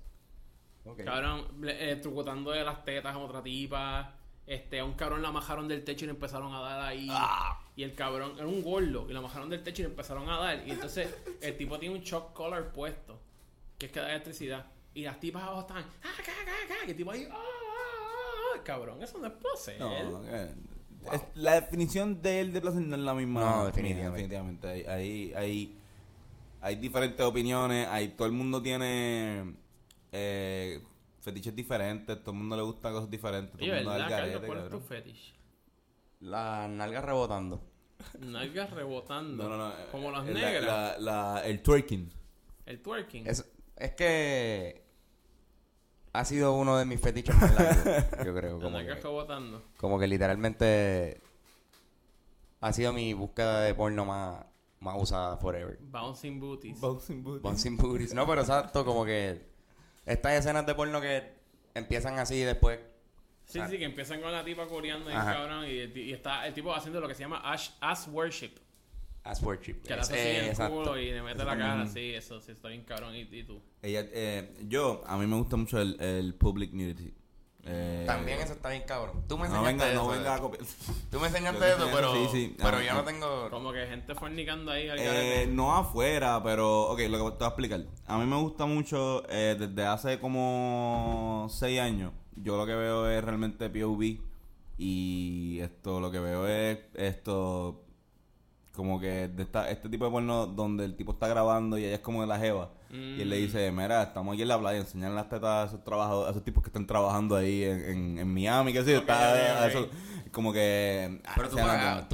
Ok. 0.87 1.05
Cabrón, 1.05 1.47
eh, 1.67 1.99
trucotando 2.01 2.51
de 2.53 2.65
las 2.65 2.85
tetas 2.85 3.15
a 3.15 3.19
otra 3.19 3.43
tipa. 3.43 4.13
Este, 4.47 4.79
a 4.79 4.85
un 4.85 4.93
cabrón 4.95 5.23
la 5.23 5.33
majaron 5.33 5.67
del 5.67 5.83
techo 5.83 6.05
y 6.05 6.07
le 6.07 6.13
empezaron 6.13 6.55
a 6.55 6.61
dar 6.61 6.81
ahí. 6.81 7.09
Ah. 7.11 7.61
Y 7.75 7.83
el 7.83 7.95
cabrón, 7.95 8.35
era 8.37 8.47
un 8.47 8.63
gordo, 8.63 9.07
y 9.11 9.13
la 9.13 9.21
majaron 9.21 9.51
del 9.51 9.63
techo 9.63 9.83
y 9.83 9.87
le 9.87 9.91
empezaron 9.91 10.29
a 10.31 10.39
dar. 10.39 10.67
Y 10.67 10.71
entonces 10.71 11.13
el 11.41 11.57
tipo 11.57 11.79
tiene 11.79 11.97
un 11.97 12.03
shock 12.03 12.33
collar 12.33 12.73
puesto, 12.73 13.19
que 13.77 13.87
es 13.87 13.93
que 13.93 14.01
da 14.01 14.11
electricidad. 14.11 14.67
Y 14.95 15.03
las 15.03 15.19
tipas 15.19 15.43
abajo 15.43 15.61
están, 15.63 15.79
ah, 16.05 16.15
ca, 16.19 16.23
ca, 16.25 16.75
ca", 16.75 16.87
y 16.87 16.91
el 16.91 16.97
tipo 16.97 17.11
ahí, 17.11 17.27
ah, 17.31 17.35
ah, 17.37 18.55
ah". 18.55 18.61
cabrón, 18.65 19.03
eso 19.03 19.19
no 19.19 19.27
es 19.27 19.33
placer. 19.33 19.81
No, 19.81 20.23
eh, 20.25 20.55
es- 21.13 21.23
la 21.35 21.61
definición 21.61 22.23
de 22.23 22.41
él 22.41 22.53
de 22.53 22.61
placer 22.61 22.81
no 22.83 22.95
es 22.95 23.03
la 23.03 23.15
misma. 23.15 23.41
No, 23.41 23.67
definitivamente. 23.67 24.29
definitivamente. 24.29 24.69
Hay, 24.69 24.85
hay, 24.87 25.33
hay, 25.35 25.79
hay 26.61 26.77
diferentes 26.77 27.21
opiniones. 27.27 27.89
Hay, 27.89 28.09
todo 28.11 28.27
el 28.27 28.33
mundo 28.33 28.63
tiene 28.63 29.55
eh, 30.13 30.83
fetiches 31.21 31.55
diferentes. 31.55 32.19
Todo 32.21 32.33
el 32.33 32.39
mundo 32.39 32.57
le 32.57 32.63
gustan 32.63 32.93
cosas 32.93 33.11
diferentes. 33.11 33.53
Todo 33.59 33.65
el 33.65 33.75
mundo 33.85 33.91
verdad, 33.91 34.05
al 34.07 34.11
Carlos, 34.11 34.29
garete, 34.31 34.47
¿cuál 34.47 34.59
es 34.65 34.71
tu 34.71 34.81
fetish? 34.81 35.35
La 36.21 36.69
nalga 36.69 37.01
rebotando. 37.01 37.61
Nalgas 38.21 38.71
rebotando. 38.71 39.49
No, 39.49 39.57
no, 39.57 39.69
no. 39.69 39.75
Como 39.91 40.11
las 40.11 40.27
eh, 40.29 40.33
la- 40.35 40.41
negras. 40.41 40.65
la- 40.65 40.99
la- 41.35 41.47
el 41.47 41.63
twerking. 41.63 42.11
El 42.67 42.81
twerking. 42.83 43.27
Es, 43.27 43.45
es 43.77 43.93
que 43.93 44.83
ha 46.13 46.25
sido 46.25 46.55
uno 46.55 46.79
de 46.79 46.85
mis 46.87 47.01
fetiches 47.01 47.35
más 47.37 47.55
largos, 47.55 47.85
yo 48.25 48.35
creo. 48.35 48.61
Como 48.61 48.79
que, 48.79 48.95
rebotando. 48.95 49.63
como 49.77 49.99
que 49.99 50.07
literalmente 50.07 51.21
ha 52.61 52.73
sido 52.73 52.93
mi 52.93 53.13
búsqueda 53.13 53.61
de 53.61 53.75
porno 53.75 54.05
más, 54.07 54.45
más 54.81 54.97
usada 54.99 55.37
forever. 55.37 55.79
Bouncing 55.83 56.41
booties. 56.41 56.81
Bouncing 56.81 57.23
booty. 57.23 57.43
Bouncing 57.43 57.77
booties. 57.77 58.15
No, 58.15 58.27
pero 58.27 58.41
exacto, 58.41 58.85
como 58.85 59.05
que 59.05 59.47
estas 60.07 60.33
escenas 60.35 60.65
de 60.65 60.75
porno 60.75 61.01
que 61.01 61.35
empiezan 61.75 62.19
así 62.19 62.37
y 62.37 62.43
después... 62.43 62.79
Sí, 63.45 63.61
sí, 63.71 63.79
que 63.79 63.85
empiezan 63.85 64.21
con 64.21 64.33
la 64.33 64.45
tipa 64.45 64.67
coreando 64.67 65.09
y 65.09 65.13
Ajá. 65.15 65.35
cabrón. 65.35 65.67
Y, 65.69 66.13
está 66.13 66.47
el 66.47 66.55
tipo 66.55 66.75
haciendo 66.75 67.01
lo 67.01 67.07
que 67.07 67.15
se 67.15 67.21
llama 67.21 67.41
ash, 67.45 67.71
ass 67.81 68.09
worship. 68.09 68.51
As 69.23 69.43
worship. 69.43 69.83
Que 69.83 69.95
hace 69.95 70.15
Eh, 70.15 70.31
así 70.31 70.39
el 70.39 70.51
exacto. 70.51 70.75
culo 70.77 70.99
y 70.99 71.11
le 71.13 71.23
mete 71.23 71.45
la 71.45 71.57
cara. 71.57 71.87
Sí, 71.87 72.13
eso 72.15 72.41
sí, 72.41 72.53
está 72.53 72.69
bien 72.69 72.83
cabrón. 72.83 73.15
¿Y, 73.15 73.21
y 73.21 73.43
tú? 73.45 73.61
Ella, 73.83 74.05
eh, 74.13 74.57
yo, 74.69 75.03
a 75.07 75.17
mí 75.17 75.27
me 75.27 75.37
gusta 75.37 75.57
mucho 75.57 75.81
el, 75.81 76.01
el 76.01 76.35
public 76.35 76.73
nudity. 76.73 77.13
Eh, 77.69 78.05
También 78.07 78.39
eso 78.41 78.53
está 78.53 78.69
bien 78.71 78.85
cabrón. 78.87 79.25
Tú 79.29 79.37
me 79.37 79.49
No 79.49 79.57
enseñaste 79.57 79.85
venga, 79.85 79.93
eso. 79.93 80.03
no 80.03 80.09
venga 80.09 80.35
a 80.37 80.39
copiar. 80.39 80.63
Tú 81.11 81.19
me 81.21 81.27
enseñaste 81.27 81.69
eso, 81.69 81.89
pero, 81.93 82.13
sí, 82.15 82.29
sí. 82.31 82.57
pero 82.57 82.77
Ah, 82.77 82.83
yo 82.85 82.95
no 82.95 83.05
tengo... 83.05 83.51
Como 83.51 83.73
que 83.73 83.87
gente 83.87 84.15
fornicando 84.15 84.71
ahí 84.71 84.89
al 84.89 84.99
Eh, 85.01 85.49
no 85.51 85.75
afuera, 85.77 86.41
pero 86.45 86.83
ok, 86.91 86.99
lo 87.01 87.01
que 87.01 87.09
te 87.09 87.19
voy 87.19 87.33
a 87.41 87.47
explicar. 87.47 87.81
A 88.07 88.19
mí 88.19 88.27
me 88.27 88.37
gusta 88.37 88.67
mucho, 88.67 89.25
eh, 89.29 89.57
desde 89.59 89.85
hace 89.85 90.21
como 90.21 91.49
6 91.51 91.81
años, 91.81 92.13
yo 92.37 92.57
lo 92.57 92.67
que 92.67 92.75
veo 92.75 93.11
es 93.11 93.25
realmente 93.25 93.69
POV 93.69 94.21
y 94.79 95.59
esto, 95.61 96.01
lo 96.01 96.11
que 96.11 96.21
veo 96.21 96.47
es 96.47 96.79
esto, 96.95 97.83
como 98.75 99.01
que 99.01 99.27
de 99.29 99.43
esta, 99.43 99.71
este 99.71 99.89
tipo 99.89 100.05
de 100.05 100.11
porno 100.11 100.47
donde 100.47 100.85
el 100.85 100.97
tipo 100.97 101.13
está 101.13 101.27
grabando 101.29 101.79
y 101.79 101.85
ella 101.85 101.95
es 101.97 102.01
como 102.01 102.21
de 102.21 102.27
la 102.29 102.39
jeva. 102.39 102.71
Y 102.91 103.21
él 103.23 103.29
le 103.31 103.37
dice, 103.37 103.71
mira, 103.73 104.03
estamos 104.03 104.35
aquí 104.35 104.43
en 104.43 104.49
la 104.49 104.59
playa, 104.59 104.79
enseñan 104.79 105.15
las 105.15 105.29
tetas 105.29 105.45
a 105.51 105.65
esos 105.67 105.85
trabajadores, 105.85 106.29
a 106.29 106.31
esos 106.31 106.45
tipos 106.45 106.63
que 106.63 106.69
están 106.69 106.87
trabajando 106.87 107.37
ahí 107.37 107.65
en, 107.65 107.81
en, 107.85 108.19
en 108.19 108.33
Miami, 108.35 108.73
que 108.73 108.85
sí, 108.85 108.93
está, 108.93 109.67
eso, 109.69 109.89
como 110.33 110.53
que... 110.53 111.21
ah, 111.27 111.33
Pero 111.37 111.49
tú, 111.49 111.57
pagabas, 111.57 112.07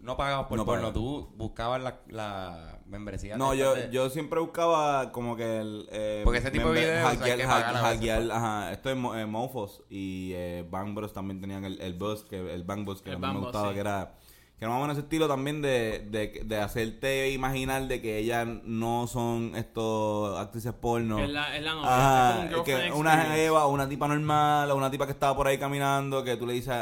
no 0.00 0.16
pagabas 0.16 0.46
por 0.46 0.58
No 0.58 0.64
porno, 0.64 0.80
pagaba. 0.88 0.92
tú 0.94 1.32
buscabas 1.36 1.82
la, 1.82 2.00
la 2.08 2.78
membresía. 2.86 3.36
No, 3.36 3.54
yo, 3.54 3.74
de- 3.74 3.90
yo 3.90 4.10
siempre 4.10 4.38
buscaba 4.40 5.12
como 5.12 5.34
que 5.36 5.60
el... 5.60 5.88
eh, 5.90 6.20
Porque 6.24 6.38
ese 6.40 6.50
tipo 6.50 6.70
de 6.72 6.80
videos 6.80 7.06
hay 7.08 7.16
hackear, 7.16 7.38
que 7.38 7.44
hack- 7.44 7.48
pagar 7.48 7.68
a 7.76 7.82
veces, 7.82 7.96
hackear, 7.98 8.18
pues. 8.22 8.30
ajá, 8.32 8.72
esto 8.72 8.90
es 8.90 8.96
Mo- 8.96 9.14
eh, 9.16 9.26
Mofos 9.26 9.82
y 9.88 10.32
eh, 10.34 10.66
Bang 10.70 10.94
Bros 10.94 11.12
también 11.12 11.40
tenían 11.40 11.64
el, 11.64 11.80
el 11.80 11.94
buzz, 11.94 12.24
que, 12.24 12.52
el 12.52 12.64
Bang 12.64 12.84
Bus 12.84 13.00
que 13.02 13.10
El 13.10 13.16
a 13.16 13.18
mí 13.18 13.22
Bang 13.22 13.34
me 13.34 13.40
gustaba, 13.40 13.68
sí. 13.68 13.74
que 13.74 13.80
era... 13.80 14.14
Que 14.62 14.66
era 14.66 14.74
más 14.74 14.78
o 14.78 14.82
menos 14.82 14.96
ese 14.96 15.02
estilo 15.06 15.26
también 15.26 15.60
de, 15.60 16.06
de, 16.08 16.40
de 16.44 16.56
hacerte 16.60 17.32
imaginar 17.32 17.88
de 17.88 18.00
que 18.00 18.18
ellas 18.18 18.46
no 18.62 19.08
son 19.08 19.56
estos 19.56 20.38
actrices 20.38 20.72
porno. 20.72 21.18
Es 21.18 21.30
la, 21.30 21.56
es. 21.56 21.66
Ajá, 21.66 22.48
que 22.64 22.92
una 22.92 23.24
jeva, 23.24 23.66
una 23.66 23.88
tipa 23.88 24.06
normal, 24.06 24.70
o 24.70 24.76
una 24.76 24.88
tipa 24.88 25.06
que 25.06 25.10
estaba 25.10 25.34
por 25.34 25.48
ahí 25.48 25.58
caminando, 25.58 26.22
que 26.22 26.36
tú 26.36 26.46
le 26.46 26.52
dices 26.52 26.76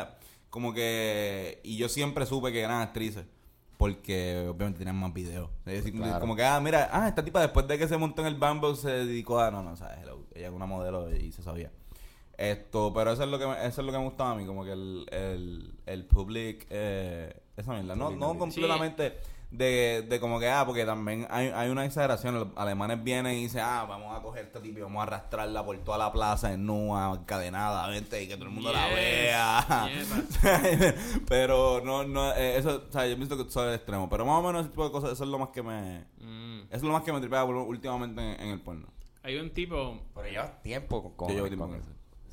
como 0.51 0.75
que... 0.75 1.63
Y 1.65 1.79
yo 1.79 1.89
siempre 1.89 2.27
supe 2.27 2.53
que 2.53 2.61
eran 2.61 2.83
actrices. 2.83 3.25
porque 3.79 4.47
obviamente 4.47 4.81
tenían 4.81 4.97
más 4.97 5.15
videos. 5.15 5.49
Es 5.65 5.83
decir, 5.83 5.95
Claro. 5.97 6.21
Como 6.21 6.37
que, 6.37 6.45
ah, 6.45 6.61
mira, 6.61 6.91
ah, 6.93 7.09
esta 7.09 7.25
tipa 7.25 7.41
después 7.41 7.67
de 7.67 7.79
que 7.79 7.89
se 7.89 7.97
montó 7.97 8.21
en 8.21 8.29
el 8.29 8.35
bamboo 8.35 8.75
se 8.77 8.91
dedicó 8.91 9.41
a, 9.41 9.51
no, 9.51 9.63
no, 9.63 9.75
sabes, 9.75 10.01
hello, 10.03 10.27
ella 10.35 10.49
es 10.49 10.53
una 10.53 10.67
modelo 10.67 11.11
y 11.17 11.33
se 11.33 11.43
sabía. 11.43 11.73
Esto, 12.37 12.93
pero 12.95 13.13
eso 13.13 13.23
es 13.25 13.31
lo 13.31 13.39
que 13.39 13.47
me, 13.47 13.53
eso 13.67 13.81
es 13.81 13.87
lo 13.87 13.91
que 13.91 13.99
me 13.99 14.05
gustaba 14.05 14.33
a 14.33 14.35
mí, 14.35 14.45
como 14.45 14.65
que 14.67 14.73
el, 14.73 15.07
el, 15.11 15.75
el 15.87 16.05
public, 16.05 16.67
eh, 16.69 17.40
esa 17.57 17.73
mierda, 17.73 17.95
no, 17.97 18.11
no 18.11 18.37
completamente 18.39 19.19
de, 19.51 20.07
de 20.09 20.21
como 20.21 20.39
que, 20.39 20.49
ah, 20.49 20.65
porque 20.65 20.85
también 20.85 21.27
hay, 21.29 21.49
hay 21.49 21.71
una 21.71 21.85
exageración, 21.85 22.35
los 22.37 22.49
alemanes 22.57 23.03
vienen 23.03 23.37
y 23.37 23.43
dicen, 23.43 23.63
ah, 23.65 23.85
vamos 23.89 24.17
a 24.17 24.23
coger 24.23 24.45
esta 24.45 24.63
tipa 24.63 24.79
y 24.79 24.83
vamos 24.83 25.01
a 25.01 25.03
arrastrarla 25.03 25.65
por 25.65 25.77
toda 25.79 25.99
la 25.99 26.13
plaza 26.13 26.53
en 26.53 26.65
nua, 26.67 27.17
encadenada, 27.21 27.89
vente, 27.89 28.23
y 28.23 28.29
que 28.29 28.35
todo 28.37 28.47
el 28.47 28.53
mundo 28.53 28.73
la 28.73 28.87
Yes, 28.89 28.95
vea. 28.97 29.89
pero 31.29 31.81
no, 31.85 32.05
no, 32.05 32.33
eh, 32.35 32.57
eso, 32.59 32.85
o 32.89 32.93
sea, 32.93 33.07
yo 33.07 33.17
pienso 33.17 33.37
que 33.37 33.43
es 33.43 33.57
el 33.57 33.75
extremo, 33.75 34.09
pero 34.09 34.25
más 34.25 34.37
o 34.39 34.43
menos 34.47 34.61
ese 34.63 34.71
tipo 34.71 34.85
de 34.85 34.93
cosas, 34.93 35.13
eso 35.13 35.25
es 35.25 35.31
lo 35.31 35.39
más 35.39 35.49
que 35.49 35.63
me, 35.63 36.05
Mm. 36.21 36.61
eso 36.69 36.77
es 36.77 36.83
lo 36.83 36.93
más 36.93 37.03
que 37.03 37.13
me 37.13 37.21
tripea 37.21 37.45
últimamente 37.45 38.21
en, 38.21 38.41
en 38.41 38.49
el 38.51 38.61
porno. 38.61 38.87
Hay 39.23 39.37
un 39.37 39.51
tipo, 39.51 39.99
Pero 40.15 40.29
llevas 40.29 40.63
tiempo 40.63 41.03
con, 41.03 41.13
con 41.15 41.29
Que 41.29 41.35
llevo 41.35 41.49
tiempo 41.49 41.67
con 41.67 41.75
con 41.75 41.81
eso. 41.83 41.91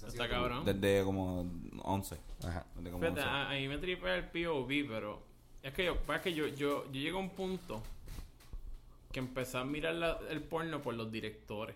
Está 0.07 0.29
cabrón. 0.29 0.65
Desde 0.65 1.03
como 1.03 1.45
11. 1.83 2.17
Ajá. 2.43 2.65
Desde 2.75 2.91
como 2.91 3.01
Fíjate, 3.03 3.21
11. 3.21 3.29
a, 3.31 3.49
a 3.49 3.53
mí 3.53 3.67
me 3.67 3.77
tripea 3.77 4.15
el 4.15 4.25
POV, 4.25 4.67
pero 4.87 5.21
es 5.63 5.73
que 5.73 5.85
yo, 5.85 5.97
es 6.13 6.21
que 6.21 6.33
yo, 6.33 6.47
yo, 6.47 6.85
yo 6.91 6.91
llego 6.91 7.17
a 7.17 7.21
un 7.21 7.29
punto 7.31 7.81
que 9.11 9.19
empecé 9.19 9.57
a 9.57 9.63
mirar 9.63 9.95
la- 9.95 10.19
el 10.29 10.41
porno 10.43 10.81
por 10.81 10.93
los 10.95 11.11
directores. 11.11 11.75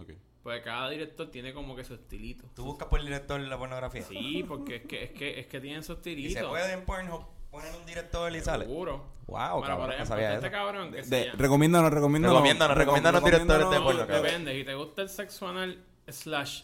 Ok. 0.00 0.10
Porque 0.42 0.62
cada 0.62 0.88
director 0.88 1.30
tiene 1.30 1.52
como 1.52 1.76
que 1.76 1.84
su 1.84 1.94
estilito. 1.94 2.44
¿Tú 2.54 2.64
buscas 2.64 2.88
por 2.88 3.00
el 3.00 3.06
director 3.06 3.38
la 3.40 3.58
pornografía? 3.58 4.02
Sí, 4.02 4.44
porque 4.46 4.76
es 4.76 4.82
que, 4.86 5.04
es 5.04 5.10
que, 5.10 5.40
es 5.40 5.46
que 5.46 5.60
tienen 5.60 5.82
su 5.82 5.92
¿Y 5.94 5.94
estilito. 5.96 6.40
se 6.40 6.46
puede 6.46 6.72
en 6.72 6.84
Pornhub 6.84 7.24
poner 7.50 7.74
un 7.74 7.84
director 7.84 8.34
y 8.34 8.40
sale? 8.40 8.64
Seguro. 8.64 9.18
Wow, 9.26 9.58
Bueno, 9.58 9.66
cabrón, 9.66 9.86
no 9.88 9.92
ejemplo, 9.92 10.06
sabía 10.06 10.34
este 10.34 10.46
eso. 10.46 10.52
cabrón 10.56 10.90
que 10.92 11.02
De, 11.02 11.32
recomiéndanos, 11.32 11.92
recomiéndanos. 11.92 12.34
Recomiéndanos, 12.36 12.76
recomiéndanos 12.78 13.24
directores 13.24 13.68
de 13.70 13.80
porno, 13.80 14.00
cabrón. 14.06 14.22
Depende, 14.22 14.54
si 14.56 14.64
te 14.64 14.74
gusta 14.74 15.02
el 15.02 15.08
sexo 15.10 15.48
anal 15.48 15.84
slash 16.06 16.62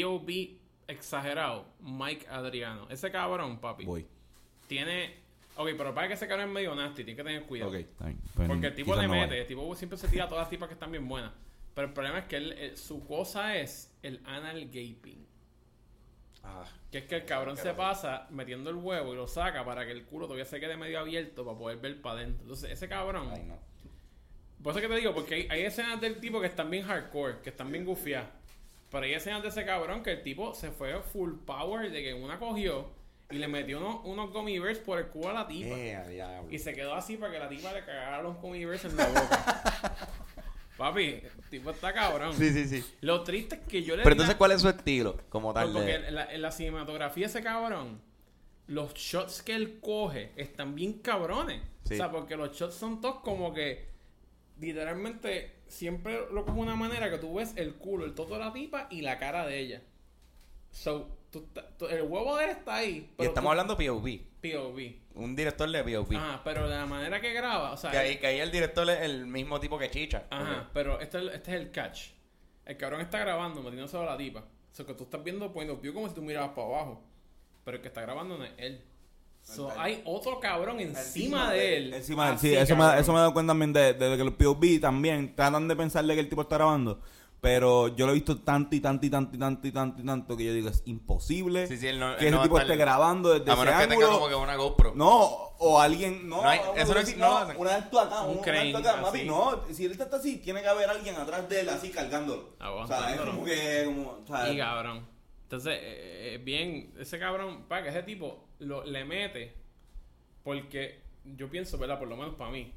POV 0.00 0.58
exagerado, 0.88 1.66
Mike 1.80 2.26
Adriano. 2.28 2.86
Ese 2.90 3.10
cabrón, 3.10 3.58
papi, 3.60 3.84
Voy. 3.84 4.06
tiene... 4.66 5.18
Ok, 5.56 5.70
pero 5.76 5.92
para 5.94 6.08
que 6.08 6.14
ese 6.14 6.26
cabrón 6.28 6.48
es 6.48 6.54
medio 6.54 6.74
nasty, 6.74 7.04
tiene 7.04 7.16
que 7.16 7.24
tener 7.24 7.42
cuidado. 7.44 7.70
Ok, 7.70 7.76
está 7.76 8.04
bien. 8.06 8.20
Pues, 8.34 8.48
Porque 8.48 8.66
el 8.68 8.74
tipo 8.74 8.96
le 8.96 9.06
no 9.06 9.12
mete, 9.14 9.40
el 9.40 9.46
tipo 9.46 9.74
siempre 9.74 9.98
se 9.98 10.08
tira 10.08 10.24
a 10.24 10.28
todas 10.28 10.42
las 10.42 10.50
tipas 10.50 10.68
que 10.68 10.74
están 10.74 10.90
bien 10.90 11.06
buenas. 11.08 11.32
Pero 11.74 11.88
el 11.88 11.92
problema 11.92 12.18
es 12.20 12.24
que 12.24 12.36
él, 12.36 12.52
él- 12.52 12.76
su 12.76 13.04
cosa 13.06 13.56
es 13.56 13.92
el 14.02 14.20
anal 14.24 14.64
gaping. 14.66 15.26
Ah, 16.42 16.64
Que 16.90 16.98
es 16.98 17.04
que 17.04 17.16
el 17.16 17.24
cabrón 17.26 17.56
se 17.56 17.74
pasa 17.74 18.26
metiendo 18.30 18.70
el 18.70 18.76
huevo 18.76 19.12
y 19.12 19.16
lo 19.16 19.26
saca 19.28 19.64
para 19.64 19.84
que 19.84 19.92
el 19.92 20.04
culo 20.04 20.26
todavía 20.26 20.46
se 20.46 20.58
quede 20.58 20.76
medio 20.76 20.98
abierto 20.98 21.44
para 21.44 21.58
poder 21.58 21.78
ver 21.78 22.00
para 22.00 22.20
adentro. 22.20 22.42
Entonces, 22.42 22.70
ese 22.70 22.88
cabrón. 22.88 23.28
ay, 23.34 23.42
no. 23.46 23.58
Por 24.62 24.72
eso 24.72 24.80
que 24.80 24.88
te 24.88 24.96
digo, 24.96 25.14
porque 25.14 25.34
hay, 25.34 25.46
hay 25.50 25.62
escenas 25.62 26.00
del 26.00 26.18
tipo 26.20 26.40
que 26.40 26.46
están 26.46 26.70
bien 26.70 26.84
hardcore, 26.84 27.40
que 27.42 27.50
están 27.50 27.70
bien 27.70 27.84
gufiadas. 27.84 28.28
Pero 28.90 29.04
hay 29.04 29.14
escenas 29.14 29.42
de 29.42 29.48
ese 29.48 29.64
cabrón 29.64 30.02
que 30.02 30.12
el 30.12 30.22
tipo 30.22 30.52
se 30.54 30.70
fue 30.70 31.00
full 31.02 31.34
power 31.46 31.90
de 31.90 32.02
que 32.02 32.14
una 32.14 32.38
cogió 32.38 32.88
y 33.30 33.36
le 33.36 33.46
metió 33.46 33.78
unos, 33.78 34.00
unos 34.04 34.32
gummy 34.32 34.58
bears 34.58 34.78
por 34.80 34.98
el 34.98 35.06
culo 35.06 35.30
a 35.30 35.32
la 35.32 35.46
tipa. 35.46 35.76
Eh. 35.76 36.42
Y 36.50 36.58
se 36.58 36.72
quedó 36.72 36.94
así 36.94 37.16
para 37.16 37.32
que 37.32 37.38
la 37.38 37.48
tipa 37.48 37.72
le 37.72 37.84
cagara 37.84 38.20
los 38.22 38.36
gummy 38.40 38.64
bears 38.64 38.84
en 38.84 38.96
la 38.96 39.06
boca. 39.06 39.96
Papi, 40.76 41.04
el 41.04 41.30
tipo 41.50 41.70
está 41.70 41.92
cabrón. 41.92 42.34
Sí, 42.34 42.50
sí, 42.50 42.66
sí. 42.66 42.84
Lo 43.02 43.22
triste 43.22 43.56
es 43.56 43.60
que 43.68 43.82
yo 43.82 43.96
le 43.96 44.02
Pero 44.02 44.10
la- 44.10 44.22
entonces, 44.22 44.36
¿cuál 44.36 44.52
es 44.52 44.62
su 44.62 44.68
estilo? 44.68 45.18
Como 45.28 45.52
tal 45.52 45.72
porque 45.72 45.98
de... 45.98 46.08
en 46.08 46.14
la, 46.14 46.32
en 46.32 46.42
la 46.42 46.50
cinematografía 46.50 47.26
ese 47.26 47.42
cabrón, 47.42 48.00
los 48.66 48.94
shots 48.94 49.42
que 49.42 49.54
él 49.54 49.78
coge 49.80 50.32
están 50.36 50.74
bien 50.74 50.94
cabrones. 50.94 51.60
Sí. 51.84 51.94
O 51.94 51.96
sea, 51.98 52.10
porque 52.10 52.34
los 52.36 52.56
shots 52.56 52.74
son 52.74 53.00
todos 53.00 53.20
como 53.20 53.52
que 53.52 53.88
literalmente 54.58 55.59
siempre 55.70 56.20
lo 56.32 56.44
de 56.44 56.50
una 56.52 56.76
manera 56.76 57.10
que 57.10 57.18
tú 57.18 57.34
ves 57.34 57.52
el 57.56 57.74
culo, 57.74 58.04
el 58.04 58.14
toto 58.14 58.34
de 58.34 58.40
la 58.40 58.52
tipa 58.52 58.86
y 58.90 59.00
la 59.02 59.18
cara 59.18 59.46
de 59.46 59.58
ella. 59.58 59.82
So, 60.70 61.16
tú 61.30 61.46
tú- 61.78 61.86
el 61.86 62.02
huevo 62.02 62.36
de 62.36 62.44
él 62.44 62.50
está 62.50 62.76
ahí. 62.76 63.10
Y 63.18 63.22
estamos 63.24 63.48
tú- 63.48 63.50
hablando 63.50 63.76
POV. 63.76 64.20
POV. 64.40 65.00
Un 65.14 65.34
director 65.34 65.68
de 65.70 65.82
POV. 65.82 66.16
Ajá, 66.16 66.40
pero 66.44 66.68
de 66.68 66.76
la 66.76 66.86
manera 66.86 67.20
que 67.20 67.32
graba, 67.32 67.72
o 67.72 67.76
sea, 67.76 67.90
Que 67.90 67.98
ahí, 67.98 68.16
que 68.18 68.26
ahí 68.28 68.38
el 68.40 68.50
director 68.50 68.88
es 68.88 69.00
el 69.00 69.26
mismo 69.26 69.58
tipo 69.60 69.78
que 69.78 69.90
Chicha. 69.90 70.24
Ajá, 70.30 70.70
pero 70.72 71.00
este, 71.00 71.18
es 71.18 71.22
el- 71.24 71.28
este 71.30 71.54
es 71.54 71.60
el 71.60 71.70
catch. 71.70 72.00
El 72.64 72.76
cabrón 72.76 73.00
está 73.00 73.18
grabando, 73.18 73.62
metiéndose 73.62 73.96
a 73.96 74.02
la 74.04 74.16
tipa. 74.16 74.40
O 74.40 74.74
sea, 74.74 74.86
que 74.86 74.94
tú 74.94 75.04
estás 75.04 75.22
viendo 75.24 75.52
point 75.52 75.68
of 75.70 75.80
view 75.82 75.92
como 75.92 76.08
si 76.08 76.14
tú 76.14 76.22
mirabas 76.22 76.50
para 76.50 76.66
abajo. 76.68 77.02
Pero 77.64 77.76
el 77.76 77.82
que 77.82 77.88
está 77.88 78.00
grabando 78.02 78.38
no 78.38 78.44
es 78.44 78.52
él. 78.56 78.80
So, 79.56 79.70
hay 79.78 80.02
otro 80.04 80.38
cabrón 80.40 80.80
encima 80.80 81.50
de 81.52 81.76
él. 81.76 81.94
Encima 81.94 82.26
de 82.26 82.32
él, 82.32 82.38
sí, 82.38 82.54
eso 82.54 82.76
me, 82.76 82.98
eso 82.98 83.12
me 83.12 83.18
he 83.18 83.20
dado 83.20 83.32
cuenta 83.32 83.50
también 83.50 83.72
de, 83.72 83.94
de 83.94 84.16
que 84.16 84.24
los 84.24 84.34
POV 84.34 84.80
también 84.80 85.34
tratan 85.34 85.66
de 85.68 85.76
pensarle 85.76 86.14
que 86.14 86.20
el 86.20 86.28
tipo 86.28 86.42
está 86.42 86.56
grabando. 86.56 87.00
Pero 87.42 87.88
yo 87.96 88.04
lo 88.04 88.12
he 88.12 88.16
visto 88.16 88.36
tanto 88.36 88.76
y 88.76 88.80
tanto 88.80 89.06
y 89.06 89.10
tanto 89.10 89.34
y 89.34 89.38
tanto 89.38 89.66
y 89.66 89.72
tanto 89.72 90.02
y 90.02 90.04
tanto 90.04 90.36
que 90.36 90.44
yo 90.44 90.52
digo, 90.52 90.68
es 90.68 90.82
imposible 90.84 91.66
Sí, 91.66 91.78
sí, 91.78 91.86
él 91.86 91.98
no- 91.98 92.14
que 92.16 92.24
él 92.24 92.28
ese 92.28 92.36
no 92.36 92.42
tipo 92.42 92.58
esté 92.60 92.76
grabando 92.76 93.30
desde 93.30 93.50
A 93.50 93.54
ese 93.54 93.64
menos 93.64 93.80
que 93.80 93.86
tenga 93.88 94.04
ángulo. 94.04 94.18
como 94.18 94.28
que 94.28 94.34
una 94.34 94.56
GoPro. 94.56 94.92
No, 94.94 95.22
o 95.58 95.80
alguien, 95.80 96.28
no, 96.28 96.42
No 96.42 96.48
hay- 96.50 96.60
eso 96.76 96.92
no 96.92 97.00
existe, 97.00 97.18
no. 97.18 97.48
una 97.56 97.74
alto 97.76 97.98
acá, 97.98 98.20
Un 98.24 98.36
un, 98.36 98.42
crane, 98.42 98.76
alto 98.76 98.78
acá, 98.90 99.00
papi, 99.02 99.24
no, 99.24 99.62
si 99.72 99.86
él 99.86 99.92
está 99.92 100.14
así, 100.14 100.36
tiene 100.36 100.60
que 100.60 100.68
haber 100.68 100.90
alguien 100.90 101.16
atrás 101.16 101.48
de 101.48 101.60
él 101.60 101.68
así 101.70 101.88
cargándolo. 101.88 102.50
O 102.60 102.86
sea, 102.86 103.14
es 103.14 103.20
como 103.22 103.42
que, 103.44 103.84
como, 103.86 104.10
o 104.22 104.26
sea, 104.26 104.52
Y 104.52 104.58
cabrón. 104.58 105.06
Entonces, 105.50 105.80
eh, 105.82 106.34
eh, 106.34 106.38
bien, 106.38 106.94
ese 106.96 107.18
cabrón, 107.18 107.64
para 107.66 107.82
que 107.82 107.88
ese 107.88 108.04
tipo 108.04 108.46
lo, 108.60 108.84
le 108.84 109.04
mete. 109.04 109.52
Porque 110.44 111.00
yo 111.24 111.50
pienso, 111.50 111.76
¿verdad? 111.76 111.98
Por 111.98 112.06
lo 112.06 112.16
menos 112.16 112.36
para 112.36 112.52
mí. 112.52 112.72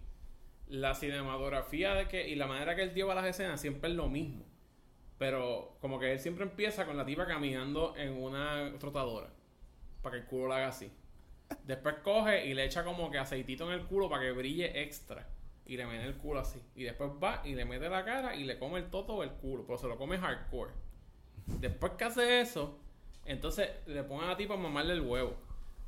La 0.69 0.95
cinematografía 0.95 1.93
de 1.93 2.07
que 2.07 2.27
y 2.27 2.33
la 2.33 2.47
manera 2.47 2.75
que 2.75 2.81
él 2.81 2.95
lleva 2.95 3.13
las 3.13 3.27
escenas 3.27 3.61
siempre 3.61 3.91
es 3.91 3.95
lo 3.95 4.09
mismo. 4.09 4.43
Pero 5.19 5.77
como 5.81 5.99
que 5.99 6.13
él 6.13 6.19
siempre 6.19 6.45
empieza 6.45 6.87
con 6.87 6.97
la 6.97 7.05
tipa 7.05 7.27
caminando 7.27 7.95
en 7.95 8.13
una 8.13 8.73
trotadora. 8.79 9.29
Para 10.01 10.15
que 10.15 10.21
el 10.21 10.27
culo 10.27 10.47
la 10.47 10.55
haga 10.55 10.67
así. 10.69 10.91
Después 11.65 11.97
coge 12.03 12.47
y 12.47 12.55
le 12.55 12.65
echa 12.65 12.83
como 12.83 13.11
que 13.11 13.19
aceitito 13.19 13.71
en 13.71 13.79
el 13.79 13.85
culo 13.85 14.09
para 14.09 14.23
que 14.23 14.31
brille 14.31 14.81
extra. 14.81 15.29
Y 15.67 15.77
le 15.77 15.85
mete 15.85 16.05
el 16.05 16.15
culo 16.15 16.39
así. 16.39 16.59
Y 16.75 16.85
después 16.85 17.11
va 17.23 17.43
y 17.45 17.53
le 17.53 17.65
mete 17.65 17.87
la 17.87 18.03
cara 18.03 18.35
y 18.35 18.45
le 18.45 18.57
come 18.57 18.79
el 18.79 18.89
toto 18.89 19.13
o 19.13 19.23
el 19.23 19.29
culo. 19.33 19.63
Pero 19.63 19.77
se 19.77 19.87
lo 19.87 19.95
come 19.95 20.17
hardcore. 20.17 20.73
Después 21.45 21.93
que 21.93 22.05
hace 22.05 22.41
eso, 22.41 22.77
entonces 23.25 23.69
le 23.85 24.03
pone 24.03 24.25
a 24.25 24.29
la 24.29 24.37
tipa 24.37 24.53
a 24.53 24.57
mamarle 24.57 24.93
el 24.93 25.01
huevo. 25.01 25.35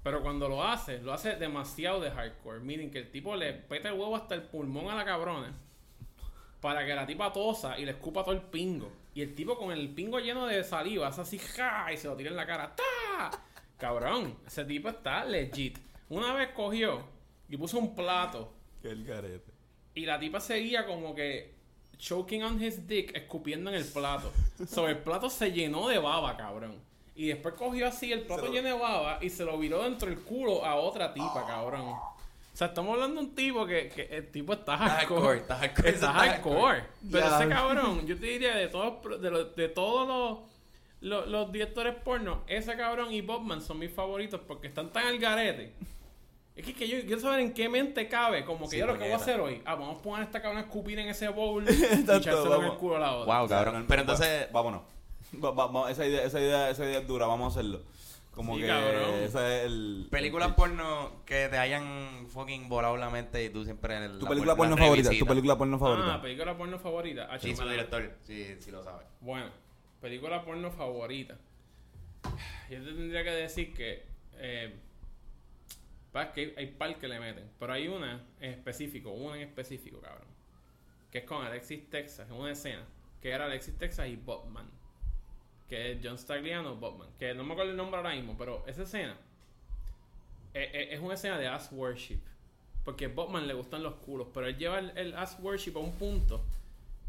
Pero 0.03 0.22
cuando 0.22 0.47
lo 0.47 0.64
hace, 0.64 0.99
lo 0.99 1.14
hace 1.14 1.36
demasiado 1.36 1.99
de 1.99 2.12
hardcore. 2.12 2.60
Meaning 2.60 2.91
que 2.91 2.99
el 2.99 3.12
tipo 3.12 3.36
le 3.36 3.53
peta 3.53 3.89
el 3.89 3.99
huevo 3.99 4.16
hasta 4.16 4.36
el 4.36 4.43
pulmón 4.43 4.89
a 4.89 4.95
la 4.95 5.03
cabrona. 5.03 5.51
Para 6.62 6.86
que 6.86 6.93
la 6.93 7.08
tipa 7.08 7.34
tosa 7.34 7.78
y 7.80 7.86
le 7.86 7.91
escupa 7.91 8.24
todo 8.24 8.36
el 8.36 8.41
pingo. 8.41 8.91
Y 9.16 9.22
el 9.22 9.34
tipo 9.34 9.58
con 9.58 9.72
el 9.72 9.89
pingo 9.89 10.20
lleno 10.20 10.45
de 10.45 10.64
saliva 10.64 11.08
hace 11.08 11.22
así, 11.22 11.39
¡ja! 11.39 11.91
Y 11.91 11.97
se 11.97 12.08
lo 12.08 12.16
tira 12.16 12.30
en 12.30 12.36
la 12.36 12.45
cara. 12.45 12.76
¡Ta! 12.76 13.32
Cabrón, 13.78 14.38
ese 14.45 14.64
tipo 14.66 14.89
está 14.89 15.26
legit. 15.26 15.80
Una 16.10 16.34
vez 16.34 16.49
cogió 16.49 17.03
y 17.49 17.58
puso 17.58 17.80
un 17.80 17.95
plato. 17.95 18.53
que 18.82 18.89
el 18.89 19.06
garete. 19.06 19.51
Y 19.95 20.06
la 20.06 20.20
tipa 20.20 20.39
seguía 20.39 20.86
como 20.86 21.16
que 21.16 21.56
choking 21.98 22.43
on 22.43 22.62
his 22.62 22.88
dick, 22.88 23.16
escupiendo 23.16 23.70
en 23.70 23.78
el 23.78 23.86
plato. 23.86 24.32
So 24.68 24.88
el 24.88 24.98
plato 24.98 25.30
se 25.30 25.52
llenó 25.52 25.88
de 25.88 25.98
baba, 26.00 26.36
cabrón. 26.38 26.76
Y 27.16 27.28
después 27.28 27.56
cogió 27.56 27.88
así 27.88 28.12
el 28.12 28.22
plato 28.22 28.48
lleno 28.52 28.68
de 28.68 28.74
baba 28.74 29.20
y 29.22 29.30
se 29.30 29.46
lo 29.46 29.58
viró 29.58 29.84
dentro 29.84 30.10
del 30.10 30.20
culo 30.20 30.66
a 30.66 30.76
otra 30.76 31.14
tipa, 31.14 31.46
cabrón. 31.48 31.82
O 31.88 32.58
sea, 32.58 32.68
estamos 32.68 32.93
hablando 32.93 33.22
de 33.22 33.28
un 33.28 33.36
tipo 33.36 33.66
que, 33.66 33.89
que 33.89 34.04
el 34.16 34.32
tipo 34.32 34.54
está 34.54 34.78
hardcore, 34.78 35.39
está 35.39 35.56
hardcore, 35.58 35.89
Está 35.89 36.14
hardcore. 36.14 36.84
Pero 37.12 37.26
ese 37.28 37.50
cabrón, 37.50 38.06
yo 38.08 38.18
te 38.18 38.26
diría 38.28 38.56
de 38.56 38.68
todos, 38.70 39.22
de, 39.22 39.30
los- 39.32 39.56
de 39.56 39.68
todos 39.70 40.08
los, 40.08 40.39
los, 41.02 41.28
los 41.28 41.52
directores 41.52 41.96
porno, 41.96 42.43
ese 42.48 42.76
cabrón 42.78 43.12
y 43.14 43.20
Bobman 43.22 43.62
son 43.62 43.80
mis 43.80 43.91
favoritos 43.91 44.39
porque 44.48 44.68
están 44.68 44.89
tan 44.91 45.06
al 45.08 45.20
garete. 45.20 45.74
Es 46.56 46.66
que, 46.66 46.74
que 46.74 46.88
yo 46.88 47.01
quiero 47.06 47.20
saber 47.20 47.41
en 47.41 47.53
qué 47.53 47.68
mente 47.68 48.08
cabe. 48.08 48.45
Como 48.45 48.66
que 48.66 48.72
Sí, 48.72 48.78
yo 48.78 48.88
lo 48.88 48.93
que 48.93 48.99
voy 49.03 49.12
a 49.12 49.18
hacer 49.18 49.39
hoy. 49.41 49.62
Ah, 49.66 49.76
vamos 49.76 49.99
a 49.99 50.01
poner 50.01 50.22
a 50.22 50.26
esta 50.26 50.41
cabrón 50.41 50.60
a 50.60 50.66
escupir 50.66 50.97
en 50.99 51.10
ese 51.10 51.28
bowl 51.28 51.66
y 51.70 51.84
echárselo 51.84 52.56
en 52.62 52.66
el 52.72 52.78
culo 52.78 52.95
a 52.95 52.99
la 52.99 53.12
otra. 53.16 53.39
Wow, 53.39 53.49
cabrón. 53.49 53.86
Pero 53.88 54.01
entonces, 54.01 54.47
vámonos. 54.51 54.82
Va- 55.43 55.51
va- 55.51 55.68
va- 55.68 55.91
esa, 55.91 56.06
idea, 56.06 56.24
esa, 56.24 56.39
idea, 56.39 56.70
esa 56.70 56.86
idea 56.86 56.99
es 56.99 57.08
dura, 57.08 57.26
vamos 57.26 57.53
a 57.56 57.60
hacerlo. 57.60 57.82
Como 58.32 58.56
Sí, 58.56 58.62
que 58.62 58.68
cabrón. 58.68 59.14
ese 59.16 59.26
es 59.26 59.66
el. 59.66 60.08
películas 60.12 60.49
el- 60.49 60.56
porno 60.56 61.12
que 61.26 61.47
te 61.49 61.58
hayan 61.58 62.28
fucking 62.30 62.70
volado 62.70 62.95
la 62.97 63.10
mente 63.10 63.43
y 63.43 63.49
tú 63.49 63.64
siempre 63.66 63.97
en 63.97 64.03
el. 64.03 64.20
Tu 64.20 64.24
la- 64.26 64.30
película 64.30 64.53
la 64.53 64.58
porno 64.58 64.78
favorita. 64.78 65.10
Tu 65.10 65.26
película 65.26 65.58
porno 65.58 65.76
Ah, 65.76 65.80
favorita. 65.80 66.22
película 66.22 66.58
porno 66.58 66.80
favorita. 66.80 67.28
Ah, 67.30 67.39
Sí, 67.39 67.53
su 67.56 67.68
director. 67.68 68.12
Sí, 68.22 68.56
sí 68.60 68.72
lo 68.72 68.82
sabe. 68.84 69.03
Bueno, 69.20 69.47
película 69.99 70.43
porno 70.45 70.70
favorita. 70.72 71.38
Yo 72.70 72.80
te 72.84 72.91
tendría 72.93 73.24
que 73.24 73.32
decir 73.32 73.74
que. 73.74 74.06
Eh, 74.38 74.76
que 76.34 76.53
hay, 76.57 76.68
par 76.68 76.97
que 76.97 77.07
le 77.07 77.20
meten. 77.20 77.49
Pero 77.59 77.74
hay 77.74 77.88
una 77.88 78.24
en 78.39 78.51
específico, 78.51 79.11
una 79.11 79.36
en 79.36 79.43
específico, 79.43 79.99
cabrón. 80.01 80.28
Que 81.11 81.20
es 81.20 81.24
con 81.26 81.45
Alexis 81.45 81.89
Texas, 81.89 82.30
en 82.30 82.36
una 82.36 82.51
escena. 82.51 82.84
Que 83.22 83.32
era 83.32 83.45
Alexis 83.45 83.78
Texas 83.78 84.07
y 84.07 84.16
Bobman. 84.16 84.70
Que 85.68 85.91
es 85.91 85.99
John 86.03 86.18
Stagliano 86.18 86.76
Bobman. 86.76 87.09
Que 87.18 87.34
no 87.34 87.43
me 87.43 87.53
acuerdo 87.53 87.72
el 87.72 87.78
nombre 87.78 87.97
ahora 87.97 88.16
mismo, 88.16 88.36
pero 88.38 88.63
esa 88.68 88.84
escena. 88.84 89.18
eh, 90.53 90.70
eh, 90.74 90.88
es 90.91 90.99
una 90.99 91.16
escena 91.16 91.38
de 91.38 91.47
ass 91.47 91.70
worship. 91.72 92.20
Porque 92.84 93.05
a 93.05 93.09
Botman 93.09 93.47
le 93.47 93.53
gustan 93.53 93.84
los 93.84 93.95
culos, 93.95 94.28
pero 94.34 94.47
él 94.47 94.57
lleva 94.57 94.80
el, 94.80 94.95
el 94.97 95.16
ass 95.16 95.38
worship 95.41 95.76
a 95.76 95.80
un 95.80 95.93
punto 95.93 96.43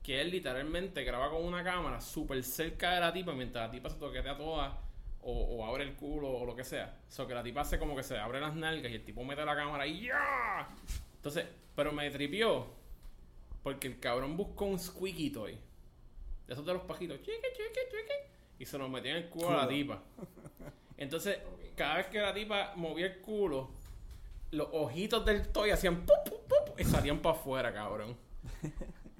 que 0.03 0.21
él 0.21 0.31
literalmente 0.31 1.03
graba 1.05 1.31
con 1.31 1.45
una 1.45 1.65
cámara 1.65 2.01
súper 2.01 2.43
cerca 2.45 2.93
de 2.95 3.01
la 3.01 3.13
tipa 3.13 3.33
mientras 3.33 3.67
la 3.67 3.71
tipa 3.73 3.91
se 3.91 3.97
toquetea 3.99 4.37
toda 4.37 4.81
o, 5.27 5.57
o 5.57 5.67
abre 5.67 5.83
el 5.85 5.95
culo 5.97 6.31
o 6.31 6.47
lo 6.47 6.55
que 6.55 6.65
sea. 6.65 6.97
O 7.09 7.13
sea, 7.13 7.27
que 7.27 7.35
la 7.35 7.43
tipa 7.43 7.63
hace 7.63 7.79
como 7.79 7.97
que 7.97 8.03
se 8.03 8.17
abre 8.17 8.41
las 8.41 8.55
nalgas 8.55 8.91
y 8.93 8.95
el 8.95 9.05
tipo 9.05 9.25
mete 9.25 9.45
la 9.45 9.57
cámara 9.57 9.87
y 9.87 10.07
¡ya! 10.07 10.69
Entonces, 11.17 11.47
pero 11.75 11.93
me 11.93 12.09
tripió 12.11 12.67
porque 13.63 13.89
el 13.89 13.99
cabrón 13.99 14.37
buscó 14.37 14.67
un 14.67 14.79
squeaky 14.79 15.31
toy. 15.31 15.59
De 16.47 16.53
esos 16.53 16.65
de 16.65 16.73
los 16.73 16.83
pajitos. 16.83 17.19
Chiqui, 17.19 17.49
chiqui, 17.53 17.81
chiqui. 17.91 18.15
Y 18.61 18.65
se 18.65 18.79
lo 18.79 18.89
metía 18.89 19.11
en 19.11 19.17
el 19.25 19.29
culo 19.29 19.51
a 19.51 19.63
la 19.63 19.69
tipa. 19.69 20.01
Entonces, 20.97 21.39
cada 21.75 21.97
vez 21.97 22.07
que 22.07 22.21
la 22.21 22.33
tipa 22.33 22.75
movía 22.77 23.07
el 23.07 23.21
culo, 23.21 23.71
los 24.53 24.69
ojitos 24.71 25.25
del 25.25 25.49
toy 25.49 25.71
hacían 25.71 26.07
pup, 26.07 26.23
pup, 26.25 26.47
pup, 26.47 26.81
y 26.81 26.85
salían 26.85 27.19
para 27.19 27.35
afuera, 27.35 27.75
cabrón. 27.75 28.17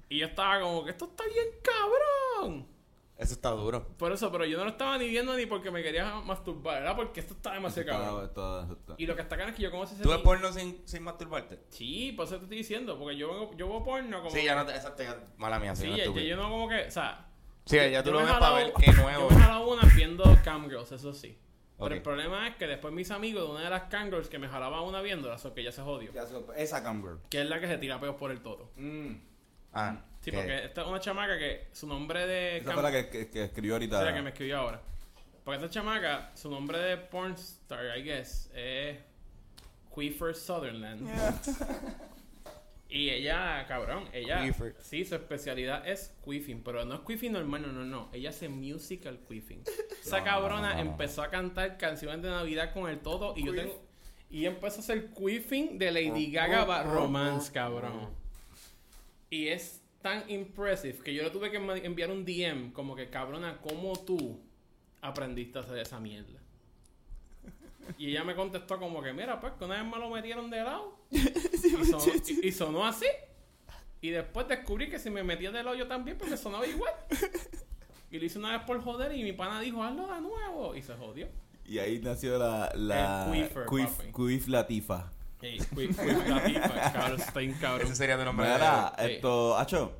Y 0.07 0.19
yo 0.19 0.27
estaba 0.27 0.61
como 0.61 0.85
que 0.85 0.91
esto 0.91 1.05
está 1.05 1.25
bien 1.25 1.47
cabrón. 1.61 2.76
Eso 3.17 3.33
está 3.33 3.49
duro. 3.49 3.87
Por 3.97 4.11
eso, 4.11 4.31
pero 4.31 4.45
yo 4.45 4.57
no 4.59 4.65
lo 4.65 4.69
estaba 4.69 4.97
ni 4.97 5.07
viendo 5.07 5.35
ni 5.35 5.47
porque 5.47 5.71
me 5.71 5.81
quería 5.81 6.15
masturbar, 6.21 6.81
era 6.83 6.95
porque 6.95 7.19
esto 7.19 7.33
está 7.33 7.53
demasiado 7.53 7.89
cabrón. 7.89 8.95
Y 8.97 9.07
lo 9.07 9.15
que 9.15 9.21
está 9.23 9.35
acá 9.35 9.49
es 9.49 9.55
que 9.55 9.63
yo 9.63 9.71
conocí 9.71 9.95
ese 9.95 10.03
¿Tú 10.03 10.09
ves 10.09 10.19
porno 10.19 10.51
sin, 10.53 10.87
sin 10.87 11.01
masturbarte? 11.01 11.59
Sí, 11.69 12.13
por 12.15 12.27
eso 12.27 12.37
te 12.37 12.43
estoy 12.43 12.57
diciendo, 12.57 12.97
porque 12.99 13.17
yo 13.17 13.55
yo 13.55 13.67
veo 13.67 13.83
porno 13.83 14.19
como 14.19 14.29
Sí, 14.29 14.43
ya 14.43 14.55
no 14.55 14.65
te... 14.65 14.75
Exacto, 14.75 15.01
ya- 15.01 15.23
mala 15.37 15.59
mía, 15.59 15.75
sí, 15.75 15.83
Sí, 15.83 15.89
no 15.89 15.97
ya, 15.97 16.05
ya 16.05 16.21
yo 16.21 16.35
no 16.37 16.43
como 16.49 16.69
que, 16.69 16.85
o 16.85 16.91
sea, 16.91 17.27
Sí, 17.65 17.75
ya 17.75 18.01
tú 18.03 18.11
lo 18.11 18.19
ves 18.19 18.31
para 18.31 18.55
ver 18.55 18.73
qué 18.79 18.93
nuevo. 18.93 19.29
Yo 19.29 19.35
me 19.35 19.41
he 19.41 19.45
jalado 19.45 19.67
una 19.67 19.81
viendo 19.95 20.23
Camgirls, 20.43 20.91
eso 20.91 21.13
sí. 21.13 21.37
Pero 21.79 21.93
el 21.93 22.01
problema 22.01 22.47
es 22.47 22.55
que 22.55 22.65
después 22.65 22.93
mis 22.93 23.11
amigos 23.11 23.43
de 23.43 23.51
una 23.51 23.63
de 23.63 23.69
las 23.69 23.83
Camgirls 23.83 24.29
que 24.29 24.39
me 24.39 24.47
jalaban 24.47 24.83
una 24.83 25.01
viéndola, 25.01 25.37
o 25.43 25.53
que 25.53 25.63
ya 25.63 25.71
se 25.71 25.81
jodió. 25.81 26.11
Esa 26.55 26.81
camber. 26.81 27.17
Que 27.29 27.41
es 27.41 27.49
la 27.49 27.59
que 27.59 27.67
se 27.67 27.77
tira 27.77 27.99
peos 27.99 28.15
por 28.15 28.31
el 28.31 28.41
todo. 28.41 28.71
Ah, 29.79 30.03
Sí, 30.19 30.31
que- 30.31 30.37
porque 30.37 30.65
esta 30.65 30.81
es 30.81 30.87
una 30.87 30.99
chamaca 30.99 31.37
que 31.37 31.67
su 31.71 31.87
nombre 31.87 32.25
de... 32.27 32.57
Esa 32.57 32.73
fue 32.73 32.83
la 32.83 32.91
que, 32.91 33.09
que, 33.09 33.29
que 33.29 33.43
escribió 33.45 33.73
ahorita. 33.75 33.99
Sí, 33.99 34.05
la 34.05 34.13
que 34.13 34.21
me 34.21 34.29
escribió 34.29 34.57
ahora. 34.57 34.81
Porque 35.45 35.63
esta 35.63 35.69
chamaca, 35.73 36.31
su 36.35 36.49
nombre 36.49 36.77
de 36.79 36.97
pornstar, 36.97 37.97
I 37.97 38.03
guess, 38.03 38.51
es 38.53 38.97
Queefer 39.95 40.35
Sutherland. 40.35 41.07
Y 42.89 43.09
ella, 43.09 43.65
cabrón, 43.67 44.05
ella... 44.13 44.41
Queefer. 44.43 44.75
Sí, 44.79 45.03
su 45.03 45.15
especialidad 45.15 45.85
es 45.87 46.13
queefing, 46.25 46.63
pero 46.63 46.85
no 46.85 46.95
es 46.95 47.01
queefing 47.01 47.33
normal, 47.33 47.61
no, 47.61 47.67
no, 47.73 47.83
no. 47.85 48.09
Ella 48.13 48.29
hace 48.29 48.47
musical 48.47 49.19
queefing. 49.27 49.63
Esa 50.01 50.19
No, 50.19 50.23
cabrona 50.25 50.69
no, 50.73 50.77
no, 50.77 50.83
no. 50.85 50.91
empezó 50.91 51.21
a 51.21 51.29
cantar 51.29 51.77
canciones 51.77 52.21
de 52.21 52.29
Navidad 52.29 52.73
con 52.73 52.89
el 52.89 52.99
todo 52.99 53.33
y 53.35 53.45
yo 53.45 53.53
tengo... 53.53 53.81
Y 54.29 54.45
empezó 54.45 54.77
a 54.77 54.79
hacer 54.79 55.09
queefing 55.13 55.77
de 55.77 55.91
Lady 55.91 56.31
Gaga 56.31 56.63
ba- 56.65 56.83
Romance, 56.83 57.51
cabrón. 57.51 58.09
Y 59.29 59.47
es 59.47 59.81
tan 60.01 60.29
impressive 60.29 60.99
que 61.03 61.13
yo 61.13 61.23
le 61.23 61.29
tuve 61.31 61.51
que 61.51 61.57
enviar 61.57 62.11
un 62.11 62.23
DM 62.25 62.71
como 62.71 62.95
que, 62.95 63.09
cabrona, 63.09 63.57
¿cómo 63.61 63.93
tú 64.05 64.39
aprendiste 65.01 65.59
a 65.59 65.61
hacer 65.61 65.77
esa 65.79 65.99
mierda? 65.99 66.39
Y 67.97 68.09
ella 68.09 68.23
me 68.23 68.35
contestó 68.35 68.77
como 68.79 69.01
que, 69.01 69.13
mira, 69.13 69.39
pues 69.39 69.53
que 69.53 69.65
una 69.65 69.81
vez 69.81 69.91
me 69.91 69.97
lo 69.97 70.09
metieron 70.09 70.49
de 70.49 70.57
lado. 70.63 70.97
y, 71.11 71.19
sonó, 71.85 72.03
y- 72.27 72.47
y 72.47 72.51
sonó 72.51 72.85
así. 72.85 73.05
Y 74.01 74.09
después 74.09 74.47
descubrí 74.47 74.89
que 74.89 74.99
si 74.99 75.09
me 75.09 75.23
metía 75.23 75.51
del 75.51 75.67
hoyo 75.67 75.87
también, 75.87 76.17
pues 76.17 76.29
me 76.31 76.37
sonaba 76.37 76.65
igual. 76.67 76.93
Y 78.09 78.19
lo 78.19 78.25
hice 78.25 78.39
una 78.39 78.53
vez 78.57 78.65
por 78.65 78.81
joder 78.81 79.13
y 79.13 79.21
mi 79.21 79.33
pana 79.33 79.59
dijo, 79.59 79.83
hazlo 79.83 80.07
de 80.07 80.21
nuevo. 80.21 80.73
Y 80.73 80.81
se 80.81 80.93
jodió. 80.95 81.27
Y 81.65 81.77
ahí 81.79 81.99
nació 81.99 82.37
la. 82.39 82.71
la 82.73 83.25
El. 83.25 83.65
Queef 84.15 84.47
Latifa. 84.47 85.11
Ey, 85.41 85.59
fui, 85.59 85.87
fui 85.93 86.07
la 86.27 86.43
tipa, 86.43 86.67
cabrón, 86.93 87.19
está 87.21 87.39
bien 87.39 87.53
cabrón. 87.61 87.85
Ese 87.87 87.95
sería 87.95 88.17
tu 88.17 88.25
nombre. 88.25 88.47
Mira, 88.51 88.93
Sí. 88.97 89.05
esto, 89.11 89.55
Hacho, 89.57 89.91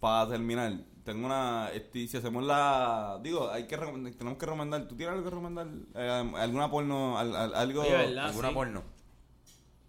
para 0.00 0.28
terminar, 0.28 0.72
tengo 1.04 1.24
una, 1.26 1.70
este, 1.72 2.06
si 2.06 2.16
hacemos 2.18 2.44
la, 2.44 3.18
digo, 3.22 3.50
hay 3.50 3.66
que 3.66 3.76
recomendar, 3.76 4.12
tenemos 4.14 4.38
que 4.38 4.44
recomendar, 4.46 4.86
¿tú 4.86 4.96
tienes 4.96 5.14
algo 5.14 5.24
que 5.24 5.30
recomendar? 5.30 5.66
Eh, 5.94 6.32
¿Alguna 6.36 6.70
porno, 6.70 7.18
al- 7.18 7.34
al- 7.34 7.54
algo? 7.54 7.80
Oye, 7.82 7.90
¿verdad? 7.92 8.26
¿Alguna 8.26 8.48
sí. 8.48 8.54
porno? 8.54 8.82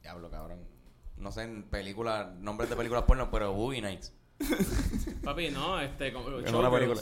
Diablo, 0.01 0.29
cabrón. 0.31 0.59
No 1.17 1.31
sé 1.33 1.43
en 1.43 1.63
películas, 1.63 2.33
nombres 2.35 2.69
de 2.69 2.77
películas 2.77 3.03
porno, 3.03 3.29
pero 3.29 3.51
Boogie 3.53 3.81
Nights. 3.81 4.13
Papi, 5.23 5.49
no, 5.49 5.77
este, 5.81 6.13
como, 6.13 6.29
Es 6.39 6.53
una 6.53 6.71
película. 6.71 7.01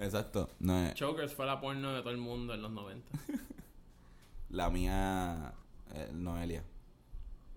Exacto, 0.00 0.50
no 0.58 0.78
es, 0.86 0.94
Chokers 0.94 1.32
fue 1.32 1.46
la 1.46 1.60
porno 1.60 1.94
de 1.94 2.00
todo 2.02 2.10
el 2.10 2.18
mundo 2.18 2.52
en 2.52 2.60
los 2.60 2.70
90. 2.72 3.10
la 4.50 4.68
mía, 4.68 5.54
eh, 5.94 6.10
Noelia. 6.12 6.62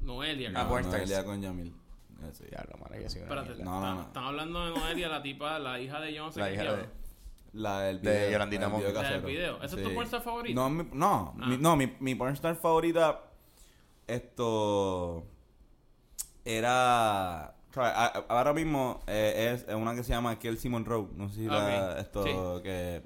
Noelia, 0.02 0.50
Ah, 0.56 0.64
No, 0.64 0.70
Stars. 0.86 0.98
Noelia 1.10 1.26
con 1.26 1.42
Yamil. 1.42 1.74
Eh, 2.24 2.32
que 3.00 3.06
Espérate. 3.06 3.64
No, 3.64 3.80
no, 3.82 3.96
no. 3.96 4.02
estamos 4.04 4.30
hablando 4.30 4.66
de 4.66 4.80
Noelia, 4.80 5.08
la 5.10 5.22
tipa, 5.22 5.60
la 5.60 5.80
hija 5.80 6.00
de 6.00 6.14
sé 6.32 6.40
La 6.40 6.52
hija 6.52 6.64
de- 6.64 6.90
La 7.54 7.80
del 7.82 8.02
De 8.02 8.12
video. 8.12 8.32
Yolandita 8.32 8.62
la 8.62 8.66
del 8.68 8.72
Monge. 8.74 8.88
video 8.88 8.94
La 9.02 9.02
del 9.10 9.12
casero. 9.22 9.28
video. 9.28 9.64
¿Esa 9.64 9.76
es 9.78 9.84
tu 9.84 9.94
pornstar 9.94 10.22
favorita? 10.22 10.56
No, 10.56 10.70
mi, 10.70 10.88
no, 10.94 11.36
Ah. 11.42 11.48
mi, 11.48 11.58
no 11.58 11.76
mi, 11.76 11.96
mi 12.00 12.16
pornstar 12.16 12.56
favorita, 12.56 13.22
esto, 14.08 15.24
era, 16.46 17.54
ahora 18.30 18.54
mismo 18.54 19.02
eh, 19.08 19.64
es 19.68 19.74
una 19.76 19.94
que 19.96 20.04
se 20.04 20.10
llama 20.10 20.38
Kelsey 20.40 20.70
Monroe, 20.72 21.08
no 21.16 21.30
sé 21.30 21.36
si 21.36 21.46
la, 21.46 21.92
Ok, 21.94 22.00
esto, 22.00 22.24
sí. 22.58 22.64
que, 22.64 23.04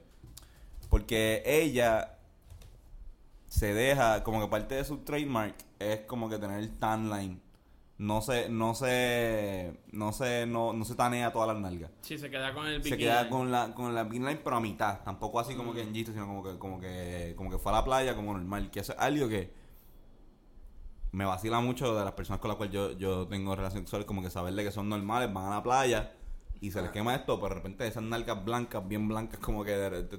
porque 0.89 1.43
ella 1.45 2.17
se 3.47 3.73
deja, 3.73 4.23
como 4.23 4.41
que 4.41 4.47
parte 4.47 4.75
de 4.75 4.83
su 4.85 4.99
trademark 4.99 5.55
es 5.93 6.01
como 6.01 6.29
que 6.29 6.37
tener 6.37 6.59
el 6.59 6.77
tan 6.79 7.09
line. 7.09 7.39
No 7.97 8.19
se, 8.21 8.49
no 8.49 8.73
se, 8.73 9.79
no 9.91 10.11
se, 10.11 10.47
no, 10.47 10.73
no 10.73 10.85
se 10.85 10.95
tanea 10.95 11.31
todas 11.31 11.49
las 11.49 11.57
nalgas 11.57 11.91
Sí, 12.01 12.17
se 12.17 12.31
queda 12.31 12.51
con 12.51 12.65
el 12.65 12.81
se 12.81 12.89
bikini. 12.89 12.97
queda 13.03 13.29
con 13.29 13.51
la 13.51 13.75
con 13.75 13.93
la 13.93 14.03
bikini 14.05 14.25
line 14.25 14.41
pero 14.43 14.55
a 14.55 14.59
mitad 14.59 15.01
tampoco 15.03 15.39
así 15.39 15.53
como 15.53 15.71
que 15.71 15.81
en 15.83 15.93
Gito 15.93 16.11
sino 16.11 16.25
como 16.25 16.41
que 16.43 16.57
como 16.57 16.79
que 16.79 17.35
como 17.37 17.51
que 17.51 17.59
fue 17.59 17.71
a 17.71 17.75
la 17.75 17.83
playa 17.83 18.15
como 18.15 18.33
normal 18.33 18.71
que 18.71 18.79
es 18.79 18.89
algo 18.89 19.27
que 19.29 19.53
me 21.11 21.25
vacila 21.25 21.59
mucho 21.59 21.93
de 21.95 22.03
las 22.03 22.13
personas 22.13 22.39
con 22.39 22.47
las 22.49 22.57
cuales 22.57 22.73
yo, 22.73 22.91
yo 22.93 23.27
tengo 23.27 23.55
relación 23.55 23.83
sexual 23.83 24.07
como 24.07 24.23
que 24.23 24.31
saberle 24.31 24.63
que 24.63 24.71
son 24.71 24.89
normales 24.89 25.31
van 25.31 25.45
a 25.45 25.57
la 25.57 25.61
playa 25.63 26.11
y 26.61 26.69
se 26.69 26.79
les 26.79 26.91
quema 26.91 27.15
esto 27.15 27.41
pero 27.41 27.49
de 27.49 27.55
repente 27.55 27.87
esas 27.87 28.03
nalgas 28.03 28.45
blancas 28.45 28.87
bien 28.87 29.07
blancas 29.07 29.39
como 29.39 29.63
que 29.63 29.73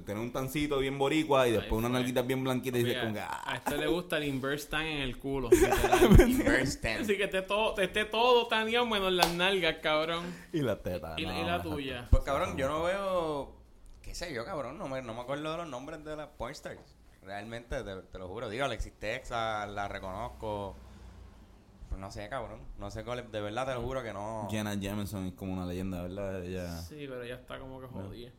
tener 0.05 0.21
un 0.21 0.33
tancito 0.33 0.77
bien 0.77 0.99
boricua 0.99 1.47
y 1.47 1.53
después 1.53 1.81
fue. 1.81 1.89
nalguitas 1.89 2.27
bien 2.27 2.43
blanquitas 2.43 2.81
y 2.81 2.83
dices 2.83 3.01
como 3.01 3.13
que 3.13 3.21
a 3.21 3.41
ah. 3.45 3.55
este 3.55 3.77
le 3.77 3.87
gusta 3.87 4.17
el 4.17 4.25
inverse 4.25 4.67
tan 4.67 4.85
en 4.85 5.01
el 5.01 5.17
culo. 5.17 5.49
Inverse 6.27 6.79
Ten. 6.79 7.01
Así 7.01 7.15
que 7.15 7.23
esté 7.23 7.41
todo, 7.41 7.77
esté 7.79 8.03
todo 8.05 8.47
taneado 8.47 8.85
menos 8.85 9.13
las 9.13 9.33
nalgas, 9.33 9.77
cabrón. 9.81 10.25
y 10.51 10.61
las 10.61 10.83
tetas 10.83 11.17
Y, 11.17 11.25
la 11.25 11.61
tuya. 11.61 12.07
Pues 12.11 12.23
cabrón, 12.23 12.57
yo 12.57 12.67
no 12.67 12.83
veo. 12.83 13.55
¿Qué 14.01 14.13
sé 14.13 14.33
yo, 14.33 14.43
cabrón? 14.43 14.77
No 14.77 14.89
me, 14.89 15.01
no 15.01 15.13
me 15.13 15.21
acuerdo 15.21 15.49
de 15.51 15.57
los 15.57 15.67
nombres 15.67 16.03
de 16.03 16.15
las 16.15 16.27
pornstars. 16.27 16.97
Realmente, 17.21 17.83
te, 17.83 17.95
te 18.01 18.19
lo 18.19 18.27
juro. 18.27 18.49
Digo, 18.49 18.65
Alexis 18.65 18.93
Texas, 18.99 19.69
la 19.69 19.87
reconozco. 19.87 20.75
Pues 21.93 22.01
no 22.01 22.09
sé, 22.09 22.27
cabrón. 22.27 22.59
No 22.79 22.89
sé 22.89 23.03
cuál 23.03 23.19
es. 23.19 23.31
De 23.31 23.39
verdad 23.39 23.67
te 23.67 23.73
lo 23.75 23.83
juro 23.83 24.01
que 24.01 24.11
no. 24.13 24.47
Jenna 24.49 24.73
Jameson 24.73 25.27
es 25.27 25.33
como 25.33 25.53
una 25.53 25.63
leyenda 25.67 26.01
¿verdad? 26.01 26.43
ella 26.43 26.75
Sí, 26.81 26.95
pero 27.07 27.23
ya 27.23 27.35
está 27.35 27.59
como 27.59 27.79
que 27.79 27.85
jodida. 27.85 28.31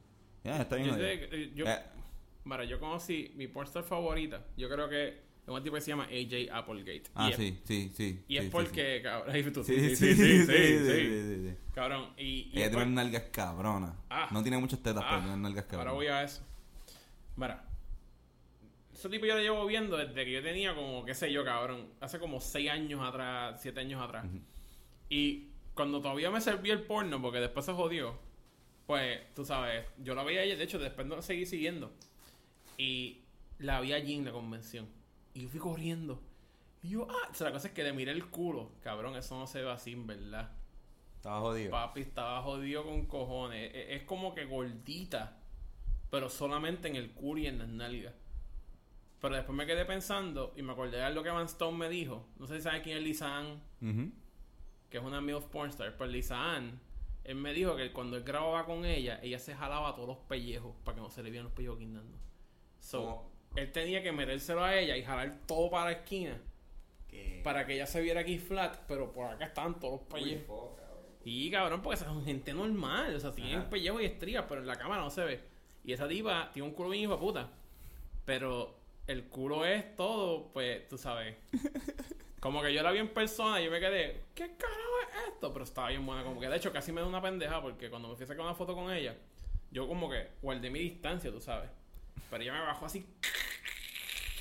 ya 0.42 0.60
está 0.60 0.74
bien 0.74 0.88
Yo, 0.88 0.94
sé 0.96 1.52
yo, 1.54 1.64
Eh, 1.68 2.78
conocí 2.80 3.30
mi 3.36 3.46
pornstar 3.46 3.84
favorita. 3.84 4.44
Yo 4.56 4.68
creo 4.68 4.88
que 4.88 5.06
es 5.08 5.48
un 5.48 5.62
tipo 5.62 5.76
que 5.76 5.82
se 5.82 5.92
llama 5.92 6.06
AJ 6.06 6.50
Applegate. 6.52 7.04
ah 7.14 7.30
y 7.30 7.32
sí 7.34 7.60
sí 7.64 7.92
sí 7.94 8.24
Y 8.26 8.38
es 8.38 8.42
sí, 8.42 8.46
sí, 8.48 8.52
porque, 8.52 9.00
cabrón. 9.04 9.32
ahí 9.36 9.42
tú- 9.52 9.62
Sí, 9.62 9.78
sí, 9.90 9.94
sí, 9.96 10.14
sí, 10.16 10.46
sí, 10.46 10.78
sí, 10.78 11.48
sí. 11.50 11.56
Cabrón, 11.72 12.10
y, 12.16 12.24
y 12.24 12.50
Ella 12.56 12.70
tiene 12.70 12.84
por- 12.84 12.86
nalgas 12.88 13.22
cabronas. 13.30 13.94
Ah. 14.10 14.28
No 14.32 14.42
tiene 14.42 14.58
muchas 14.58 14.80
tetas, 14.82 15.02
Ah, 15.04 15.10
pero 15.10 15.22
tiene 15.22 15.36
nalgas 15.36 15.64
Ahora 15.66 15.76
cabronas. 15.76 15.94
voy 15.94 16.06
a 16.08 16.22
eso. 16.24 16.42
Mira. 17.36 17.68
Ese 19.04 19.10
tipo 19.10 19.26
yo 19.26 19.34
lo 19.34 19.42
llevo 19.42 19.66
viendo 19.66 19.98
desde 19.98 20.24
que 20.24 20.32
yo 20.32 20.42
tenía 20.42 20.74
como, 20.74 21.04
qué 21.04 21.12
sé 21.14 21.30
yo, 21.30 21.44
cabrón. 21.44 21.90
Hace 22.00 22.18
como 22.18 22.40
6 22.40 22.70
años 22.70 23.02
atrás, 23.06 23.60
7 23.60 23.78
años 23.80 24.00
atrás. 24.02 24.24
Y 25.10 25.48
cuando 25.74 26.00
todavía 26.00 26.30
me 26.30 26.40
servía 26.40 26.72
el 26.72 26.84
porno, 26.84 27.20
porque 27.20 27.38
después 27.38 27.66
se 27.66 27.74
jodió, 27.74 28.18
pues, 28.86 29.20
tú 29.34 29.44
sabes, 29.44 29.84
yo 29.98 30.14
la 30.14 30.22
veía 30.24 30.40
a 30.40 30.44
ella, 30.44 30.56
de 30.56 30.64
hecho, 30.64 30.78
después 30.78 31.06
no 31.06 31.16
la 31.16 31.20
seguí 31.20 31.44
siguiendo. 31.44 31.92
Y 32.78 33.20
la 33.58 33.82
vi 33.82 33.92
allí 33.92 34.14
en 34.14 34.24
la 34.24 34.32
convención. 34.32 34.88
Y 35.34 35.42
yo 35.42 35.48
fui 35.50 35.60
corriendo. 35.60 36.22
Y 36.82 36.88
yo, 36.88 37.06
ah, 37.10 37.28
o 37.30 37.34
sea, 37.34 37.48
la 37.48 37.52
cosa 37.52 37.68
es 37.68 37.74
que 37.74 37.84
le 37.84 37.92
miré 37.92 38.12
el 38.12 38.24
culo. 38.30 38.72
Cabrón, 38.82 39.16
eso 39.16 39.38
no 39.38 39.46
se 39.46 39.60
ve 39.62 39.70
así, 39.70 39.92
en 39.92 40.06
verdad. 40.06 40.50
Estaba 41.16 41.40
jodido. 41.40 41.70
Papi 41.72 42.00
estaba 42.00 42.40
jodido 42.40 42.84
con 42.84 43.04
cojones. 43.04 43.70
E- 43.74 43.96
Es, 43.96 44.02
como 44.04 44.34
que 44.34 44.46
gordita, 44.46 45.36
pero 46.10 46.30
solamente 46.30 46.88
en 46.88 46.96
el 46.96 47.10
culo 47.10 47.42
y 47.42 47.48
en 47.48 47.58
las 47.58 47.68
nalgas. 47.68 48.14
Pero 49.24 49.36
después 49.36 49.56
me 49.56 49.64
quedé 49.64 49.86
pensando 49.86 50.52
y 50.54 50.60
me 50.60 50.72
acordé 50.72 50.98
de 50.98 51.08
lo 51.08 51.22
que 51.22 51.30
Van 51.30 51.46
Stone 51.46 51.78
me 51.78 51.88
dijo. 51.88 52.26
No 52.36 52.46
sé 52.46 52.56
si 52.56 52.60
sabes 52.60 52.82
quién 52.82 52.98
es 52.98 53.02
Lisa 53.02 53.38
Ann, 53.38 53.62
que 54.90 54.98
es 54.98 55.02
una 55.02 55.22
MILF 55.22 55.46
pornstar. 55.46 55.96
Pues 55.96 56.10
Lisa 56.10 56.56
Ann, 56.56 56.78
él 57.24 57.36
me 57.36 57.54
dijo 57.54 57.74
que 57.74 57.90
cuando 57.90 58.18
él 58.18 58.22
grababa 58.22 58.66
con 58.66 58.84
ella, 58.84 59.18
ella 59.22 59.38
se 59.38 59.54
jalaba 59.54 59.94
todos 59.94 60.08
los 60.08 60.18
pellejos 60.18 60.76
para 60.84 60.96
que 60.96 61.00
no 61.00 61.08
se 61.08 61.22
le 61.22 61.30
vieran 61.30 61.44
los 61.44 61.54
pellejos 61.54 61.78
guindando. 61.78 62.18
So, 62.80 63.00
¿Cómo? 63.00 63.30
él 63.56 63.72
tenía 63.72 64.02
que 64.02 64.12
metérselo 64.12 64.62
a 64.62 64.76
ella 64.76 64.94
y 64.94 65.02
jalar 65.02 65.38
todo 65.46 65.70
para 65.70 65.86
la 65.86 65.92
esquina. 65.92 66.38
para 67.42 67.64
que 67.64 67.76
ella 67.76 67.86
se 67.86 68.02
viera 68.02 68.20
aquí 68.20 68.38
flat, 68.38 68.76
pero 68.86 69.10
por 69.10 69.24
acá 69.28 69.46
estaban 69.46 69.80
todos 69.80 70.00
los 70.00 70.02
pellejos. 70.02 70.72
Y 71.24 71.50
cabrón, 71.50 71.80
porque 71.80 71.96
son 71.96 72.22
gente 72.26 72.52
normal, 72.52 73.14
o 73.14 73.20
sea, 73.20 73.32
tienen 73.32 73.70
pellejos 73.70 74.02
y 74.02 74.04
estrías, 74.04 74.44
pero 74.46 74.60
en 74.60 74.66
la 74.66 74.76
cámara 74.76 75.00
no 75.00 75.08
se 75.08 75.24
ve. 75.24 75.40
Y 75.82 75.94
esa 75.94 76.06
diva 76.06 76.50
tiene 76.52 76.68
un 76.68 76.74
culo 76.74 76.90
bien 76.90 77.04
hijo 77.04 77.12
de 77.12 77.18
puta. 77.18 77.50
Pero 78.26 78.83
el 79.06 79.24
culo 79.28 79.64
es 79.64 79.96
todo, 79.96 80.52
pues, 80.52 80.88
tú 80.88 80.98
sabes. 80.98 81.36
Como 82.40 82.60
que 82.60 82.74
yo 82.74 82.82
la 82.82 82.90
vi 82.90 82.98
en 82.98 83.08
persona 83.08 83.60
y 83.60 83.64
yo 83.64 83.70
me 83.70 83.80
quedé, 83.80 84.24
¿qué 84.34 84.54
carajo 84.56 84.80
es 85.00 85.32
esto? 85.32 85.50
Pero 85.52 85.64
estaba 85.64 85.88
bien 85.88 86.04
buena, 86.04 86.22
como 86.24 86.40
que 86.40 86.48
de 86.48 86.56
hecho 86.56 86.72
casi 86.72 86.92
me 86.92 87.00
da 87.00 87.06
una 87.06 87.22
pendeja 87.22 87.62
porque 87.62 87.88
cuando 87.88 88.08
me 88.08 88.16
fui 88.16 88.24
a 88.24 88.26
sacar 88.26 88.44
una 88.44 88.54
foto 88.54 88.74
con 88.74 88.92
ella, 88.92 89.16
yo 89.70 89.88
como 89.88 90.10
que 90.10 90.28
guardé 90.42 90.68
mi 90.68 90.78
distancia, 90.78 91.30
tú 91.30 91.40
sabes. 91.40 91.70
Pero 92.30 92.42
ella 92.42 92.52
me 92.52 92.60
bajó 92.60 92.86
así 92.86 93.06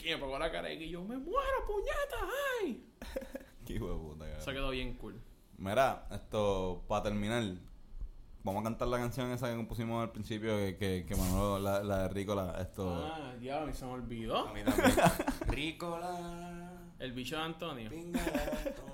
y 0.04 0.10
me 0.10 0.18
pegó 0.18 0.38
la 0.38 0.52
cara 0.52 0.72
y 0.72 0.90
yo, 0.90 1.02
me 1.02 1.18
muero, 1.18 1.66
puñeta, 1.66 2.30
ay. 2.62 2.84
Qué 3.66 3.74
de 3.76 3.80
puta, 3.80 4.26
cabrón. 4.26 4.38
Eso 4.38 4.52
quedó 4.52 4.70
bien 4.72 4.96
cool. 4.96 5.22
Mira, 5.58 6.06
esto, 6.12 6.84
para 6.90 7.04
terminar, 7.04 7.42
vamos 8.44 8.62
a 8.62 8.64
cantar 8.64 8.88
la 8.90 8.98
canción 8.98 9.32
esa 9.32 9.56
que 9.56 9.64
pusimos 9.64 10.04
al 10.04 10.12
principio, 10.12 10.56
que, 10.58 10.76
que, 10.78 11.06
que 11.08 11.16
Manolo, 11.16 11.60
la, 11.60 11.82
la 11.84 12.04
de 12.04 12.10
Rico, 12.10 12.36
la, 12.36 12.62
esto... 12.62 12.94
Ah, 12.94 13.34
diablo, 13.40 13.64
a 13.64 13.68
mí 13.68 13.74
se 13.74 13.86
me 13.86 13.92
olvidó. 13.92 14.48
A 14.50 14.54
mí 14.54 14.62
también. 14.64 14.92
Ricola. 15.48 16.72
El 17.00 17.14
bicho 17.14 17.38
de 17.38 17.42
Antonio. 17.42 17.90
Pinga 17.90 18.22
de 18.22 18.70
Antonio. 18.70 18.94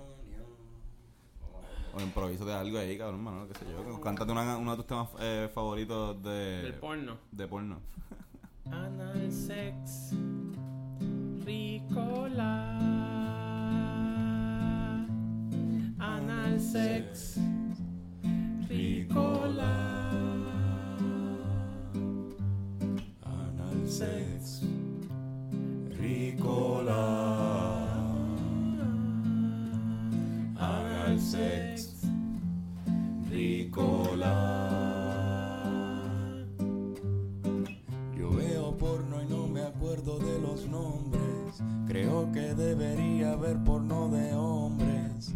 O 1.94 2.02
improviso 2.02 2.46
de 2.46 2.54
algo 2.54 2.78
ahí, 2.78 2.98
cabrón, 2.98 3.24
Manolo, 3.24 3.48
qué 3.48 3.56
sé 3.56 3.66
yo. 3.72 4.00
Cántate 4.02 4.32
una, 4.32 4.58
uno 4.58 4.72
de 4.72 4.78
tus 4.78 4.88
temas 4.88 5.10
eh, 5.20 5.50
favoritos 5.54 6.22
de... 6.22 6.62
Del 6.62 6.76
porno. 6.76 7.18
De 7.32 7.48
porno. 7.48 7.80
Anal 8.66 9.32
sex. 9.32 10.14
Ricola. 11.44 12.78
Anal 15.98 16.60
sex. 16.60 17.40
Ricola. 18.70 19.66
Anal 23.24 23.88
sex. 23.88 24.62
Ricola. 25.98 27.04
Anal 30.56 31.20
sex. 31.20 31.96
Ricola. 33.28 34.36
Yo 38.16 38.30
veo 38.30 38.78
porno 38.78 39.24
y 39.24 39.26
no 39.26 39.48
me 39.48 39.64
acuerdo 39.64 40.20
de 40.20 40.40
los 40.40 40.68
nombres. 40.68 41.64
Creo 41.88 42.32
que 42.32 42.54
debería 42.54 43.32
haber 43.32 43.58
porno 43.64 44.10
de 44.10 44.36
hombres. 44.36 45.34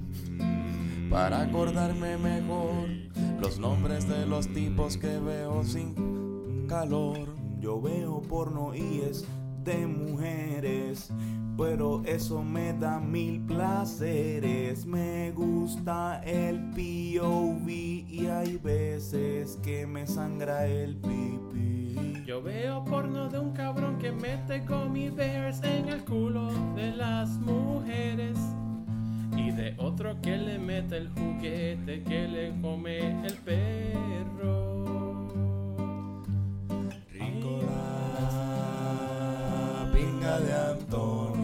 Para 1.10 1.42
acordarme 1.42 2.18
mejor 2.20 3.03
los 3.44 3.60
nombres 3.60 4.08
de 4.08 4.26
los 4.26 4.48
tipos 4.48 4.96
que 4.96 5.20
veo 5.20 5.66
sin 5.66 6.66
calor. 6.66 7.28
Yo 7.60 7.82
veo 7.82 8.22
porno 8.22 8.74
y 8.74 9.02
es 9.02 9.28
de 9.66 9.86
mujeres, 9.86 11.12
pero 11.58 12.02
eso 12.06 12.42
me 12.42 12.72
da 12.72 13.02
mil 13.02 13.42
placeres. 13.42 14.86
Me 14.86 15.32
gusta 15.32 16.22
el 16.24 16.70
POV 16.70 17.68
y 17.68 18.28
hay 18.28 18.56
veces 18.64 19.60
que 19.62 19.86
me 19.86 20.08
sangra 20.08 20.66
el 20.66 20.96
pipí. 20.96 22.24
Yo 22.26 22.42
veo 22.42 22.86
porno 22.86 23.28
de 23.28 23.40
un 23.40 23.52
cabrón 23.52 24.00
que 24.00 24.14
mete 24.14 24.62
gummy 24.62 25.10
bears 25.10 25.62
en 25.64 25.90
el 25.90 26.06
culo 26.06 26.50
de 26.76 26.94
las 26.94 27.32
mujeres. 27.40 28.38
Y 29.46 29.52
de 29.52 29.76
otro 29.78 30.22
que 30.22 30.38
le 30.38 30.58
mete 30.58 30.96
el 30.96 31.10
juguete 31.10 32.02
que 32.04 32.28
le 32.30 32.54
come 32.62 33.00
el 33.26 33.34
perro. 33.44 35.20
Ricola, 37.12 38.30
pinga 39.94 40.40
de 40.40 40.54
Antonio. 40.54 41.44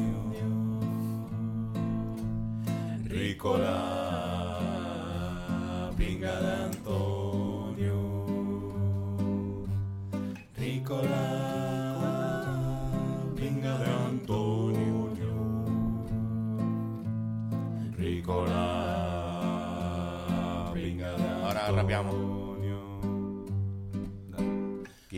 Ricola, 3.03 3.98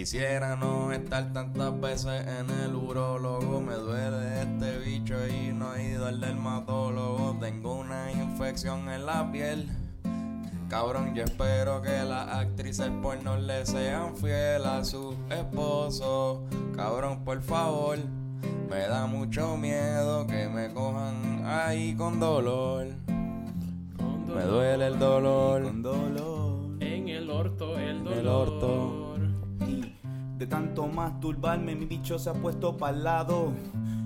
Quisiera 0.01 0.55
no 0.55 0.91
estar 0.91 1.31
tantas 1.31 1.79
veces 1.79 2.25
en 2.25 2.49
el 2.49 2.75
urólogo. 2.75 3.61
Me 3.61 3.75
duele 3.75 4.41
este 4.41 4.79
bicho 4.79 5.13
y 5.27 5.53
no 5.53 5.75
he 5.75 5.91
ido 5.91 6.07
al 6.07 6.19
dermatólogo. 6.19 7.37
Tengo 7.39 7.75
una 7.75 8.11
infección 8.11 8.89
en 8.89 9.05
la 9.05 9.31
piel. 9.31 9.69
Cabrón, 10.69 11.13
yo 11.13 11.23
espero 11.23 11.83
que 11.83 12.03
las 12.03 12.27
actrices 12.29 12.89
porno 13.03 13.37
le 13.37 13.63
sean 13.63 14.17
fiel 14.17 14.65
a 14.65 14.83
su 14.83 15.15
esposo. 15.29 16.45
Cabrón, 16.75 17.23
por 17.23 17.39
favor. 17.43 17.99
Me 18.71 18.79
da 18.79 19.05
mucho 19.05 19.55
miedo 19.55 20.25
que 20.25 20.49
me 20.49 20.73
cojan 20.73 21.43
ahí 21.45 21.93
con 21.93 22.19
dolor. 22.19 22.87
Con 23.97 24.33
Me 24.33 24.45
duele 24.45 24.87
el 24.87 24.97
dolor. 24.97 25.61
Con 25.61 25.83
dolor. 25.83 26.77
En 26.79 27.07
el 27.07 27.29
orto, 27.29 27.77
el 27.77 28.03
dolor. 28.03 28.17
el 28.17 28.27
orto. 28.27 29.00
De 30.41 30.47
tanto 30.47 30.87
masturbarme, 30.87 31.75
mi 31.75 31.85
bicho 31.85 32.17
se 32.17 32.31
ha 32.31 32.33
puesto 32.33 32.75
para 32.75 32.97
lado. 32.97 33.51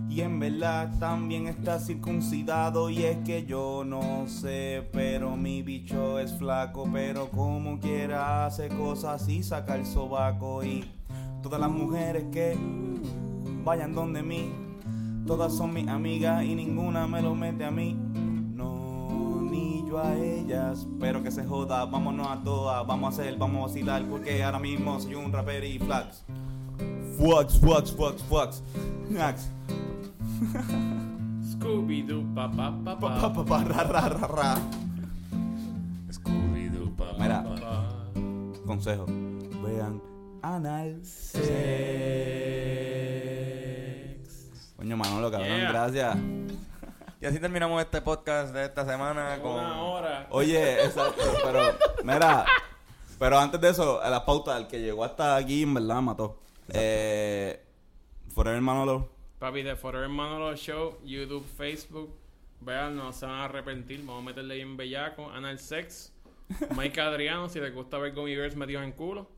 Y 0.09 0.19
en 0.19 0.38
verdad 0.38 0.91
también 0.99 1.47
está 1.47 1.79
circuncidado. 1.79 2.89
Y 2.89 3.03
es 3.03 3.19
que 3.19 3.45
yo 3.45 3.86
no 3.86 4.27
sé, 4.27 4.86
pero 4.91 5.38
mi 5.38 5.61
bicho 5.61 6.19
es 6.19 6.38
flaco. 6.38 6.89
Pero 6.91 7.29
como 7.29 7.79
quiera 7.79 8.45
hace 8.45 8.67
cosas 8.67 9.29
y 9.29 9.43
saca 9.43 9.75
el 9.75 9.86
sobaco. 9.86 10.61
Y 10.61 10.83
todas 11.41 11.61
las 11.61 11.71
mujeres 11.71 12.25
que 12.33 12.57
vayan 13.63 13.93
donde 13.93 14.21
mí, 14.21 14.51
todas 15.25 15.55
son 15.55 15.74
mis 15.74 15.87
amigas 15.87 16.43
y 16.43 16.53
ninguna 16.53 17.07
me 17.07 17.21
lo 17.21 17.33
mete 17.33 17.63
a 17.63 17.71
mí. 17.71 17.97
Yo 19.96 20.01
a 20.04 20.13
ellas, 20.13 20.86
pero 21.00 21.24
que 21.24 21.32
se 21.32 21.46
joda, 21.46 21.86
vámonos 21.86 22.28
a 22.28 22.43
todas, 22.43 22.86
vamos 22.86 23.17
a 23.17 23.22
hacer, 23.22 23.38
vamos 23.38 23.63
a 23.63 23.67
vacilar, 23.67 24.04
porque 24.04 24.43
ahora 24.43 24.59
mismo 24.59 25.00
soy 25.00 25.16
un 25.16 25.32
rapper 25.32 25.63
y 25.63 25.80
flax. 25.80 26.22
Flax, 27.17 27.58
flax, 27.59 27.93
flax, 27.93 28.22
flax. 28.24 28.62
Flax. 29.08 29.50
Scooby-Doo, 31.54 32.26
pa 32.36 32.51
pa 32.51 32.72
pa 32.84 33.00
Pa, 33.00 33.08
pa. 33.08 33.22
pa, 33.22 33.34
pa, 33.34 33.46
pa, 33.46 33.63
ra, 33.63 33.84
ra, 33.84 34.09
ra, 34.09 34.28
ra. 34.28 34.55
Scooby-Doo, 36.12 36.92
pa, 36.97 37.13
Mira. 37.17 37.42
pa, 37.43 37.55
pa. 37.55 37.88
Consejo, 38.66 39.05
vean 39.63 40.01
Anal 40.42 41.00
Sex. 41.05 41.46
Coño, 44.76 44.97
Manolo, 44.97 45.32
cabrón, 45.32 45.58
Yeah. 45.58 45.72
gracias. 45.72 46.17
Y 47.21 47.25
así 47.25 47.39
terminamos 47.39 47.82
este 47.82 48.01
podcast 48.01 48.54
de 48.54 48.66
esta 48.66 48.86
semana 48.86 49.39
con... 49.42 49.54
Una 49.54 49.82
hora. 49.83 50.28
Oye, 50.32 50.83
exacto, 50.83 51.21
pero 51.43 51.62
mira, 52.04 52.46
pero 53.17 53.39
antes 53.39 53.59
de 53.62 53.70
eso, 53.70 54.01
a 54.01 54.09
la 54.09 54.25
pauta, 54.25 54.58
el 54.58 54.67
que 54.67 54.82
llegó 54.82 55.04
hasta 55.04 55.36
aquí, 55.36 55.63
en 55.63 55.74
verdad, 55.74 56.01
mató. 56.01 56.39
Eh, 56.70 57.63
Forever 58.33 58.59
Manolo, 58.62 59.09
Papi, 59.39 59.62
de 59.63 59.75
Forever 59.75 60.09
Manolo 60.09 60.55
Show, 60.55 60.97
YouTube, 61.04 61.46
Facebook. 61.58 62.13
Vean, 62.62 62.96
no 62.96 63.13
se 63.13 63.25
van 63.25 63.36
a 63.36 63.46
arrepentir. 63.46 64.00
Vamos 64.05 64.24
a 64.24 64.25
meterle 64.25 64.55
ahí 64.55 64.62
en 64.62 64.75
bellaco. 64.75 65.29
Anal 65.29 65.59
Sex. 65.59 66.12
Mike 66.75 67.00
Adriano, 67.01 67.50
si 67.50 67.59
les 67.59 67.74
gusta 67.74 67.97
ver 67.97 68.13
Gummy 68.13 68.36
Bears 68.36 68.55
metidos 68.55 68.83
en 68.83 68.92
culo. 68.92 69.29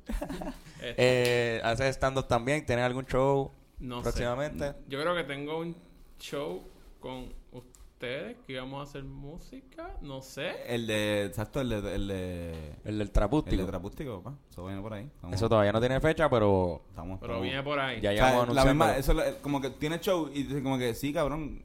Este, 0.81 0.95
Eh, 0.97 1.61
¿Haces 1.63 1.95
stand-up 1.95 2.27
también? 2.27 2.65
¿Tienes 2.65 2.85
algún 2.85 3.05
show 3.05 3.51
no 3.79 3.97
sé. 3.97 4.03
próximamente? 4.03 4.73
Yo 4.87 4.99
creo 5.01 5.15
que 5.15 5.23
tengo 5.23 5.59
un 5.59 5.75
show 6.19 6.63
con 7.07 7.33
ustedes 7.51 8.37
que 8.45 8.53
íbamos 8.53 8.79
a 8.79 8.83
hacer 8.89 9.03
música. 9.03 9.95
No 10.01 10.21
sé. 10.21 10.51
el 10.67 10.85
de, 10.87 11.25
exacto, 11.25 11.61
el 11.61 11.69
de, 11.69 11.77
el 11.95 12.07
de, 12.07 12.51
El 12.83 12.97
del 12.97 13.01
el 13.01 13.11
trapústico. 13.11 13.61
de 13.61 13.67
Trapústico, 13.67 14.21
pa. 14.21 14.33
Eso 14.51 14.65
viene 14.65 14.81
por 14.81 14.93
ahí. 14.93 15.05
Estamos- 15.15 15.35
Eso 15.35 15.49
todavía 15.49 15.71
no 15.71 15.79
tiene 15.79 15.99
fecha, 16.01 16.29
pero 16.29 16.81
estamos, 16.89 17.19
Pero 17.19 17.33
estamos- 17.33 17.43
viene 17.43 17.63
por 17.63 17.79
ahí. 17.79 18.01
ya 18.01 18.11
O 18.11 18.13
sea, 18.13 18.27
llevamos 18.29 18.55
la 18.55 18.61
anunciando. 18.61 18.85
misma, 18.85 18.97
eso 18.97 19.21
es 19.23 19.35
como 19.35 19.61
que 19.61 19.69
tiene 19.71 19.99
show 19.99 20.29
y 20.33 20.43
dice 20.43 20.61
como 20.61 20.77
que 20.77 20.93
sí, 20.93 21.11
cabrón. 21.13 21.61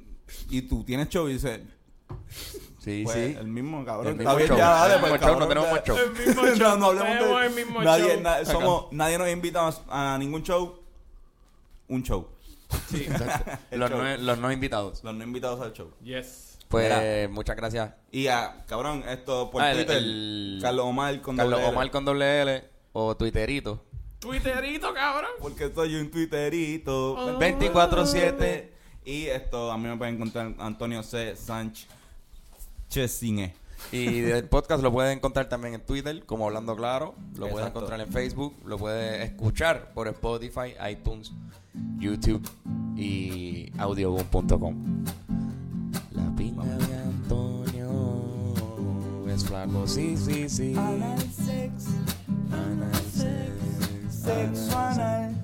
Y 0.48 0.62
tú 0.62 0.85
tienes 0.85 1.09
show 1.09 1.28
y 1.28 1.35
dices, 1.35 1.60
Sí, 2.78 3.02
pues, 3.05 3.16
sí. 3.16 3.36
el 3.39 3.47
mismo, 3.47 3.85
cabrón. 3.85 4.14
El 4.14 4.20
Está 4.20 4.31
mismo 4.35 4.36
bien, 4.36 4.48
show. 4.48 4.56
ya, 4.59 4.70
dale, 4.70 4.94
El 4.94 5.01
pues, 5.01 5.12
mismo 5.12 5.27
show, 5.27 5.32
no 5.39 5.47
cabrón, 5.47 5.48
tenemos 5.48 5.73
más 5.73 5.85
show. 5.85 5.97
El 5.98 6.27
mismo 6.27 6.43
show. 6.56 6.78
no 6.78 6.86
hablemos 6.86 7.09
Tenemos 7.19 7.40
de 7.40 7.47
el 7.47 7.55
mismo 7.55 7.82
nadie, 7.82 8.12
show. 8.14 8.20
na- 8.23 8.44
somos, 8.44 8.93
nadie 8.93 9.19
nos 9.19 9.28
invita 9.31 9.69
a, 9.89 10.14
a 10.14 10.19
ningún 10.19 10.43
show. 10.43 10.78
Un 11.89 12.02
show. 12.02 12.27
Sí. 12.90 13.05
Exacto. 13.09 13.51
El 13.70 13.81
los, 13.81 13.90
no, 13.90 14.16
los 14.19 14.39
no 14.39 14.53
invitados. 14.53 15.03
Los 15.05 15.15
no 15.15 15.24
invitados 15.24 15.61
al 15.61 15.73
show. 15.73 15.90
Yes. 16.03 16.59
Pues 16.69 16.85
Mira. 16.85 17.28
muchas 17.28 17.55
gracias. 17.57 17.93
Y 18.11 18.28
a, 18.28 18.65
cabrón, 18.66 19.05
esto 19.09 19.51
por 19.51 19.62
Ah, 19.62 19.73
Twitter. 19.74 19.97
el- 19.99 20.59
Carlos 20.62 20.86
Omar 20.86 21.20
con 21.20 21.36
Carlos 21.36 21.53
doble 21.59 21.66
L. 21.69 21.77
Omar 21.77 21.90
con 21.90 22.05
doble 22.05 22.43
L 22.43 22.65
o 22.93 23.15
Twitterito. 23.16 23.85
Twitterito, 24.20 24.94
cabrón. 24.94 25.31
Porque 25.40 25.70
soy 25.74 25.97
un 25.97 26.11
twitterito. 26.11 27.12
Oh. 27.15 27.39
24-7. 27.39 28.69
Y 29.05 29.27
esto, 29.27 29.70
a 29.73 29.77
mí 29.77 29.89
me 29.89 29.97
pueden 29.97 30.15
encontrar 30.15 30.55
Antonio 30.61 31.03
C. 31.03 31.35
Sánchez 31.36 31.89
Chesine. 32.89 33.55
Y 33.90 34.20
el 34.31 34.44
podcast 34.49 34.82
lo 34.82 34.93
pueden 34.93 35.19
encontrar 35.19 35.49
también 35.49 35.74
en 35.74 35.81
Twitter, 35.85 36.24
como 36.24 36.47
Hablando 36.47 36.77
Claro. 36.77 37.15
Lo 37.36 37.49
pueden 37.49 37.69
encontrar 37.69 38.01
en 38.01 38.12
Facebook. 38.12 38.57
Lo 38.65 38.78
pueden 38.78 39.23
escuchar 39.23 39.93
por 39.93 40.07
Spotify, 40.09 40.74
iTunes, 40.89 41.32
YouTube 41.99 42.43
y 42.97 43.73
audioboom.com. 43.78 45.05
La 46.12 46.35
piña 46.36 46.65
de 46.65 46.94
Antonio 46.97 48.55
es 49.28 49.44
flaco, 49.44 49.86
sí, 49.86 50.16
sí, 50.16 50.49
sí. 50.49 50.74
Anal 50.77 51.19
sex. 51.20 51.89
Sexo 54.23 54.78
anal. 54.78 55.35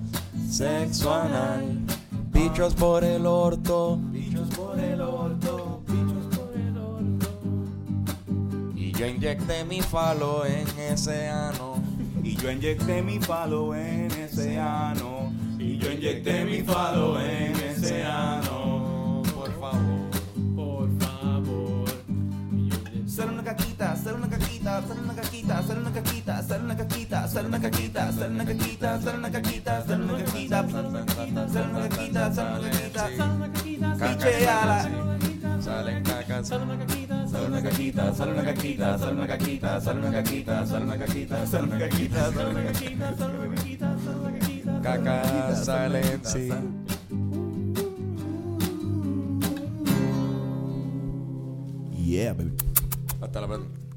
Sexo 0.49 1.13
anal. 1.13 1.79
Bichos 2.31 2.73
por 2.73 3.03
el 3.03 3.25
orto. 3.25 3.97
Bichos 4.09 4.47
por 4.55 4.79
el 4.79 5.01
orto. 5.01 5.81
Bichos 5.85 6.37
por 6.37 6.55
el 6.55 6.77
orto. 6.77 7.27
Y 8.73 8.93
yo 8.93 9.05
inyecté 9.05 9.65
mi 9.65 9.81
falo 9.81 10.45
en 10.45 10.65
ese 10.79 11.27
ano. 11.27 11.75
Y 12.23 12.37
yo 12.37 12.49
inyecté 12.51 13.01
mi 13.01 13.19
falo 13.19 13.75
en 13.75 14.09
ese 14.11 14.57
ano. 14.57 15.33
Y 15.69 15.77
yo 15.77 15.91
inyecté 15.91 16.45
mi 16.45 16.63
falo 16.63 17.21
en 17.21 17.53
ese 17.55 18.03
ano. 18.03 19.21
Por 19.35 19.51
favor. 19.59 20.09
Por 20.55 20.89
favor. 20.97 21.85
Sale 23.05 23.31
una 23.33 23.43
caquita, 23.43 23.95
sale 23.95 24.17
una 24.17 24.27
caquita, 24.27 24.81
sale 24.81 24.99
una 24.99 25.13
caquita, 25.13 25.61
sale 25.61 25.79
una 25.79 25.91
caquita, 25.91 26.41
sale 26.41 26.59
una 26.59 26.75
caquita, 26.75 27.27
sale 27.27 27.45
una 27.45 27.59
caquita, 27.59 28.11
sale 28.11 28.33
una 28.33 28.45
caquita, 28.45 28.99
sale 28.99 29.17
una 29.19 29.29
caquita, 29.29 29.83
sale 29.85 30.03
una 30.03 30.15
caquita, 30.23 30.67
sale 30.73 30.87
una 30.87 31.05
caquita, 31.05 31.47
sale 31.47 31.69
una 31.69 31.87
caquita, 31.87 32.33
sale 32.33 33.31
una 33.35 33.49
caquita, 33.51 33.95
Picheala. 33.99 34.89
Salen 35.59 36.03
cacas. 36.03 36.47
Sale 36.47 36.63
una 36.63 36.77
caquita, 36.77 37.27
sale 37.27 37.45
una 37.45 37.61
caquita, 37.61 38.15
sale 38.15 38.31
una 38.31 38.43
caquita, 38.43 38.97
sale 38.97 39.11
una 39.11 39.27
caquita, 39.27 39.79
sale 39.81 39.99
una 39.99 40.09
caquita, 40.09 40.65
sale 40.65 40.83
una 40.83 40.97
caquita, 40.97 41.45
sale 41.45 41.63
una 41.63 41.77
caquita, 41.77 42.31
sale 42.31 42.49
una 42.49 42.63
caquita, 42.63 43.15
sale 43.17 43.29
una 43.29 44.31
caquita. 44.31 44.39
Cacas 44.39 44.58
salen, 45.55 46.21
sí. 46.23 46.49
Yeah, 51.97 52.33
baby. 52.33 52.53
Hasta 53.21 53.41
la 53.41 53.47
próxima. 53.47 53.88